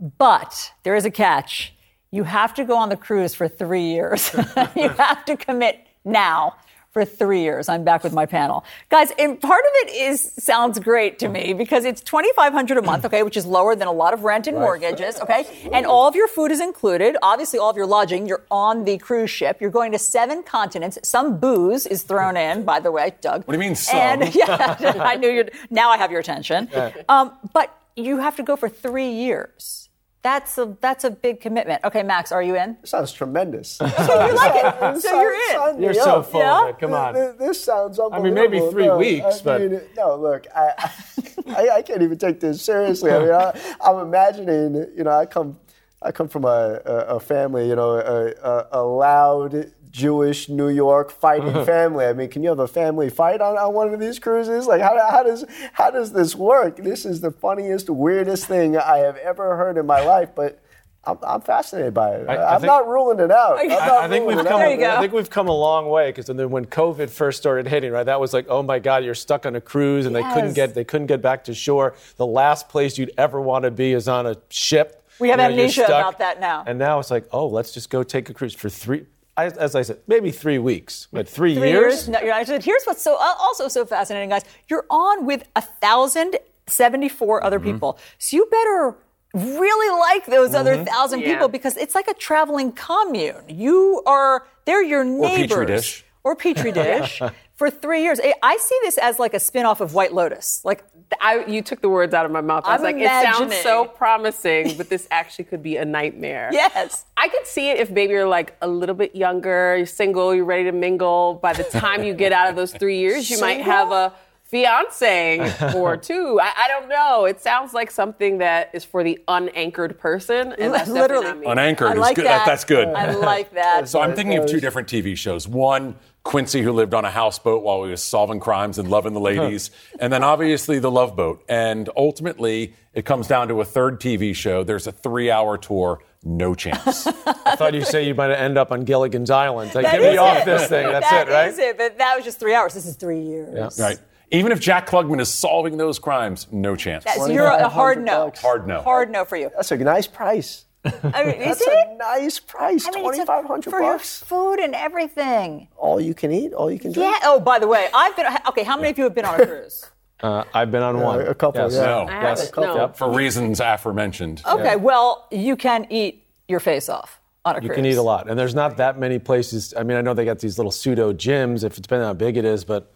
But 0.00 0.72
there 0.82 0.96
is 0.96 1.04
a 1.04 1.12
catch. 1.12 1.74
You 2.10 2.24
have 2.24 2.54
to 2.54 2.64
go 2.64 2.76
on 2.76 2.88
the 2.88 2.96
cruise 2.96 3.36
for 3.36 3.46
three 3.46 3.84
years. 3.84 4.34
you 4.74 4.88
have 4.88 5.24
to 5.26 5.36
commit 5.36 5.78
now 6.04 6.56
for 6.90 7.04
three 7.04 7.42
years. 7.42 7.68
I'm 7.68 7.84
back 7.84 8.02
with 8.02 8.12
my 8.12 8.26
panel. 8.26 8.64
Guys, 8.88 9.12
and 9.18 9.40
part 9.40 9.64
of 9.64 9.88
it 9.88 9.94
is 9.94 10.32
sounds 10.38 10.78
great 10.78 11.18
to 11.18 11.28
me 11.28 11.52
because 11.52 11.84
it's 11.84 12.00
2500 12.00 12.78
a 12.78 12.82
month, 12.82 13.04
okay, 13.04 13.22
which 13.22 13.36
is 13.36 13.46
lower 13.46 13.76
than 13.76 13.88
a 13.88 13.92
lot 13.92 14.14
of 14.14 14.24
rent 14.24 14.46
and 14.46 14.56
mortgages, 14.56 15.20
okay? 15.20 15.44
And 15.72 15.86
all 15.86 16.08
of 16.08 16.14
your 16.14 16.28
food 16.28 16.50
is 16.50 16.60
included. 16.60 17.16
Obviously, 17.22 17.58
all 17.58 17.70
of 17.70 17.76
your 17.76 17.86
lodging, 17.86 18.26
you're 18.26 18.44
on 18.50 18.84
the 18.84 18.98
cruise 18.98 19.30
ship. 19.30 19.60
You're 19.60 19.70
going 19.70 19.92
to 19.92 19.98
seven 19.98 20.42
continents. 20.42 20.98
Some 21.02 21.38
booze 21.38 21.86
is 21.86 22.02
thrown 22.02 22.36
in, 22.36 22.64
by 22.64 22.80
the 22.80 22.90
way, 22.90 23.12
Doug. 23.20 23.44
What 23.46 23.54
do 23.54 23.58
you 23.60 23.66
mean, 23.66 23.74
some? 23.76 23.98
And 23.98 24.34
yeah, 24.34 24.76
I 24.98 25.16
knew 25.16 25.28
you'd 25.28 25.52
now 25.70 25.90
I 25.90 25.98
have 25.98 26.10
your 26.10 26.20
attention. 26.20 26.68
Um, 27.08 27.32
but 27.52 27.76
you 27.96 28.18
have 28.18 28.36
to 28.36 28.42
go 28.42 28.56
for 28.56 28.68
three 28.68 29.10
years. 29.10 29.87
That's 30.22 30.58
a 30.58 30.76
that's 30.80 31.04
a 31.04 31.10
big 31.10 31.40
commitment. 31.40 31.84
Okay, 31.84 32.02
Max, 32.02 32.32
are 32.32 32.42
you 32.42 32.56
in? 32.56 32.76
Sounds 32.84 33.12
tremendous. 33.12 33.78
So 34.08 34.26
you 34.26 34.34
like 34.34 34.52
it. 34.96 35.00
So 35.02 35.20
you're 35.20 35.32
in. 35.34 35.40
Sign 35.54 35.82
You're 35.82 35.94
so 35.94 36.16
up. 36.20 36.26
full 36.26 36.40
Yeah? 36.40 36.62
of 36.64 36.68
it. 36.70 36.78
Come 36.80 36.92
on. 36.92 37.14
Th- 37.14 37.36
This 37.38 37.62
sounds 37.62 38.00
I 38.12 38.18
mean, 38.18 38.34
maybe 38.34 38.58
three 38.70 38.86
No, 38.86 38.98
weeks, 38.98 39.40
I 39.40 39.44
but- 39.44 39.60
mean, 39.60 39.80
no, 39.96 40.16
look, 40.16 40.46
I, 40.54 40.90
I, 41.48 41.68
I 41.76 41.82
can't 41.82 42.02
even 42.02 42.18
take 42.18 42.40
this 42.40 42.60
seriously. 42.62 43.12
I 43.12 43.18
mean, 43.20 43.30
I, 43.32 43.58
I'm 43.80 43.98
imagining, 44.00 44.74
you 44.96 45.04
know, 45.04 45.10
I 45.12 45.24
come, 45.26 45.58
I 46.02 46.10
come 46.12 46.28
from 46.28 46.44
a, 46.44 46.80
a, 46.84 46.94
a 47.16 47.20
family, 47.20 47.68
you 47.68 47.76
know, 47.76 47.92
a, 47.92 48.32
a, 48.42 48.66
a 48.72 48.82
loud 48.82 49.72
Jewish 49.98 50.48
New 50.48 50.68
York 50.68 51.10
fighting 51.10 51.52
family. 51.66 52.06
I 52.06 52.12
mean, 52.12 52.28
can 52.28 52.42
you 52.42 52.48
have 52.50 52.58
a 52.60 52.68
family 52.68 53.10
fight 53.10 53.40
on, 53.40 53.56
on 53.58 53.74
one 53.74 53.92
of 53.92 53.98
these 54.00 54.18
cruises? 54.18 54.66
Like, 54.66 54.80
how, 54.80 54.96
how 55.10 55.22
does 55.22 55.44
how 55.72 55.90
does 55.90 56.12
this 56.12 56.34
work? 56.34 56.76
This 56.76 57.04
is 57.04 57.20
the 57.20 57.30
funniest, 57.32 57.90
weirdest 57.90 58.46
thing 58.46 58.76
I 58.76 58.98
have 58.98 59.16
ever 59.16 59.56
heard 59.56 59.76
in 59.76 59.86
my 59.86 60.00
life, 60.04 60.30
but. 60.34 60.60
I'm, 61.04 61.16
I'm 61.22 61.40
fascinated 61.40 61.94
by 61.94 62.16
it. 62.16 62.28
I- 62.28 62.34
I, 62.34 62.36
I 62.36 62.54
am 62.56 62.60
think- 62.60 62.66
not 62.68 62.86
ruling 62.88 63.20
it 63.20 63.30
out. 63.30 63.58
I'm 63.60 63.70
I, 63.70 63.98
I 64.04 64.08
think 64.08 64.26
we've 64.26 64.36
it 64.36 64.44
come. 64.44 64.54
out. 64.54 64.58
There 64.58 64.70
you 64.72 64.76
go. 64.78 64.96
I 64.96 65.00
think 65.00 65.12
we've 65.14 65.30
come 65.30 65.48
a 65.48 65.56
long 65.56 65.88
way 65.88 66.10
because 66.10 66.26
then 66.26 66.50
when 66.50 66.66
COVID 66.66 67.08
first 67.08 67.38
started 67.38 67.66
hitting, 67.68 67.92
right, 67.92 68.02
that 68.04 68.20
was 68.20 68.34
like, 68.34 68.46
oh 68.48 68.62
my 68.62 68.78
God, 68.78 69.04
you're 69.04 69.14
stuck 69.14 69.46
on 69.46 69.54
a 69.56 69.60
cruise 69.60 70.04
and 70.06 70.14
they 70.14 70.24
couldn't 70.34 70.52
get 70.54 70.74
they 70.74 70.84
couldn't 70.84 71.06
get 71.06 71.22
back 71.22 71.44
to 71.44 71.54
shore. 71.54 71.94
The 72.16 72.26
last 72.26 72.68
place 72.68 72.98
you'd 72.98 73.12
ever 73.16 73.40
want 73.40 73.62
to 73.62 73.70
be 73.70 73.92
is 73.92 74.06
on 74.08 74.26
a 74.26 74.36
ship. 74.50 75.02
We 75.20 75.28
have 75.30 75.38
You 75.38 75.44
know, 75.44 75.50
amnesia 75.52 75.84
about 75.86 76.18
that 76.18 76.40
now. 76.40 76.64
And 76.66 76.78
now 76.78 76.98
it's 76.98 77.12
like, 77.12 77.26
oh, 77.32 77.46
let's 77.46 77.72
just 77.72 77.88
go 77.90 78.02
take 78.02 78.28
a 78.28 78.34
cruise 78.34 78.52
for 78.54 78.68
three. 78.68 79.06
I, 79.38 79.44
as 79.66 79.74
I 79.74 79.82
said, 79.82 79.98
maybe 80.06 80.30
three 80.30 80.58
weeks, 80.58 81.06
but 81.12 81.28
three, 81.28 81.54
Three 81.54 81.70
years. 81.70 81.94
years? 81.94 82.08
No, 82.08 82.18
you're 82.20 82.34
not. 82.34 82.64
Here's 82.64 82.84
what's 82.84 83.02
so 83.08 83.14
uh, 83.14 83.34
also 83.46 83.68
so 83.68 83.86
fascinating, 83.86 84.30
guys. 84.34 84.44
You're 84.68 84.86
on 84.90 85.24
with 85.30 85.42
a 85.54 85.62
thousand 85.62 86.30
seventy-four 86.66 87.42
other 87.44 87.58
Mm-hmm. 87.60 87.72
people, 87.72 87.98
so 88.18 88.36
you 88.36 88.46
better 88.50 88.96
really 89.34 89.90
like 90.08 90.26
those 90.26 90.54
other 90.54 90.74
Mm-hmm. 90.76 90.84
thousand 90.92 91.20
Yeah. 91.20 91.32
people 91.34 91.48
because 91.48 91.76
it's 91.76 91.94
like 91.94 92.08
a 92.08 92.14
traveling 92.14 92.72
commune. 92.72 93.44
You 93.48 94.02
are 94.06 94.46
they're 94.64 94.82
your 94.94 95.04
neighbors 95.04 95.48
Petri 95.56 95.66
dish. 95.66 96.04
or 96.24 96.34
petri 96.36 96.72
dish 96.72 97.22
for 97.58 97.68
three 97.70 98.02
years. 98.04 98.18
I- 98.22 98.34
I 98.42 98.56
see 98.56 98.76
this 98.84 98.96
as 98.98 99.18
like 99.18 99.34
a 99.34 99.40
spin-off 99.40 99.80
of 99.80 99.92
White 99.92 100.14
Lotus. 100.14 100.62
Like 100.64 100.84
I, 101.20 101.44
you 101.46 101.60
took 101.62 101.80
the 101.80 101.88
words 101.88 102.14
out 102.14 102.24
of 102.24 102.30
my 102.32 102.40
mouth. 102.40 102.64
I 102.66 102.72
was 102.72 102.80
I'm 102.80 102.84
like, 102.84 102.96
it 103.02 103.08
sounds 103.08 103.54
so 103.56 103.84
promising, 103.86 104.76
but 104.76 104.88
this 104.88 105.08
actually 105.10 105.46
could 105.46 105.62
be 105.62 105.76
a 105.76 105.84
nightmare. 105.84 106.50
yes. 106.52 107.04
I 107.16 107.28
could 107.28 107.46
see 107.46 107.70
it 107.70 107.78
if 107.78 107.90
maybe 107.90 108.12
you're 108.12 108.28
like 108.28 108.56
a 108.62 108.68
little 108.68 108.94
bit 108.94 109.14
younger, 109.16 109.76
you're 109.76 109.86
single, 109.86 110.34
you're 110.34 110.44
ready 110.44 110.64
to 110.64 110.72
mingle. 110.72 111.34
By 111.42 111.52
the 111.52 111.64
time 111.64 112.04
you 112.04 112.14
get 112.14 112.32
out 112.32 112.48
of 112.48 112.56
those 112.56 112.72
three 112.72 112.98
years, 112.98 113.28
you 113.30 113.40
might 113.40 113.60
have 113.62 113.90
a 113.90 114.12
fiance 114.44 115.38
or 115.74 115.96
two. 115.96 116.38
I, 116.40 116.52
I 116.64 116.68
don't 116.68 116.88
know. 116.88 117.24
It 117.26 117.40
sounds 117.40 117.74
like 117.74 117.90
something 117.90 118.38
that 118.38 118.70
is 118.72 118.84
for 118.84 119.02
the 119.04 119.18
unanchored 119.28 119.98
person, 119.98 120.54
and 120.58 120.72
that's 120.72 120.88
Literally. 120.88 121.24
not 121.26 121.38
me. 121.38 121.46
Unanchored 121.46 121.88
I 121.88 121.92
is 121.92 121.98
like 121.98 122.16
good. 122.16 122.26
that. 122.26 122.46
That's 122.46 122.64
good. 122.64 122.88
I 122.88 123.12
like 123.14 123.52
that. 123.54 123.88
So 123.88 124.00
I'm 124.00 124.14
thinking 124.14 124.38
of 124.38 124.46
two 124.46 124.60
different 124.60 124.88
TV 124.88 125.16
shows. 125.16 125.46
One, 125.48 125.96
Quincy, 126.24 126.62
who 126.62 126.72
lived 126.72 126.92
on 126.94 127.04
a 127.04 127.10
houseboat 127.10 127.62
while 127.62 127.84
he 127.84 127.90
was 127.90 128.02
solving 128.02 128.40
crimes 128.40 128.78
and 128.78 128.90
loving 128.90 129.14
the 129.14 129.20
uh-huh. 129.20 129.42
ladies, 129.42 129.70
and 129.98 130.12
then 130.12 130.22
obviously 130.22 130.78
the 130.78 130.90
Love 130.90 131.16
Boat. 131.16 131.42
And 131.48 131.88
ultimately, 131.96 132.74
it 132.92 133.04
comes 133.04 133.28
down 133.28 133.48
to 133.48 133.60
a 133.60 133.64
third 133.64 134.00
TV 134.00 134.34
show. 134.34 134.62
There's 134.64 134.86
a 134.86 134.92
three-hour 134.92 135.58
tour. 135.58 136.02
No 136.24 136.54
chance. 136.54 137.06
I 137.26 137.56
thought 137.56 137.74
you 137.74 137.84
say 137.84 138.06
you 138.06 138.14
might 138.14 138.32
end 138.32 138.58
up 138.58 138.72
on 138.72 138.84
Gilligan's 138.84 139.30
Island. 139.30 139.74
Like, 139.74 139.84
get 139.84 140.00
me 140.00 140.08
is 140.08 140.18
off 140.18 140.38
it. 140.38 140.44
this 140.46 140.68
thing. 140.68 140.86
That's 140.86 141.08
That 141.08 141.28
it, 141.28 141.30
right? 141.30 141.48
is 141.48 141.58
it. 141.58 141.78
But 141.78 141.98
that 141.98 142.16
was 142.16 142.24
just 142.24 142.40
three 142.40 142.54
hours. 142.54 142.74
This 142.74 142.86
is 142.86 142.96
three 142.96 143.20
years. 143.20 143.78
right. 143.78 143.98
Even 144.30 144.52
if 144.52 144.60
Jack 144.60 144.86
Klugman 144.86 145.20
is 145.20 145.32
solving 145.32 145.78
those 145.78 145.98
crimes, 145.98 146.48
no 146.52 146.76
chance. 146.76 147.04
That's, 147.04 147.28
you're 147.30 147.50
uh, 147.50 147.64
a 147.64 147.68
hard 147.68 148.04
no. 148.04 148.26
bucks. 148.26 148.42
Hard 148.42 148.66
no. 148.66 148.82
Hard 148.82 149.10
no 149.10 149.24
for 149.24 149.36
you. 149.36 149.50
That's 149.54 149.70
a 149.70 149.76
nice 149.78 150.06
price. 150.06 150.66
I 150.84 151.24
mean, 151.24 151.34
is 151.36 151.58
That's 151.58 151.60
it? 151.62 151.88
a 151.90 151.96
nice 151.96 152.38
price. 152.38 152.86
I 152.86 152.90
mean, 152.92 153.00
it's 153.00 153.16
Twenty 153.16 153.20
a- 153.20 153.26
five 153.26 153.44
hundred 153.46 153.70
for 153.70 153.80
your 153.82 153.94
bucks. 153.94 154.22
food 154.22 154.60
and 154.60 154.74
everything. 154.74 155.68
All 155.76 156.00
you 156.00 156.14
can 156.14 156.30
eat, 156.32 156.52
all 156.52 156.70
you 156.70 156.78
can 156.78 156.92
drink. 156.92 157.10
Yeah. 157.12 157.18
Oh, 157.24 157.40
by 157.40 157.58
the 157.58 157.66
way, 157.66 157.88
I've 157.92 158.14
been. 158.16 158.26
Okay, 158.48 158.62
how 158.62 158.76
many 158.76 158.90
of 158.90 158.98
you 158.98 159.04
have 159.04 159.14
been 159.14 159.24
on 159.24 159.40
a 159.40 159.46
cruise? 159.46 159.86
Uh, 160.20 160.42
I've 160.52 160.72
been 160.72 160.82
on 160.82 160.98
one. 161.00 161.20
a 161.20 161.32
couple, 161.32 161.60
Yes. 161.62 161.74
yeah. 161.74 161.86
No. 161.86 161.98
I 162.08 162.22
Yes. 162.22 162.50
haven't. 162.50 162.74
No. 162.76 162.88
For 162.88 163.08
reasons 163.08 163.60
aforementioned. 163.60 164.42
Okay, 164.44 164.74
well, 164.74 165.28
you 165.30 165.54
can 165.54 165.86
eat 165.90 166.24
your 166.48 166.58
face 166.58 166.88
off 166.88 167.20
on 167.44 167.54
a 167.54 167.58
You 167.58 167.60
cruise. 167.60 167.68
You 167.68 167.74
can 167.76 167.86
eat 167.86 167.98
a 167.98 168.02
lot, 168.02 168.28
and 168.28 168.36
there's 168.36 168.52
not 168.52 168.78
that 168.78 168.98
many 168.98 169.20
places. 169.20 169.72
I 169.76 169.84
mean, 169.84 169.96
I 169.96 170.00
know 170.00 170.14
they 170.14 170.24
got 170.24 170.40
these 170.40 170.58
little 170.58 170.72
pseudo 170.72 171.12
gyms, 171.12 171.62
if 171.62 171.74
it's 171.74 171.78
depending 171.78 172.02
on 172.02 172.08
how 172.08 172.14
big 172.14 172.36
it 172.36 172.44
is, 172.44 172.64
but 172.64 172.92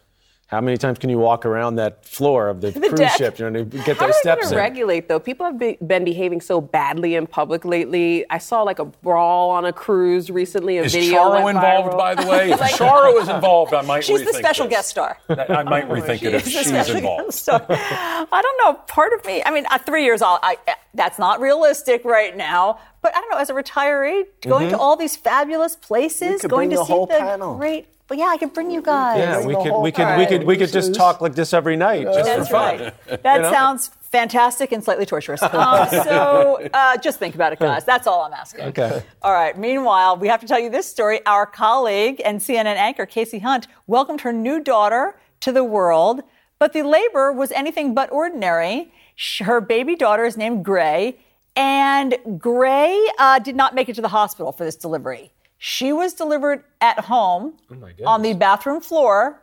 how 0.52 0.60
many 0.60 0.76
times 0.76 0.98
can 0.98 1.08
you 1.08 1.16
walk 1.18 1.46
around 1.46 1.76
that 1.76 2.04
floor 2.04 2.50
of 2.50 2.60
the, 2.60 2.72
cruise 2.78 2.92
deck. 2.92 3.16
ship? 3.16 3.38
You 3.38 3.48
know, 3.48 3.64
to 3.64 3.64
get 3.64 3.96
How 3.96 4.00
those 4.00 4.00
are 4.02 4.06
they 4.06 4.12
steps 4.12 4.42
going 4.42 4.50
to 4.50 4.58
in. 4.58 4.58
regulate 4.58 5.08
though? 5.08 5.18
People 5.18 5.46
have 5.46 5.58
be- 5.58 5.78
been 5.84 6.04
behaving 6.04 6.42
so 6.42 6.60
badly 6.60 7.14
in 7.14 7.26
public 7.26 7.64
lately. 7.64 8.26
I 8.28 8.36
saw 8.36 8.60
like 8.62 8.78
a 8.78 8.84
brawl 8.84 9.48
on 9.50 9.64
a 9.64 9.72
cruise 9.72 10.28
recently. 10.30 10.76
A 10.76 10.84
Is 10.84 10.92
video 10.92 11.20
Charo 11.20 11.44
went 11.44 11.56
involved, 11.56 11.94
viral. 11.94 11.98
by 11.98 12.14
the 12.14 12.28
way? 12.28 12.50
If 12.52 12.60
Charo 12.60 13.18
is 13.22 13.30
involved, 13.30 13.72
I 13.72 13.80
might 13.80 14.04
She's 14.04 14.20
rethink 14.20 14.26
the 14.26 14.32
special 14.34 14.66
this. 14.66 14.76
guest 14.76 14.90
star. 14.90 15.18
I 15.30 15.62
might 15.62 15.88
rethink 15.88 16.22
it 16.22 16.34
if 16.34 16.44
She's 16.44 16.52
the 16.52 16.58
she's 16.58 16.68
special 16.68 16.96
involved. 16.96 17.48
I 17.48 18.42
don't 18.42 18.58
know. 18.62 18.74
Part 18.88 19.14
of 19.14 19.24
me. 19.24 19.42
I 19.46 19.50
mean, 19.50 19.64
at 19.70 19.86
three 19.86 20.04
years, 20.04 20.20
I'll, 20.20 20.38
I, 20.42 20.58
eh, 20.66 20.74
that's 20.92 21.18
not 21.18 21.40
realistic 21.40 22.04
right 22.04 22.36
now. 22.36 22.78
But 23.00 23.16
I 23.16 23.20
don't 23.20 23.30
know. 23.30 23.38
As 23.38 23.48
a 23.48 23.54
retiree, 23.54 24.24
going 24.42 24.66
mm-hmm. 24.66 24.76
to 24.76 24.78
all 24.78 24.96
these 24.96 25.16
fabulous 25.16 25.76
places, 25.76 26.42
going 26.42 26.68
to 26.70 26.76
the 26.76 26.84
see 26.84 26.92
whole 26.92 27.06
the 27.06 27.14
panel. 27.14 27.56
great. 27.56 27.88
But 28.12 28.18
yeah, 28.18 28.26
I 28.26 28.36
can 28.36 28.50
bring 28.50 28.70
you 28.70 28.82
guys. 28.82 29.16
Yeah, 29.16 29.36
Bring 29.36 29.46
we 29.46 29.54
could, 29.54 29.80
we 29.80 29.90
could, 29.90 30.18
we 30.18 30.26
could, 30.26 30.44
we 30.44 30.56
could 30.58 30.70
just 30.70 30.94
talk 30.94 31.22
like 31.22 31.34
this 31.34 31.54
every 31.54 31.76
night, 31.76 32.04
just 32.04 32.24
That's 32.24 32.46
for 32.46 32.52
fun. 32.56 32.78
right. 33.08 33.22
That 33.22 33.50
sounds 33.50 33.88
fantastic 34.02 34.70
and 34.70 34.84
slightly 34.84 35.06
torturous. 35.06 35.40
Um, 35.52 35.88
so 35.88 36.68
uh, 36.74 36.98
just 36.98 37.18
think 37.18 37.34
about 37.34 37.54
it, 37.54 37.58
guys. 37.58 37.86
That's 37.86 38.06
all 38.06 38.20
I'm 38.20 38.34
asking. 38.34 38.66
Okay. 38.66 39.02
All 39.22 39.32
right. 39.32 39.56
Meanwhile, 39.56 40.18
we 40.18 40.28
have 40.28 40.40
to 40.40 40.46
tell 40.46 40.58
you 40.60 40.68
this 40.68 40.86
story. 40.86 41.24
Our 41.24 41.46
colleague 41.46 42.20
and 42.22 42.38
CNN 42.38 42.76
anchor, 42.76 43.06
Kasie 43.06 43.40
Hunt, 43.40 43.66
welcomed 43.86 44.20
her 44.20 44.32
new 44.34 44.60
daughter 44.62 45.18
to 45.40 45.50
the 45.50 45.64
world, 45.64 46.20
but 46.58 46.74
the 46.74 46.82
labor 46.82 47.32
was 47.32 47.50
anything 47.52 47.94
but 47.94 48.12
ordinary. 48.12 48.92
Her 49.40 49.62
baby 49.62 49.96
daughter 49.96 50.26
is 50.26 50.36
named 50.36 50.66
Grey, 50.66 51.16
and 51.56 52.14
Grey 52.36 53.08
uh, 53.18 53.38
did 53.38 53.56
not 53.56 53.74
make 53.74 53.88
it 53.88 53.94
to 53.94 54.02
the 54.02 54.08
hospital 54.08 54.52
for 54.52 54.64
this 54.64 54.76
delivery. 54.76 55.31
She 55.64 55.92
was 55.92 56.12
delivered 56.12 56.64
at 56.80 56.98
home 56.98 57.54
oh 57.70 58.04
on 58.04 58.22
the 58.22 58.34
bathroom 58.34 58.80
floor. 58.80 59.40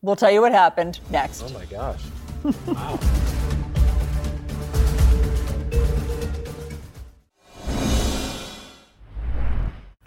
We'll 0.00 0.14
tell 0.14 0.30
you 0.30 0.40
what 0.40 0.52
happened 0.52 1.00
next. 1.10 1.42
Oh 1.42 1.48
my 1.48 1.64
gosh. 1.64 2.00
wow. 2.66 3.00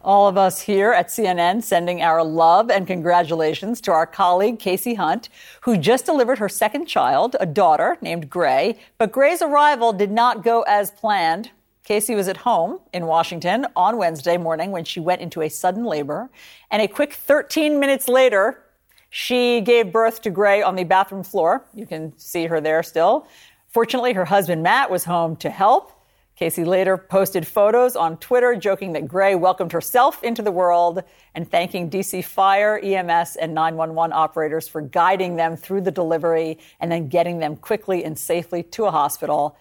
All 0.02 0.30
of 0.30 0.38
us 0.38 0.62
here 0.62 0.94
at 0.94 1.10
CNN 1.10 1.62
sending 1.62 2.02
our 2.02 2.24
love 2.24 2.72
and 2.72 2.88
congratulations 2.88 3.82
to 3.82 3.92
our 3.92 4.08
colleague 4.08 4.60
Kasie 4.60 4.96
Hunt, 4.96 5.28
who 5.64 5.76
just 5.76 6.06
delivered 6.06 6.38
her 6.38 6.48
second 6.48 6.86
child, 6.86 7.36
a 7.38 7.46
daughter 7.46 7.98
named 8.00 8.30
Grey. 8.30 8.80
But 8.98 9.12
Grey's 9.12 9.42
arrival 9.42 9.92
did 9.92 10.10
not 10.10 10.42
go 10.42 10.62
as 10.62 10.90
planned. 10.90 11.52
Kasie 11.90 12.16
was 12.16 12.28
at 12.28 12.38
home 12.38 12.80
in 12.94 13.08
Washington 13.08 13.66
on 13.76 13.98
Wednesday 13.98 14.38
morning 14.38 14.70
when 14.70 14.84
she 14.84 15.00
went 15.00 15.22
into 15.22 15.42
a 15.42 15.50
sudden 15.50 15.84
labor. 15.84 16.30
And 16.70 16.84
a 16.84 16.88
quick 16.88 17.14
13 17.14 17.80
minutes 17.80 18.08
later, 18.08 18.62
she 19.10 19.60
gave 19.62 19.92
birth 19.92 20.22
to 20.22 20.30
Grey 20.30 20.62
on 20.62 20.76
the 20.76 20.84
bathroom 20.84 21.24
floor. 21.24 21.66
You 21.74 21.88
can 21.88 22.16
see 22.16 22.46
her 22.46 22.62
there 22.62 22.84
still. 22.84 23.28
Fortunately, 23.70 24.14
her 24.14 24.26
husband 24.26 24.62
Matt 24.62 24.92
was 24.92 25.04
home 25.04 25.36
to 25.38 25.50
help. 25.50 25.92
Kasie 26.40 26.66
later 26.66 26.96
posted 26.96 27.46
photos 27.46 27.96
on 27.96 28.18
Twitter 28.18 28.56
joking 28.56 28.94
that 28.94 29.08
Grey 29.08 29.34
welcomed 29.34 29.72
herself 29.72 30.24
into 30.24 30.44
the 30.44 30.52
world 30.52 31.04
and 31.34 31.50
thanking 31.50 31.90
DC 31.90 32.24
Fire, 32.24 32.78
EMS, 32.78 33.36
and 33.36 33.54
911 33.56 34.14
operators 34.14 34.68
for 34.68 34.82
guiding 34.82 35.38
them 35.38 35.58
through 35.58 35.82
the 35.82 35.92
delivery 35.92 36.60
and 36.80 36.92
then 36.92 37.10
getting 37.10 37.40
them 37.40 37.58
quickly 37.58 38.06
and 38.06 38.18
safely 38.18 38.62
to 38.62 38.86
a 38.86 38.92
hospital. 38.92 39.58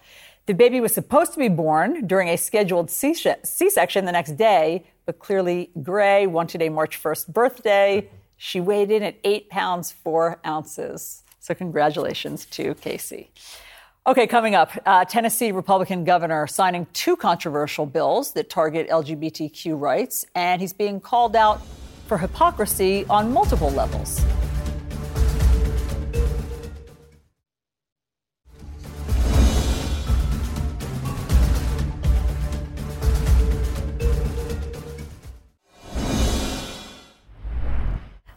The 0.49 0.55
baby 0.55 0.81
was 0.81 0.95
supposed 0.95 1.33
to 1.33 1.37
be 1.37 1.47
born 1.47 2.07
during 2.07 2.27
a 2.27 2.35
scheduled 2.35 2.89
C 2.89 3.13
section 3.13 4.05
the 4.05 4.11
next 4.11 4.35
day, 4.35 4.83
but 5.05 5.19
clearly 5.19 5.69
Grey 5.83 6.25
wanted 6.25 6.63
a 6.63 6.69
March 6.69 6.99
1st 6.99 7.27
birthday. 7.27 8.09
She 8.35 8.59
weighed 8.59 8.89
in 8.89 9.03
at 9.03 9.17
eight 9.23 9.51
pounds, 9.51 9.91
four 9.91 10.39
ounces. 10.43 11.21
So, 11.39 11.53
congratulations 11.53 12.47
to 12.47 12.73
Kasie. 12.73 13.27
Okay, 14.07 14.25
coming 14.25 14.55
up, 14.55 14.71
uh, 14.87 15.05
Tennessee 15.05 15.51
Republican 15.51 16.03
governor 16.03 16.47
signing 16.47 16.87
two 16.93 17.15
controversial 17.15 17.85
bills 17.85 18.33
that 18.33 18.49
target 18.49 18.89
LGBTQ 18.89 19.79
rights, 19.79 20.25
and 20.33 20.59
he's 20.59 20.73
being 20.73 20.99
called 20.99 21.35
out 21.35 21.61
for 22.07 22.17
hypocrisy 22.17 23.05
on 23.07 23.31
multiple 23.31 23.69
levels. 23.69 24.19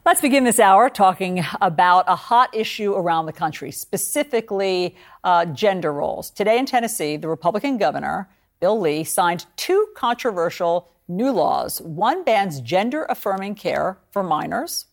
Let's 0.04 0.20
begin 0.20 0.42
this 0.42 0.58
hour 0.58 0.90
talking 0.90 1.44
about 1.60 2.06
a 2.08 2.16
hot 2.16 2.52
issue 2.52 2.92
around 2.92 3.26
the 3.26 3.32
country, 3.32 3.70
specifically 3.70 4.96
uh, 5.22 5.44
gender 5.44 5.92
roles. 5.92 6.28
Today 6.28 6.58
in 6.58 6.66
Tennessee, 6.66 7.16
the 7.16 7.28
Republican 7.28 7.78
governor, 7.78 8.28
Bill 8.58 8.80
Lee, 8.80 9.04
signed 9.04 9.46
two 9.54 9.86
controversial 9.94 10.90
new 11.06 11.30
laws. 11.30 11.80
One 11.82 12.24
bans 12.24 12.60
gender 12.60 13.06
affirming 13.08 13.54
care 13.54 13.96
for 14.10 14.24
minors, 14.24 14.86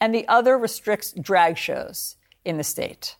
and 0.00 0.14
the 0.14 0.26
other 0.28 0.56
restricts 0.56 1.10
drag 1.20 1.58
shows 1.58 2.14
in 2.44 2.56
the 2.56 2.64
state. 2.64 3.16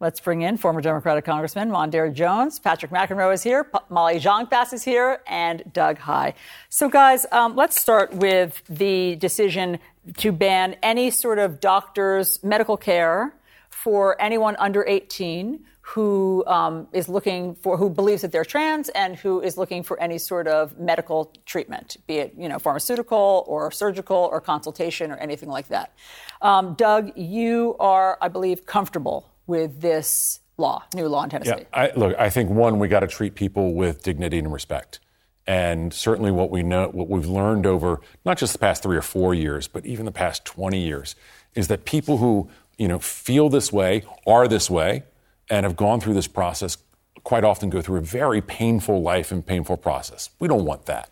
Let's 0.00 0.20
bring 0.20 0.42
in 0.42 0.58
former 0.58 0.82
Democratic 0.82 1.24
Congressman 1.24 1.70
Mondaire 1.70 2.12
Jones. 2.12 2.58
Patrick 2.58 2.90
McEnroe 2.90 3.32
is 3.32 3.42
here. 3.42 3.64
P- 3.64 3.78
Molly 3.88 4.18
Jong-Fast 4.18 4.74
is 4.74 4.82
here, 4.82 5.22
and 5.26 5.62
Doug 5.72 5.96
Heye. 5.96 6.34
So, 6.68 6.90
guys, 6.90 7.24
um, 7.32 7.56
let's 7.56 7.80
start 7.80 8.12
with 8.12 8.62
the 8.68 9.16
decision 9.16 9.78
to 10.18 10.32
ban 10.32 10.76
any 10.82 11.10
sort 11.10 11.38
of 11.38 11.60
doctor's 11.60 12.42
medical 12.42 12.76
care 12.76 13.34
for 13.70 14.20
anyone 14.20 14.56
under 14.58 14.84
18 14.86 15.64
who 15.86 16.42
um, 16.46 16.88
is 16.92 17.10
looking 17.10 17.54
for 17.56 17.76
who 17.76 17.90
believes 17.90 18.22
that 18.22 18.32
they're 18.32 18.44
trans 18.44 18.88
and 18.90 19.16
who 19.16 19.42
is 19.42 19.58
looking 19.58 19.82
for 19.82 20.00
any 20.00 20.16
sort 20.16 20.48
of 20.48 20.78
medical 20.78 21.30
treatment, 21.44 21.98
be 22.06 22.16
it 22.16 22.34
you 22.38 22.48
know 22.48 22.58
pharmaceutical 22.58 23.44
or 23.46 23.70
surgical 23.70 24.16
or 24.32 24.40
consultation 24.40 25.10
or 25.10 25.16
anything 25.16 25.50
like 25.50 25.68
that. 25.68 25.92
Um, 26.40 26.72
Doug, 26.74 27.12
you 27.16 27.76
are, 27.78 28.16
I 28.22 28.28
believe, 28.28 28.64
comfortable 28.64 29.30
with 29.46 29.82
this 29.82 30.40
law, 30.56 30.84
new 30.94 31.06
law 31.06 31.24
in 31.24 31.30
Tennessee. 31.30 31.50
Yeah, 31.58 31.64
I, 31.72 31.92
look, 31.94 32.16
I 32.18 32.30
think 32.30 32.48
one, 32.48 32.78
we 32.78 32.88
got 32.88 33.00
to 33.00 33.06
treat 33.06 33.34
people 33.34 33.74
with 33.74 34.02
dignity 34.02 34.38
and 34.38 34.50
respect. 34.50 35.00
And 35.46 35.92
certainly 35.92 36.30
what 36.30 36.50
we 36.50 36.62
know, 36.62 36.88
what 36.88 37.08
we've 37.08 37.26
learned 37.26 37.66
over 37.66 38.00
not 38.24 38.38
just 38.38 38.52
the 38.54 38.58
past 38.58 38.82
three 38.82 38.96
or 38.96 39.02
four 39.02 39.34
years, 39.34 39.68
but 39.68 39.84
even 39.84 40.06
the 40.06 40.12
past 40.12 40.44
20 40.44 40.78
years, 40.78 41.16
is 41.54 41.68
that 41.68 41.84
people 41.84 42.16
who, 42.16 42.48
you 42.78 42.88
know, 42.88 42.98
feel 42.98 43.48
this 43.48 43.72
way, 43.72 44.04
are 44.26 44.48
this 44.48 44.70
way, 44.70 45.04
and 45.50 45.64
have 45.64 45.76
gone 45.76 46.00
through 46.00 46.14
this 46.14 46.26
process 46.26 46.78
quite 47.24 47.42
often 47.42 47.70
go 47.70 47.80
through 47.82 47.96
a 47.96 48.02
very 48.02 48.40
painful 48.40 49.02
life 49.02 49.32
and 49.32 49.44
painful 49.44 49.78
process. 49.78 50.30
We 50.38 50.46
don't 50.46 50.64
want 50.64 50.86
that. 50.86 51.10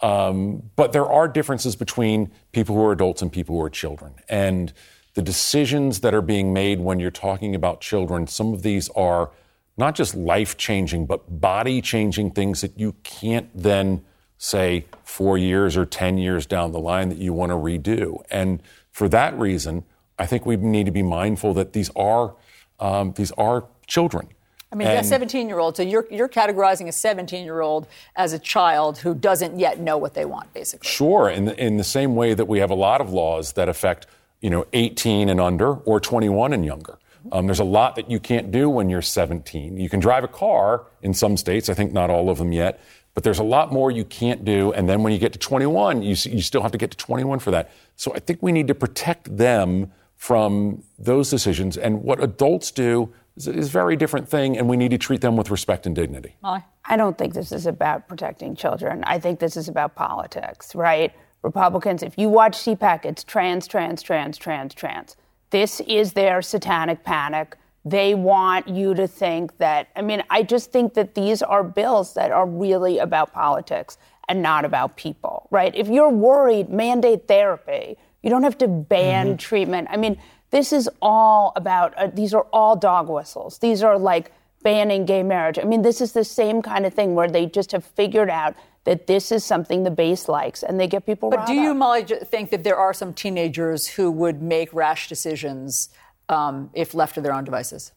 Um, 0.00 0.70
but 0.74 0.92
there 0.92 1.06
are 1.06 1.28
differences 1.28 1.76
between 1.76 2.32
people 2.50 2.74
who 2.74 2.84
are 2.84 2.92
adults 2.92 3.22
and 3.22 3.30
people 3.30 3.56
who 3.56 3.62
are 3.62 3.70
children. 3.70 4.14
And 4.28 4.72
the 5.14 5.22
decisions 5.22 6.00
that 6.00 6.14
are 6.14 6.22
being 6.22 6.52
made 6.52 6.80
when 6.80 6.98
you're 6.98 7.10
talking 7.10 7.54
about 7.54 7.80
children, 7.80 8.26
some 8.26 8.52
of 8.52 8.62
these 8.62 8.88
are 8.90 9.30
not 9.76 9.94
just 9.94 10.14
life 10.14 10.56
changing, 10.56 11.06
but 11.06 11.40
body 11.40 11.80
changing 11.80 12.30
things 12.30 12.60
that 12.60 12.78
you 12.78 12.94
can't 13.02 13.48
then 13.54 14.04
say 14.38 14.84
four 15.04 15.38
years 15.38 15.76
or 15.76 15.86
10 15.86 16.18
years 16.18 16.46
down 16.46 16.72
the 16.72 16.80
line 16.80 17.08
that 17.08 17.18
you 17.18 17.32
want 17.32 17.50
to 17.50 17.56
redo. 17.56 18.22
And 18.30 18.62
for 18.90 19.08
that 19.08 19.38
reason, 19.38 19.84
I 20.18 20.26
think 20.26 20.44
we 20.44 20.56
need 20.56 20.86
to 20.86 20.92
be 20.92 21.02
mindful 21.02 21.54
that 21.54 21.72
these 21.72 21.90
are, 21.96 22.34
um, 22.80 23.12
these 23.12 23.32
are 23.32 23.66
children. 23.86 24.28
I 24.72 24.74
mean, 24.74 24.88
and, 24.88 25.04
a 25.04 25.04
17 25.04 25.48
year 25.48 25.58
old, 25.58 25.76
so 25.76 25.82
you're, 25.82 26.06
you're 26.10 26.28
categorizing 26.28 26.88
a 26.88 26.92
17 26.92 27.44
year 27.44 27.60
old 27.60 27.86
as 28.16 28.32
a 28.32 28.38
child 28.38 28.98
who 28.98 29.14
doesn't 29.14 29.58
yet 29.58 29.78
know 29.78 29.98
what 29.98 30.14
they 30.14 30.24
want, 30.24 30.52
basically. 30.54 30.88
Sure. 30.88 31.28
In 31.28 31.44
the, 31.44 31.64
in 31.64 31.76
the 31.76 31.84
same 31.84 32.16
way 32.16 32.34
that 32.34 32.46
we 32.46 32.58
have 32.58 32.70
a 32.70 32.74
lot 32.74 33.00
of 33.00 33.12
laws 33.12 33.52
that 33.52 33.68
affect, 33.68 34.06
you 34.40 34.48
know, 34.48 34.66
18 34.72 35.28
and 35.28 35.40
under 35.40 35.74
or 35.74 36.00
21 36.00 36.52
and 36.52 36.64
younger. 36.64 36.98
Um, 37.30 37.46
there's 37.46 37.60
a 37.60 37.64
lot 37.64 37.96
that 37.96 38.10
you 38.10 38.18
can't 38.18 38.50
do 38.50 38.68
when 38.68 38.88
you're 38.88 39.02
17. 39.02 39.76
You 39.76 39.88
can 39.88 40.00
drive 40.00 40.24
a 40.24 40.28
car 40.28 40.86
in 41.02 41.14
some 41.14 41.36
states, 41.36 41.68
I 41.68 41.74
think 41.74 41.92
not 41.92 42.10
all 42.10 42.30
of 42.30 42.38
them 42.38 42.52
yet, 42.52 42.80
but 43.14 43.22
there's 43.22 43.38
a 43.38 43.44
lot 43.44 43.72
more 43.72 43.90
you 43.90 44.04
can't 44.04 44.44
do. 44.44 44.72
And 44.72 44.88
then 44.88 45.02
when 45.02 45.12
you 45.12 45.18
get 45.18 45.32
to 45.34 45.38
21, 45.38 46.02
you, 46.02 46.10
you 46.10 46.42
still 46.42 46.62
have 46.62 46.72
to 46.72 46.78
get 46.78 46.90
to 46.90 46.96
21 46.96 47.38
for 47.38 47.50
that. 47.50 47.70
So 47.96 48.14
I 48.14 48.18
think 48.18 48.42
we 48.42 48.52
need 48.52 48.68
to 48.68 48.74
protect 48.74 49.36
them 49.36 49.92
from 50.16 50.82
those 50.98 51.30
decisions. 51.30 51.76
And 51.76 52.02
what 52.02 52.22
adults 52.22 52.70
do 52.70 53.12
is, 53.36 53.48
is 53.48 53.68
a 53.68 53.70
very 53.70 53.96
different 53.96 54.28
thing, 54.28 54.56
and 54.56 54.68
we 54.68 54.76
need 54.76 54.92
to 54.92 54.98
treat 54.98 55.20
them 55.20 55.36
with 55.36 55.50
respect 55.50 55.86
and 55.86 55.94
dignity. 55.94 56.36
I 56.84 56.96
don't 56.96 57.18
think 57.18 57.34
this 57.34 57.52
is 57.52 57.66
about 57.66 58.08
protecting 58.08 58.54
children. 58.54 59.02
I 59.04 59.18
think 59.18 59.40
this 59.40 59.56
is 59.56 59.68
about 59.68 59.94
politics, 59.94 60.74
right? 60.74 61.12
Republicans, 61.42 62.02
if 62.02 62.16
you 62.16 62.28
watch 62.28 62.56
CPAC, 62.56 63.04
it's 63.04 63.24
trans, 63.24 63.66
trans, 63.66 64.02
trans, 64.02 64.38
trans, 64.38 64.74
trans. 64.74 65.16
This 65.52 65.80
is 65.80 66.14
their 66.14 66.40
satanic 66.40 67.04
panic. 67.04 67.56
They 67.84 68.14
want 68.14 68.68
you 68.68 68.94
to 68.94 69.06
think 69.06 69.58
that, 69.58 69.88
I 69.94 70.02
mean, 70.02 70.24
I 70.30 70.42
just 70.42 70.72
think 70.72 70.94
that 70.94 71.14
these 71.14 71.42
are 71.42 71.62
bills 71.62 72.14
that 72.14 72.30
are 72.32 72.46
really 72.46 72.98
about 72.98 73.34
politics 73.34 73.98
and 74.28 74.40
not 74.40 74.64
about 74.64 74.96
people, 74.96 75.48
right? 75.50 75.74
If 75.74 75.88
you're 75.88 76.08
worried, 76.08 76.70
mandate 76.70 77.28
therapy. 77.28 77.98
You 78.22 78.30
don't 78.30 78.44
have 78.44 78.56
to 78.58 78.68
ban 78.68 79.26
mm-hmm. 79.26 79.36
treatment. 79.36 79.88
I 79.90 79.98
mean, 79.98 80.16
this 80.50 80.72
is 80.72 80.88
all 81.02 81.52
about, 81.54 81.92
uh, 81.98 82.06
these 82.06 82.32
are 82.32 82.46
all 82.52 82.74
dog 82.74 83.10
whistles. 83.10 83.58
These 83.58 83.82
are 83.82 83.98
like 83.98 84.32
banning 84.62 85.04
gay 85.04 85.22
marriage. 85.22 85.58
I 85.58 85.64
mean, 85.64 85.82
this 85.82 86.00
is 86.00 86.12
the 86.12 86.24
same 86.24 86.62
kind 86.62 86.86
of 86.86 86.94
thing 86.94 87.14
where 87.14 87.28
they 87.28 87.44
just 87.46 87.72
have 87.72 87.84
figured 87.84 88.30
out 88.30 88.54
that 88.84 89.06
this 89.06 89.30
is 89.30 89.44
something 89.44 89.84
the 89.84 89.90
base 89.90 90.28
likes 90.28 90.62
and 90.62 90.78
they 90.78 90.86
get 90.86 91.06
people 91.06 91.30
But 91.30 91.46
do 91.46 91.54
you. 91.54 91.74
Molly, 91.74 92.04
think 92.04 92.50
that 92.50 92.64
there 92.64 92.76
are 92.76 92.92
some 92.92 93.14
teenagers 93.14 93.86
who 93.86 94.10
would 94.10 94.42
make 94.42 94.72
rash 94.72 95.08
decisions 95.08 95.88
um, 96.28 96.70
if 96.74 96.94
left 96.94 97.14
to 97.14 97.20
their 97.20 97.32
own 97.32 97.44
devices? 97.44 97.92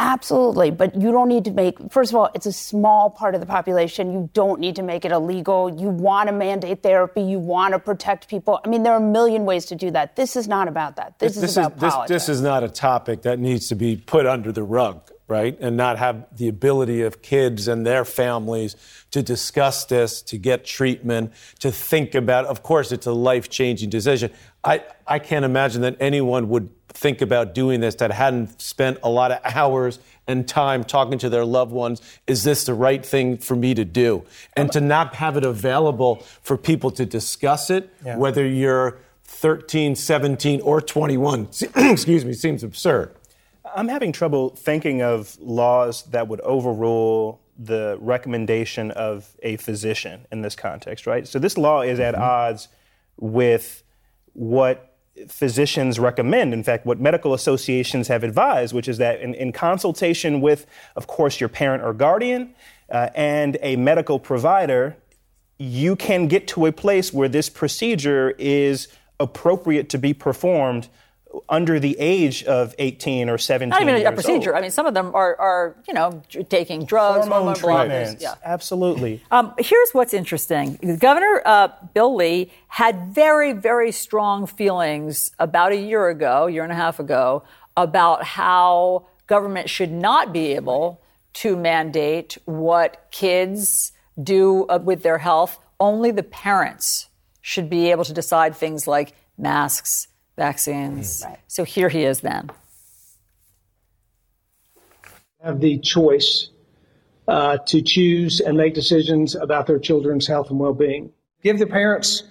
Absolutely, 0.00 0.70
but 0.70 0.94
you 0.94 1.10
don't 1.10 1.28
need 1.28 1.44
to 1.44 1.50
make, 1.50 1.76
first 1.90 2.12
of 2.12 2.16
all, 2.16 2.30
it's 2.32 2.46
a 2.46 2.52
small 2.52 3.10
part 3.10 3.34
of 3.34 3.40
the 3.40 3.46
population. 3.46 4.12
You 4.12 4.30
don't 4.32 4.60
need 4.60 4.76
to 4.76 4.82
make 4.82 5.04
it 5.04 5.10
illegal. 5.10 5.68
You 5.68 5.88
want 5.88 6.28
to 6.28 6.32
mandate 6.32 6.84
therapy. 6.84 7.20
You 7.20 7.40
want 7.40 7.72
to 7.74 7.80
protect 7.80 8.28
people. 8.28 8.60
I 8.64 8.68
mean, 8.68 8.84
there 8.84 8.92
are 8.92 8.98
a 8.98 9.00
million 9.00 9.44
ways 9.44 9.66
to 9.66 9.74
do 9.74 9.90
that. 9.90 10.14
This 10.14 10.36
is 10.36 10.46
not 10.46 10.68
about 10.68 10.94
that. 10.96 11.18
This, 11.18 11.34
this 11.34 11.50
is 11.50 11.56
about 11.56 11.80
this, 11.80 11.92
politics. 11.92 12.08
This 12.10 12.28
is 12.28 12.40
not 12.40 12.62
a 12.62 12.68
topic 12.68 13.22
that 13.22 13.40
needs 13.40 13.66
to 13.68 13.74
be 13.74 13.96
put 13.96 14.24
under 14.24 14.52
the 14.52 14.62
rug 14.62 15.10
right? 15.28 15.56
And 15.60 15.76
not 15.76 15.98
have 15.98 16.26
the 16.36 16.48
ability 16.48 17.02
of 17.02 17.22
kids 17.22 17.68
and 17.68 17.86
their 17.86 18.04
families 18.04 18.74
to 19.10 19.22
discuss 19.22 19.84
this, 19.84 20.22
to 20.22 20.38
get 20.38 20.64
treatment, 20.64 21.32
to 21.60 21.70
think 21.70 22.14
about. 22.14 22.46
Of 22.46 22.62
course, 22.62 22.90
it's 22.90 23.06
a 23.06 23.12
life 23.12 23.50
changing 23.50 23.90
decision. 23.90 24.32
I, 24.64 24.82
I 25.06 25.18
can't 25.18 25.44
imagine 25.44 25.82
that 25.82 25.96
anyone 26.00 26.48
would 26.48 26.70
think 26.88 27.20
about 27.20 27.54
doing 27.54 27.80
this 27.80 27.94
that 27.96 28.10
hadn't 28.10 28.60
spent 28.60 28.98
a 29.02 29.10
lot 29.10 29.30
of 29.30 29.38
hours 29.44 29.98
and 30.26 30.48
time 30.48 30.82
talking 30.82 31.18
to 31.18 31.28
their 31.28 31.44
loved 31.44 31.72
ones. 31.72 32.00
Is 32.26 32.44
this 32.44 32.64
the 32.64 32.74
right 32.74 33.04
thing 33.04 33.36
for 33.36 33.54
me 33.54 33.74
to 33.74 33.84
do? 33.84 34.24
And 34.56 34.72
to 34.72 34.80
not 34.80 35.14
have 35.16 35.36
it 35.36 35.44
available 35.44 36.16
for 36.42 36.56
people 36.56 36.90
to 36.92 37.06
discuss 37.06 37.70
it, 37.70 37.92
yeah. 38.04 38.16
whether 38.16 38.46
you're 38.46 38.98
13, 39.24 39.94
17, 39.94 40.60
or 40.62 40.80
21, 40.80 41.48
excuse 41.76 42.24
me, 42.24 42.32
seems 42.32 42.64
absurd. 42.64 43.14
I'm 43.78 43.86
having 43.86 44.10
trouble 44.10 44.50
thinking 44.50 45.02
of 45.02 45.38
laws 45.40 46.02
that 46.10 46.26
would 46.26 46.40
overrule 46.40 47.40
the 47.56 47.96
recommendation 48.00 48.90
of 48.90 49.36
a 49.40 49.56
physician 49.56 50.26
in 50.32 50.42
this 50.42 50.56
context, 50.56 51.06
right? 51.06 51.28
So 51.28 51.38
this 51.38 51.56
law 51.56 51.82
is 51.82 52.00
at 52.00 52.14
Mm-hmm. 52.14 52.22
odds 52.24 52.68
with 53.20 53.84
what 54.32 54.96
physicians 55.28 56.00
recommend. 56.00 56.52
In 56.54 56.64
fact, 56.64 56.86
what 56.86 56.98
medical 56.98 57.34
associations 57.34 58.08
have 58.08 58.24
advised, 58.24 58.74
which 58.74 58.88
is 58.88 58.98
that 58.98 59.20
in, 59.20 59.34
in 59.34 59.52
consultation 59.52 60.40
with, 60.40 60.66
of 60.96 61.06
course, 61.06 61.38
your 61.38 61.48
parent 61.48 61.84
or 61.84 61.92
guardian 61.92 62.54
uh, 62.90 63.10
and 63.14 63.58
a 63.62 63.76
medical 63.76 64.18
provider, 64.18 64.96
you 65.56 65.94
can 65.94 66.26
get 66.26 66.48
to 66.48 66.66
a 66.66 66.72
place 66.72 67.12
where 67.12 67.28
this 67.28 67.48
procedure 67.48 68.34
is 68.38 68.88
appropriate 69.20 69.88
to 69.90 69.98
be 69.98 70.12
performed 70.12 70.88
under 71.48 71.78
the 71.78 71.96
age 71.98 72.44
of 72.44 72.74
18 72.78 73.28
or 73.28 73.38
17 73.38 73.68
Not 73.70 73.82
even 73.82 74.06
a, 74.06 74.12
procedure. 74.12 74.50
old. 74.50 74.58
I 74.58 74.62
mean, 74.62 74.70
some 74.70 74.86
of 74.86 74.94
them 74.94 75.14
are, 75.14 75.36
are 75.36 75.76
you 75.86 75.94
know, 75.94 76.22
taking 76.48 76.84
drugs, 76.84 77.26
Hormone 77.26 77.54
hormone 77.56 77.86
treatments. 77.86 78.22
Yeah. 78.22 78.34
Absolutely. 78.44 79.22
Um, 79.30 79.54
here's 79.58 79.90
what's 79.92 80.14
interesting. 80.14 80.76
Governor 80.98 81.42
uh, 81.44 81.68
Bill 81.94 82.14
Lee 82.14 82.50
had 82.68 83.14
very, 83.14 83.52
very 83.52 83.92
strong 83.92 84.46
feelings 84.46 85.30
about 85.38 85.72
a 85.72 85.76
year 85.76 86.08
ago, 86.08 86.46
year 86.46 86.62
and 86.62 86.72
a 86.72 86.76
half 86.76 86.98
ago, 86.98 87.42
about 87.76 88.24
how 88.24 89.06
government 89.26 89.68
should 89.68 89.92
not 89.92 90.32
be 90.32 90.54
able 90.54 91.00
to 91.34 91.56
mandate 91.56 92.38
what 92.46 93.06
kids 93.10 93.92
do 94.20 94.66
uh, 94.68 94.78
with 94.82 95.02
their 95.02 95.18
health. 95.18 95.58
Only 95.78 96.10
the 96.10 96.22
parents 96.22 97.08
should 97.40 97.70
be 97.70 97.90
able 97.90 98.04
to 98.04 98.12
decide 98.12 98.56
things 98.56 98.86
like 98.86 99.12
masks, 99.36 100.08
vaccines. 100.38 101.26
So 101.48 101.64
here 101.64 101.90
he 101.90 102.04
is 102.04 102.20
then. 102.20 102.50
have 105.42 105.60
the 105.60 105.78
choice 105.78 106.48
uh, 107.28 107.58
to 107.58 107.82
choose 107.82 108.40
and 108.40 108.56
make 108.56 108.74
decisions 108.74 109.34
about 109.34 109.66
their 109.66 109.78
children's 109.78 110.26
health 110.26 110.50
and 110.50 110.58
well-being. 110.58 111.12
Give 111.42 111.58
the 111.58 111.66
parents 111.66 112.22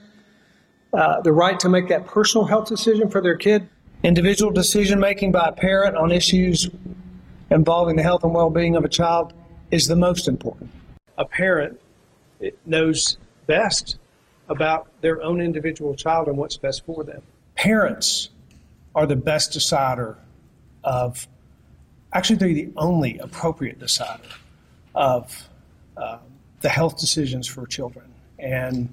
uh, 0.93 1.22
the 1.22 1.32
right 1.32 1.60
to 1.60 1.70
make 1.70 1.88
that 1.89 2.08
personal 2.08 2.45
health 2.45 2.68
decision 2.68 3.10
for 3.10 3.22
their 3.22 3.38
kid. 3.38 3.70
Individual 4.03 4.51
decision 4.51 4.99
making 4.99 5.32
by 5.32 5.47
a 5.49 5.51
parent 5.51 5.95
on 5.95 6.12
issues 6.12 6.70
involving 7.49 7.95
the 7.95 8.03
health 8.03 8.24
and 8.24 8.34
well-being 8.34 8.76
of 8.76 8.84
a 8.84 8.89
child 8.89 9.34
is 9.72 9.88
the 9.88 9.95
most 9.95 10.28
important. 10.28 10.70
A 11.18 11.26
parent 11.26 11.80
knows 12.66 13.18
best 13.45 13.97
about 14.49 14.88
their 15.01 15.22
own 15.22 15.41
individual 15.41 15.95
child 15.95 16.28
and 16.28 16.38
what's 16.38 16.58
best 16.58 16.86
for 16.86 17.03
them. 17.03 17.22
Parents 17.58 18.30
are 18.95 19.05
the 19.05 19.16
best 19.16 19.51
decider 19.51 20.18
of 20.84 21.28
actually 22.14 22.38
they're 22.38 22.53
the 22.53 22.70
only 22.78 23.18
appropriate 23.18 23.80
decider 23.80 24.24
of 24.95 25.49
uh, 25.97 26.20
the 26.62 26.70
health 26.70 26.97
decisions 26.99 27.47
for 27.47 27.66
children. 27.68 28.05
And 28.39 28.89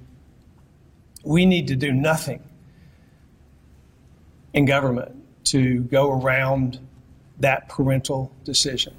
we 1.24 1.46
need 1.46 1.68
to 1.68 1.76
do 1.76 1.92
nothing 1.92 2.42
in 4.52 4.64
government 4.64 5.14
to 5.44 5.80
go 5.80 6.10
around 6.10 6.78
that 7.40 7.68
parental 7.68 8.32
decision. 8.44 8.94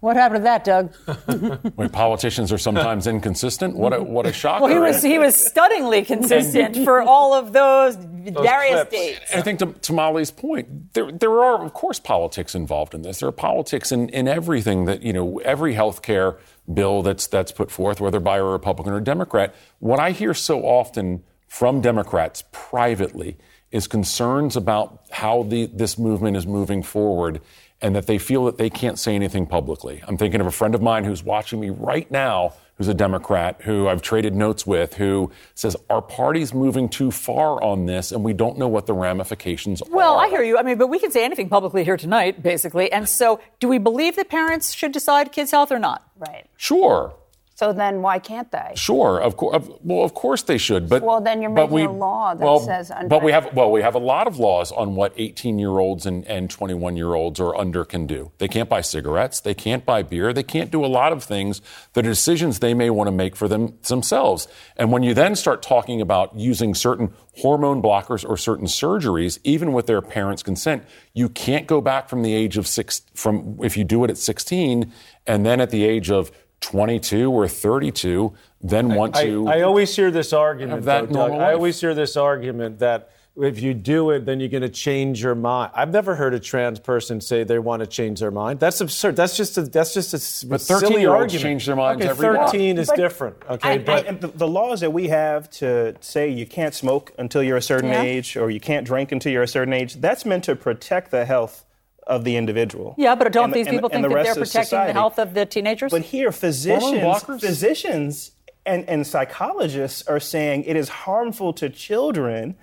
What 0.00 0.16
happened 0.16 0.40
to 0.40 0.44
that, 0.44 0.64
Doug? 0.64 0.94
When 1.74 1.90
politicians 1.90 2.52
are 2.52 2.58
sometimes 2.58 3.06
inconsistent, 3.06 3.76
what 3.76 3.92
a, 3.92 4.02
what 4.02 4.26
a 4.26 4.32
shocker. 4.32 4.64
Well, 4.64 4.72
he 4.72 4.78
was 4.78 5.04
eh? 5.04 5.08
he 5.08 5.18
was 5.18 5.34
stunningly 5.34 6.04
consistent 6.04 6.76
for 6.84 7.02
all 7.02 7.34
of 7.34 7.52
those, 7.52 7.96
various 7.96 8.74
clips. 8.74 8.90
dates. 8.90 9.34
I 9.34 9.42
think 9.42 9.58
to, 9.60 9.66
to 9.66 9.92
Molly's 9.92 10.30
point, 10.30 10.94
there, 10.94 11.10
there 11.10 11.42
are, 11.42 11.64
of 11.64 11.72
course, 11.74 11.98
politics 11.98 12.54
involved 12.54 12.94
in 12.94 13.02
this. 13.02 13.20
There 13.20 13.28
are 13.28 13.32
politics 13.32 13.90
in, 13.90 14.08
in 14.10 14.28
everything 14.28 14.84
that, 14.84 15.02
you 15.02 15.12
know, 15.12 15.38
every 15.38 15.74
health 15.74 16.02
care 16.02 16.38
bill 16.72 17.02
that's, 17.02 17.26
that's 17.26 17.52
put 17.52 17.70
forth, 17.70 18.00
whether 18.00 18.20
by 18.20 18.38
a 18.38 18.44
Republican 18.44 18.92
or 18.92 19.00
Democrat. 19.00 19.54
What 19.78 19.98
I 19.98 20.12
hear 20.12 20.34
so 20.34 20.62
often 20.62 21.24
from 21.48 21.80
Democrats 21.80 22.44
privately 22.52 23.36
is 23.70 23.86
concerns 23.86 24.56
about 24.56 25.04
how 25.10 25.42
the, 25.44 25.66
this 25.66 25.98
movement 25.98 26.36
is 26.36 26.46
moving 26.46 26.82
forward 26.82 27.40
and 27.80 27.94
that 27.94 28.06
they 28.06 28.18
feel 28.18 28.44
that 28.46 28.58
they 28.58 28.70
can't 28.70 28.98
say 28.98 29.14
anything 29.14 29.46
publicly. 29.46 30.02
I'm 30.06 30.16
thinking 30.16 30.40
of 30.40 30.46
a 30.46 30.50
friend 30.50 30.74
of 30.74 30.82
mine 30.82 31.04
who's 31.04 31.22
watching 31.22 31.60
me 31.60 31.70
right 31.70 32.10
now 32.10 32.54
who's 32.78 32.88
a 32.88 32.94
Democrat 32.94 33.60
who 33.62 33.88
I've 33.88 34.02
traded 34.02 34.34
notes 34.34 34.66
with 34.66 34.94
who 34.94 35.30
says 35.54 35.76
our 35.90 36.00
party's 36.00 36.54
moving 36.54 36.88
too 36.88 37.10
far 37.10 37.62
on 37.62 37.86
this 37.86 38.12
and 38.12 38.22
we 38.24 38.32
don't 38.32 38.56
know 38.56 38.68
what 38.68 38.86
the 38.86 38.94
ramifications 38.94 39.82
Well, 39.82 39.90
are. 39.90 39.96
Well, 39.96 40.18
I 40.18 40.28
hear 40.28 40.42
you. 40.42 40.58
I 40.58 40.62
mean, 40.62 40.78
but 40.78 40.86
we 40.86 40.98
can 40.98 41.10
say 41.10 41.24
anything 41.24 41.48
publicly 41.48 41.84
here 41.84 41.96
tonight, 41.96 42.42
basically. 42.42 42.90
And 42.92 43.08
so, 43.08 43.40
do 43.58 43.68
we 43.68 43.78
believe 43.78 44.16
that 44.16 44.28
parents 44.28 44.72
should 44.72 44.92
decide 44.92 45.32
kids' 45.32 45.50
health 45.50 45.72
or 45.72 45.78
not? 45.80 46.08
Right. 46.16 46.46
Sure. 46.56 47.14
So 47.58 47.72
then 47.72 48.02
why 48.02 48.20
can't 48.20 48.48
they? 48.52 48.70
Sure, 48.76 49.20
of 49.20 49.36
course. 49.36 49.66
Well, 49.82 50.04
of 50.04 50.14
course 50.14 50.42
they 50.42 50.58
should, 50.58 50.88
but 50.88 51.02
Well, 51.02 51.20
then 51.20 51.42
you're 51.42 51.50
making 51.50 51.72
we- 51.72 51.82
a 51.86 51.90
law 51.90 52.32
that 52.32 52.44
well, 52.44 52.60
says 52.60 52.92
under- 52.92 53.08
But 53.08 53.24
we 53.24 53.32
have 53.32 53.52
well, 53.52 53.72
we 53.72 53.82
have 53.82 53.96
a 53.96 53.98
lot 53.98 54.28
of 54.28 54.38
laws 54.38 54.70
on 54.70 54.94
what 54.94 55.12
18 55.16 55.58
year 55.58 55.80
olds 55.80 56.06
and, 56.06 56.24
and 56.28 56.48
21 56.48 56.96
year 56.96 57.14
olds 57.14 57.40
or 57.40 57.56
under 57.60 57.84
can 57.84 58.06
do. 58.06 58.30
They 58.38 58.46
can't 58.46 58.68
buy 58.68 58.80
cigarettes, 58.80 59.40
they 59.40 59.54
can't 59.54 59.84
buy 59.84 60.04
beer, 60.04 60.32
they 60.32 60.44
can't 60.44 60.70
do 60.70 60.84
a 60.84 60.86
lot 60.86 61.12
of 61.12 61.24
things 61.24 61.60
that 61.94 62.06
are 62.06 62.10
decisions 62.10 62.60
they 62.60 62.74
may 62.74 62.90
want 62.90 63.08
to 63.08 63.12
make 63.12 63.34
for 63.34 63.48
them 63.48 63.76
themselves. 63.88 64.46
And 64.76 64.92
when 64.92 65.02
you 65.02 65.12
then 65.12 65.34
start 65.34 65.60
talking 65.60 66.00
about 66.00 66.36
using 66.38 66.76
certain 66.76 67.12
hormone 67.38 67.82
blockers 67.82 68.24
or 68.24 68.36
certain 68.36 68.66
surgeries, 68.66 69.40
even 69.42 69.72
with 69.72 69.88
their 69.88 70.00
parents' 70.00 70.44
consent, 70.44 70.84
you 71.12 71.28
can't 71.28 71.66
go 71.66 71.80
back 71.80 72.08
from 72.08 72.22
the 72.22 72.34
age 72.34 72.56
of 72.56 72.68
six 72.68 73.02
from 73.14 73.58
if 73.64 73.76
you 73.76 73.82
do 73.82 74.04
it 74.04 74.10
at 74.10 74.16
16 74.16 74.92
and 75.26 75.44
then 75.44 75.60
at 75.60 75.70
the 75.70 75.84
age 75.84 76.08
of 76.08 76.30
22 76.60 77.30
or 77.30 77.48
32, 77.48 78.32
then 78.60 78.94
want 78.94 79.16
I, 79.16 79.24
to. 79.24 79.48
I 79.48 79.62
always 79.62 79.94
hear 79.94 80.10
this 80.10 80.32
argument, 80.32 80.84
that 80.84 81.08
though, 81.08 81.14
Doug. 81.14 81.30
normal 81.30 81.40
I 81.40 81.52
always 81.52 81.80
hear 81.80 81.94
this 81.94 82.16
argument 82.16 82.80
that 82.80 83.10
if 83.40 83.60
you 83.60 83.72
do 83.72 84.10
it, 84.10 84.26
then 84.26 84.40
you're 84.40 84.48
going 84.48 84.62
to 84.64 84.68
change 84.68 85.22
your 85.22 85.36
mind. 85.36 85.70
I've 85.72 85.92
never 85.92 86.16
heard 86.16 86.34
a 86.34 86.40
trans 86.40 86.80
person 86.80 87.20
say 87.20 87.44
they 87.44 87.60
want 87.60 87.78
to 87.80 87.86
change 87.86 88.18
their 88.18 88.32
mind. 88.32 88.58
That's 88.58 88.80
absurd. 88.80 89.14
That's 89.14 89.36
just 89.36 89.56
a 89.56 89.62
that's 89.62 89.94
just 89.94 90.12
a 90.12 90.16
s- 90.16 90.42
But 90.42 90.60
silly 90.60 90.80
13-year-olds 90.94 91.20
argument. 91.34 91.42
change 91.42 91.66
their 91.66 91.76
minds 91.76 92.02
okay, 92.02 92.10
every 92.10 92.36
day. 92.36 92.44
13 92.46 92.78
is 92.78 92.88
But- 92.88 92.96
different. 92.96 93.36
Okay, 93.48 93.68
I- 93.74 93.78
but 93.78 94.08
I- 94.08 94.12
the, 94.12 94.26
the 94.26 94.48
laws 94.48 94.80
that 94.80 94.92
we 94.92 95.06
have 95.06 95.48
to 95.50 95.94
say 96.00 96.28
you 96.28 96.46
can't 96.46 96.74
smoke 96.74 97.12
until 97.16 97.40
you're 97.44 97.58
a 97.58 97.62
certain 97.62 97.90
Yeah. 97.90 98.02
age 98.02 98.36
or 98.36 98.50
you 98.50 98.58
can't 98.58 98.84
drink 98.84 99.12
until 99.12 99.30
you're 99.30 99.44
a 99.44 99.48
certain 99.48 99.72
age, 99.72 99.94
that's 100.00 100.26
meant 100.26 100.42
to 100.44 100.56
protect 100.56 101.12
the 101.12 101.24
health 101.24 101.64
of 102.08 102.24
the 102.24 102.36
individual. 102.36 102.94
Yeah, 102.98 103.14
but 103.14 103.30
don't 103.32 103.44
And- 103.44 103.52
these 103.54 103.68
people 103.68 103.90
and 103.92 104.02
think 104.02 104.08
the 104.08 104.14
that 104.14 104.24
they're 104.24 104.34
protecting 104.34 104.78
the 104.86 104.92
health 104.92 105.18
of 105.18 105.34
the 105.34 105.46
teenagers? 105.46 105.92
But 105.92 106.02
here, 106.02 106.32
physicians, 106.32 107.22
physicians 107.40 108.32
and, 108.66 108.88
and 108.88 109.06
psychologists 109.06 110.06
are 110.08 110.20
saying 110.20 110.64
it 110.64 110.76
is 110.76 110.88
harmful 110.88 111.52
to 111.54 111.68
children 111.68 112.56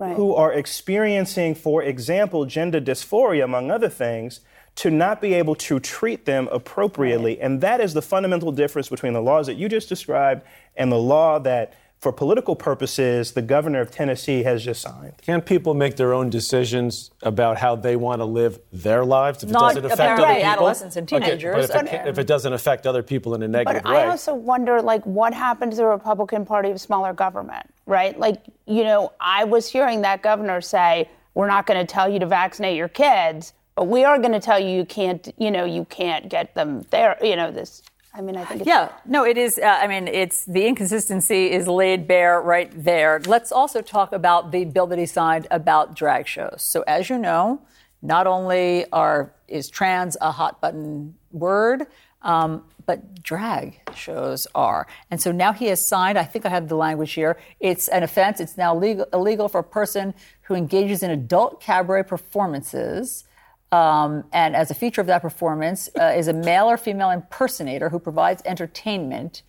Right. 0.00 0.14
who 0.14 0.32
are 0.34 0.52
experiencing, 0.52 1.56
for 1.56 1.82
example, 1.82 2.44
gender 2.44 2.80
dysphoria, 2.80 3.42
among 3.42 3.72
other 3.72 3.88
things, 3.88 4.40
to 4.76 4.90
not 4.92 5.20
be 5.20 5.34
able 5.34 5.56
to 5.56 5.80
treat 5.80 6.24
them 6.24 6.48
appropriately. 6.52 7.40
And 7.40 7.60
that 7.62 7.80
is 7.80 7.94
the 7.94 8.02
fundamental 8.02 8.52
difference 8.52 8.88
between 8.88 9.12
the 9.12 9.20
laws 9.20 9.48
that 9.48 9.54
you 9.54 9.68
just 9.68 9.88
described 9.88 10.42
and 10.76 10.92
the 10.92 10.98
law 10.98 11.40
that, 11.40 11.72
for 12.00 12.12
political 12.12 12.54
purposes, 12.54 13.32
the 13.32 13.42
governor 13.42 13.80
of 13.80 13.90
Tennessee 13.90 14.44
has 14.44 14.64
just 14.64 14.80
signed. 14.80 15.14
can't 15.20 15.44
people 15.44 15.74
make 15.74 15.96
their 15.96 16.14
own 16.14 16.30
decisions 16.30 17.10
about 17.22 17.58
how 17.58 17.74
they 17.74 17.96
want 17.96 18.20
to 18.20 18.24
live 18.24 18.60
their 18.72 19.04
lives 19.04 19.42
if 19.42 19.50
it 19.50 19.52
doesn't 19.52 19.84
affect 19.84 19.94
apparently 20.00 20.24
other 20.26 20.34
people? 20.36 20.50
adolescents 20.52 20.96
and 20.96 21.12
Okay, 21.12 21.24
teenagers. 21.24 21.68
but 21.68 21.86
if 21.86 21.92
it, 21.92 22.06
if 22.06 22.18
it 22.18 22.26
doesn't 22.28 22.52
affect 22.52 22.86
other 22.86 23.02
people 23.02 23.34
in 23.34 23.42
a 23.42 23.48
negative 23.48 23.82
But 23.82 23.92
way. 23.92 24.02
I 24.02 24.06
also 24.06 24.32
wonder, 24.34 24.80
like, 24.80 25.04
what 25.04 25.34
happened 25.34 25.72
to 25.72 25.76
the 25.76 25.86
Republican 25.86 26.46
Party 26.46 26.70
of 26.70 26.80
smaller 26.80 27.12
government, 27.12 27.66
right? 27.86 28.16
Like, 28.18 28.42
you 28.66 28.84
know, 28.84 29.12
I 29.20 29.42
was 29.44 29.68
hearing 29.68 30.02
that 30.02 30.22
governor 30.22 30.60
say, 30.60 31.08
"We're 31.34 31.48
not 31.48 31.66
going 31.66 31.84
to 31.84 31.92
tell 31.92 32.08
you 32.08 32.20
to 32.20 32.26
vaccinate 32.26 32.76
your 32.76 32.88
kids, 32.88 33.54
but 33.74 33.88
we 33.88 34.04
are 34.04 34.18
going 34.18 34.32
to 34.32 34.40
tell 34.40 34.60
you 34.60 34.68
you 34.70 34.84
can't, 34.84 35.34
you 35.36 35.50
know, 35.50 35.64
you 35.64 35.84
can't 35.86 36.28
get 36.28 36.54
them 36.54 36.86
there." 36.90 37.16
You 37.20 37.34
know, 37.34 37.50
this. 37.50 37.82
I 38.18 38.20
mean, 38.20 38.36
I 38.36 38.44
think. 38.44 38.66
Yeah, 38.66 38.90
no, 39.06 39.24
it 39.24 39.38
is. 39.38 39.58
Uh, 39.58 39.66
I 39.66 39.86
mean, 39.86 40.08
it's 40.08 40.44
the 40.44 40.66
inconsistency 40.66 41.52
is 41.52 41.68
laid 41.68 42.08
bare 42.08 42.40
right 42.40 42.70
there. 42.74 43.20
Let's 43.24 43.52
also 43.52 43.80
talk 43.80 44.12
about 44.12 44.50
the 44.50 44.64
bill 44.64 44.88
that 44.88 44.98
he 44.98 45.06
signed 45.06 45.46
about 45.52 45.94
drag 45.94 46.26
shows. 46.26 46.56
So, 46.58 46.82
as 46.82 47.08
you 47.08 47.16
know, 47.16 47.62
not 48.02 48.26
only 48.26 48.90
are 48.92 49.32
is 49.46 49.70
trans 49.70 50.16
a 50.20 50.32
hot 50.32 50.60
button 50.60 51.14
word, 51.30 51.86
um, 52.22 52.64
but 52.86 53.22
drag 53.22 53.80
shows 53.94 54.48
are. 54.52 54.88
And 55.12 55.22
so 55.22 55.30
now 55.30 55.52
he 55.52 55.66
has 55.66 55.86
signed. 55.86 56.18
I 56.18 56.24
think 56.24 56.44
I 56.44 56.48
have 56.48 56.68
the 56.68 56.76
language 56.76 57.12
here. 57.12 57.36
It's 57.60 57.86
an 57.86 58.02
offense. 58.02 58.40
It's 58.40 58.56
now 58.56 58.74
legal, 58.74 59.06
illegal 59.12 59.48
for 59.48 59.60
a 59.60 59.64
person 59.64 60.12
who 60.42 60.54
engages 60.54 61.04
in 61.04 61.10
adult 61.12 61.60
cabaret 61.60 62.02
performances. 62.02 63.24
Um, 63.70 64.24
and 64.32 64.56
as 64.56 64.70
a 64.70 64.74
feature 64.74 65.00
of 65.00 65.06
that 65.08 65.20
performance 65.20 65.90
uh, 65.98 66.14
is 66.16 66.26
a 66.28 66.32
male 66.32 66.66
or 66.66 66.78
female 66.78 67.10
impersonator 67.10 67.90
who 67.90 67.98
provides 67.98 68.42
entertainment 68.46 69.42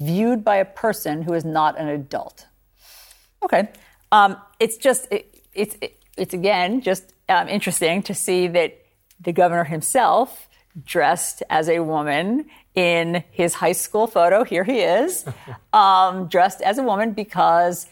viewed 0.00 0.44
by 0.44 0.56
a 0.56 0.64
person 0.64 1.22
who 1.22 1.34
is 1.34 1.44
not 1.44 1.78
an 1.78 1.88
adult. 1.88 2.46
Okay, 3.42 3.68
um, 4.12 4.36
it's 4.58 4.76
just 4.76 5.08
it, 5.10 5.42
it's 5.54 5.76
it, 5.80 6.02
it's 6.16 6.34
again 6.34 6.80
just 6.80 7.12
um, 7.28 7.48
interesting 7.48 8.02
to 8.04 8.14
see 8.14 8.48
that 8.48 8.82
the 9.20 9.32
governor 9.32 9.64
himself 9.64 10.48
dressed 10.84 11.42
as 11.48 11.68
a 11.68 11.80
woman 11.80 12.46
in 12.74 13.24
his 13.30 13.54
high 13.54 13.72
school 13.72 14.06
photo. 14.06 14.44
Here 14.44 14.64
he 14.64 14.80
is, 14.80 15.24
um, 15.72 16.28
dressed 16.28 16.60
as 16.60 16.78
a 16.78 16.82
woman 16.82 17.12
because 17.12 17.86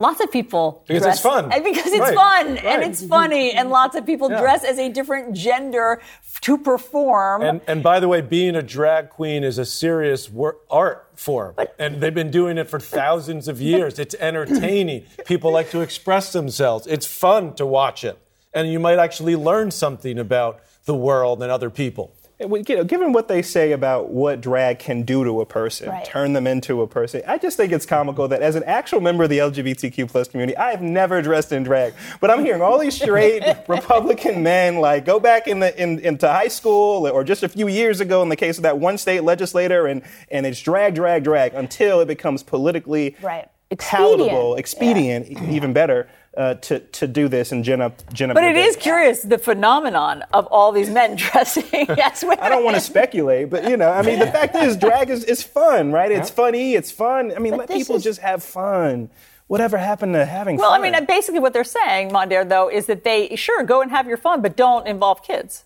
lots 0.00 0.20
of 0.20 0.30
people 0.30 0.84
Because 0.86 1.02
dress 1.02 1.14
it's 1.16 1.22
fun. 1.22 1.52
and 1.52 1.64
because 1.70 1.86
it's 1.92 1.98
Right, 2.00 2.14
fun 2.14 2.54
right. 2.54 2.64
and 2.64 2.82
it's 2.84 3.04
funny 3.04 3.52
and 3.52 3.70
lots 3.80 3.96
of 3.96 4.06
people 4.06 4.30
Yeah. 4.30 4.40
dress 4.40 4.64
as 4.64 4.78
a 4.78 4.88
different 4.88 5.34
gender 5.34 6.00
f- 6.24 6.40
to 6.42 6.56
perform. 6.58 7.42
And, 7.42 7.60
and 7.66 7.82
by 7.82 7.98
the 8.00 8.06
way, 8.08 8.20
being 8.20 8.54
a 8.54 8.62
drag 8.62 9.10
queen 9.10 9.42
is 9.42 9.58
a 9.58 9.64
serious 9.64 10.30
wor- 10.30 10.58
art 10.70 11.08
form. 11.16 11.56
and 11.80 12.00
they've 12.00 12.14
been 12.14 12.30
doing 12.30 12.58
it 12.58 12.68
for 12.70 12.78
thousands 12.78 13.48
of 13.48 13.60
years. 13.60 13.98
It's 13.98 14.14
entertaining. 14.20 15.04
People 15.26 15.50
like 15.52 15.70
to 15.70 15.80
express 15.80 16.32
themselves. 16.32 16.86
It's 16.86 17.06
fun 17.06 17.54
to 17.54 17.66
watch 17.66 18.04
it. 18.04 18.18
And 18.54 18.70
you 18.72 18.78
might 18.78 18.98
actually 18.98 19.34
learn 19.36 19.70
something 19.72 20.18
about 20.18 20.60
the 20.84 20.94
world 20.94 21.42
and 21.42 21.50
other 21.52 21.70
people. 21.70 22.14
You 22.40 22.46
know, 22.76 22.84
given 22.84 23.12
what 23.12 23.26
they 23.26 23.42
say 23.42 23.72
about 23.72 24.10
what 24.10 24.40
drag 24.40 24.78
can 24.78 25.02
do 25.02 25.24
to 25.24 25.40
a 25.40 25.46
person, 25.46 25.88
Right. 25.88 26.04
turn 26.04 26.34
them 26.34 26.46
into 26.46 26.82
a 26.82 26.86
person, 26.86 27.20
I 27.26 27.36
just 27.36 27.56
think 27.56 27.72
it's 27.72 27.84
comical 27.84 28.28
that 28.28 28.42
as 28.42 28.54
an 28.54 28.62
actual 28.62 29.00
member 29.00 29.24
of 29.24 29.30
the 29.30 29.38
LGBTQ 29.38 30.06
plus 30.08 30.28
community, 30.28 30.56
I 30.56 30.70
have 30.70 30.80
never 30.80 31.20
dressed 31.20 31.50
in 31.50 31.64
drag. 31.64 31.94
But 32.20 32.30
I'm 32.30 32.44
hearing 32.44 32.62
all 32.62 32.78
these 32.78 32.94
straight 32.94 33.42
Republican 33.68 34.44
men 34.44 34.76
like 34.78 35.04
go 35.04 35.18
back 35.18 35.48
in 35.48 35.58
the 35.58 35.76
in, 35.82 35.98
into 35.98 36.28
high 36.28 36.46
school 36.46 37.08
or 37.08 37.24
just 37.24 37.42
a 37.42 37.48
few 37.48 37.66
years 37.66 38.00
ago 38.00 38.22
in 38.22 38.28
the 38.28 38.36
case 38.36 38.56
of 38.56 38.62
that 38.62 38.78
one 38.78 38.98
state 38.98 39.24
legislator 39.24 39.86
and 39.88 40.02
and 40.30 40.46
it's 40.46 40.60
drag, 40.60 40.94
drag, 40.94 41.24
drag 41.24 41.54
until 41.54 41.98
it 42.00 42.06
becomes 42.06 42.44
politically 42.44 43.16
Right. 43.20 43.48
palatable, 43.78 44.54
Expedient. 44.54 45.26
expedient, 45.26 45.50
e- 45.52 45.56
even 45.56 45.72
better. 45.72 46.08
Uh, 46.38 46.54
to, 46.54 46.78
to 46.78 47.08
do 47.08 47.26
this 47.26 47.50
and 47.50 47.64
gin 47.64 47.80
up, 47.80 48.00
gin 48.12 48.30
up 48.30 48.34
but 48.34 48.44
it 48.44 48.56
is 48.56 48.76
it 48.76 48.80
curious 48.80 49.22
the 49.22 49.38
phenomenon 49.38 50.22
of 50.32 50.46
all 50.52 50.70
these 50.70 50.88
men 50.88 51.16
dressing 51.24 51.64
as 51.90 52.22
women. 52.22 52.38
I 52.38 52.48
don't 52.48 52.62
want 52.62 52.76
to 52.76 52.80
speculate, 52.80 53.50
but 53.50 53.68
you 53.68 53.76
know, 53.76 53.90
I 53.90 54.02
mean, 54.02 54.20
the 54.20 54.28
fact 54.28 54.54
is, 54.54 54.76
drag 54.76 55.10
is, 55.10 55.24
is 55.24 55.42
fun, 55.42 55.90
right? 55.90 56.12
It's 56.12 56.30
funny, 56.30 56.76
it's 56.76 56.92
fun. 56.92 57.32
I 57.34 57.40
mean, 57.40 57.56
let 57.56 57.68
people 57.68 57.96
is- 57.96 58.04
just 58.04 58.20
have 58.20 58.44
fun. 58.44 59.10
Whatever 59.48 59.78
happened 59.78 60.14
to 60.14 60.24
having 60.24 60.58
fun? 60.58 60.62
Well, 60.62 60.72
I 60.72 60.78
mean, 60.78 61.04
basically 61.06 61.40
what 61.40 61.54
they're 61.54 61.64
saying, 61.64 62.10
Mondaire, 62.10 62.48
though, 62.48 62.70
is 62.70 62.86
that 62.86 63.02
they 63.02 63.34
sure 63.34 63.64
go 63.64 63.82
and 63.82 63.90
have 63.90 64.06
your 64.06 64.18
fun, 64.18 64.40
but 64.40 64.56
don't 64.56 64.86
involve 64.86 65.24
kids. 65.24 65.64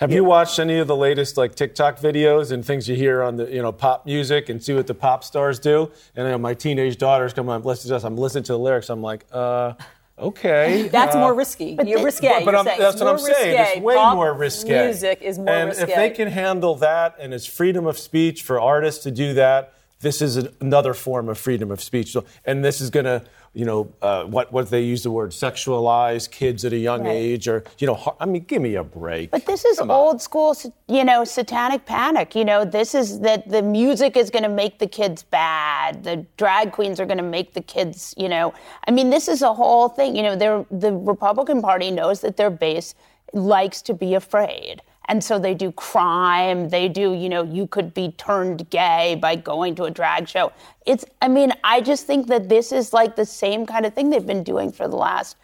Have 0.00 0.12
you 0.12 0.24
watched 0.24 0.58
any 0.58 0.78
of 0.78 0.88
the 0.88 0.96
latest 0.96 1.36
like 1.36 1.54
TikTok 1.54 1.98
videos 2.00 2.50
and 2.50 2.64
things 2.64 2.88
you 2.88 2.96
hear 2.96 3.22
on 3.22 3.36
the 3.36 3.46
you 3.50 3.62
know 3.62 3.70
pop 3.70 4.06
music 4.06 4.48
and 4.48 4.62
see 4.62 4.74
what 4.74 4.86
the 4.86 4.94
pop 4.94 5.22
stars 5.22 5.58
do? 5.58 5.90
And 6.16 6.26
you 6.26 6.32
know, 6.32 6.38
my 6.38 6.54
teenage 6.54 6.96
daughters 6.98 7.32
come 7.32 7.48
on, 7.48 7.62
listen 7.62 7.90
to 7.90 7.96
us. 7.96 8.04
I'm 8.04 8.16
listening 8.16 8.44
to 8.44 8.52
the 8.52 8.58
lyrics. 8.58 8.90
I'm 8.90 9.02
like, 9.02 9.24
uh, 9.30 9.74
okay. 10.18 10.88
That's 10.92 11.14
uh, 11.14 11.20
more 11.20 11.34
risky. 11.34 11.78
You're 11.84 11.98
thi- 11.98 12.04
risque. 12.04 12.28
But, 12.28 12.44
but 12.44 12.50
You're 12.52 12.58
I'm, 12.58 12.78
that's 12.78 13.00
what 13.00 13.08
I'm 13.08 13.16
more 13.16 13.34
saying. 13.34 13.56
It's 13.60 13.80
way 13.80 13.94
Pop 13.94 14.16
more 14.16 14.34
risque. 14.34 14.84
Music 14.86 15.22
is 15.22 15.38
more 15.38 15.48
and 15.48 15.68
risque. 15.68 15.82
if 15.84 15.94
they 15.94 16.10
can 16.10 16.28
handle 16.28 16.74
that, 16.76 17.14
and 17.20 17.32
it's 17.32 17.46
freedom 17.46 17.86
of 17.86 17.96
speech 17.96 18.42
for 18.42 18.60
artists 18.60 19.04
to 19.04 19.12
do 19.12 19.34
that, 19.34 19.74
this 20.04 20.22
is 20.22 20.36
another 20.60 20.94
form 20.94 21.28
of 21.28 21.36
freedom 21.38 21.70
of 21.72 21.82
speech. 21.82 22.12
So, 22.12 22.24
and 22.44 22.64
this 22.64 22.80
is 22.80 22.90
going 22.90 23.06
to, 23.06 23.24
you 23.54 23.64
know, 23.64 23.92
uh, 24.02 24.24
what 24.24 24.52
what 24.52 24.70
they 24.70 24.82
use 24.82 25.02
the 25.02 25.10
word 25.10 25.30
sexualize 25.30 26.30
kids 26.30 26.64
at 26.64 26.72
a 26.72 26.76
young 26.76 27.02
Right. 27.04 27.16
age, 27.16 27.48
or 27.48 27.64
you 27.78 27.86
know, 27.88 27.94
har- 27.94 28.16
I 28.20 28.26
mean, 28.26 28.44
give 28.44 28.62
me 28.62 28.74
a 28.76 28.84
break. 28.84 29.30
But 29.32 29.46
this 29.46 29.64
is 29.64 29.80
old 29.80 30.22
school, 30.22 30.54
you 30.86 31.04
know, 31.04 31.24
satanic 31.24 31.86
panic. 31.86 32.36
You 32.36 32.44
know, 32.44 32.64
this 32.64 32.94
is 32.94 33.20
that 33.20 33.48
the 33.48 33.62
music 33.62 34.16
is 34.16 34.30
going 34.30 34.42
to 34.44 34.54
make 34.62 34.78
the 34.78 34.86
kids 34.86 35.22
bad. 35.24 36.04
The 36.04 36.16
drag 36.36 36.72
queens 36.72 37.00
are 37.00 37.06
going 37.06 37.18
to 37.26 37.30
make 37.38 37.54
the 37.54 37.62
kids, 37.62 38.14
you 38.16 38.28
know. 38.28 38.52
I 38.86 38.90
mean, 38.92 39.10
this 39.10 39.26
is 39.26 39.42
a 39.42 39.52
whole 39.54 39.88
thing. 39.88 40.14
You 40.14 40.22
know, 40.22 40.36
the 40.36 40.92
Republican 40.92 41.62
Party 41.62 41.90
knows 41.90 42.20
that 42.20 42.36
their 42.36 42.50
base 42.50 42.94
likes 43.32 43.82
to 43.82 43.94
be 43.94 44.14
afraid. 44.14 44.82
And 45.06 45.22
so 45.22 45.38
they 45.38 45.54
do 45.54 45.70
crime. 45.72 46.68
They 46.70 46.88
do, 46.88 47.12
you 47.12 47.28
know, 47.28 47.42
you 47.42 47.66
could 47.66 47.92
be 47.92 48.12
turned 48.12 48.68
gay 48.70 49.16
by 49.20 49.36
going 49.36 49.74
to 49.76 49.84
a 49.84 49.90
drag 49.90 50.28
show. 50.28 50.52
It's, 50.86 51.04
I 51.20 51.28
mean, 51.28 51.52
I 51.62 51.80
just 51.82 52.06
think 52.06 52.28
that 52.28 52.48
this 52.48 52.72
is 52.72 52.92
like 52.92 53.14
the 53.16 53.26
same 53.26 53.66
kind 53.66 53.84
of 53.86 53.92
thing 53.94 54.10
they've 54.10 54.26
been 54.26 54.42
doing 54.44 54.72
for 54.72 54.88
the 54.88 54.96
last 54.96 55.36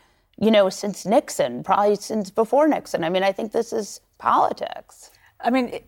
you 0.42 0.50
know, 0.50 0.70
since 0.70 1.04
Nixon, 1.04 1.62
probably 1.62 1.96
since 1.96 2.30
before 2.30 2.66
Nixon. 2.66 3.04
I 3.04 3.10
mean, 3.10 3.22
I 3.22 3.30
think 3.30 3.52
this 3.52 3.74
is 3.74 4.00
politics. 4.16 5.10
I 5.38 5.50
mean, 5.50 5.80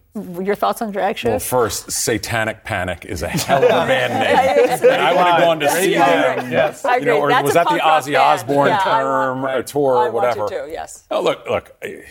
your 0.43 0.55
thoughts 0.55 0.83
on 0.83 0.91
drag 0.93 1.16
shows? 1.16 1.31
Well, 1.31 1.39
first, 1.39 1.91
Satanic 1.91 2.62
Panic 2.62 3.07
is 3.07 3.23
a 3.23 3.29
hell 3.31 3.59
of 3.59 3.64
a 3.64 3.68
band 3.87 4.12
name. 4.12 4.91
and 4.93 5.01
I 5.01 5.12
would 5.14 5.27
have 5.27 5.41
gone 5.41 5.61
to 5.61 5.70
see 5.70 5.95
them. 5.95 6.53
Yes. 6.53 6.85
I 6.85 6.97
You 6.97 7.07
know, 7.07 7.12
agree. 7.12 7.20
or 7.23 7.29
That's 7.31 7.45
was 7.45 7.55
that 7.55 7.66
the 7.66 7.79
Ozzy. 7.79 8.18
Osbourne 8.18 8.66
Yeah, 8.68 8.79
I 8.85 9.01
term 9.01 9.41
want- 9.41 9.55
or 9.57 9.62
tour 9.62 9.97
I 9.97 10.07
or 10.09 10.11
whatever? 10.12 10.41
want 10.41 10.53
to 10.53 10.66
too, 10.66 10.70
yes. 10.70 11.05
Oh, 11.11 11.23
look, 11.23 11.47
look, 11.49 11.75
I, 11.83 12.05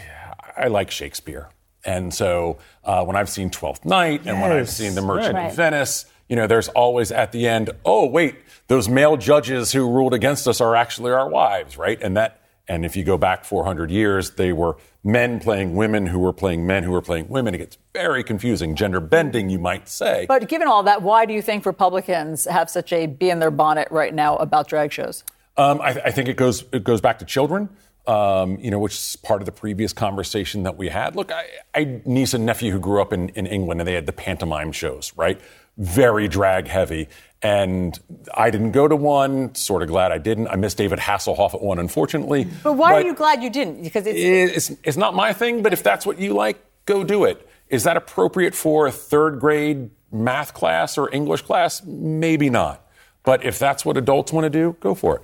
I 0.58 0.68
like 0.68 0.90
Shakespeare. 0.90 1.50
And 1.84 2.14
so 2.14 2.60
uh, 2.84 3.04
when 3.06 3.16
I've 3.16 3.30
seen 3.30 3.50
Twelfth 3.50 3.86
Night 3.86 4.26
and 4.26 4.42
when 4.42 4.52
I've 4.52 4.70
seen 4.70 4.96
The 4.96 5.02
Merchant 5.02 5.36
right. 5.36 5.50
of 5.50 5.56
Venice, 5.56 6.06
you 6.32 6.36
know, 6.36 6.48
there's 6.48 6.70
always 6.70 7.12
at 7.12 7.34
the 7.34 7.48
end, 7.48 7.72
oh, 7.84 8.06
wait, 8.06 8.36
those 8.68 8.88
male 8.88 9.18
judges 9.18 9.74
who 9.74 9.90
ruled 9.92 10.14
against 10.14 10.48
us 10.48 10.62
are 10.62 10.76
actually 10.78 11.12
our 11.12 11.28
wives, 11.28 11.78
right? 11.78 12.02
And 12.02 12.16
that, 12.16 12.42
and 12.70 12.86
if 12.86 12.96
you 12.96 13.04
go 13.04 13.18
back 13.18 13.44
400 13.44 13.92
years, 13.92 14.32
they 14.32 14.54
were 14.54 14.78
men 15.04 15.42
playing 15.42 15.76
women 15.76 16.08
who 16.08 16.20
were 16.20 16.32
playing 16.32 16.66
men 16.66 16.84
who 16.84 16.92
were 16.92 17.02
playing 17.02 17.28
women. 17.28 17.54
It 17.54 17.58
gets 17.58 17.78
very 17.94 18.24
confusing, 18.24 18.76
gender 18.76 19.02
bending, 19.02 19.50
you 19.50 19.60
might 19.60 19.90
say. 19.90 20.26
But 20.26 20.48
given 20.48 20.70
all 20.70 20.84
that, 20.84 21.02
why 21.02 21.26
do 21.26 21.34
you 21.34 21.42
think 21.42 21.66
Republicans 21.66 22.46
have 22.46 22.70
such 22.70 22.94
a 22.94 23.08
bee 23.08 23.30
in 23.30 23.40
their 23.40 23.52
bonnet 23.52 23.90
right 23.92 24.14
now 24.14 24.38
about 24.38 24.70
drag 24.70 24.94
shows? 24.94 25.26
Um, 25.58 25.82
I, 25.82 25.90
I 25.90 26.12
think 26.12 26.30
it 26.30 26.38
goes 26.38 26.64
it 26.72 26.84
goes 26.86 27.02
back 27.02 27.20
to 27.20 27.26
children. 27.26 27.68
Um, 28.08 28.58
you 28.60 28.72
know, 28.72 28.80
which 28.80 28.94
is 28.94 29.16
part 29.18 29.44
of 29.44 29.46
the 29.46 29.52
previous 29.52 29.94
conversation 29.94 30.64
that 30.64 30.76
we 30.76 30.90
had. 30.90 31.16
Look, 31.16 31.32
I, 31.32 31.46
I 31.76 32.02
niece 32.04 32.34
and 32.34 32.48
nephew 32.48 32.72
who 32.72 32.80
grew 32.80 33.00
up 33.00 33.14
in, 33.14 33.30
in 33.30 33.46
England, 33.46 33.80
and 33.80 33.88
they 33.88 33.94
had 33.94 34.08
the 34.08 34.12
pantomime 34.12 34.72
shows, 34.72 35.14
right? 35.16 35.40
Very 35.78 36.28
drag 36.28 36.68
heavy, 36.68 37.10
and 37.44 37.98
I 38.34 38.50
didn't 38.50 38.72
go 38.72 38.88
to 38.88 38.96
one. 38.96 39.54
Sort 39.54 39.84
of 39.84 39.88
glad 39.88 40.12
I 40.12 40.18
didn't. 40.18 40.48
I 40.48 40.56
missed 40.56 40.78
David 40.78 40.98
Hasselhoff 40.98 41.54
at 41.54 41.62
one, 41.62 41.78
unfortunately. 41.78 42.48
But 42.64 42.74
why 42.74 42.94
are 42.94 43.02
you 43.02 43.14
glad 43.14 43.44
you 43.44 43.52
didn't? 43.52 43.84
Because 43.84 44.08
it's, 44.08 44.70
It's, 44.70 44.80
it's 44.84 44.98
not 44.98 45.14
my 45.14 45.32
thing, 45.32 45.62
but 45.62 45.72
if 45.72 45.84
that's 45.84 46.04
what 46.04 46.18
you 46.18 46.34
like, 46.34 46.58
go 46.86 47.04
do 47.04 47.26
it. 47.26 47.48
Is 47.70 47.84
that 47.84 47.98
appropriate 47.98 48.56
for 48.56 48.88
a 48.88 48.92
third 48.92 49.40
grade 49.40 49.92
math 50.12 50.56
class 50.56 50.98
or 50.98 51.14
English 51.14 51.44
class? 51.44 51.84
Maybe 51.86 52.50
not. 52.50 52.86
But 53.24 53.46
if 53.46 53.60
that's 53.60 53.86
what 53.86 53.96
adults 53.96 54.34
want 54.34 54.46
to 54.46 54.50
do, 54.50 54.76
go 54.80 54.96
for 54.96 55.18
it. 55.18 55.22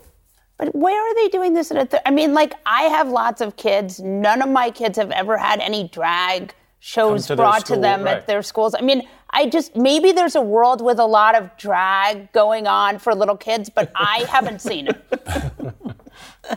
But 0.58 0.74
where 0.74 1.00
are 1.00 1.16
they 1.16 1.30
doing 1.30 1.54
this 1.54 1.72
at 1.72 1.78
a 1.78 1.86
th- 1.86 2.02
I 2.06 2.12
mean, 2.12 2.34
like, 2.34 2.56
I 2.66 2.84
have 2.84 3.10
lots 3.10 3.42
of 3.42 3.56
kids. 3.58 4.00
None 4.00 4.42
of 4.42 4.50
my 4.50 4.72
kids 4.72 4.98
have 4.98 5.12
ever 5.12 5.38
had 5.38 5.60
any 5.60 5.88
drag 5.88 6.54
shows 6.80 7.28
to 7.28 7.36
their 7.36 7.46
brought 7.46 7.66
to 7.68 7.76
them 7.76 8.04
right. 8.04 8.18
at 8.18 8.28
their 8.28 8.42
schools. 8.42 8.74
I 8.78 8.82
mean, 8.82 9.08
I 9.30 9.50
just, 9.50 9.76
maybe 9.76 10.12
there's 10.12 10.36
a 10.36 10.42
world 10.42 10.82
with 10.82 11.00
a 11.00 11.06
lot 11.06 11.36
of 11.36 11.56
drag 11.58 12.32
going 12.32 12.66
on 12.66 12.98
for 12.98 13.14
little 13.14 13.38
kids, 13.38 13.70
but 13.70 13.92
I 13.96 14.26
haven't 14.30 14.62
seen 14.62 14.88
it. 14.88 15.04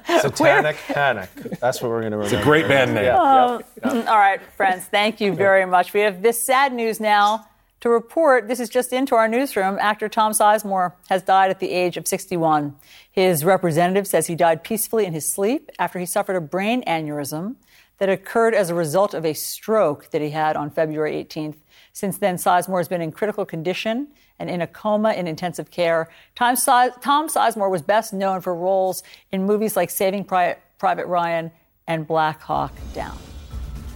Satanic 0.23 0.77
Panic. 0.77 1.31
That's 1.61 1.83
what 1.83 1.91
we're 1.91 2.01
going 2.01 2.13
to 2.13 2.19
remember. 2.19 2.37
It's 2.37 2.43
a 2.43 2.45
great 2.45 2.69
band 2.69 2.95
name. 2.95 3.05
Yeah. 3.05 3.59
Yep. 3.59 3.67
Oh. 3.83 4.03
All 4.07 4.19
right, 4.19 4.41
friends, 4.57 4.85
thank 4.85 5.21
you 5.21 5.35
very 5.35 5.67
much. 5.67 5.93
We 5.93 6.01
have 6.01 6.23
this 6.23 6.43
sad 6.43 6.73
news 6.73 7.01
now 7.01 7.50
to 7.81 7.89
report. 7.89 8.49
This 8.49 8.61
is 8.61 8.69
just 8.69 8.93
into 8.93 9.15
our 9.15 9.29
newsroom. 9.29 9.79
Actor 9.81 10.09
Tom 10.09 10.33
Sizemore 10.33 10.93
has 11.09 11.23
died 11.23 11.51
at 11.51 11.61
the 11.61 11.71
age 11.71 11.97
of 11.97 12.07
61. 12.07 12.77
His 13.11 13.45
representative 13.45 14.07
says 14.07 14.27
he 14.27 14.35
died 14.35 14.63
peacefully 14.63 15.07
in 15.07 15.13
his 15.13 15.33
sleep 15.33 15.71
after 15.79 15.99
he 15.99 16.07
suffered 16.07 16.37
a 16.37 16.41
brain 16.41 16.85
aneurysm 16.85 17.57
that 17.99 18.09
occurred 18.09 18.55
as 18.55 18.71
a 18.71 18.75
result 18.75 19.15
of 19.15 19.25
a 19.25 19.35
stroke 19.35 20.11
that 20.11 20.23
he 20.23 20.31
had 20.31 20.57
on 20.57 20.71
February 20.71 21.13
18th. 21.25 21.57
Since 21.93 22.19
then, 22.19 22.37
Sizemore 22.37 22.79
has 22.79 22.89
been 22.89 23.03
in 23.03 23.13
critical 23.13 23.45
condition 23.45 24.09
and 24.39 24.49
in 24.49 24.63
a 24.63 24.67
coma 24.67 25.13
in 25.13 25.27
intensive 25.27 25.71
care. 25.71 26.09
Tom, 26.35 26.57
Tom 26.57 27.29
Sizemore 27.29 27.71
was 27.71 27.83
best 27.83 28.13
known 28.13 28.41
for 28.41 28.55
roles 28.55 29.03
in 29.33 29.45
movies 29.45 29.77
like 29.77 29.91
Saving 29.91 30.25
Pri- 30.25 30.57
Private 30.79 31.07
Ryan 31.07 31.51
and 31.87 32.07
Black 32.07 32.41
Hawk 32.41 32.73
Down. 32.95 33.19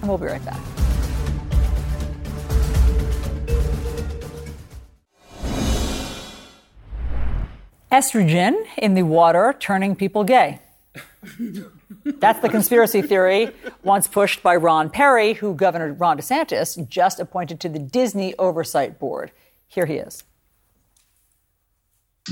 And 0.01 0.09
we'll 0.09 0.19
be 0.19 0.27
right 0.27 0.45
back. 0.45 0.61
Estrogen 7.95 8.67
in 8.77 8.95
the 8.95 9.05
water 9.05 9.55
turning 9.61 9.95
people 9.95 10.25
gay. 10.25 10.59
That's 12.05 12.41
the 12.41 12.49
conspiracy 12.49 13.03
theory 13.03 13.51
once 13.85 14.09
pushed 14.09 14.43
by 14.43 14.57
Ron 14.57 14.91
Peri, 14.91 15.35
who 15.35 15.55
Governor 15.55 15.93
Ron 15.93 16.19
DeSantis 16.19 16.89
just 16.89 17.21
appointed 17.21 17.61
to 17.61 17.69
the 17.69 17.79
Disney 17.79 18.35
Oversight 18.37 18.99
Board. 18.99 19.31
Here 19.69 19.87
he 19.87 19.95
is. 19.95 20.25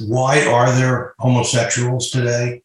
Why 0.01 0.45
are 0.45 0.73
there 0.73 1.15
homosexuals 1.21 2.11
today? 2.11 2.65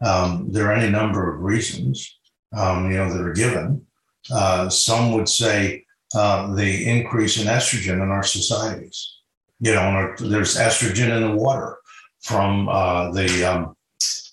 Um, 0.00 0.50
there 0.50 0.68
are 0.68 0.72
any 0.72 0.90
number 0.90 1.34
of 1.34 1.42
reasons, 1.42 2.18
um, 2.56 2.90
you 2.90 2.96
know, 2.96 3.12
that 3.12 3.20
are 3.20 3.34
given. 3.34 3.84
Uh, 4.32 4.70
some 4.70 5.12
would 5.12 5.28
say 5.28 5.84
uh, 6.14 6.54
the 6.54 6.88
increase 6.88 7.38
in 7.38 7.46
estrogen 7.46 8.02
in 8.02 8.08
our 8.08 8.22
societies. 8.22 9.18
You 9.60 9.74
know, 9.74 10.14
there's 10.18 10.56
estrogen 10.56 11.14
in 11.14 11.22
the 11.30 11.36
water 11.36 11.76
from 12.22 12.68
uh, 12.68 13.10
the 13.12 13.44
um, 13.44 13.76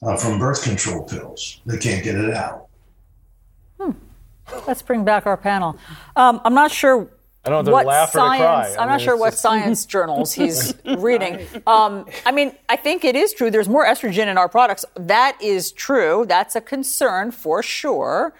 uh, 0.01 0.15
from 0.17 0.39
birth 0.39 0.63
control 0.63 1.05
pills. 1.07 1.61
They 1.65 1.77
can't 1.77 2.03
get 2.03 2.15
it 2.15 2.33
out. 2.33 2.67
Let's 4.67 4.81
bring 4.81 5.03
back 5.03 5.27
our 5.27 5.37
panel. 5.37 5.77
Um, 6.15 6.41
I'm 6.43 6.55
not 6.55 6.71
sure. 6.71 7.07
I 7.45 7.49
don't 7.51 7.65
know 7.65 7.71
what 7.71 7.81
if 7.81 7.85
to 7.85 7.87
laugh 7.87 8.09
or 8.09 8.11
to 8.11 8.17
science, 8.17 8.41
cry. 8.41 8.75
I 8.75 8.83
I'm 8.83 8.89
not 8.89 8.99
sure 8.99 9.15
what 9.15 9.31
just- 9.31 9.41
science 9.41 9.85
journals 9.93 10.33
he's 10.33 10.73
reading. 10.97 11.45
Um, 11.67 12.05
I 12.25 12.31
mean, 12.31 12.55
I 12.67 12.75
think 12.75 13.05
it 13.05 13.15
is 13.15 13.33
true. 13.33 13.51
There's 13.51 13.69
more 13.69 13.85
estrogen 13.85 14.27
in 14.27 14.37
our 14.37 14.49
products. 14.49 14.85
That 14.95 15.37
is 15.41 15.71
true. 15.71 16.25
That's 16.27 16.55
a 16.55 16.61
concern 16.61 17.31
for 17.31 17.61
sure. 17.61 18.33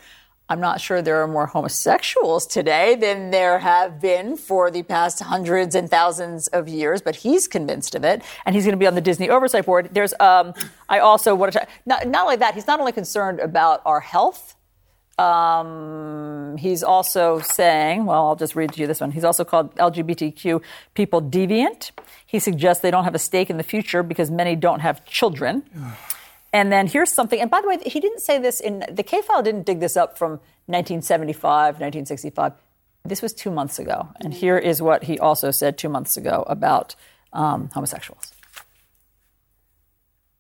I'm 0.50 0.60
not 0.60 0.82
sure 0.82 1.02
there 1.02 1.22
are 1.22 1.28
more 1.28 1.46
homosexuals 1.46 2.48
today 2.48 2.96
than 2.96 3.30
there 3.30 3.60
have 3.60 4.02
been 4.02 4.36
for 4.36 4.72
the 4.72 4.82
past 4.82 5.22
hundreds 5.22 5.76
and 5.76 5.88
thousands 5.90 6.48
of 6.48 6.68
years, 6.68 7.04
but 7.04 7.18
he's 7.18 7.48
convinced 7.48 7.94
of 7.94 8.04
it, 8.04 8.24
and 8.46 8.56
he's 8.56 8.66
going 8.66 8.74
to 8.74 8.80
be 8.80 8.88
on 8.88 8.96
the 8.96 9.02
Disney 9.02 9.30
Oversight 9.30 9.66
Board. 9.66 9.90
There's, 9.92 10.14
um, 10.20 10.54
I 10.90 11.00
also 11.00 11.36
want 11.36 11.54
to, 11.54 11.68
not, 11.86 12.08
not 12.08 12.24
only 12.24 12.38
that, 12.38 12.56
he's 12.56 12.66
not 12.66 12.80
only 12.80 12.92
concerned 12.92 13.40
about 13.40 13.84
our 13.86 14.00
health, 14.00 14.56
um, 15.20 16.56
he's 16.58 16.82
also 16.82 17.40
saying, 17.40 18.06
well, 18.06 18.28
I'll 18.28 18.36
just 18.36 18.56
read 18.56 18.72
to 18.74 18.82
you 18.82 18.88
this 18.88 19.02
one. 19.02 19.12
He's 19.12 19.26
also 19.26 19.44
called 19.44 19.76
LGBTQ 19.76 20.62
people 20.94 21.22
deviant. 21.22 21.92
He 22.26 22.40
suggests 22.40 22.82
they 22.82 22.92
don't 22.92 23.04
have 23.04 23.16
a 23.16 23.20
stake 23.20 23.50
in 23.50 23.58
the 23.58 23.64
future 23.64 24.02
because 24.02 24.32
many 24.32 24.56
don't 24.56 24.80
have 24.80 25.04
children. 25.06 25.64
And 26.52 26.72
then 26.72 26.88
here's 26.88 27.12
something, 27.12 27.40
and 27.40 27.52
by 27.52 27.62
the 27.62 27.68
way, 27.68 27.78
he 27.86 28.00
didn't 28.00 28.22
say 28.22 28.40
this 28.40 28.60
in 28.60 28.84
the 28.92 29.04
KFile 29.04 29.44
didn't 29.44 29.66
dig 29.66 29.80
this 29.80 29.96
up 29.96 30.18
from 30.18 30.32
1975, 30.66 31.76
1965. 31.76 32.54
This 33.06 33.22
was 33.22 33.34
two 33.34 33.52
months 33.52 33.80
ago. 33.80 34.10
And 34.20 34.34
here 34.34 34.58
is 34.58 34.82
what 34.82 35.04
he 35.04 35.20
also 35.20 35.52
said 35.52 35.78
two 35.78 35.90
months 35.90 36.18
ago 36.18 36.44
about 36.48 36.96
um, 37.34 37.70
homosexuals. 37.74 38.34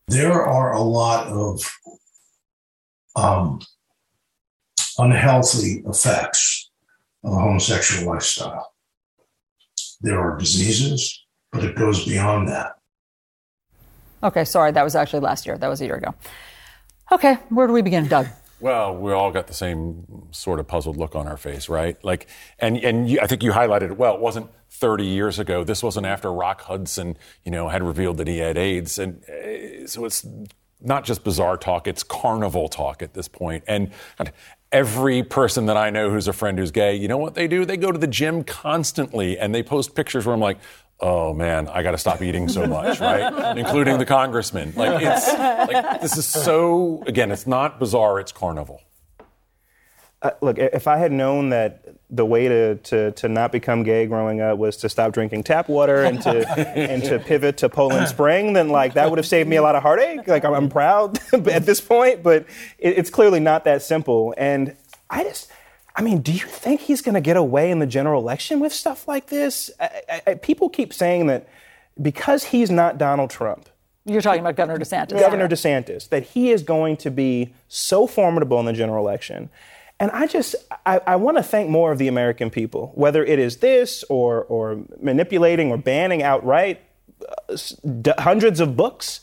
there 0.08 0.44
are 0.44 0.74
a 0.74 0.82
lot 0.82 1.28
of 1.28 1.62
um, 3.16 3.60
unhealthy 4.98 5.84
effects 5.86 6.72
of 7.24 7.34
a 7.34 7.36
homosexual 7.36 8.12
lifestyle. 8.12 8.74
There 10.02 10.20
are 10.20 10.38
diseases, 10.38 11.26
but 11.52 11.64
it 11.64 11.76
goes 11.76 12.06
beyond 12.06 12.48
that. 12.48 12.79
Okay, 14.22 14.46
sorry, 14.46 14.72
that 14.72 14.84
was 14.84 14.96
actually 14.96 15.22
last 15.22 15.46
year. 15.46 15.58
That 15.58 15.68
was 15.68 15.82
a 15.82 15.86
year 15.86 15.96
ago. 15.96 16.14
Okay, 17.12 17.36
where 17.50 17.68
do 17.68 17.74
we 17.74 17.82
begin, 17.82 18.08
Doug? 18.08 18.28
Well, 18.62 18.98
we 18.98 19.14
all 19.14 19.32
got 19.32 19.48
the 19.48 19.54
same 19.54 20.28
sort 20.32 20.60
of 20.60 20.68
puzzled 20.68 20.98
look 20.98 21.16
on 21.16 21.28
our 21.30 21.38
face, 21.38 21.70
right? 21.70 21.98
Like, 22.04 22.28
and 22.60 22.78
and 22.78 23.10
you, 23.10 23.22
I 23.22 23.28
think 23.28 23.42
you 23.42 23.54
highlighted 23.54 23.84
it 23.84 23.98
well. 23.98 24.16
It 24.16 24.20
wasn't 24.20 24.50
30 24.72 25.06
years 25.06 25.40
ago. 25.40 25.64
This 25.64 25.82
wasn't 25.82 26.06
after 26.06 26.32
Rock 26.32 26.62
Hudson, 26.64 27.18
you 27.46 27.52
know, 27.52 27.70
had 27.70 27.82
revealed 27.82 28.18
that 28.18 28.28
he 28.28 28.40
had 28.40 28.58
AIDS, 28.58 29.00
and 29.00 29.24
uh, 29.30 29.88
so 29.88 30.04
it's 30.04 30.26
not 30.82 31.06
just 31.06 31.24
bizarre 31.24 31.56
talk; 31.56 31.88
it's 31.88 32.04
carnival 32.04 32.68
talk 32.68 33.02
at 33.02 33.14
this 33.14 33.30
point. 33.30 33.64
And 33.66 33.92
every 34.74 35.24
person 35.24 35.68
that 35.68 35.78
I 35.78 35.90
know 35.90 36.10
who's 36.10 36.28
a 36.28 36.34
friend 36.34 36.60
who's 36.60 36.72
gay, 36.72 36.96
you 36.96 37.08
know 37.08 37.18
what 37.18 37.36
they 37.36 37.48
do? 37.48 37.64
They 37.64 37.78
go 37.78 37.94
to 37.94 37.98
the 37.98 38.08
gym 38.08 38.44
constantly, 38.44 39.40
and 39.40 39.56
they 39.56 39.64
post 39.64 39.96
pictures 39.96 40.26
where 40.26 40.34
I'm 40.34 40.42
like. 40.42 40.58
Oh 41.02 41.34
man, 41.34 41.68
I 41.70 41.82
got 41.82 41.92
to 41.92 41.98
stop 41.98 42.22
eating 42.22 42.50
so 42.50 42.68
much, 42.68 43.00
right? 43.00 43.58
Including 43.58 43.98
the 44.00 44.06
congressman. 44.06 44.74
Like 44.76 45.02
it's 45.02 45.28
like 45.28 46.02
this 46.02 46.18
is 46.18 46.26
so 46.26 47.04
again, 47.08 47.32
it's 47.32 47.48
not 47.48 47.80
bizarre, 47.80 48.20
it's 48.20 48.32
carnival. 48.32 48.82
Uh, 50.22 50.32
look, 50.42 50.58
if 50.58 50.86
I 50.86 50.98
had 50.98 51.14
known 51.14 51.50
that 51.50 51.96
the 52.10 52.26
way 52.26 52.50
to, 52.50 52.76
to, 52.76 53.12
to 53.12 53.30
not 53.30 53.54
become 53.54 53.84
gay 53.84 54.06
growing 54.06 54.42
up 54.42 54.58
was 54.58 54.76
to 54.78 54.90
stop 54.90 55.14
drinking 55.14 55.44
tap 55.44 55.70
water 55.70 56.04
and 56.04 56.22
to 56.24 56.46
and 56.78 57.02
to 57.06 57.20
pivot 57.20 57.58
to 57.60 57.70
Poland 57.70 58.10
Spring, 58.10 58.52
then 58.52 58.68
like 58.68 58.96
that 58.96 59.10
would 59.10 59.18
have 59.18 59.26
saved 59.26 59.48
me 59.48 59.56
a 59.56 59.62
lot 59.62 59.76
of 59.76 59.82
heartache. 59.82 60.28
Like 60.28 60.44
I'm, 60.44 60.54
I'm 60.54 60.70
proud 60.70 61.20
at 61.34 61.66
this 61.66 61.80
point, 61.80 62.22
but 62.22 62.46
it, 62.78 62.98
it's 62.98 63.10
clearly 63.10 63.40
not 63.40 63.64
that 63.64 63.82
simple. 63.82 64.34
And 64.38 64.76
I 65.10 65.24
just, 65.24 65.50
I 65.96 66.02
mean, 66.02 66.22
do 66.22 66.32
you 66.32 66.46
think 66.46 66.82
he's 66.82 67.02
going 67.02 67.16
to 67.16 67.22
get 67.22 67.36
away 67.38 67.72
in 67.72 67.80
the 67.80 67.88
general 67.88 68.22
election 68.22 68.60
with 68.60 68.72
stuff 68.74 69.08
like 69.08 69.28
this? 69.28 69.70
I, 69.80 70.02
I, 70.10 70.22
I- 70.28 70.34
people 70.36 70.70
keep 70.70 70.94
saying 70.94 71.28
that 71.28 71.48
because 72.02 72.46
he's 72.46 72.70
not 72.72 72.98
Donald 72.98 73.30
Trump, 73.30 73.68
You're 74.06 74.22
talking 74.22 74.40
about 74.40 74.56
Governor 74.56 74.80
DeSantis. 74.80 75.20
Governor 75.20 75.48
DeSantis, 75.50 76.08
that 76.10 76.24
he 76.24 76.52
is 76.52 76.64
going 76.64 76.96
to 76.98 77.12
be 77.12 77.54
so 77.68 78.08
formidable 78.08 78.60
in 78.60 78.66
the 78.66 78.74
general 78.74 79.06
election. 79.06 79.50
And 80.00 80.10
I 80.12 80.28
just, 80.28 80.56
I, 80.86 81.02
I 81.06 81.16
want 81.18 81.36
to 81.38 81.44
thank 81.44 81.70
more 81.70 81.92
of 81.92 81.98
the 81.98 82.08
American 82.08 82.50
people, 82.50 82.94
whether 82.96 83.22
it 83.26 83.38
is 83.38 83.58
this 83.58 84.06
or, 84.10 84.44
or 84.46 84.80
manipulating 85.02 85.72
or 85.72 85.78
banning 85.78 86.24
outright 86.24 86.80
uh, 87.28 87.34
s- 87.54 87.72
d- 88.02 88.14
hundreds 88.18 88.62
of 88.62 88.78
books 88.78 89.20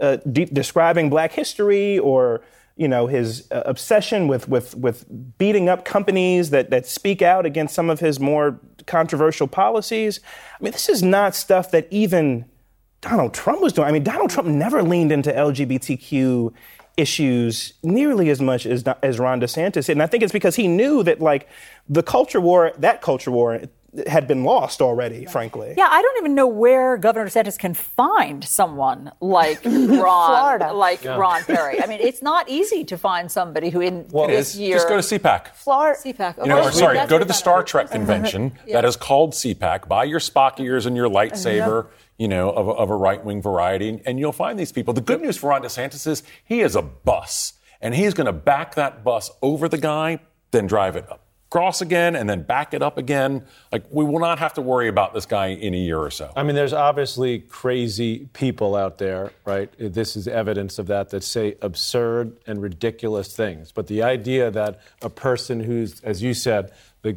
uh, 0.00 0.16
de- 0.30 0.44
describing 0.46 1.10
black 1.10 1.32
history 1.32 1.98
or, 1.98 2.42
you 2.80 2.88
know, 2.88 3.06
his 3.06 3.46
uh, 3.52 3.62
obsession 3.66 4.26
with, 4.26 4.48
with, 4.48 4.74
with 4.74 5.04
beating 5.36 5.68
up 5.68 5.84
companies 5.84 6.48
that, 6.48 6.70
that 6.70 6.86
speak 6.86 7.20
out 7.20 7.44
against 7.44 7.74
some 7.74 7.90
of 7.90 8.00
his 8.00 8.18
more 8.18 8.58
controversial 8.86 9.46
policies. 9.46 10.18
I 10.58 10.64
mean, 10.64 10.72
this 10.72 10.88
is 10.88 11.02
not 11.02 11.34
stuff 11.34 11.70
that 11.72 11.86
even 11.90 12.46
Donald 13.02 13.34
Trump 13.34 13.60
was 13.60 13.74
doing. 13.74 13.86
I 13.86 13.92
mean, 13.92 14.02
Donald 14.02 14.30
Trump 14.30 14.48
never 14.48 14.82
leaned 14.82 15.12
into 15.12 15.30
LGBTQ 15.30 16.54
issues 16.96 17.74
nearly 17.82 18.30
as 18.30 18.40
much 18.40 18.64
as, 18.64 18.82
as 19.02 19.18
Ron 19.18 19.42
DeSantis 19.42 19.84
did. 19.84 19.90
And 19.90 20.02
I 20.02 20.06
think 20.06 20.22
it's 20.22 20.32
because 20.32 20.56
he 20.56 20.66
knew 20.66 21.02
that, 21.02 21.20
like, 21.20 21.50
the 21.86 22.02
culture 22.02 22.40
war, 22.40 22.72
that 22.78 23.02
culture 23.02 23.30
war 23.30 23.60
had 24.06 24.28
been 24.28 24.44
lost 24.44 24.80
already, 24.80 25.24
frankly. 25.26 25.74
Yeah, 25.76 25.88
I 25.90 26.00
don't 26.00 26.16
even 26.18 26.34
know 26.34 26.46
where 26.46 26.96
Governor 26.96 27.26
DeSantis 27.28 27.58
can 27.58 27.74
find 27.74 28.44
someone 28.44 29.10
like 29.20 29.64
Ron, 29.64 29.88
Florida. 29.88 30.72
like 30.72 31.02
Yeah. 31.02 31.16
Ron 31.16 31.42
Peri. 31.44 31.82
I 31.82 31.86
mean, 31.86 32.00
it's 32.00 32.22
not 32.22 32.48
easy 32.48 32.84
to 32.84 32.96
find 32.96 33.30
somebody 33.30 33.70
who 33.70 33.80
in 33.80 34.06
Well, 34.12 34.28
this 34.28 34.54
year 34.54 34.76
just 34.76 34.88
go 34.88 35.00
to 35.00 35.02
CPAC. 35.18 35.48
Florida. 35.54 35.98
CPAC. 35.98 36.38
You 36.38 36.46
know, 36.46 36.62
or 36.62 36.72
sorry, 36.72 37.04
go 37.06 37.18
to 37.18 37.24
the 37.24 37.32
Star. 37.34 37.62
Trek 37.64 37.90
convention 37.90 38.52
Yeah. 38.66 38.74
that 38.80 38.84
is 38.88 38.96
called 38.96 39.32
CPAC. 39.32 39.88
Buy 39.88 40.04
your 40.04 40.20
Spock 40.20 40.60
ears 40.60 40.86
and 40.86 40.94
your 40.96 41.08
lightsaber, 41.08 41.88
you 42.16 42.28
know, 42.28 42.50
of 42.50 42.68
a, 42.68 42.70
of 42.70 42.90
a 42.90 42.96
right 42.96 43.24
wing 43.24 43.42
variety, 43.42 44.00
and 44.06 44.18
you'll 44.20 44.32
find 44.32 44.58
these 44.58 44.70
people. 44.72 44.94
The 44.94 45.00
good 45.00 45.20
news 45.20 45.36
for 45.36 45.50
Ron 45.50 45.62
DeSantis 45.62 46.06
is 46.06 46.22
he 46.44 46.60
is 46.60 46.76
a 46.76 46.82
bus, 46.82 47.54
and 47.80 47.94
he's 47.94 48.14
going 48.14 48.26
to 48.26 48.32
back 48.32 48.76
that 48.76 49.02
bus 49.02 49.30
over 49.42 49.68
the 49.68 49.78
guy, 49.78 50.20
then 50.52 50.66
drive 50.66 50.94
it 50.96 51.10
up. 51.10 51.24
Cross 51.50 51.80
again 51.80 52.14
and 52.14 52.30
then 52.30 52.42
back 52.42 52.74
it 52.74 52.80
up 52.80 52.96
again. 52.96 53.44
Like, 53.72 53.82
we 53.90 54.04
will 54.04 54.20
not 54.20 54.38
have 54.38 54.54
to 54.54 54.60
worry 54.62 54.86
about 54.86 55.14
this 55.14 55.26
guy 55.26 55.48
in 55.48 55.74
a 55.74 55.76
year 55.76 55.98
or 55.98 56.10
so. 56.12 56.32
I 56.36 56.44
mean, 56.44 56.54
there's 56.54 56.72
obviously 56.72 57.40
crazy 57.40 58.28
people 58.32 58.76
out 58.76 58.98
there, 58.98 59.32
right? 59.44 59.68
This 59.76 60.14
is 60.14 60.28
evidence 60.28 60.78
of 60.78 60.86
that, 60.86 61.10
that 61.10 61.24
say 61.24 61.56
absurd 61.60 62.36
and 62.46 62.62
ridiculous 62.62 63.34
things. 63.34 63.72
But 63.72 63.88
the 63.88 64.04
idea 64.04 64.52
that 64.52 64.80
a 65.02 65.10
person 65.10 65.58
who's, 65.58 66.00
as 66.02 66.22
you 66.22 66.34
said, 66.34 66.72
the, 67.02 67.16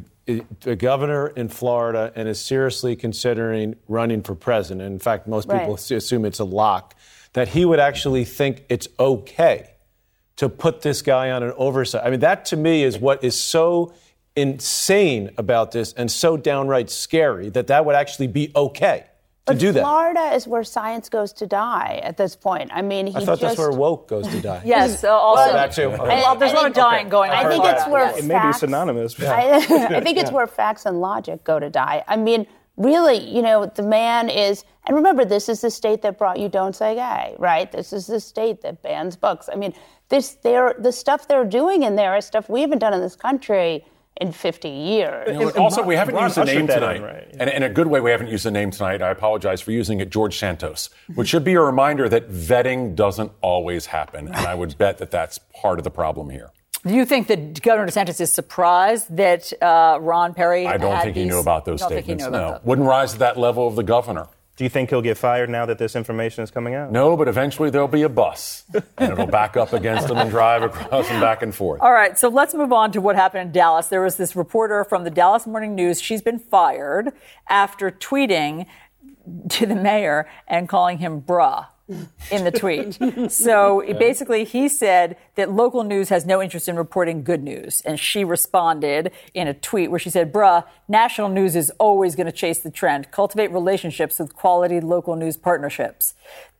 the 0.62 0.74
governor 0.74 1.28
in 1.28 1.48
Florida 1.48 2.10
and 2.16 2.28
is 2.28 2.40
seriously 2.40 2.96
considering 2.96 3.76
running 3.86 4.22
for 4.22 4.34
president, 4.34 4.90
in 4.90 4.98
fact, 4.98 5.28
most 5.28 5.48
people 5.48 5.74
Right. 5.74 5.90
assume 5.92 6.24
it's 6.24 6.40
a 6.40 6.44
lock, 6.44 6.96
that 7.34 7.48
he 7.48 7.64
would 7.64 7.78
actually 7.78 8.24
think 8.24 8.64
it's 8.68 8.88
okay 8.98 9.70
to 10.36 10.48
put 10.48 10.80
this 10.82 11.02
guy 11.02 11.30
on 11.30 11.44
an 11.44 11.52
oversight. 11.56 12.02
I 12.04 12.10
mean, 12.10 12.20
that 12.20 12.46
to 12.46 12.56
me 12.56 12.82
is 12.82 12.98
what 12.98 13.22
is 13.22 13.38
so 13.38 13.92
insane 14.36 15.30
about 15.38 15.70
this 15.72 15.92
and 15.92 16.10
so 16.10 16.36
downright 16.36 16.90
scary 16.90 17.50
that 17.50 17.68
that 17.68 17.84
would 17.84 17.94
actually 17.94 18.26
be 18.26 18.50
okay 18.56 19.04
to 19.46 19.52
But 19.52 19.58
do 19.58 19.72
that. 19.72 19.82
Florida 19.82 20.34
is 20.34 20.48
where 20.48 20.64
science 20.64 21.08
goes 21.08 21.32
to 21.34 21.46
die 21.46 22.00
at 22.02 22.16
this 22.16 22.34
point. 22.34 22.70
I 22.72 22.80
mean, 22.82 23.06
he 23.06 23.14
I 23.14 23.20
thought 23.20 23.38
just 23.38 23.42
that's 23.42 23.58
where 23.58 23.70
woke 23.70 24.08
goes 24.08 24.26
to 24.28 24.40
die. 24.40 24.62
Yes, 24.64 25.04
uh, 25.04 25.12
also. 25.12 25.52
That 25.52 25.72
too. 25.72 25.82
Okay. 25.82 25.98
Well, 25.98 26.34
there's 26.36 26.52
a 26.52 26.54
lot 26.56 26.66
of 26.66 26.72
dying 26.72 27.08
going 27.10 27.30
on. 27.30 27.46
I 27.46 27.48
think 27.48 27.64
it's 27.64 27.86
where 27.86 28.08
It 28.08 28.24
may 28.24 28.34
be 28.34 28.40
facts- 28.40 28.60
synonymous. 28.60 29.20
I, 29.20 29.56
I 29.56 30.00
think 30.00 30.18
it's 30.18 30.32
where 30.32 30.46
facts 30.46 30.86
and 30.86 31.00
logic 31.00 31.44
go 31.44 31.60
to 31.60 31.68
die. 31.68 32.02
I 32.08 32.16
mean, 32.16 32.46
really, 32.76 33.18
you 33.18 33.42
know, 33.42 33.66
the 33.66 33.82
man 33.82 34.30
is, 34.30 34.64
and 34.86 34.96
remember, 34.96 35.24
this 35.26 35.48
is 35.50 35.60
the 35.60 35.70
state 35.70 36.00
that 36.02 36.16
brought 36.18 36.38
you 36.40 36.48
"Don't 36.48 36.74
Say 36.74 36.94
Gay," 36.94 37.36
right? 37.38 37.70
This 37.70 37.92
is 37.92 38.06
the 38.06 38.20
state 38.20 38.62
that 38.62 38.82
bans 38.82 39.14
books. 39.14 39.48
I 39.52 39.56
mean, 39.56 39.74
this, 40.08 40.38
they're 40.42 40.74
the 40.78 40.90
stuff 40.90 41.28
they're 41.28 41.44
doing 41.44 41.82
in 41.82 41.96
there 41.96 42.16
is 42.16 42.24
stuff 42.24 42.48
we 42.48 42.62
haven't 42.62 42.78
done 42.78 42.94
in 42.94 43.00
this 43.00 43.14
country 43.16 43.84
in 44.20 44.32
50 44.32 44.68
years. 44.68 45.28
You 45.28 45.40
know, 45.46 45.50
also, 45.50 45.82
we 45.82 45.96
haven't 45.96 46.14
Ron 46.14 46.24
used 46.24 46.36
the 46.36 46.44
name 46.44 46.66
tonight. 46.66 46.96
in, 46.96 47.02
right, 47.02 47.28
And 47.38 47.50
in 47.50 47.62
a 47.64 47.68
good 47.68 47.88
way, 47.88 48.00
we 48.00 48.10
haven't 48.10 48.28
used 48.28 48.44
the 48.44 48.50
name 48.50 48.70
tonight. 48.70 49.02
I 49.02 49.10
apologize 49.10 49.60
for 49.60 49.72
using 49.72 50.00
it, 50.00 50.10
George 50.10 50.38
Santos, 50.38 50.90
which 51.14 51.28
should 51.28 51.44
be 51.44 51.54
a 51.54 51.60
reminder 51.60 52.08
that 52.08 52.30
vetting 52.30 52.94
doesn't 52.94 53.32
always 53.40 53.86
happen. 53.86 54.28
And 54.28 54.36
I 54.36 54.54
would 54.54 54.78
bet 54.78 54.98
that 54.98 55.10
that's 55.10 55.38
part 55.60 55.78
of 55.78 55.84
the 55.84 55.90
problem 55.90 56.30
here. 56.30 56.50
Do 56.86 56.94
you 56.94 57.06
think 57.06 57.28
that 57.28 57.62
Governor 57.62 57.88
DeSantis 57.90 58.20
is 58.20 58.30
surprised 58.30 59.16
that 59.16 59.50
uh, 59.62 59.98
Ron 60.00 60.34
Peri? 60.34 60.66
I 60.66 60.76
don't 60.76 60.94
had 60.94 61.04
think 61.04 61.16
he 61.16 61.24
knew 61.24 61.38
about 61.40 61.64
those 61.64 61.80
don't 61.80 61.88
think 61.88 62.00
he 62.06 62.12
statements. 62.12 62.24
knew 62.24 62.28
about 62.28 62.46
No. 62.46 62.58
those? 62.58 62.64
Wouldn't 62.66 62.86
rise 62.86 63.12
to 63.14 63.18
that 63.20 63.38
level 63.38 63.66
of 63.66 63.74
the 63.74 63.82
governor. 63.82 64.28
Do 64.56 64.62
you 64.62 64.70
think 64.70 64.90
he'll 64.90 65.02
get 65.02 65.18
fired 65.18 65.50
now 65.50 65.66
that 65.66 65.78
this 65.78 65.96
information 65.96 66.44
is 66.44 66.50
coming 66.52 66.74
out? 66.74 66.92
No, 66.92 67.16
but 67.16 67.26
eventually 67.26 67.70
there'll 67.70 67.88
be 67.88 68.02
a 68.02 68.08
bus, 68.08 68.62
and 68.98 69.12
it'll 69.12 69.26
back 69.26 69.56
up 69.56 69.72
against 69.72 70.08
him 70.08 70.16
and 70.16 70.30
drive 70.30 70.62
across 70.62 71.10
and 71.10 71.20
back 71.20 71.42
and 71.42 71.52
forth. 71.52 71.80
All 71.80 71.92
right, 71.92 72.16
so 72.16 72.28
let's 72.28 72.54
move 72.54 72.72
on 72.72 72.92
to 72.92 73.00
what 73.00 73.16
happened 73.16 73.46
in 73.48 73.52
Dallas. 73.52 73.88
There 73.88 74.02
was 74.02 74.16
this 74.16 74.36
reporter 74.36 74.84
from 74.84 75.02
the 75.02 75.10
Dallas 75.10 75.44
Morning 75.44 75.74
News. 75.74 76.00
She's 76.00 76.22
been 76.22 76.38
fired 76.38 77.12
after 77.48 77.90
tweeting 77.90 78.66
to 79.48 79.66
the 79.66 79.74
mayor 79.74 80.28
and 80.46 80.68
calling 80.68 80.98
him 80.98 81.20
bruh. 81.20 81.66
In 82.30 82.44
the 82.44 82.50
tweet. 82.50 82.98
so 83.30 83.82
basically, 83.98 84.44
he 84.44 84.68
said 84.68 85.16
that 85.34 85.50
local 85.52 85.84
news 85.84 86.08
has 86.08 86.26
no 86.26 86.42
interest 86.42 86.68
in 86.68 86.76
reporting 86.76 87.22
good 87.22 87.42
news. 87.42 87.80
And 87.82 87.98
she 87.98 88.24
responded 88.24 89.12
in 89.32 89.48
a 89.48 89.54
tweet 89.54 89.90
where 89.90 89.98
she 89.98 90.10
said, 90.10 90.32
Bruh, 90.32 90.64
national 90.88 91.28
news 91.28 91.56
is 91.56 91.70
always 91.78 92.14
going 92.14 92.26
to 92.26 92.32
chase 92.32 92.60
the 92.60 92.70
trend. 92.70 93.10
Cultivate 93.10 93.50
relationships 93.50 94.18
with 94.18 94.34
quality 94.34 94.80
local 94.80 95.16
news 95.16 95.36
partnerships. 95.36 96.14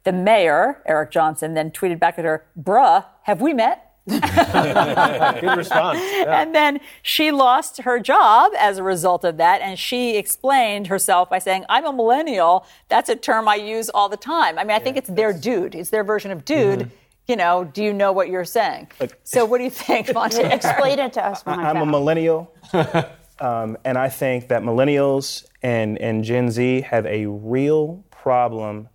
The 0.04 0.12
mayor, 0.12 0.82
Eric 0.86 1.10
Johnson, 1.10 1.54
then 1.54 1.70
tweeted 1.70 1.98
back 1.98 2.18
at 2.18 2.24
her, 2.24 2.46
Bruh, 2.60 3.06
have 3.22 3.40
we 3.40 3.54
met? 3.54 3.83
Good 4.08 5.56
response. 5.56 5.98
Yeah. 5.98 6.42
And 6.42 6.54
then 6.54 6.80
she 7.02 7.30
lost 7.30 7.82
her 7.82 7.98
job 7.98 8.52
as 8.58 8.76
a 8.78 8.82
result 8.82 9.24
of 9.24 9.38
that. 9.38 9.62
And 9.62 9.78
she 9.78 10.16
explained 10.16 10.88
herself 10.88 11.30
by 11.30 11.38
saying, 11.38 11.64
I'm 11.70 11.86
a 11.86 11.92
millennial. 11.92 12.66
That's 12.88 13.08
a 13.08 13.16
term 13.16 13.48
I 13.48 13.54
use 13.54 13.88
all 13.88 14.10
the 14.10 14.18
time. 14.18 14.58
I 14.58 14.64
mean, 14.64 14.76
I 14.76 14.78
think 14.78 14.98
it's 14.98 15.08
their 15.08 15.32
dude. 15.32 15.74
It's 15.74 15.90
their 15.90 16.04
version 16.04 16.30
of 16.30 16.44
dude. 16.44 16.80
Mm-hmm. 16.80 16.94
You 17.28 17.36
know, 17.36 17.64
do 17.64 17.82
you 17.82 17.94
know 17.94 18.12
what 18.12 18.28
you're 18.28 18.44
saying? 18.44 18.88
so 19.22 19.46
what 19.46 19.56
do 19.56 19.64
you 19.64 19.70
think, 19.70 20.12
Monty? 20.14 20.42
Explain 20.42 20.98
it 20.98 21.14
to 21.14 21.24
us, 21.24 21.42
I- 21.46 21.56
Monty. 21.56 21.66
I'm 21.66 21.76
a 21.78 21.86
millennial, 21.86 22.54
um, 23.40 23.78
and 23.82 23.96
I 23.96 24.10
think 24.10 24.48
that 24.48 24.62
millennials 24.62 25.46
and, 25.62 25.98
and 26.02 26.22
Gen 26.22 26.50
Z 26.50 26.82
have 26.82 27.06
a 27.06 27.24
real 27.24 28.04
problem 28.10 28.90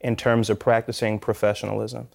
in 0.00 0.14
terms 0.14 0.48
of 0.48 0.60
practicing 0.60 1.18
professionalism. 1.18 2.06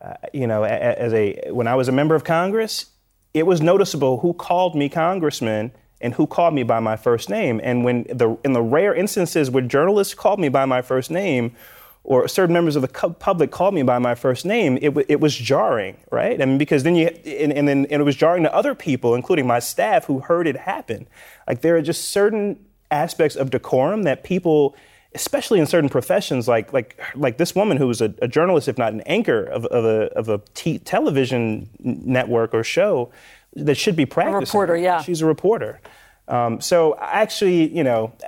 Uh, 0.00 0.14
you 0.32 0.46
know, 0.46 0.64
as 0.64 1.12
a 1.12 1.50
when 1.50 1.66
I 1.66 1.74
was 1.74 1.88
a 1.88 1.92
member 1.92 2.14
of 2.14 2.24
Congress, 2.24 2.86
it 3.34 3.46
was 3.46 3.60
noticeable 3.60 4.20
who 4.20 4.32
called 4.32 4.74
me 4.74 4.88
congressman 4.88 5.72
and 6.00 6.14
who 6.14 6.26
called 6.26 6.54
me 6.54 6.62
by 6.62 6.80
my 6.80 6.96
first 6.96 7.28
name. 7.28 7.60
And 7.62 7.84
when 7.84 8.04
the 8.04 8.38
in 8.44 8.52
the 8.52 8.62
rare 8.62 8.94
instances 8.94 9.50
where 9.50 9.62
journalists 9.62 10.14
called 10.14 10.40
me 10.40 10.48
by 10.48 10.64
my 10.64 10.80
first 10.80 11.10
name, 11.10 11.54
or 12.02 12.26
certain 12.28 12.54
members 12.54 12.76
of 12.76 12.82
the 12.82 12.88
public 12.88 13.50
called 13.50 13.74
me 13.74 13.82
by 13.82 13.98
my 13.98 14.14
first 14.14 14.46
name, 14.46 14.78
it, 14.80 14.96
it 15.08 15.20
was 15.20 15.36
jarring, 15.36 15.98
right? 16.10 16.40
I 16.40 16.46
mean, 16.46 16.56
because 16.56 16.82
then 16.82 16.94
you, 16.94 17.06
and, 17.06 17.52
and 17.52 17.68
then 17.68 17.86
and 17.90 18.00
it 18.00 18.04
was 18.04 18.16
jarring 18.16 18.42
to 18.44 18.54
other 18.54 18.74
people, 18.74 19.14
including 19.14 19.46
my 19.46 19.58
staff, 19.58 20.06
who 20.06 20.20
heard 20.20 20.46
it 20.46 20.56
happen. 20.56 21.06
Like 21.46 21.60
there 21.60 21.76
are 21.76 21.82
just 21.82 22.10
certain 22.10 22.64
aspects 22.90 23.36
of 23.36 23.50
decorum 23.50 24.04
that 24.04 24.24
people, 24.24 24.74
especially 25.14 25.58
in 25.58 25.66
certain 25.66 25.88
professions, 25.88 26.46
like 26.48 26.72
like 26.72 27.00
like 27.14 27.38
this 27.38 27.54
woman 27.54 27.76
who 27.76 27.86
was 27.86 28.00
a, 28.00 28.14
a 28.22 28.28
journalist, 28.28 28.68
if 28.68 28.78
not 28.78 28.92
an 28.92 29.00
anchor 29.02 29.42
of, 29.44 29.64
of 29.66 29.84
a 29.84 30.12
of 30.16 30.28
a 30.28 30.40
t- 30.54 30.78
television 30.78 31.68
network 31.80 32.54
or 32.54 32.64
show, 32.64 33.10
that 33.54 33.76
should 33.76 33.96
be 33.96 34.06
practicing. 34.06 34.40
reporter, 34.40 34.76
yeah. 34.76 35.02
She's 35.02 35.20
a 35.20 35.26
reporter. 35.26 35.80
Um, 36.28 36.60
so 36.60 36.96
actually, 37.00 37.74
you 37.76 37.84
know. 37.84 38.12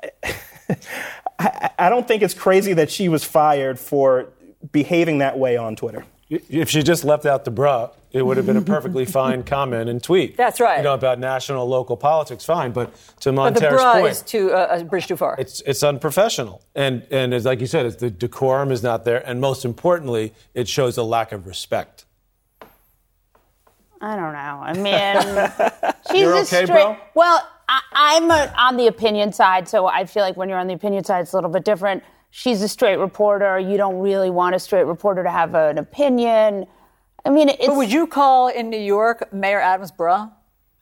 I, 1.38 1.70
I 1.78 1.88
don't 1.88 2.06
think 2.06 2.22
it's 2.22 2.34
crazy 2.34 2.72
that 2.74 2.90
she 2.90 3.08
was 3.08 3.24
fired 3.24 3.78
for 3.78 4.28
behaving 4.70 5.18
that 5.18 5.38
way 5.38 5.56
on 5.56 5.76
Twitter. 5.76 6.04
If 6.48 6.70
she 6.70 6.82
just 6.82 7.04
left 7.04 7.26
out 7.26 7.44
the 7.44 7.52
bruh, 7.52 7.92
it 8.10 8.22
would 8.24 8.36
have 8.36 8.46
been 8.46 8.56
a 8.56 8.62
perfectly 8.76 9.04
fine 9.04 9.42
comment 9.42 9.88
and 9.90 10.02
tweet. 10.02 10.36
That's 10.36 10.60
right. 10.60 10.78
You 10.78 10.84
know, 10.84 10.94
about 10.94 11.18
national, 11.18 11.66
local 11.66 11.96
politics, 11.96 12.44
fine. 12.44 12.72
But 12.72 12.94
to 13.20 13.32
But 13.32 13.54
the 13.54 13.60
Mondaire's 13.60 13.82
point, 13.82 14.06
is 14.08 14.22
too, 14.22 14.52
uh, 14.52 14.78
a 14.80 14.84
bridge 14.84 15.06
too 15.06 15.16
far. 15.16 15.36
it's 15.38 15.60
it's 15.62 15.82
unprofessional, 15.82 16.62
and 16.74 17.06
and 17.10 17.34
as 17.34 17.44
like 17.44 17.60
you 17.60 17.66
said, 17.66 17.86
it's 17.86 17.96
the 17.96 18.10
decorum 18.10 18.70
is 18.72 18.82
not 18.82 19.04
there, 19.04 19.26
and 19.28 19.40
most 19.40 19.64
importantly, 19.64 20.32
it 20.54 20.68
shows 20.68 20.96
a 20.96 21.02
lack 21.02 21.32
of 21.32 21.46
respect. 21.46 22.04
I 24.00 24.16
don't 24.16 24.32
know. 24.32 24.38
I 24.38 24.72
mean, 24.72 25.92
she's 26.10 26.20
You're 26.22 26.34
a 26.34 26.38
okay, 26.40 26.64
straight. 26.64 26.68
bro? 26.68 26.96
Well, 27.14 27.48
I, 27.68 27.80
I'm 27.92 28.30
a, 28.30 28.52
on 28.58 28.76
the 28.76 28.88
opinion 28.88 29.32
side, 29.32 29.68
so 29.68 29.86
I 29.86 30.06
feel 30.06 30.24
like 30.24 30.36
when 30.36 30.48
you're 30.48 30.58
on 30.58 30.66
the 30.66 30.74
opinion 30.74 31.04
side, 31.04 31.20
it's 31.20 31.32
a 31.32 31.36
little 31.36 31.50
bit 31.50 31.64
different. 31.64 32.02
She's 32.34 32.62
a 32.62 32.68
straight 32.68 32.96
reporter. 32.96 33.58
You 33.58 33.76
don't 33.76 33.98
really 33.98 34.30
want 34.30 34.54
a 34.54 34.58
straight 34.58 34.84
reporter 34.86 35.22
to 35.22 35.30
have 35.30 35.54
an 35.54 35.76
opinion. 35.76 36.64
I 37.26 37.28
mean, 37.28 37.50
it's. 37.50 37.66
but 37.66 37.76
would 37.76 37.92
you 37.92 38.06
call 38.06 38.48
in 38.48 38.70
New 38.70 38.80
York 38.80 39.30
Mayor 39.34 39.60
Adams 39.60 39.92
bruh? 39.92 40.32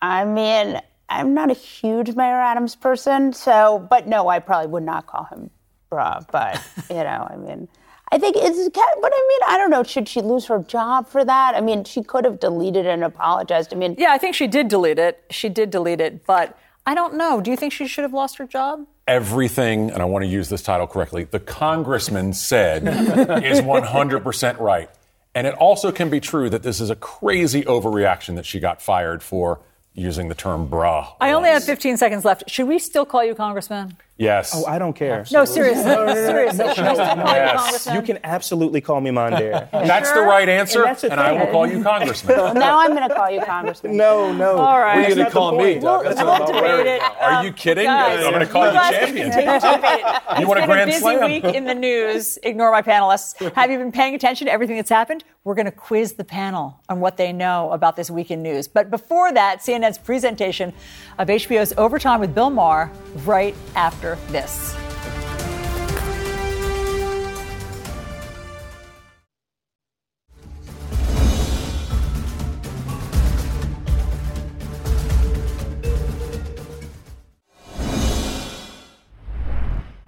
I 0.01 0.25
mean, 0.25 0.81
I'm 1.09 1.35
not 1.35 1.51
a 1.51 1.55
huge 1.55 2.15
Mayor 2.15 2.41
Adams 2.41 2.77
person, 2.77 3.33
so, 3.33 3.85
but 3.91 4.07
no, 4.07 4.29
I 4.29 4.39
probably 4.39 4.69
would 4.69 4.85
not 4.85 5.09
call 5.09 5.25
him 5.25 5.51
bruh. 5.91 6.25
But, 6.31 6.63
you 6.89 7.03
know, 7.03 7.27
I 7.29 7.35
mean, 7.35 7.67
I 8.13 8.19
think 8.19 8.37
it's, 8.39 8.69
but 8.73 9.13
I 9.13 9.29
mean, 9.29 9.53
I 9.53 9.59
don't 9.59 9.71
know. 9.71 9.83
Should 9.83 10.09
she 10.09 10.21
lose 10.21 10.47
her 10.47 10.61
job 10.61 11.09
for 11.09 11.25
that? 11.25 11.57
I 11.57 11.61
mean, 11.61 11.83
she 11.83 12.05
could 12.05 12.25
have 12.25 12.39
deleted 12.39 12.87
and 12.87 13.03
apologized. 13.03 13.75
I 13.75 13.77
mean, 13.77 13.97
Yeah, 13.99 14.13
I 14.13 14.19
think 14.19 14.37
she 14.37 14.47
did 14.47 14.69
delete 14.69 15.01
it. 15.01 15.25
She 15.31 15.49
did 15.49 15.71
delete 15.71 16.01
it, 16.01 16.25
but 16.27 16.57
I 16.87 16.95
don't 16.95 17.15
know. 17.15 17.41
Do 17.41 17.51
you 17.51 17.57
think 17.57 17.73
she 17.73 17.89
should 17.89 18.03
have 18.03 18.15
lost 18.15 18.39
her 18.39 18.47
job? 18.47 18.87
Everything, 19.11 19.91
and 19.91 20.01
I 20.01 20.05
want 20.05 20.25
to 20.25 20.29
use 20.29 20.49
this 20.49 20.63
title 20.63 20.87
correctly, 20.87 21.25
the 21.25 21.41
congressman 21.41 22.33
said 22.33 22.85
is 23.45 23.61
100% 23.61 24.61
right. 24.61 24.89
And 25.35 25.49
it 25.49 25.55
also 25.55 25.91
can 25.91 26.11
be 26.11 26.21
true 26.21 26.49
that 26.49 26.63
this 26.63 26.81
is 26.81 26.91
a 26.91 26.95
crazy 26.95 27.63
overreaction 27.63 28.37
that 28.37 28.47
she 28.47 28.61
got 28.61 28.81
fired 28.81 29.21
for 29.21 29.63
using 29.95 30.29
the 30.29 30.37
term 30.37 30.69
bra. 30.69 31.13
I 31.21 31.33
only 31.33 31.51
have 31.51 31.65
15 31.65 31.97
seconds 31.97 32.25
left. 32.25 32.49
Should 32.49 32.69
we 32.69 32.79
still 32.79 33.05
call 33.05 33.25
you 33.25 33.35
Congressman? 33.35 33.97
Yes. 34.21 34.53
Oh, 34.55 34.67
I 34.67 34.79
don't 34.79 34.93
care. 34.93 35.25
No, 35.33 35.47
seriously. 35.47 35.83
seriously. 35.85 36.75
Should 36.75 36.85
I 36.85 36.93
still 36.93 37.07
call 37.07 37.17
you 37.17 37.41
Yes. 37.41 37.89
You 37.95 38.03
can 38.03 38.19
absolutely 38.23 38.83
call 38.83 39.01
me 39.01 39.11
Mondaire. 39.11 39.71
That's 39.73 40.13
the 40.13 40.21
right 40.21 40.47
answer, 40.47 40.85
And 40.85 41.05
and, 41.05 41.19
I 41.21 41.33
will 41.33 41.51
call 41.51 41.67
you 41.67 41.83
congressman. 41.83 42.37
well, 42.37 42.53
now 42.55 42.79
I'm 42.81 42.95
going 42.95 43.09
to 43.09 43.15
call 43.15 43.31
you 43.31 43.41
Congressman. 43.41 43.97
No, 43.97 44.31
no. 44.33 44.59
All 44.59 44.79
right. 44.79 44.97
What 44.97 45.07
are 45.07 45.09
you 45.09 45.15
going 45.15 45.27
to 45.27 45.33
call 45.33 45.53
me, 45.53 45.59
point. 45.73 45.83
Doug? 45.83 46.05
That's 46.05 46.23
We'll 46.23 46.47
debate 46.47 46.87
it. 46.87 47.03
Are 47.03 47.43
you 47.45 47.53
kidding? 47.53 47.87
Guys, 47.87 48.23
I'm 48.25 48.33
going 48.33 48.47
to 48.47 48.53
call 48.53 48.67
you 48.67 48.73
guys 48.75 48.91
can 48.95 49.05
champion. 49.07 49.31
continue 49.31 49.59
to 49.61 49.67
debate. 49.75 50.01
You 50.05 50.37
It's 50.37 50.47
want 50.47 50.61
a 50.61 50.67
been 50.67 50.79
a 50.81 50.87
busy 50.87 51.17
week 51.17 51.45
in 51.57 51.65
the 51.65 51.75
news. 51.75 52.39
Ignore 52.43 52.71
my 52.73 52.83
panelists. 52.83 53.55
Have 53.55 53.71
you 53.71 53.79
been 53.79 53.91
paying 53.93 54.15
attention 54.15 54.47
to 54.49 54.53
everything 54.53 54.77
that's 54.77 54.91
happened? 54.91 55.25
We're 55.45 55.55
going 55.55 55.65
to 55.67 55.73
quiz 55.73 56.13
the 56.13 56.25
panel 56.25 56.79
on 56.91 57.01
what 57.01 57.17
they 57.17 57.33
know 57.33 57.71
about 57.73 57.97
this 57.97 58.11
week 58.11 58.31
in 58.31 58.43
news. 58.43 58.69
But 58.69 58.91
before 58.91 59.33
that, 59.33 59.61
CNN's 59.61 59.97
presentation 59.97 60.75
of 61.19 61.29
HBO's 61.29 61.73
Overtime 61.79 62.21
with 62.21 62.35
Bill 62.35 62.51
Maher 62.51 62.91
right 63.25 63.55
after 63.75 64.10
this. 64.29 64.75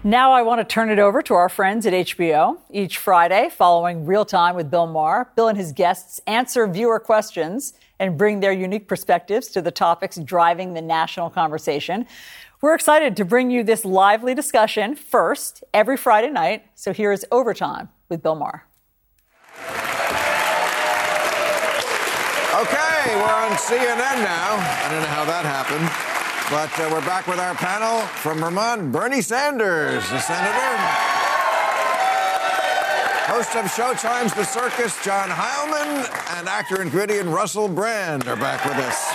Now 0.05 0.33
I 0.33 0.43
want 0.43 0.59
to 0.61 0.65
turn 0.65 0.91
it 0.91 0.99
over 0.99 1.23
to 1.23 1.35
our 1.35 1.49
friends 1.49 1.87
at 1.87 1.93
HBO. 1.93 2.59
Each 2.71 2.99
Friday, 2.99 3.49
following 3.51 4.05
Real 4.05 4.25
Time 4.25 4.57
with 4.57 4.69
Bill 4.69 4.89
Maher, 4.89 5.31
Bill 5.37 5.47
and 5.47 5.57
his 5.57 5.71
guests 5.71 6.21
answer 6.27 6.67
viewer 6.67 6.99
questions 6.99 7.75
and 8.01 8.19
bring 8.19 8.41
their 8.41 8.51
unique 8.51 8.89
perspectives 8.89 9.47
to 9.53 9.63
the 9.63 9.71
topics 9.71 10.17
driving 10.17 10.75
the 10.75 10.83
national 10.83 11.31
conversation. 11.31 12.05
We're 12.63 12.77
excited 12.77 13.17
to 13.17 13.25
bring 13.25 13.51
you 13.51 13.65
this 13.65 13.85
lively 13.85 14.37
discussion 14.37 14.95
first 14.95 15.65
every 15.75 15.97
Friday 15.97 16.31
night. 16.31 16.65
So 16.77 16.93
here 16.93 17.11
is 17.11 17.27
Overtime 17.33 17.89
with 18.09 18.23
Bill 18.23 18.37
Maher. 18.37 18.63
Okay, 22.55 23.03
we're 23.19 23.35
on 23.35 23.51
CNN 23.59 24.23
now. 24.23 24.55
I 24.55 24.87
don't 24.93 25.03
know 25.03 25.09
how 25.09 25.25
that 25.25 25.43
happened. 25.43 25.91
But 26.55 26.71
uh, 26.79 26.89
we're 26.95 27.05
back 27.05 27.27
with 27.27 27.41
our 27.41 27.57
panel 27.57 28.07
from 28.23 28.39
Vermont, 28.39 28.93
Bernie 28.93 29.23
Sanders, 29.23 30.09
the 30.11 30.21
senator. 30.21 30.77
Host 33.27 33.57
of 33.57 33.65
Showtime's 33.65 34.35
The 34.35 34.45
Circus, 34.45 35.03
John 35.05 35.31
Heilemann, 35.31 36.39
and 36.39 36.49
actor 36.49 36.81
and 36.81 36.93
comedian 36.93 37.29
Russell 37.29 37.67
Brand 37.67 38.29
are 38.29 38.37
back 38.37 38.65
with 38.65 38.77
us. 38.77 39.11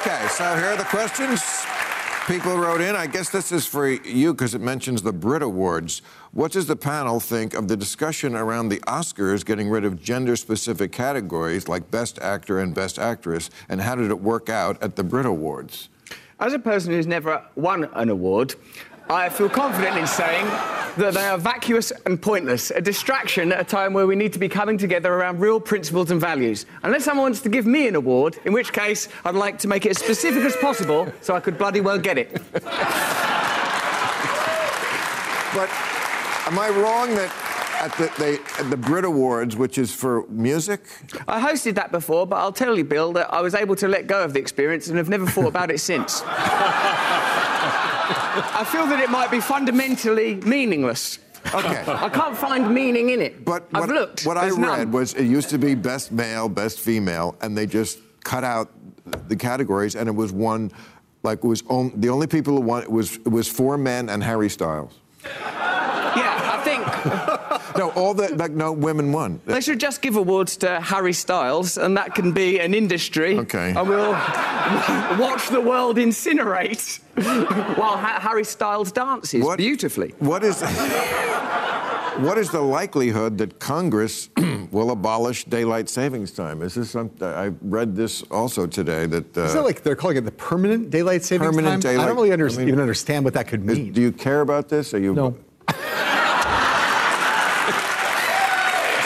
Okay, 0.00 0.26
so 0.28 0.56
here 0.56 0.70
are 0.70 0.76
the 0.76 0.84
questions. 0.84 1.40
People 2.28 2.56
wrote 2.56 2.80
in. 2.80 2.94
I 2.94 3.08
guess 3.08 3.30
this 3.30 3.50
is 3.50 3.66
for 3.66 3.88
you 3.88 4.32
because 4.32 4.54
it 4.54 4.60
mentions 4.60 5.02
the 5.02 5.12
Brit 5.12 5.42
Awards. 5.42 6.02
What 6.30 6.52
does 6.52 6.68
the 6.68 6.76
panel 6.76 7.18
think 7.18 7.52
of 7.52 7.66
the 7.66 7.76
discussion 7.76 8.36
around 8.36 8.68
the 8.68 8.78
Oscars 8.86 9.44
getting 9.44 9.68
rid 9.68 9.84
of 9.84 10.00
gender 10.00 10.36
specific 10.36 10.92
categories 10.92 11.66
like 11.66 11.90
Best 11.90 12.20
Actor 12.20 12.60
and 12.60 12.72
Best 12.72 12.96
Actress? 12.96 13.50
And 13.68 13.80
how 13.80 13.96
did 13.96 14.08
it 14.08 14.20
work 14.20 14.48
out 14.48 14.80
at 14.80 14.94
the 14.94 15.02
Brit 15.02 15.26
Awards? 15.26 15.88
As 16.38 16.52
a 16.52 16.60
person 16.60 16.92
who's 16.92 17.08
never 17.08 17.44
won 17.56 17.84
an 17.94 18.08
award, 18.08 18.54
I 19.12 19.28
feel 19.28 19.50
confident 19.50 19.98
in 19.98 20.06
saying 20.06 20.46
that 20.96 21.12
they 21.12 21.26
are 21.26 21.36
vacuous 21.36 21.92
and 22.06 22.20
pointless, 22.20 22.70
a 22.70 22.80
distraction 22.80 23.52
at 23.52 23.60
a 23.60 23.64
time 23.64 23.92
where 23.92 24.06
we 24.06 24.16
need 24.16 24.32
to 24.32 24.38
be 24.38 24.48
coming 24.48 24.78
together 24.78 25.12
around 25.12 25.38
real 25.38 25.60
principles 25.60 26.10
and 26.10 26.18
values. 26.18 26.64
Unless 26.82 27.04
someone 27.04 27.24
wants 27.24 27.42
to 27.42 27.50
give 27.50 27.66
me 27.66 27.86
an 27.86 27.94
award, 27.94 28.38
in 28.46 28.54
which 28.54 28.72
case 28.72 29.08
I'd 29.26 29.34
like 29.34 29.58
to 29.60 29.68
make 29.68 29.84
it 29.84 29.90
as 29.90 29.98
specific 29.98 30.42
as 30.44 30.56
possible 30.56 31.12
so 31.20 31.34
I 31.34 31.40
could 31.40 31.58
bloody 31.58 31.82
well 31.82 31.98
get 31.98 32.16
it. 32.16 32.32
But 35.54 35.68
am 36.46 36.58
I 36.58 36.70
wrong 36.70 37.14
that 37.14 37.30
at 37.82 37.92
the, 37.98 38.10
they, 38.18 38.38
at 38.58 38.70
the 38.70 38.76
Brit 38.78 39.04
Awards, 39.04 39.56
which 39.56 39.76
is 39.76 39.94
for 39.94 40.26
music, 40.28 40.80
I 41.28 41.38
hosted 41.38 41.74
that 41.74 41.92
before, 41.92 42.26
but 42.26 42.36
I'll 42.36 42.52
tell 42.52 42.78
you, 42.78 42.84
Bill, 42.84 43.12
that 43.12 43.30
I 43.30 43.42
was 43.42 43.54
able 43.54 43.76
to 43.76 43.88
let 43.88 44.06
go 44.06 44.24
of 44.24 44.32
the 44.32 44.40
experience 44.40 44.88
and 44.88 44.96
have 44.96 45.10
never 45.10 45.26
thought 45.26 45.48
about 45.48 45.70
it 45.70 45.80
since. 45.80 46.22
I 48.14 48.64
feel 48.64 48.86
that 48.86 49.00
it 49.00 49.10
might 49.10 49.30
be 49.30 49.40
fundamentally 49.40 50.36
meaningless. 50.36 51.18
Okay. 51.54 51.84
I 51.86 52.08
can't 52.08 52.36
find 52.36 52.72
meaning 52.72 53.10
in 53.10 53.20
it. 53.20 53.44
But 53.44 53.68
I've 53.74 53.80
what, 53.80 53.88
looked. 53.90 54.26
what 54.26 54.36
I 54.36 54.48
read 54.50 54.58
none. 54.58 54.92
was 54.92 55.14
it 55.14 55.24
used 55.24 55.50
to 55.50 55.58
be 55.58 55.74
best 55.74 56.12
male, 56.12 56.48
best 56.48 56.80
female, 56.80 57.36
and 57.40 57.56
they 57.56 57.66
just 57.66 57.98
cut 58.22 58.44
out 58.44 58.70
the 59.28 59.36
categories, 59.36 59.96
and 59.96 60.08
it 60.08 60.14
was 60.14 60.32
one, 60.32 60.70
like 61.22 61.38
it 61.38 61.46
was 61.46 61.62
on, 61.68 61.92
the 62.00 62.08
only 62.08 62.26
people 62.26 62.54
who 62.54 62.60
won 62.60 62.82
it 62.82 62.90
was 62.90 63.16
it 63.16 63.28
was 63.28 63.48
four 63.48 63.76
men 63.76 64.08
and 64.08 64.22
Harry 64.22 64.48
Styles. 64.48 64.94
Yeah, 65.24 66.50
I 66.54 66.62
think 66.64 66.84
No, 67.76 67.90
all 67.90 68.14
the 68.14 68.34
like 68.36 68.52
no 68.52 68.72
women 68.72 69.12
won. 69.12 69.40
they 69.46 69.60
should 69.60 69.80
just 69.80 70.02
give 70.02 70.16
awards 70.16 70.56
to 70.58 70.80
Harry 70.80 71.12
Styles, 71.12 71.78
and 71.78 71.96
that 71.96 72.14
can 72.14 72.32
be 72.32 72.58
an 72.60 72.74
industry. 72.74 73.38
Okay. 73.38 73.72
And 73.76 73.88
we'll 73.88 74.12
watch 75.18 75.48
the 75.48 75.60
world 75.60 75.96
incinerate 75.96 77.00
while 77.78 77.96
ha- 77.96 78.20
Harry 78.20 78.44
Styles 78.44 78.92
dances 78.92 79.42
What- 79.44 79.58
beautifully. 79.58 80.14
What 80.18 80.42
is 80.44 80.60
what 82.20 82.36
is 82.38 82.50
the 82.50 82.60
likelihood 82.60 83.38
that 83.38 83.58
Congress 83.58 84.28
will 84.70 84.90
abolish 84.90 85.44
daylight 85.44 85.88
savings 85.88 86.30
time? 86.32 86.60
Is 86.62 86.74
this 86.74 86.90
something 86.90 87.26
I 87.26 87.52
read 87.62 87.96
this 87.96 88.22
also 88.30 88.66
today 88.66 89.06
that 89.06 89.36
uh, 89.36 89.42
Is 89.44 89.54
that 89.54 89.62
like 89.64 89.82
they're 89.82 89.96
calling 89.96 90.18
it 90.18 90.24
the 90.24 90.30
permanent 90.32 90.90
daylight 90.90 91.22
savings 91.24 91.48
Permanent 91.50 91.82
time? 91.82 91.90
I 91.90 91.92
daylight- 91.92 92.06
don't 92.08 92.16
really 92.16 92.32
under- 92.32 92.48
I 92.50 92.56
mean- 92.56 92.68
even 92.68 92.80
understand 92.80 93.24
what 93.24 93.34
that 93.34 93.48
could 93.48 93.60
is- 93.60 93.78
mean. 93.78 93.92
do 93.92 94.00
you 94.02 94.12
care 94.12 94.40
about 94.42 94.68
this? 94.68 94.92
Are 94.94 94.98
you 94.98 95.14
No. 95.14 95.36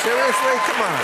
seriously? 0.02 0.54
Come 0.66 0.80
on. 0.86 0.94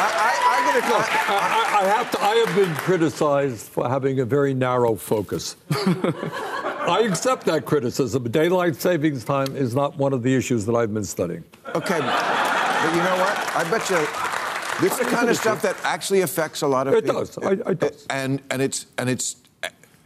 I, 0.00 0.49
I, 0.60 0.72
I'm 0.72 0.80
gonna 0.80 0.88
go. 0.92 0.96
I, 0.98 1.66
I- 1.66 1.70
I 1.80 1.84
have 1.84 2.10
to. 2.10 2.20
I 2.22 2.34
have 2.44 2.54
been 2.54 2.74
criticized 2.76 3.68
for 3.68 3.88
having 3.88 4.20
a 4.20 4.24
very 4.24 4.52
narrow 4.52 4.94
focus. 4.96 5.56
I 5.70 7.06
accept 7.08 7.46
that 7.46 7.64
criticism. 7.64 8.24
Daylight 8.30 8.76
savings 8.76 9.24
time 9.24 9.56
is 9.56 9.74
not 9.74 9.96
one 9.96 10.12
of 10.12 10.22
the 10.22 10.34
issues 10.34 10.66
that 10.66 10.74
I've 10.74 10.92
been 10.92 11.04
studying. 11.04 11.42
Okay, 11.74 11.98
but 12.00 12.90
you 12.94 13.02
know 13.02 13.16
what? 13.18 13.56
I 13.56 13.66
bet 13.70 13.88
you 13.88 13.96
this 14.86 14.92
is 14.92 14.98
the 14.98 15.04
kind 15.16 15.30
of 15.30 15.36
stuff 15.36 15.62
that 15.62 15.76
actually 15.84 16.20
affects 16.20 16.60
a 16.62 16.66
lot 16.66 16.86
of 16.86 16.94
It 16.94 17.04
people. 17.04 17.20
does. 17.24 17.38
I- 17.38 17.70
it 17.70 17.78
does. 17.78 18.06
And 18.10 18.42
and 18.50 18.60
it's 18.60 18.86
and 18.98 19.08
it's 19.08 19.36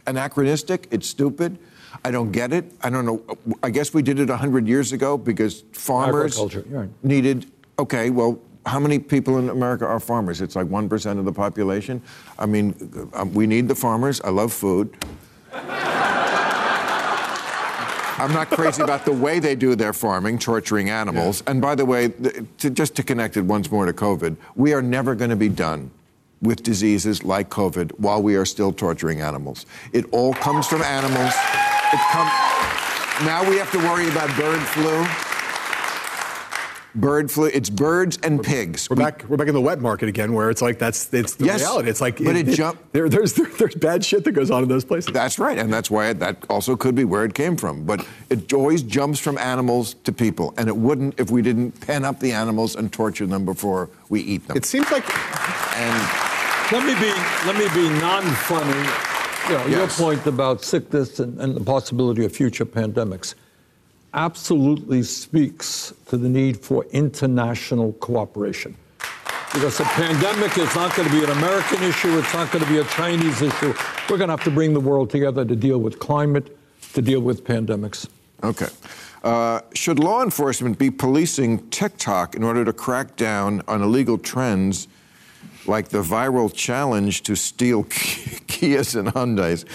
anachronistic. 0.07 0.87
It's 0.91 1.07
stupid. 1.07 1.57
I 2.05 2.11
don't 2.11 2.31
get 2.31 2.53
it. 2.53 2.71
I 2.81 2.89
don't 2.89 3.05
know. 3.05 3.21
I 3.63 3.69
guess 3.69 3.93
we 3.93 4.01
did 4.01 4.19
it 4.19 4.29
hundred 4.29 4.67
years 4.67 4.93
ago 4.93 5.17
because 5.17 5.63
farmers 5.73 6.39
right. 6.67 6.89
needed. 7.03 7.51
Okay, 7.79 8.09
well. 8.11 8.39
How 8.65 8.79
many 8.79 8.99
people 8.99 9.37
in 9.37 9.49
America 9.49 9.85
are 9.85 9.99
farmers? 9.99 10.41
It's 10.41 10.55
like 10.55 10.67
1% 10.67 11.19
of 11.19 11.25
the 11.25 11.33
population. 11.33 12.01
I 12.39 12.45
mean, 12.45 13.09
um, 13.13 13.33
we 13.33 13.45
need 13.45 13.67
the 13.67 13.75
farmers. 13.75 14.21
I 14.21 14.29
love 14.29 14.51
food. 14.51 14.95
I'm 18.17 18.31
not 18.31 18.49
crazy 18.49 18.81
about 18.81 19.03
the 19.05 19.11
way 19.11 19.39
they 19.39 19.55
do 19.55 19.75
their 19.75 19.91
farming, 19.91 20.39
torturing 20.39 20.89
animals. 20.89 21.43
And 21.47 21.61
by 21.61 21.75
the 21.75 21.85
way, 21.85 22.09
to, 22.59 22.69
just 22.69 22.95
to 22.95 23.03
connect 23.03 23.35
it 23.35 23.41
once 23.41 23.69
more 23.69 23.85
to 23.85 23.93
COVID, 23.93 24.37
we 24.55 24.73
are 24.73 24.81
never 24.81 25.15
going 25.15 25.31
to 25.31 25.35
be 25.35 25.49
done 25.49 25.91
with 26.41 26.63
diseases 26.63 27.23
like 27.23 27.49
COVID 27.49 27.91
while 27.99 28.21
we 28.21 28.35
are 28.35 28.45
still 28.45 28.71
torturing 28.71 29.21
animals. 29.21 29.65
It 29.91 30.05
all 30.11 30.33
comes 30.33 30.65
from 30.67 30.81
animals. 30.81 31.33
Come, 32.11 32.27
now 33.25 33.47
we 33.49 33.57
have 33.57 33.71
to 33.71 33.79
worry 33.79 34.09
about 34.09 34.35
bird 34.37 34.61
flu. 34.61 35.34
Bird 36.95 37.29
flu. 37.29 37.47
It's 37.47 37.69
birds 37.69 38.17
and 38.23 38.41
pigs. 38.41 38.89
We're 38.89 38.95
back. 38.95 39.25
We're 39.27 39.35
back 39.35 39.49
in 39.49 39.53
the 39.53 39.59
wet 39.61 39.81
market 39.81 40.07
again, 40.07 40.31
where 40.33 40.49
it's 40.49 40.61
like 40.61 40.79
that's 40.79 41.13
it's 41.13 41.35
the 41.35 41.45
Yes, 41.45 41.59
reality. 41.59 41.89
It's 41.89 41.99
like 41.99 42.23
but 42.23 42.37
it 42.37 42.47
jump- 42.47 42.79
There, 42.93 43.09
there's 43.09 43.33
there's 43.33 43.75
bad 43.75 44.05
shit 44.05 44.23
that 44.23 44.31
goes 44.31 44.49
on 44.49 44.63
in 44.63 44.69
those 44.69 44.85
places. 44.85 45.11
That's 45.11 45.37
right, 45.37 45.57
and 45.57 45.71
that's 45.73 45.91
why 45.91 46.07
it, 46.09 46.19
that 46.19 46.37
also 46.49 46.77
could 46.77 46.95
be 46.95 47.03
where 47.03 47.25
it 47.25 47.33
came 47.33 47.57
from. 47.57 47.83
But 47.85 48.07
it 48.29 48.53
always 48.53 48.81
jumps 48.81 49.19
from 49.19 49.37
animals 49.37 49.95
to 50.05 50.13
people, 50.13 50.53
and 50.57 50.69
it 50.69 50.75
wouldn't 50.77 51.19
if 51.19 51.29
we 51.31 51.41
didn't 51.41 51.73
pen 51.81 52.05
up 52.05 52.19
the 52.21 52.31
animals 52.31 52.75
and 52.77 52.91
torture 52.93 53.25
them 53.25 53.43
before 53.43 53.89
we 54.07 54.21
eat 54.21 54.47
them. 54.47 54.55
It 54.55 54.63
seems 54.65 54.89
like 54.89 55.03
and 55.77 56.01
Let 56.71 56.85
me 56.85 56.93
be 56.99 57.11
let 57.45 57.57
me 57.57 57.67
be 57.75 57.89
non-funny. 57.99 58.89
You 59.49 59.57
know, 59.57 59.65
Yes. 59.67 59.99
Your 59.99 60.07
point 60.07 60.25
about 60.25 60.63
sickness 60.63 61.19
and, 61.19 61.39
and 61.39 61.55
the 61.55 61.63
possibility 61.63 62.23
of 62.25 62.31
future 62.31 62.65
pandemics 62.65 63.35
absolutely 64.15 65.03
speaks 65.03 65.93
to 66.07 66.17
the 66.17 66.29
need 66.29 66.57
for 66.57 66.85
international 66.85 67.93
cooperation. 67.93 68.75
Because 69.53 69.77
the 69.77 69.83
pandemic 69.83 70.57
is 70.57 70.73
not 70.75 70.95
going 70.95 71.07
to 71.07 71.13
be 71.13 71.23
an 71.23 71.29
American 71.37 71.83
issue, 71.83 72.17
it's 72.17 72.33
not 72.33 72.51
going 72.51 72.63
to 72.63 72.69
be 72.69 72.79
a 72.79 72.83
Chinese 72.85 73.41
issue. 73.41 73.73
We're 74.09 74.17
going 74.17 74.29
to 74.29 74.35
have 74.35 74.43
to 74.45 74.51
bring 74.51 74.73
the 74.73 74.79
world 74.79 75.09
together 75.09 75.45
to 75.45 75.55
deal 75.55 75.77
with 75.77 75.99
climate, 75.99 76.57
to 76.93 77.01
deal 77.01 77.19
with 77.19 77.43
pandemics. 77.43 78.07
Okay. 78.43 78.67
Uh, 79.23 79.61
should 79.73 79.99
law 79.99 80.23
enforcement 80.23 80.77
be 80.77 80.91
policing 80.91 81.69
TikTok 81.69 82.35
in 82.35 82.43
order 82.43 82.65
to 82.65 82.73
crack 82.73 83.15
down 83.15 83.61
on 83.67 83.81
illegal 83.81 84.17
trends 84.17 84.87
like 85.67 85.89
the 85.89 86.01
viral 86.01 86.53
challenge 86.53 87.23
to 87.23 87.35
steal 87.35 87.83
Kias 87.85 88.95
and 88.95 89.09
Hyundais? 89.09 89.65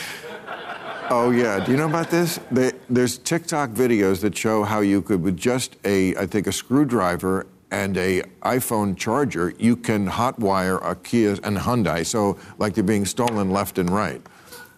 Oh 1.12 1.32
yeah, 1.32 1.58
do 1.58 1.72
you 1.72 1.76
know 1.76 1.88
about 1.88 2.08
this? 2.08 2.38
They, 2.52 2.70
there's 2.88 3.18
TikTok 3.18 3.70
videos 3.70 4.20
that 4.20 4.36
show 4.36 4.62
how 4.62 4.78
you 4.78 5.02
could, 5.02 5.20
with 5.20 5.36
just 5.36 5.76
a, 5.84 6.14
I 6.14 6.24
think, 6.24 6.46
a 6.46 6.52
screwdriver 6.52 7.48
and 7.72 7.96
a 7.96 8.22
iPhone 8.42 8.96
charger, 8.96 9.52
you 9.58 9.74
can 9.74 10.08
hotwire 10.08 10.78
a 10.88 10.94
Kia 10.94 11.32
and 11.42 11.56
Hyundai. 11.56 12.06
So 12.06 12.38
like 12.58 12.74
they're 12.74 12.84
being 12.84 13.04
stolen 13.04 13.50
left 13.50 13.78
and 13.78 13.90
right. 13.90 14.22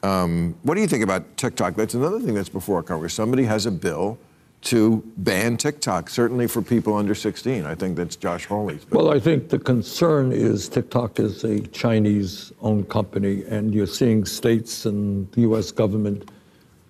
Um, 0.02 0.54
what 0.62 0.74
do 0.74 0.80
you 0.80 0.86
think 0.86 1.04
about 1.04 1.36
TikTok? 1.36 1.74
That's 1.74 1.92
another 1.92 2.18
thing 2.18 2.32
that's 2.32 2.48
before 2.48 2.82
Congress. 2.82 3.12
Somebody 3.12 3.44
has 3.44 3.66
a 3.66 3.70
bill 3.70 4.18
to 4.62 5.02
ban 5.18 5.56
TikTok, 5.56 6.08
certainly 6.08 6.46
for 6.46 6.62
people 6.62 6.94
under 6.94 7.14
16. 7.14 7.66
I 7.66 7.74
think 7.74 7.96
that's 7.96 8.16
Josh 8.16 8.46
Hawley's. 8.46 8.86
Well, 8.90 9.10
I 9.12 9.18
think 9.18 9.48
the 9.48 9.58
concern 9.58 10.30
is 10.32 10.68
TikTok 10.68 11.18
is 11.18 11.42
a 11.44 11.60
Chinese 11.68 12.52
owned 12.60 12.88
company, 12.88 13.44
and 13.48 13.74
you're 13.74 13.86
seeing 13.88 14.24
states 14.24 14.86
and 14.86 15.30
the 15.32 15.42
U.S. 15.42 15.72
government 15.72 16.30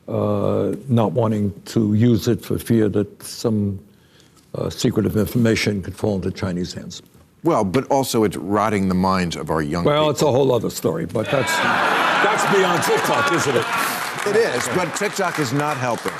uh, 0.07 0.75
not 0.89 1.13
wanting 1.13 1.53
to 1.67 1.95
use 1.95 2.29
it 2.29 2.45
for 2.45 2.59
fear 2.59 2.89
that 2.91 3.23
some 3.23 3.83
uh, 4.55 4.69
secretive 4.69 5.17
information 5.17 5.83
could 5.83 5.97
fall 5.97 6.17
into 6.17 6.31
Chinese 6.31 6.75
hands. 6.75 7.03
Well, 7.43 7.65
but 7.65 7.91
also 7.91 8.25
it's 8.25 8.37
rotting 8.37 8.89
the 8.89 8.95
minds 8.95 9.35
of 9.35 9.51
our 9.51 9.63
young 9.63 9.85
Well, 9.85 10.03
people. 10.03 10.11
it's 10.11 10.23
a 10.23 10.31
whole 10.31 10.53
other 10.53 10.71
story, 10.71 11.07
but 11.07 11.29
that's, 11.31 11.57
that's 11.57 12.57
beyond 12.57 12.83
TikTok, 12.83 13.33
isn't 13.33 13.57
it? 13.57 13.65
It 14.25 14.37
is, 14.37 14.69
but 14.77 14.95
TikTok 14.95 15.39
is 15.39 15.53
not 15.53 15.77
helping. 15.79 16.13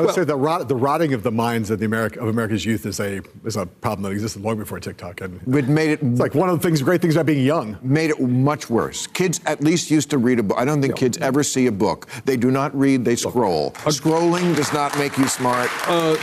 I 0.00 0.06
would 0.06 0.14
say 0.14 0.24
the, 0.24 0.36
rot, 0.36 0.68
the 0.68 0.74
rotting 0.74 1.12
of 1.12 1.22
the 1.22 1.30
minds 1.30 1.70
of 1.70 1.78
the 1.78 1.86
America, 1.86 2.20
of 2.20 2.28
America's 2.28 2.64
youth 2.64 2.86
is 2.86 3.00
a 3.00 3.20
is 3.44 3.56
a 3.56 3.66
problem 3.66 4.04
that 4.04 4.12
existed 4.12 4.42
long 4.42 4.58
before 4.58 4.80
TikTok. 4.80 5.20
And 5.20 5.40
It 5.54 5.68
made 5.68 5.90
it 5.90 6.00
it's 6.02 6.20
like 6.20 6.34
one 6.34 6.48
of 6.48 6.60
the 6.60 6.66
things, 6.66 6.82
great 6.82 7.02
things 7.02 7.16
about 7.16 7.26
being 7.26 7.44
young. 7.44 7.78
made 7.82 8.10
it 8.10 8.20
much 8.20 8.70
worse. 8.70 9.06
Kids 9.06 9.40
at 9.46 9.62
least 9.62 9.90
used 9.90 10.10
to 10.10 10.18
read 10.18 10.38
a 10.38 10.42
book. 10.42 10.58
I 10.58 10.64
don't 10.64 10.80
think 10.80 10.96
kids 10.96 11.18
ever 11.18 11.42
see 11.42 11.66
a 11.66 11.72
book. 11.72 12.08
They 12.24 12.36
do 12.36 12.50
not 12.50 12.76
read, 12.78 13.04
they 13.04 13.16
scroll. 13.16 13.72
Scrolling 13.72 14.56
does 14.56 14.72
not 14.72 14.96
make 14.98 15.16
you 15.18 15.28
smart. 15.28 15.70
Uh, 15.86 16.16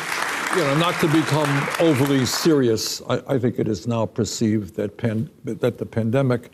you 0.56 0.64
know, 0.64 0.78
not 0.78 1.00
to 1.02 1.08
become 1.08 1.68
overly 1.80 2.26
serious, 2.26 3.02
I, 3.10 3.22
I 3.28 3.38
think 3.38 3.60
it 3.60 3.68
is 3.68 3.86
now 3.86 4.06
perceived 4.06 4.76
that, 4.76 4.98
pan, 4.98 5.30
that 5.44 5.78
the 5.78 5.86
pandemic 5.86 6.52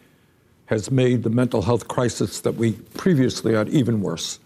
has 0.66 0.90
made 0.90 1.24
the 1.24 1.30
mental 1.30 1.62
health 1.62 1.88
crisis 1.88 2.42
that 2.42 2.56
we 2.56 2.74
previously 2.96 3.54
had 3.54 3.70
even 3.70 4.02
worse. 4.02 4.40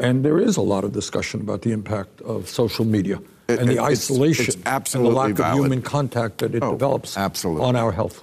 And 0.00 0.24
there 0.24 0.38
is 0.38 0.56
a 0.56 0.62
lot 0.62 0.84
of 0.84 0.92
discussion 0.92 1.40
about 1.40 1.62
the 1.62 1.72
impact 1.72 2.20
of 2.22 2.48
social 2.48 2.84
media 2.84 3.18
It- 3.48 3.58
and 3.60 3.68
the 3.68 3.74
it's- 3.74 3.90
isolation 3.92 4.46
it's 4.66 4.94
and 4.94 5.04
the 5.04 5.10
lack 5.10 5.34
valid. 5.34 5.58
of 5.58 5.64
human 5.64 5.82
contact 5.82 6.38
that 6.38 6.54
it 6.54 6.62
Oh, 6.62 6.72
develops 6.72 7.16
absolutely. 7.16 7.64
on 7.66 7.76
our 7.76 7.92
health. 7.92 8.22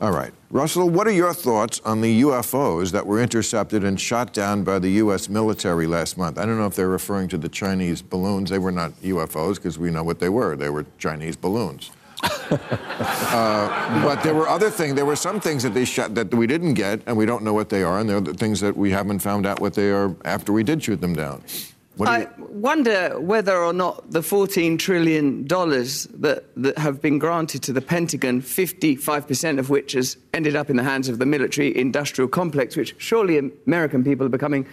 All 0.00 0.12
right. 0.12 0.32
Russell, 0.50 0.90
what 0.90 1.06
are 1.06 1.12
your 1.12 1.32
thoughts 1.32 1.80
on 1.84 2.02
the 2.02 2.20
UFOs 2.22 2.92
that 2.92 3.06
were 3.06 3.18
intercepted 3.20 3.82
and 3.82 3.98
shot 3.98 4.34
down 4.34 4.62
by 4.62 4.78
the 4.78 4.90
U.S. 5.02 5.28
military 5.30 5.86
last 5.86 6.18
month? 6.18 6.38
I 6.38 6.44
don't 6.44 6.58
know 6.58 6.66
if 6.66 6.76
they're 6.76 6.86
referring 6.86 7.28
to 7.28 7.38
the 7.38 7.48
Chinese 7.48 8.02
balloons. 8.02 8.50
They 8.50 8.58
were 8.58 8.70
not 8.70 8.92
UFOs 9.02 9.54
because 9.56 9.78
we 9.78 9.90
know 9.90 10.04
what 10.04 10.18
they 10.20 10.28
were. 10.28 10.54
They 10.54 10.68
were 10.68 10.84
Chinese 10.98 11.36
balloons. 11.36 11.90
Uh, 12.22 14.02
but 14.02 14.22
there 14.22 14.34
were 14.34 14.48
other 14.48 14.70
things. 14.70 14.94
There 14.94 15.06
were 15.06 15.16
some 15.16 15.40
things 15.40 15.62
that 15.62 15.74
they 15.74 15.84
shot 15.84 16.14
that 16.14 16.32
we 16.34 16.46
didn't 16.46 16.74
get, 16.74 17.02
and 17.06 17.16
we 17.16 17.26
don't 17.26 17.42
know 17.42 17.54
what 17.54 17.68
they 17.68 17.82
are. 17.82 17.98
And 17.98 18.08
there 18.08 18.16
are 18.16 18.22
the 18.22 18.34
things 18.34 18.60
that 18.60 18.76
we 18.76 18.90
haven't 18.90 19.20
found 19.20 19.46
out 19.46 19.60
what 19.60 19.74
they 19.74 19.90
are 19.90 20.14
after 20.24 20.52
we 20.52 20.62
did 20.62 20.82
shoot 20.82 21.00
them 21.00 21.14
down. 21.14 21.42
Do 21.98 22.04
I 22.04 22.20
you, 22.20 22.28
wonder 22.50 23.18
whether 23.18 23.56
or 23.56 23.72
not 23.72 24.10
the 24.10 24.20
$14 24.20 24.78
trillion 24.78 25.46
that, 25.46 26.44
that 26.56 26.78
have 26.78 27.00
been 27.00 27.18
granted 27.18 27.62
to 27.62 27.72
the 27.72 27.80
Pentagon, 27.80 28.42
55% 28.42 29.58
of 29.58 29.70
which 29.70 29.92
has 29.92 30.18
ended 30.34 30.56
up 30.56 30.68
in 30.68 30.76
the 30.76 30.82
hands 30.82 31.08
of 31.08 31.18
the 31.18 31.24
military 31.24 31.74
industrial 31.74 32.28
complex, 32.28 32.76
which 32.76 32.94
surely 32.98 33.38
American 33.66 34.04
people 34.04 34.26
are 34.26 34.30
becoming 34.30 34.66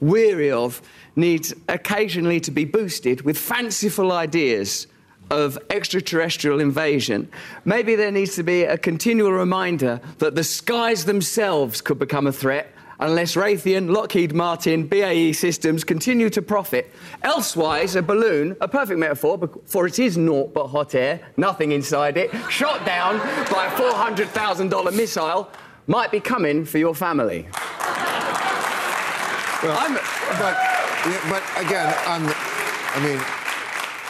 weary 0.00 0.50
of, 0.50 0.80
needs 1.16 1.52
occasionally 1.68 2.40
to 2.40 2.50
be 2.50 2.64
boosted 2.64 3.22
with 3.22 3.36
fanciful 3.36 4.10
ideas 4.10 4.86
of 5.30 5.58
extraterrestrial 5.70 6.60
invasion. 6.60 7.30
Maybe 7.64 7.94
there 7.94 8.10
needs 8.10 8.34
to 8.36 8.42
be 8.42 8.64
a 8.64 8.76
continual 8.76 9.32
reminder 9.32 10.00
that 10.18 10.34
the 10.34 10.44
skies 10.44 11.04
themselves 11.04 11.80
could 11.80 11.98
become 11.98 12.26
a 12.26 12.32
threat 12.32 12.74
unless 13.00 13.34
Raytheon, 13.34 13.90
Lockheed 13.90 14.34
Martin, 14.34 14.86
BAE 14.86 15.32
Systems 15.32 15.84
continue 15.84 16.30
to 16.30 16.42
profit. 16.42 16.92
Elsewise, 17.22 17.96
a 17.96 18.02
balloon, 18.02 18.56
a 18.60 18.68
perfect 18.68 18.98
metaphor, 18.98 19.48
for 19.64 19.86
it 19.86 19.98
is 19.98 20.16
naught 20.16 20.52
but 20.52 20.68
hot 20.68 20.94
air, 20.94 21.20
nothing 21.36 21.72
inside 21.72 22.16
it, 22.16 22.30
shot 22.50 22.84
down 22.84 23.18
by 23.50 23.66
a 23.66 23.70
$400,000 23.70 24.94
missile, 24.94 25.50
might 25.86 26.12
be 26.12 26.20
coming 26.20 26.64
for 26.64 26.78
your 26.78 26.94
family. 26.94 27.48
Well, 29.62 29.76
but, 30.38 30.54
yeah, 31.06 31.20
but 31.28 31.42
again, 31.64 31.94
I'm, 32.06 32.26
I 32.94 33.00
mean, 33.04 33.39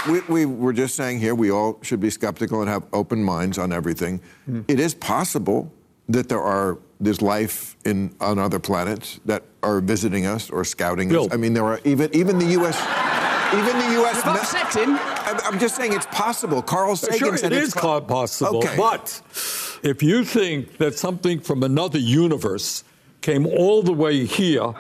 we, 0.09 0.21
we 0.29 0.47
were 0.47 0.73
just 0.73 0.95
saying 0.95 1.19
here 1.21 1.35
we 1.35 1.51
all 1.51 1.79
should 1.83 2.01
be 2.01 2.11
skeptical 2.11 2.61
and 2.61 2.69
have 2.69 2.85
open 2.93 3.23
minds 3.23 3.59
on 3.59 3.73
everything. 3.73 4.21
Mm. 4.49 4.65
It 4.69 4.81
is 4.81 4.95
possible 4.95 5.73
that 6.09 6.29
there 6.29 6.41
are 6.41 6.79
there's 7.01 7.23
life 7.23 7.77
in 7.85 8.15
on 8.21 8.39
other 8.39 8.59
planets 8.59 9.21
that 9.25 9.45
are 9.63 9.81
visiting 9.81 10.27
us 10.27 10.51
or 10.51 10.65
scouting 10.65 11.09
Bill. 11.09 11.27
us. 11.27 11.33
I 11.33 11.37
mean, 11.37 11.55
there 11.55 11.65
are 11.65 11.81
even 11.85 12.15
even 12.15 12.39
the 12.39 12.47
U.S. 12.47 12.79
Even 13.53 13.79
the 13.79 13.93
U.S. 14.01 14.17
You've 14.17 14.27
upset 14.27 14.75
him. 14.75 14.97
I'm 15.45 15.59
just 15.59 15.75
saying 15.77 15.93
it's 15.93 16.07
possible. 16.07 16.63
Carl 16.63 16.95
Sagan 16.95 17.19
sure, 17.19 17.37
said 17.37 17.53
it 17.53 17.59
it's 17.59 17.69
is 17.69 17.75
po- 17.75 18.01
possible. 18.01 18.59
Okay. 18.59 18.77
But 18.77 19.21
if 19.83 20.03
you 20.03 20.25
think 20.25 20.79
that 20.79 20.97
something 20.97 21.41
from 21.41 21.63
another 21.63 21.99
universe 21.99 22.85
came 23.23 23.47
all 23.47 23.83
the 23.83 23.93
way 23.93 24.25
here 24.25 24.73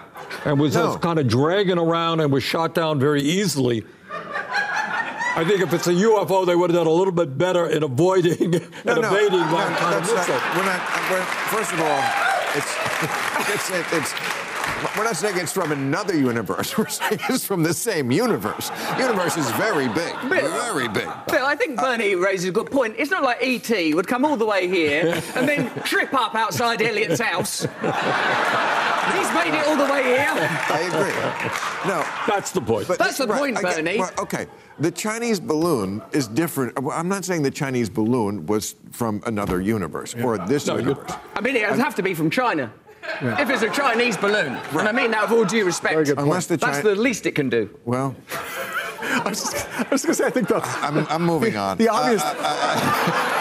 and 0.45 0.61
was 0.61 0.75
no. 0.75 0.87
just 0.87 1.01
kind 1.01 1.19
of 1.19 1.27
dragging 1.27 1.79
around 1.79 2.21
and 2.21 2.33
was 2.33 2.43
shot 2.43 2.75
down 2.75 3.01
very 3.01 3.23
easily, 3.23 3.85
I 5.41 5.45
think 5.47 5.63
if 5.63 5.73
it's 5.73 5.87
a 5.87 5.93
UFO, 5.95 6.45
they 6.45 6.55
would 6.55 6.69
have 6.69 6.79
done 6.79 6.87
a 6.87 6.93
little 6.93 7.15
bit 7.15 7.39
better 7.39 7.67
in 7.67 7.83
avoiding 7.83 8.51
no, 8.51 8.59
and 8.85 9.01
no, 9.01 9.09
evading 9.09 9.41
no, 9.41 9.57
that 9.57 9.79
kind 9.79 9.95
of 9.95 10.03
missile. 10.03 10.35
Not, 10.35 10.57
we're 10.57 10.65
not, 10.67 10.81
uh, 10.85 11.09
we're, 11.11 11.25
first 11.49 11.73
of 11.73 11.81
all, 11.81 12.05
it's, 12.55 13.71
it's, 13.71 13.93
it's, 13.95 14.15
we're 14.99 15.05
not 15.05 15.17
saying 15.17 15.39
it's 15.39 15.51
from 15.51 15.73
another 15.73 16.15
universe. 16.15 16.77
We're 16.79 16.89
saying 16.89 17.21
it's 17.31 17.47
from 17.47 17.63
the 17.63 17.73
same 17.73 18.11
universe. 18.11 18.71
Universe 18.99 19.39
is 19.39 19.51
very 19.53 19.89
big, 19.89 20.15
Bill, 20.29 20.51
very 20.51 20.89
big. 20.89 21.09
Bill, 21.29 21.47
I 21.47 21.55
think 21.57 21.79
Bernie 21.79 22.17
raises 22.17 22.51
a 22.51 22.53
good 22.53 22.71
point. 22.71 22.97
It's 22.99 23.11
not 23.11 23.23
like 23.23 23.43
E.T. 23.43 23.95
would 23.95 24.07
come 24.07 24.27
all 24.27 24.37
the 24.37 24.47
way 24.47 24.69
here 24.69 25.23
and 25.35 25.49
then 25.49 25.71
trip 25.85 26.13
up 26.13 26.35
outside 26.35 26.83
Elliott's 26.83 27.21
house. 27.21 27.67
He's 29.13 29.33
made 29.35 29.55
it 29.55 29.67
all 29.67 29.77
the 29.77 29.93
way 29.93 30.03
here. 30.05 30.27
I 30.29 30.81
agree. 30.89 31.89
No, 31.91 32.05
that's 32.27 32.51
the 32.51 32.61
point. 32.61 32.89
That's 32.89 33.19
the 33.19 33.27
right, 33.27 33.55
point, 33.55 33.63
Bernie. 33.63 33.99
Well, 33.99 34.13
okay. 34.19 34.47
The 34.79 34.91
Chinese 34.91 35.41
balloon 35.41 36.03
is 36.13 36.27
different. 36.27 36.79
I'm 36.91 37.09
not 37.09 37.25
saying 37.25 37.43
the 37.43 37.51
Chinese 37.51 37.91
balloon 37.91 38.47
was 38.47 38.77
from 38.93 39.23
another 39.27 39.61
universe 39.61 40.15
or 40.15 40.39
this 40.39 40.67
no, 40.67 40.79
universe. 40.79 41.13
I 41.35 41.41
mean, 41.41 41.57
it 41.57 41.69
would 41.71 41.79
have 41.79 41.95
to 41.97 42.03
be 42.03 42.15
from 42.15 42.31
China. 42.31 42.73
Yeah. 43.23 43.41
If 43.41 43.51
it's 43.51 43.63
a 43.63 43.71
Chinese 43.71 44.17
balloon, 44.17 44.55
right. 44.55 44.77
and 44.81 44.89
I 44.89 44.93
mean 44.93 45.11
that 45.11 45.23
with 45.23 45.39
all 45.39 45.45
due 45.45 45.65
respect, 45.65 46.11
Unless 46.11 46.47
the 46.47 46.59
Chi- 46.59 46.71
that's 46.71 46.83
the 46.83 46.95
least 46.95 47.27
it 47.27 47.33
can 47.33 47.49
do. 47.49 47.71
Well, 47.85 48.15
I 49.01 49.23
was 49.25 49.43
just, 49.43 49.67
going 49.89 49.99
to 49.99 50.15
say, 50.15 50.27
I 50.27 50.31
think 50.31 50.49
the. 50.49 50.61
I'm, 50.63 51.07
I'm 51.09 51.23
moving 51.23 51.57
on. 51.57 51.79
The 51.79 51.89
obvious. 51.89 52.23
Uh, 52.23 52.35
uh, 52.39 52.41
uh, 52.41 53.40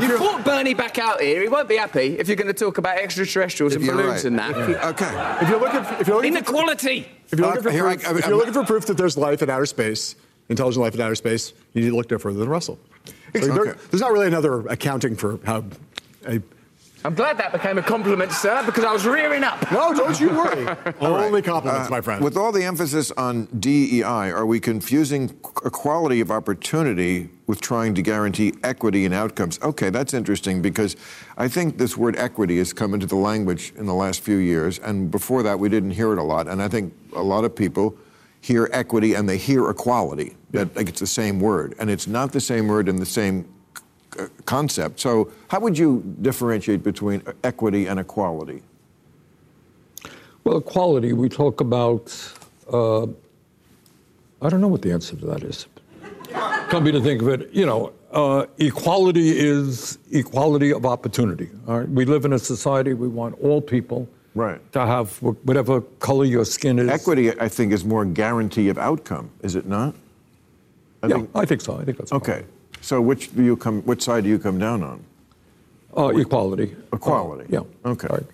you 0.00 0.16
brought 0.16 0.44
Bernie 0.44 0.74
back 0.74 0.98
out 0.98 1.20
here. 1.20 1.42
He 1.42 1.48
won't 1.48 1.68
be 1.68 1.76
happy 1.76 2.18
if 2.18 2.28
you're 2.28 2.36
going 2.36 2.46
to 2.46 2.54
talk 2.54 2.78
about 2.78 2.98
extraterrestrials 2.98 3.74
and 3.74 3.86
balloons 3.86 4.08
right. 4.08 4.24
and 4.24 4.38
that. 4.38 4.54
Okay. 4.54 5.38
If 5.42 5.48
you're 5.48 5.60
looking, 5.60 6.00
if 6.00 6.06
you're 6.06 6.16
looking 6.16 6.32
inequality. 6.32 7.02
For, 7.26 7.34
if 7.34 7.38
you're 7.38 7.48
looking 7.48 7.62
for 7.62 7.70
proof, 7.70 8.06
I, 8.06 8.10
I, 8.10 8.18
if 8.18 8.26
you're 8.26 8.36
looking 8.36 8.52
for 8.52 8.64
proof 8.64 8.86
that 8.86 8.96
there's 8.96 9.16
life 9.16 9.42
in 9.42 9.50
outer 9.50 9.66
space, 9.66 10.16
intelligent 10.48 10.82
life 10.82 10.94
in 10.94 11.00
outer 11.00 11.14
space, 11.14 11.52
you 11.72 11.82
need 11.82 11.90
to 11.90 11.96
look 11.96 12.10
no 12.10 12.18
further 12.18 12.38
than 12.38 12.48
Russell. 12.48 12.78
So 13.06 13.12
okay. 13.38 13.46
there, 13.46 13.76
there's 13.90 14.00
not 14.00 14.12
really 14.12 14.26
another 14.26 14.66
accounting 14.68 15.16
for 15.16 15.38
how 15.44 15.64
a 16.26 16.40
I'm 17.04 17.14
glad 17.14 17.36
that 17.38 17.52
became 17.52 17.78
a 17.78 17.82
compliment, 17.82 18.30
sir, 18.30 18.62
because 18.64 18.84
I 18.84 18.92
was 18.92 19.04
rearing 19.04 19.42
up. 19.42 19.70
No, 19.72 19.92
don't 19.92 20.18
you 20.20 20.28
worry. 20.30 20.68
Only 21.00 21.42
compliments, 21.42 21.88
uh, 21.88 21.90
my 21.90 22.00
friend. 22.00 22.22
With 22.22 22.36
all 22.36 22.52
the 22.52 22.62
emphasis 22.62 23.10
on 23.12 23.46
DEI, 23.58 24.30
are 24.30 24.46
we 24.46 24.60
confusing 24.60 25.36
equality 25.64 26.20
of 26.20 26.30
opportunity 26.30 27.28
with 27.48 27.60
trying 27.60 27.94
to 27.96 28.02
guarantee 28.02 28.54
equity 28.62 29.04
in 29.04 29.12
outcomes? 29.12 29.58
Okay, 29.62 29.90
that's 29.90 30.14
interesting 30.14 30.62
because 30.62 30.96
I 31.36 31.48
think 31.48 31.76
this 31.76 31.96
word 31.96 32.16
equity 32.16 32.58
has 32.58 32.72
come 32.72 32.94
into 32.94 33.06
the 33.06 33.16
language 33.16 33.72
in 33.76 33.86
the 33.86 33.94
last 33.94 34.20
few 34.20 34.36
years, 34.36 34.78
and 34.78 35.10
before 35.10 35.42
that 35.42 35.58
we 35.58 35.68
didn't 35.68 35.92
hear 35.92 36.12
it 36.12 36.18
a 36.18 36.22
lot. 36.22 36.46
And 36.46 36.62
I 36.62 36.68
think 36.68 36.94
a 37.16 37.22
lot 37.22 37.44
of 37.44 37.56
people 37.56 37.96
hear 38.40 38.68
equity 38.72 39.14
and 39.14 39.28
they 39.28 39.38
hear 39.38 39.68
equality. 39.70 40.36
That 40.52 40.76
like 40.76 40.88
it's 40.88 41.00
the 41.00 41.06
same 41.06 41.40
word, 41.40 41.74
and 41.80 41.90
it's 41.90 42.06
not 42.06 42.32
the 42.32 42.40
same 42.40 42.68
word 42.68 42.88
in 42.88 42.96
the 42.96 43.06
same 43.06 43.48
concept. 44.44 45.00
So, 45.00 45.30
how 45.48 45.60
would 45.60 45.76
you 45.76 46.02
differentiate 46.20 46.82
between 46.82 47.22
equity 47.44 47.86
and 47.86 47.98
equality? 48.00 48.62
Well, 50.44 50.58
equality, 50.58 51.12
we 51.12 51.28
talk 51.28 51.60
about, 51.60 52.12
uh, 52.72 53.04
I 53.04 54.48
don't 54.48 54.60
know 54.60 54.68
what 54.68 54.82
the 54.82 54.92
answer 54.92 55.14
to 55.16 55.26
that 55.26 55.44
is. 55.44 55.66
Come 56.68 56.84
to 56.84 57.00
think 57.00 57.22
of 57.22 57.28
it, 57.28 57.50
you 57.52 57.66
know, 57.66 57.92
uh, 58.12 58.46
equality 58.58 59.38
is 59.38 59.98
equality 60.10 60.72
of 60.72 60.84
opportunity. 60.84 61.48
All 61.68 61.80
right? 61.80 61.88
We 61.88 62.04
live 62.04 62.24
in 62.24 62.32
a 62.32 62.38
society, 62.38 62.94
we 62.94 63.08
want 63.08 63.38
all 63.40 63.60
people 63.60 64.08
right. 64.34 64.60
to 64.72 64.86
have 64.86 65.16
whatever 65.22 65.80
color 66.00 66.24
your 66.24 66.44
skin 66.44 66.78
is. 66.78 66.88
Equity, 66.88 67.38
I 67.38 67.48
think, 67.48 67.72
is 67.72 67.84
more 67.84 68.04
guarantee 68.04 68.68
of 68.68 68.78
outcome, 68.78 69.30
is 69.42 69.54
it 69.54 69.66
not? 69.66 69.94
I 71.02 71.08
yeah, 71.08 71.14
think, 71.16 71.30
I 71.34 71.44
think 71.44 71.60
so. 71.60 71.76
I 71.78 71.84
think 71.84 71.98
that's 71.98 72.12
okay. 72.12 72.44
So 72.82 73.00
which 73.00 73.34
do 73.34 73.42
you 73.42 73.56
come? 73.56 73.80
Which 73.82 74.02
side 74.02 74.24
do 74.24 74.30
you 74.30 74.38
come 74.38 74.58
down 74.58 74.82
on? 74.82 75.04
Uh, 75.96 76.08
equality. 76.08 76.74
Equality. 76.92 77.44
Uh, 77.56 77.62
yeah. 77.62 77.90
Okay. 77.90 78.08
Right. 78.10 78.24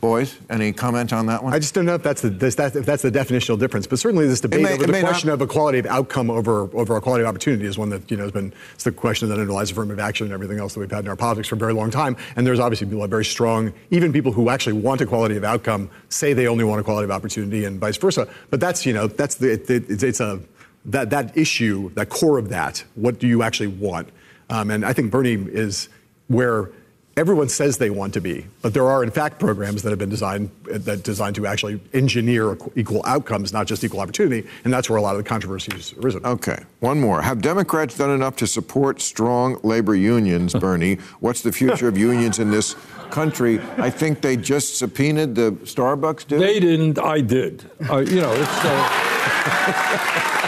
Boys, 0.00 0.38
any 0.48 0.72
comment 0.72 1.12
on 1.12 1.26
that 1.26 1.44
one? 1.44 1.52
I 1.52 1.58
just 1.58 1.74
don't 1.74 1.84
know 1.84 1.94
if 1.94 2.02
that's 2.02 2.22
the 2.22 2.30
this, 2.30 2.54
that, 2.54 2.74
if 2.74 2.86
that's 2.86 3.02
the 3.02 3.10
definitional 3.10 3.58
difference, 3.58 3.86
but 3.86 3.98
certainly 3.98 4.26
this 4.26 4.40
debate 4.40 4.62
may, 4.62 4.72
over 4.72 4.86
the 4.86 5.00
question 5.00 5.28
not... 5.28 5.34
of 5.34 5.42
equality 5.42 5.78
of 5.78 5.84
outcome 5.84 6.30
over 6.30 6.70
over 6.74 6.96
equality 6.96 7.22
of 7.22 7.28
opportunity 7.28 7.66
is 7.66 7.76
one 7.76 7.90
that 7.90 8.10
you 8.10 8.16
know 8.16 8.22
has 8.22 8.32
been 8.32 8.54
it's 8.74 8.84
the 8.84 8.92
question 8.92 9.28
that 9.28 9.38
underlies 9.38 9.70
affirmative 9.70 10.00
action 10.00 10.24
and 10.26 10.32
everything 10.32 10.58
else 10.58 10.72
that 10.72 10.80
we've 10.80 10.90
had 10.90 11.04
in 11.04 11.08
our 11.08 11.16
politics 11.16 11.48
for 11.48 11.56
a 11.56 11.58
very 11.58 11.74
long 11.74 11.90
time. 11.90 12.16
And 12.36 12.46
there's 12.46 12.60
obviously 12.60 12.86
people 12.86 13.06
very 13.08 13.26
strong, 13.26 13.74
even 13.90 14.10
people 14.10 14.32
who 14.32 14.48
actually 14.48 14.72
want 14.72 15.02
equality 15.02 15.36
of 15.36 15.44
outcome 15.44 15.90
say 16.08 16.32
they 16.32 16.48
only 16.48 16.64
want 16.64 16.80
equality 16.80 17.04
of 17.04 17.10
opportunity 17.10 17.66
and 17.66 17.78
vice 17.78 17.98
versa. 17.98 18.26
But 18.48 18.58
that's 18.58 18.86
you 18.86 18.94
know 18.94 19.06
that's 19.06 19.34
the 19.34 19.52
it, 19.52 19.68
it, 19.68 20.02
it's 20.02 20.20
a 20.20 20.40
that, 20.86 21.10
that 21.10 21.36
issue, 21.36 21.90
that 21.94 22.08
core 22.08 22.38
of 22.38 22.48
that, 22.50 22.84
what 22.94 23.18
do 23.18 23.26
you 23.26 23.42
actually 23.42 23.68
want? 23.68 24.08
Um, 24.48 24.70
and 24.70 24.84
I 24.84 24.92
think 24.92 25.10
Bernie 25.10 25.34
is 25.34 25.88
where 26.28 26.70
everyone 27.16 27.48
says 27.48 27.78
they 27.78 27.90
want 27.90 28.14
to 28.14 28.20
be, 28.20 28.46
but 28.62 28.72
there 28.72 28.88
are 28.88 29.02
in 29.02 29.10
fact 29.10 29.38
programs 29.38 29.82
that 29.82 29.90
have 29.90 29.98
been 29.98 30.08
designed 30.08 30.50
that 30.64 31.02
designed 31.02 31.34
to 31.36 31.46
actually 31.46 31.80
engineer 31.92 32.56
equal 32.76 33.02
outcomes, 33.04 33.52
not 33.52 33.66
just 33.66 33.84
equal 33.84 34.00
opportunity, 34.00 34.48
and 34.64 34.72
that's 34.72 34.88
where 34.88 34.96
a 34.96 35.02
lot 35.02 35.14
of 35.16 35.22
the 35.22 35.28
controversy 35.28 35.70
has 35.72 35.92
arisen. 35.94 36.24
Okay, 36.24 36.64
one 36.80 36.98
more. 37.00 37.20
Have 37.20 37.42
Democrats 37.42 37.96
done 37.96 38.10
enough 38.10 38.36
to 38.36 38.46
support 38.46 39.00
strong 39.00 39.58
labor 39.62 39.94
unions, 39.94 40.54
Bernie? 40.60 40.94
What's 41.20 41.42
the 41.42 41.52
future 41.52 41.88
of 41.88 41.98
unions 41.98 42.38
in 42.38 42.50
this 42.50 42.74
country? 43.10 43.60
I 43.76 43.90
think 43.90 44.22
they 44.22 44.36
just 44.36 44.78
subpoenaed 44.78 45.34
the 45.34 45.52
Starbucks 45.64 46.26
dude. 46.26 46.40
They 46.40 46.58
didn't. 46.60 46.98
I 46.98 47.20
did. 47.20 47.70
Uh, 47.88 47.98
you 47.98 48.20
know, 48.20 48.32
it's. 48.32 48.64
Uh... 48.64 48.96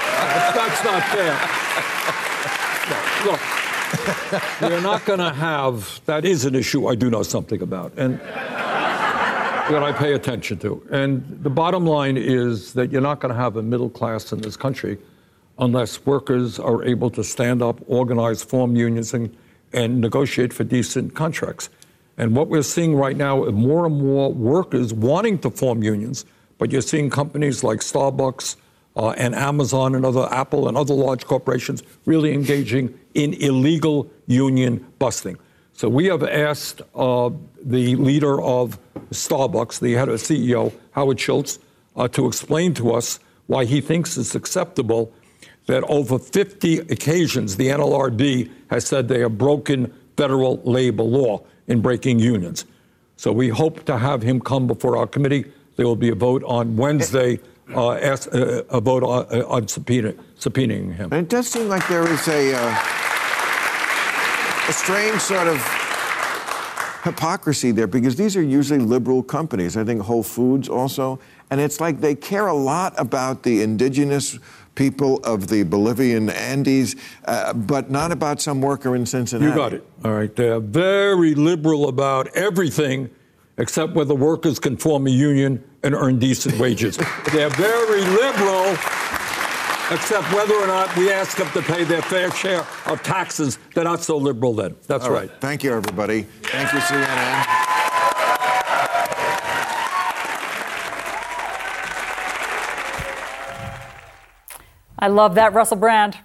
that's 0.68 0.84
not 0.84 1.02
fair. 1.14 1.34
No, 2.90 2.98
look, 3.32 3.40
we're 4.60 4.80
not 4.80 5.04
going 5.04 5.18
to 5.18 5.32
have, 5.32 6.00
that 6.06 6.24
is 6.24 6.44
an 6.44 6.54
issue 6.54 6.86
I 6.88 6.94
do 6.94 7.10
know 7.10 7.22
something 7.22 7.62
about, 7.62 7.92
and 7.96 8.18
that 8.20 9.82
I 9.82 9.92
pay 9.92 10.12
attention 10.12 10.58
to. 10.58 10.86
And 10.90 11.24
the 11.42 11.50
bottom 11.50 11.86
line 11.86 12.16
is 12.16 12.72
that 12.74 12.90
you're 12.90 13.00
not 13.00 13.20
going 13.20 13.34
to 13.34 13.40
have 13.40 13.56
a 13.56 13.62
middle 13.62 13.90
class 13.90 14.32
in 14.32 14.40
this 14.40 14.56
country 14.56 14.98
unless 15.58 16.04
workers 16.06 16.58
are 16.58 16.82
able 16.84 17.10
to 17.10 17.22
stand 17.22 17.62
up, 17.62 17.80
organize, 17.86 18.42
form 18.42 18.74
unions, 18.74 19.14
and, 19.14 19.34
and 19.72 20.00
negotiate 20.00 20.52
for 20.52 20.64
decent 20.64 21.14
contracts. 21.14 21.68
And 22.18 22.34
what 22.36 22.48
we're 22.48 22.62
seeing 22.62 22.94
right 22.94 23.16
now 23.16 23.44
is 23.44 23.52
more 23.52 23.86
and 23.86 23.98
more 24.02 24.32
workers 24.32 24.92
wanting 24.92 25.38
to 25.40 25.50
form 25.50 25.82
unions, 25.82 26.24
but 26.58 26.70
you're 26.70 26.82
seeing 26.82 27.10
companies 27.10 27.62
like 27.62 27.80
Starbucks, 27.80 28.56
uh, 28.96 29.10
and 29.10 29.34
Amazon 29.34 29.94
and 29.94 30.04
other 30.04 30.28
Apple 30.30 30.68
and 30.68 30.76
other 30.76 30.94
large 30.94 31.26
corporations 31.26 31.82
really 32.04 32.32
engaging 32.32 32.98
in 33.14 33.34
illegal 33.34 34.10
union 34.26 34.86
busting. 34.98 35.38
So 35.72 35.88
we 35.88 36.06
have 36.06 36.22
asked 36.22 36.82
uh, 36.94 37.30
the 37.62 37.96
leader 37.96 38.40
of 38.40 38.78
Starbucks, 39.10 39.80
the 39.80 39.94
head 39.94 40.08
of 40.08 40.20
CEO, 40.20 40.72
Howard 40.92 41.18
Schultz, 41.18 41.58
uh, 41.96 42.08
to 42.08 42.26
explain 42.26 42.74
to 42.74 42.92
us 42.92 43.18
why 43.46 43.64
he 43.64 43.80
thinks 43.80 44.16
it's 44.16 44.34
acceptable 44.34 45.12
that 45.66 45.82
over 45.84 46.18
50 46.18 46.80
occasions 46.80 47.56
the 47.56 47.68
NLRB 47.68 48.50
has 48.70 48.86
said 48.86 49.08
they 49.08 49.20
have 49.20 49.38
broken 49.38 49.92
federal 50.16 50.60
labor 50.64 51.02
law 51.02 51.42
in 51.66 51.80
breaking 51.80 52.18
unions. 52.18 52.64
So 53.16 53.32
we 53.32 53.48
hope 53.48 53.84
to 53.84 53.98
have 53.98 54.22
him 54.22 54.40
come 54.40 54.66
before 54.66 54.96
our 54.96 55.06
committee. 55.06 55.50
There 55.76 55.86
will 55.86 55.96
be 55.96 56.10
a 56.10 56.14
vote 56.14 56.42
on 56.44 56.76
Wednesday 56.76 57.38
uh, 57.74 57.92
ask, 57.94 58.32
uh, 58.34 58.62
a 58.70 58.80
vote 58.80 59.02
on, 59.02 59.26
uh, 59.30 59.46
on 59.46 59.68
subpoena, 59.68 60.12
subpoenaing 60.38 60.94
him. 60.94 61.12
And 61.12 61.24
it 61.24 61.28
does 61.28 61.48
seem 61.48 61.68
like 61.68 61.86
there 61.88 62.06
is 62.08 62.28
a, 62.28 62.54
uh, 62.54 62.78
a 64.68 64.72
strange 64.72 65.20
sort 65.20 65.48
of 65.48 65.58
hypocrisy 67.02 67.72
there 67.72 67.86
because 67.86 68.16
these 68.16 68.36
are 68.36 68.42
usually 68.42 68.78
liberal 68.78 69.22
companies. 69.22 69.76
I 69.76 69.84
think 69.84 70.02
Whole 70.02 70.22
Foods 70.22 70.68
also. 70.68 71.18
And 71.50 71.60
it's 71.60 71.80
like 71.80 72.00
they 72.00 72.14
care 72.14 72.46
a 72.46 72.54
lot 72.54 72.94
about 72.96 73.42
the 73.42 73.62
indigenous 73.62 74.38
people 74.74 75.18
of 75.24 75.48
the 75.48 75.64
Bolivian 75.64 76.30
Andes, 76.30 76.96
uh, 77.26 77.52
but 77.52 77.90
not 77.90 78.10
about 78.10 78.40
some 78.40 78.62
worker 78.62 78.96
in 78.96 79.04
Cincinnati. 79.04 79.50
You 79.50 79.56
got 79.56 79.72
it. 79.74 79.86
All 80.04 80.12
right. 80.12 80.34
They 80.34 80.48
are 80.48 80.60
very 80.60 81.34
liberal 81.34 81.88
about 81.88 82.28
everything 82.34 83.10
except 83.58 83.94
whether 83.94 84.14
workers 84.14 84.58
can 84.58 84.76
form 84.76 85.06
a 85.06 85.10
union 85.10 85.62
and 85.82 85.94
earn 85.94 86.18
decent 86.18 86.58
wages. 86.58 86.96
They're 87.32 87.50
very 87.50 88.00
liberal 88.00 88.76
except 89.90 90.32
whether 90.32 90.54
or 90.54 90.66
not 90.66 90.94
we 90.96 91.12
ask 91.12 91.36
them 91.36 91.50
to 91.50 91.60
pay 91.62 91.84
their 91.84 92.02
fair 92.02 92.30
share 92.30 92.66
of 92.86 93.02
taxes. 93.02 93.58
They're 93.74 93.84
not 93.84 94.02
so 94.02 94.16
liberal 94.16 94.54
then. 94.54 94.76
That's 94.86 95.08
right. 95.08 95.30
Thank 95.40 95.64
you, 95.64 95.72
everybody. 95.72 96.22
Thank 96.22 96.72
you, 96.72 96.78
CNN. 96.78 97.44
I 104.98 105.08
love 105.08 105.34
that, 105.34 105.52
Russell 105.52 105.76
Brand. 105.76 106.16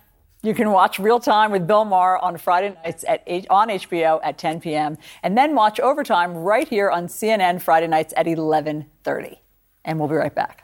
You 0.47 0.53
can 0.53 0.71
watch 0.71 0.97
Real 0.97 1.19
Time 1.19 1.51
with 1.51 1.67
Bill 1.67 1.83
Maher 1.83 2.17
on 2.19 2.37
Friday 2.37 2.73
nights 2.85 3.03
at 3.05 3.21
8, 3.27 3.47
on 3.49 3.67
HBO 3.67 4.21
at 4.23 4.37
10 4.37 4.61
p.m. 4.61 4.97
and 5.21 5.37
then 5.37 5.55
watch 5.55 5.77
Overtime 5.77 6.37
right 6.37 6.65
here 6.65 6.89
on 6.89 7.07
CNN 7.07 7.61
Friday 7.61 7.87
nights 7.87 8.13
at 8.15 8.27
11:30. 8.27 9.39
And 9.83 9.99
we'll 9.99 10.07
be 10.07 10.15
right 10.15 10.33
back. 10.33 10.63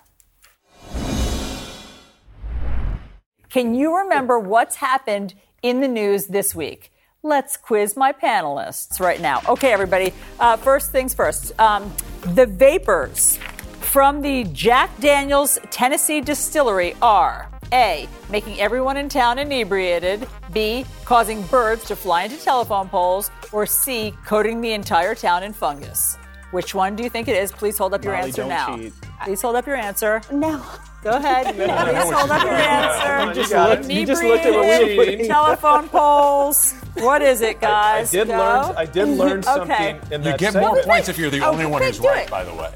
Can 3.50 3.76
you 3.76 3.98
remember 3.98 4.40
what's 4.40 4.78
happened 4.78 5.34
in 5.62 5.82
the 5.82 5.90
news 5.90 6.28
this 6.28 6.56
week? 6.56 6.94
Let's 7.22 7.58
quiz 7.58 7.98
my 7.98 8.14
panelists 8.14 9.02
right 9.02 9.20
now. 9.20 9.42
Okay, 9.50 9.74
everybody. 9.74 10.14
Uh, 10.40 10.56
first 10.56 10.94
things 10.94 11.14
first. 11.14 11.60
Um, 11.60 11.94
the 12.22 12.46
vapors 12.46 13.38
from 13.82 14.22
the 14.22 14.46
Jack 14.46 14.98
Daniels 15.02 15.60
Tennessee 15.72 16.22
distillery 16.22 16.96
are 17.02 17.53
A, 17.74 18.08
making 18.30 18.60
everyone 18.62 18.98
in 18.98 19.10
town 19.10 19.40
inebriated, 19.40 20.28
B, 20.54 20.86
causing 21.06 21.42
birds 21.48 21.84
to 21.86 21.96
fly 21.96 22.24
into 22.26 22.38
telephone 22.38 22.88
poles, 22.88 23.32
or 23.52 23.66
C, 23.66 24.14
coating 24.26 24.62
the 24.62 24.74
entire 24.74 25.16
town 25.16 25.42
in 25.44 25.54
fungus. 25.54 26.16
Which 26.52 26.76
one 26.76 26.96
do 26.96 27.02
you 27.04 27.10
think 27.10 27.28
it 27.28 27.36
is? 27.36 27.52
Please 27.52 27.76
hold 27.80 27.96
up 27.96 28.04
your 28.04 28.14
Molly, 28.14 28.28
answer 28.28 28.42
don't 28.44 28.50
now. 28.50 28.78
cheat. 28.78 28.94
Please 29.24 29.42
hold 29.42 29.56
up 29.56 29.66
your 29.66 29.76
answer. 29.76 30.22
No. 30.32 30.64
Go 31.02 31.10
ahead. 31.12 31.48
Please 31.56 31.68
hold 32.14 32.30
up 32.30 32.44
your 32.44 32.54
answer. 32.54 33.28
You 33.28 33.34
just 33.34 33.52
looked- 33.52 33.90
you 33.92 34.06
just 34.06 34.24
looked 34.24 34.46
at 34.46 34.54
what 34.54 34.62
we 34.62 34.68
were 34.68 34.74
Inebriated, 34.76 34.98
putting- 35.18 35.28
telephone 35.28 35.90
poles. 35.90 36.74
What 37.00 37.24
is 37.24 37.42
it, 37.42 37.60
guys? 37.60 38.14
I 38.14 38.18
did 38.20 38.28
Go. 38.28 38.38
learn. 38.38 38.76
I 38.78 38.86
did 38.86 39.08
learn 39.08 39.40
Okay. 39.40 39.42
something 39.42 39.96
in 40.12 40.22
You 40.24 40.30
that 40.30 40.40
get 40.40 40.54
more 40.54 40.64
segment. 40.76 40.86
points 40.86 41.10
if 41.10 41.18
you're 41.18 41.32
the 41.32 41.42
Oh, 41.42 41.52
only 41.52 41.66
one 41.66 41.80
quick, 41.82 41.88
who's 41.96 42.00
do 42.00 42.08
right, 42.08 42.26
it. 42.26 42.30
by 42.30 42.44
the 42.44 42.54
way. 42.54 42.72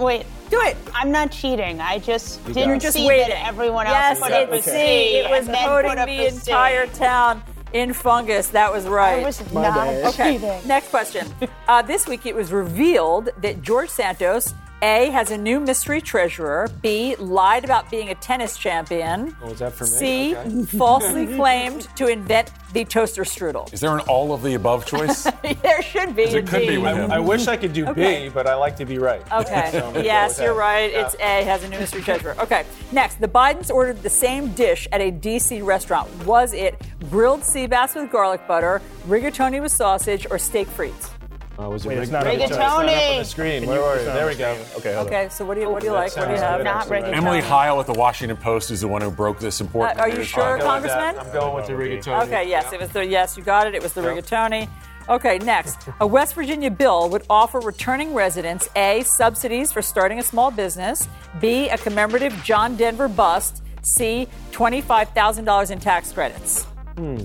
Wait, 0.00 0.24
do 0.48 0.58
it. 0.62 0.76
I'm 0.94 1.12
not 1.12 1.30
cheating. 1.30 1.80
I 1.80 1.98
just 1.98 2.40
You 2.48 2.54
didn't 2.54 2.80
just 2.80 2.96
see 2.96 3.06
waiting. 3.06 3.28
that 3.28 3.46
everyone 3.46 3.86
else 3.86 3.94
yes, 3.94 4.18
put 4.20 4.32
up 4.32 4.48
it's 4.50 4.66
a 4.66 4.70
C. 4.70 4.76
C. 4.76 5.16
It 5.18 5.30
was 5.30 5.46
and 5.46 5.54
then 5.54 5.68
coating 5.68 5.94
the 5.96 6.26
a 6.26 6.30
C. 6.30 6.50
entire 6.50 6.86
town 6.86 7.42
in 7.72 7.92
fungus. 7.92 8.48
That 8.48 8.72
was 8.72 8.86
right. 8.86 9.20
I 9.22 9.24
was 9.26 9.52
My 9.52 9.62
not 9.62 9.74
bad. 9.74 10.04
Okay. 10.06 10.32
cheating. 10.38 10.66
Next 10.66 10.88
question. 10.88 11.26
Uh, 11.68 11.82
this 11.82 12.08
week 12.08 12.24
it 12.26 12.34
was 12.34 12.50
revealed 12.52 13.28
that 13.42 13.62
George 13.62 13.90
Santos. 13.90 14.54
A 14.82 15.10
has 15.10 15.30
a 15.30 15.36
new 15.36 15.60
mystery 15.60 16.00
treasurer. 16.00 16.68
B 16.80 17.14
lied 17.16 17.64
about 17.64 17.90
being 17.90 18.08
a 18.08 18.14
tennis 18.14 18.56
champion. 18.56 19.36
Oh, 19.42 19.50
is 19.50 19.58
that 19.58 19.74
for 19.74 19.84
me? 19.84 19.90
C 19.90 20.36
Okay. 20.36 20.62
falsely 20.78 21.26
claimed 21.36 21.86
to 21.96 22.06
invent 22.06 22.50
the 22.72 22.84
toaster 22.86 23.24
strudel. 23.24 23.70
Is 23.74 23.80
there 23.80 23.92
an 23.92 24.00
all 24.08 24.32
of 24.32 24.42
the 24.42 24.54
above 24.54 24.86
choice? 24.86 25.24
there 25.62 25.82
should 25.82 26.16
be. 26.16 26.22
it 26.22 26.46
could 26.46 26.66
be 26.66 26.78
with 26.78 26.96
him. 26.96 27.10
I, 27.10 27.16
I 27.16 27.18
wish 27.18 27.46
I 27.46 27.56
could 27.58 27.74
do 27.74 27.86
Okay. 27.88 28.28
B, 28.28 28.32
but 28.32 28.46
I 28.46 28.54
like 28.54 28.76
to 28.76 28.86
be 28.86 28.98
right. 28.98 29.20
Okay. 29.32 29.68
So 29.70 29.78
I'm 29.78 29.82
gonna 29.92 29.94
go 30.00 30.00
yes, 30.00 30.40
you're 30.40 30.54
right. 30.54 30.90
Yeah. 30.90 31.04
It's 31.06 31.14
A 31.16 31.44
has 31.44 31.62
a 31.62 31.68
new 31.68 31.78
mystery 31.78 32.00
treasurer. 32.00 32.34
Okay. 32.40 32.64
Next, 32.92 33.20
the 33.20 33.28
Bidens 33.28 33.70
ordered 33.70 34.02
the 34.02 34.10
same 34.10 34.48
dish 34.54 34.88
at 34.92 35.00
a 35.02 35.12
DC 35.12 35.62
restaurant. 35.64 36.08
Was 36.24 36.54
it 36.54 36.80
grilled 37.10 37.44
sea 37.44 37.66
bass 37.66 37.94
with 37.94 38.10
garlic 38.10 38.46
butter, 38.48 38.80
rigatoni 39.06 39.60
with 39.60 39.72
sausage, 39.72 40.26
or 40.30 40.38
steak 40.38 40.68
frites? 40.68 41.10
Uh, 41.60 41.68
was 41.68 41.84
it 41.84 41.88
Wait, 41.88 41.94
rig- 41.96 42.02
it's 42.04 42.12
not 42.12 42.24
rigatoni? 42.24 42.34
up- 42.36 42.40
it's 42.42 42.50
not 42.52 42.60
up 42.60 42.78
on 42.78 42.86
the 43.18 43.24
screen. 43.24 43.66
Where 43.66 43.76
you- 43.76 43.82
were 43.82 43.98
you? 43.98 44.04
There 44.04 44.26
we 44.26 44.34
go. 44.34 44.56
Okay, 44.76 44.94
hold 44.94 45.08
on. 45.08 45.12
Okay. 45.12 45.28
So 45.28 45.44
what 45.44 45.54
do 45.54 45.60
you 45.60 45.68
what 45.68 45.80
do 45.80 45.86
you 45.88 45.92
like? 45.92 46.16
What 46.16 46.26
do 46.26 46.32
you 46.32 46.38
sounds 46.38 46.64
have? 46.64 46.64
Not 46.64 46.86
rigatoni. 46.86 47.16
Emily 47.16 47.40
Heil 47.40 47.80
at 47.80 47.86
the 47.86 47.92
Washington 47.92 48.36
Post 48.38 48.70
is 48.70 48.80
the 48.80 48.88
one 48.88 49.02
who 49.02 49.10
broke 49.10 49.38
this 49.38 49.60
important 49.60 49.98
Uh, 50.00 50.04
are 50.04 50.08
you 50.08 50.22
sure, 50.22 50.42
I'll 50.42 50.58
go 50.58 50.74
with 50.80 50.84
that. 50.84 51.16
Congressman? 51.16 51.26
I'm 51.26 51.32
going 51.32 51.54
with 51.54 51.66
the 51.66 51.72
rigatoni. 51.74 52.22
Okay, 52.24 52.48
yes, 52.48 52.72
it 52.72 52.80
was 52.80 52.88
the 52.90 53.04
yes, 53.04 53.36
you 53.36 53.42
got 53.42 53.66
it. 53.66 53.74
It 53.74 53.82
was 53.82 53.92
the 53.92 54.00
rigatoni. 54.00 54.68
Okay, 55.08 55.38
next. 55.38 55.76
A 56.00 56.06
West 56.06 56.34
Virginia 56.34 56.70
bill 56.70 57.08
would 57.10 57.24
offer 57.28 57.58
returning 57.58 58.14
residents 58.14 58.68
A, 58.76 59.02
subsidies 59.02 59.72
for 59.72 59.82
starting 59.82 60.18
a 60.18 60.22
small 60.22 60.50
business, 60.50 61.08
B, 61.40 61.68
a 61.68 61.76
commemorative 61.76 62.32
John 62.44 62.76
Denver 62.76 63.08
bust, 63.08 63.62
C, 63.82 64.28
$25,000 64.52 65.70
in 65.70 65.80
tax 65.80 66.12
credits. 66.12 66.66
Okay, 66.98 67.24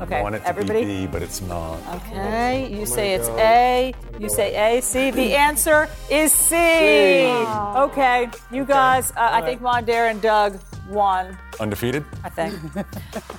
I 0.00 0.22
want 0.22 0.34
it 0.34 0.40
to 0.40 0.48
everybody? 0.48 0.84
be 0.84 1.06
B, 1.06 1.06
but 1.06 1.22
it's 1.22 1.40
not. 1.40 1.78
Okay, 1.96 2.68
you 2.72 2.86
say 2.86 3.14
it's 3.14 3.28
A, 3.28 3.94
you 4.18 4.28
say 4.28 4.76
A, 4.76 4.82
C. 4.82 5.10
The 5.10 5.34
answer 5.46 5.88
is 6.10 6.32
C. 6.32 6.56
Okay, 6.56 8.28
you 8.50 8.64
guys, 8.64 9.10
uh, 9.12 9.30
I 9.32 9.42
think 9.42 9.60
Mondaire 9.60 10.10
and 10.10 10.20
Doug 10.20 10.60
won, 10.88 11.36
Undefeated? 11.58 12.04
I 12.22 12.28
think. 12.28 12.54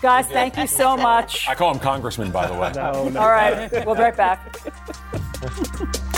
guys, 0.02 0.28
thank 0.40 0.58
you 0.58 0.68
so 0.68 0.98
much. 0.98 1.48
I 1.48 1.56
call 1.56 1.74
him 1.74 1.80
Congressman, 1.80 2.32
by 2.32 2.48
the 2.48 2.54
way. 2.54 2.72
All 3.18 3.30
right, 3.30 3.72
we'll 3.86 3.96
be 3.96 4.02
right 4.02 4.18
back. 4.18 4.58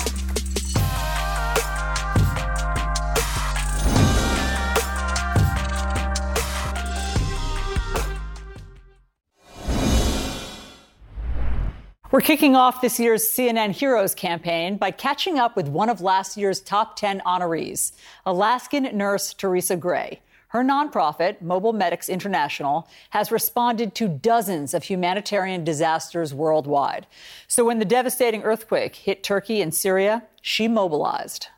We're 12.11 12.22
kicking 12.22 12.56
off 12.56 12.81
this 12.81 12.99
year's 12.99 13.30
CNN 13.30 13.69
Heroes 13.69 14.15
campaign 14.15 14.77
by 14.77 14.90
catching 14.90 15.38
up 15.38 15.56
with 15.56 15.68
one 15.68 15.90
of 15.90 16.02
last 16.02 16.38
year's 16.38 16.60
top 16.60 16.95
10 16.95 17.22
honorees, 17.23 17.91
Alaskan 18.26 18.98
nurse 18.98 19.31
Teresa 19.36 19.76
Gray. 19.76 20.19
Her 20.48 20.64
nonprofit, 20.64 21.40
Mobile 21.40 21.72
Medics 21.72 22.10
International, 22.10 22.90
has 23.11 23.31
responded 23.31 23.94
to 23.94 24.07
dozens 24.07 24.73
of 24.73 24.86
humanitarian 24.86 25.64
disasters 25.64 26.34
worldwide. 26.34 27.06
So 27.48 27.64
when 27.64 27.77
the 27.77 27.86
devastating 27.86 28.41
earthquake 28.41 28.95
hit 28.95 29.22
Turkey 29.22 29.61
and 29.61 29.72
Syria, 29.72 30.23
she 30.41 30.68
mobilized. 30.68 31.49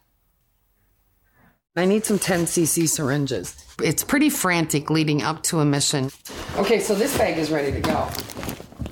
I 1.78 1.86
need 1.86 2.04
some 2.04 2.20
10cc 2.20 2.90
syringes. 2.90 3.56
It's 3.82 4.04
pretty 4.04 4.30
frantic 4.30 4.90
leading 4.90 5.24
up 5.24 5.44
to 5.44 5.62
a 5.62 5.66
mission. 5.66 6.12
Okay, 6.58 6.82
so 6.82 6.94
this 6.94 7.18
bag 7.18 7.38
is 7.38 7.52
ready 7.52 7.72
to 7.72 7.80
go. 7.80 8.10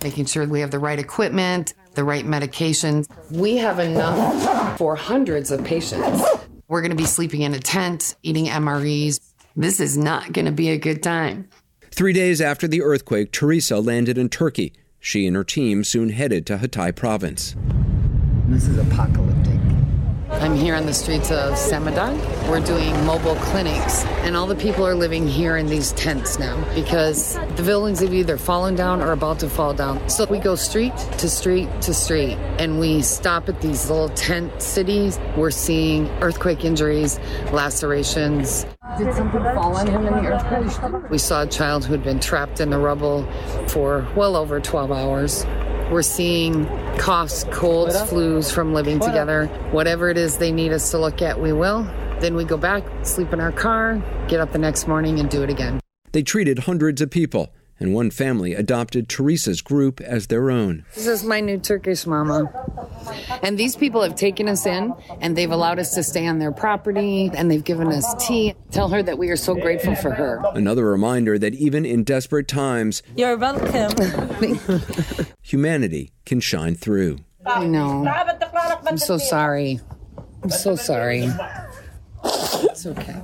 Making 0.04 0.26
sure 0.26 0.48
we 0.48 0.62
have 0.62 0.72
the 0.72 0.80
right 0.80 1.00
equipment, 1.00 1.74
the 1.96 2.04
right 2.04 2.26
medications. 2.26 3.08
We 3.32 3.58
have 3.58 3.80
enough 3.80 4.78
for 4.78 4.96
hundreds 4.96 5.52
of 5.52 5.64
patients. 5.64 6.24
We're 6.68 6.82
going 6.82 6.92
to 6.92 6.98
be 6.98 7.06
sleeping 7.06 7.42
in 7.42 7.54
a 7.54 7.60
tent, 7.60 8.16
eating 8.24 8.46
MREs. 8.46 9.20
This 9.56 9.80
is 9.80 9.98
not 9.98 10.32
going 10.32 10.46
to 10.46 10.52
be 10.52 10.70
a 10.70 10.78
good 10.78 11.04
time. 11.04 11.50
Three 11.92 12.14
days 12.14 12.40
after 12.40 12.68
the 12.68 12.82
earthquake, 12.82 13.32
Teresa 13.32 13.80
landed 13.80 14.18
in 14.18 14.30
Turkey. 14.30 14.74
She 15.00 15.28
and 15.28 15.36
her 15.36 15.44
team 15.44 15.84
soon 15.84 16.10
headed 16.10 16.46
to 16.48 16.58
Hatay 16.58 16.96
province. 16.96 17.56
This 18.48 18.68
is 18.68 18.78
apocalyptic. 18.78 19.59
I'm 20.40 20.56
here 20.56 20.74
on 20.74 20.86
the 20.86 20.94
streets 20.94 21.32
of 21.32 21.56
Samandag. 21.56 22.18
We're 22.50 22.62
doing 22.62 22.94
mobile 23.06 23.36
clinics, 23.36 24.06
and 24.24 24.38
all 24.38 24.48
the 24.48 24.56
people 24.56 24.88
are 24.88 24.96
living 24.96 25.28
here 25.28 25.58
in 25.58 25.68
these 25.68 25.92
tents 25.92 26.40
now 26.40 26.56
because 26.74 27.34
the 27.58 27.64
buildings 27.64 28.00
have 28.00 28.14
either 28.14 28.38
fallen 28.38 28.74
down 28.74 29.02
or 29.02 29.12
about 29.12 29.40
to 29.40 29.50
fall 29.50 29.74
down. 29.74 30.10
So 30.10 30.26
we 30.28 30.40
go 30.40 30.56
street 30.56 30.96
to 31.18 31.30
street 31.30 31.68
to 31.82 31.94
street, 31.94 32.38
and 32.58 32.80
we 32.80 33.02
stop 33.02 33.50
at 33.50 33.60
these 33.60 33.90
little 33.90 34.08
tent 34.10 34.62
cities. 34.62 35.20
We're 35.36 35.52
seeing 35.52 36.08
earthquake 36.22 36.64
injuries, 36.64 37.20
lacerations. 37.52 38.66
Did 38.98 39.14
something 39.14 39.44
fall 39.44 39.76
on 39.76 39.88
him 39.88 40.08
in 40.08 40.24
the 40.24 40.30
earthquake? 40.30 41.12
We 41.12 41.18
saw 41.18 41.42
a 41.44 41.48
child 41.48 41.84
who 41.84 41.92
had 41.92 42.04
been 42.04 42.22
trapped 42.22 42.62
in 42.62 42.70
the 42.70 42.80
rubble 42.80 43.30
for 43.68 44.08
well 44.16 44.38
over 44.38 44.62
12 44.62 44.90
hours. 44.90 45.46
We're 45.92 46.04
seeing 46.04 46.66
coughs, 46.98 47.46
colds, 47.46 47.96
flus 47.96 48.54
from 48.54 48.74
living 48.74 49.00
together. 49.00 49.48
Whatever 49.72 50.10
it 50.10 50.18
is 50.18 50.38
they 50.38 50.52
need 50.52 50.72
us 50.72 50.92
to 50.92 51.00
look 51.00 51.22
at, 51.24 51.42
we 51.42 51.52
will. 51.52 51.84
Then 52.20 52.36
we 52.36 52.44
go 52.44 52.58
back, 52.58 52.84
sleep 53.04 53.34
in 53.34 53.40
our 53.40 53.52
car, 53.52 54.02
get 54.28 54.40
up 54.40 54.52
the 54.52 54.60
next 54.60 54.88
morning, 54.88 55.20
and 55.20 55.30
do 55.30 55.42
it 55.42 55.50
again. 55.50 55.80
They 56.12 56.22
treated 56.22 56.60
hundreds 56.60 57.02
of 57.02 57.10
people, 57.10 57.54
and 57.80 57.94
one 57.94 58.12
family 58.12 58.54
adopted 58.54 59.08
Teresa's 59.08 59.62
group 59.62 60.02
as 60.02 60.28
their 60.28 60.52
own. 60.52 60.86
This 60.96 61.08
is 61.08 61.24
my 61.24 61.40
new 61.40 61.58
Turkish 61.58 62.06
mama. 62.06 62.52
And 63.42 63.58
these 63.58 63.76
people 63.76 64.02
have 64.02 64.16
taken 64.16 64.48
us 64.50 64.66
in 64.66 64.94
and 65.22 65.38
they've 65.38 65.52
allowed 65.52 65.80
us 65.80 65.94
to 65.96 66.04
stay 66.04 66.28
on 66.28 66.40
their 66.40 66.52
property 66.52 67.32
and 67.34 67.50
they've 67.50 67.64
given 67.64 67.88
us 67.88 68.28
tea. 68.28 68.54
Tell 68.72 68.90
her 68.90 69.02
that 69.04 69.18
we 69.18 69.30
are 69.30 69.38
so 69.38 69.56
grateful 69.56 69.96
for 69.96 70.12
her. 70.12 70.42
Another 70.54 70.86
reminder 70.86 71.40
that 71.40 71.54
even 71.56 71.86
in 71.86 72.04
desperate 72.04 72.48
times, 72.48 73.02
You're 73.16 73.38
welcome. 73.38 73.96
humanity 75.42 76.12
can 76.26 76.40
shine 76.40 76.76
through. 76.76 77.20
I 77.46 77.66
know. 77.66 78.06
I'm 78.86 78.98
so 78.98 79.18
sorry. 79.18 79.80
I'm 80.44 80.50
so 80.50 80.76
sorry. 80.76 81.30
It's 82.24 82.86
okay. 82.86 83.22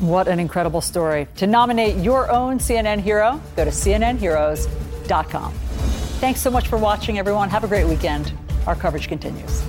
What 0.00 0.28
an 0.28 0.40
incredible 0.40 0.80
story. 0.80 1.28
To 1.36 1.46
nominate 1.46 2.02
your 2.02 2.30
own 2.30 2.58
CNN 2.58 3.00
hero, 3.00 3.38
go 3.54 3.66
to 3.66 3.70
cnnheroes.com. 3.70 5.52
Thanks 5.52 6.40
so 6.40 6.50
much 6.50 6.68
for 6.68 6.78
watching, 6.78 7.18
everyone. 7.18 7.50
Have 7.50 7.64
a 7.64 7.68
great 7.68 7.86
weekend. 7.86 8.32
Our 8.66 8.74
coverage 8.74 9.08
continues. 9.08 9.62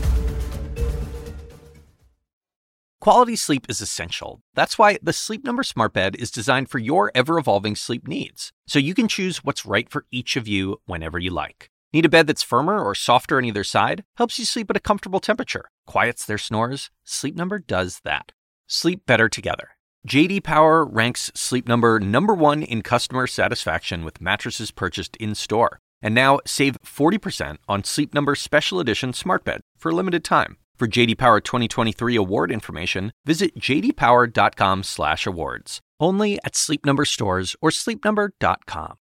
Quality 3.01 3.35
sleep 3.35 3.65
is 3.67 3.81
essential. 3.81 4.39
That's 4.53 4.77
why 4.77 4.99
the 5.01 5.11
Sleep 5.11 5.43
Number 5.43 5.63
Smart 5.63 5.91
Bed 5.91 6.15
is 6.15 6.31
designed 6.31 6.69
for 6.69 6.79
your 6.79 7.11
ever 7.13 7.37
evolving 7.37 7.75
sleep 7.75 8.07
needs, 8.07 8.53
so 8.67 8.79
you 8.79 8.93
can 8.93 9.09
choose 9.09 9.43
what's 9.43 9.65
right 9.65 9.89
for 9.89 10.05
each 10.11 10.37
of 10.37 10.47
you 10.47 10.79
whenever 10.85 11.19
you 11.19 11.31
like. 11.31 11.69
Need 11.91 12.05
a 12.05 12.09
bed 12.09 12.27
that's 12.27 12.43
firmer 12.43 12.81
or 12.81 12.95
softer 12.95 13.37
on 13.37 13.43
either 13.43 13.65
side? 13.65 14.05
Helps 14.15 14.39
you 14.39 14.45
sleep 14.45 14.69
at 14.69 14.77
a 14.77 14.81
comfortable 14.81 15.19
temperature, 15.19 15.71
quiets 15.87 16.25
their 16.25 16.37
snores? 16.37 16.89
Sleep 17.03 17.35
Number 17.35 17.59
does 17.59 17.99
that. 18.05 18.31
Sleep 18.67 19.05
better 19.05 19.27
together. 19.27 19.71
JD 20.07 20.44
Power 20.44 20.84
ranks 20.84 21.32
Sleep 21.36 21.68
Number 21.68 21.99
number 21.99 22.34
1 22.34 22.64
in 22.64 22.82
customer 22.82 23.28
satisfaction 23.28 24.03
with 24.03 24.19
mattresses 24.19 24.72
purchased 24.72 25.15
in-store. 25.18 25.78
And 26.02 26.15
now 26.15 26.40
save 26.45 26.78
40% 26.84 27.57
on 27.69 27.84
Sleep 27.84 28.11
Number 28.14 28.34
special 28.34 28.80
edition 28.80 29.14
smart 29.14 29.44
bed 29.44 29.61
for 29.78 29.91
a 29.91 29.95
limited 29.95 30.23
time. 30.23 30.57
For 30.76 30.88
JD 30.88 31.19
Power 31.19 31.40
2023 31.40 32.15
award 32.15 32.52
information, 32.52 33.11
visit 33.23 33.56
jdpower.com/awards. 33.60 35.80
Only 35.99 36.40
at 36.44 36.56
Sleep 36.56 36.84
Number 36.84 37.06
stores 37.06 37.56
or 37.61 37.69
sleepnumber.com. 37.69 38.95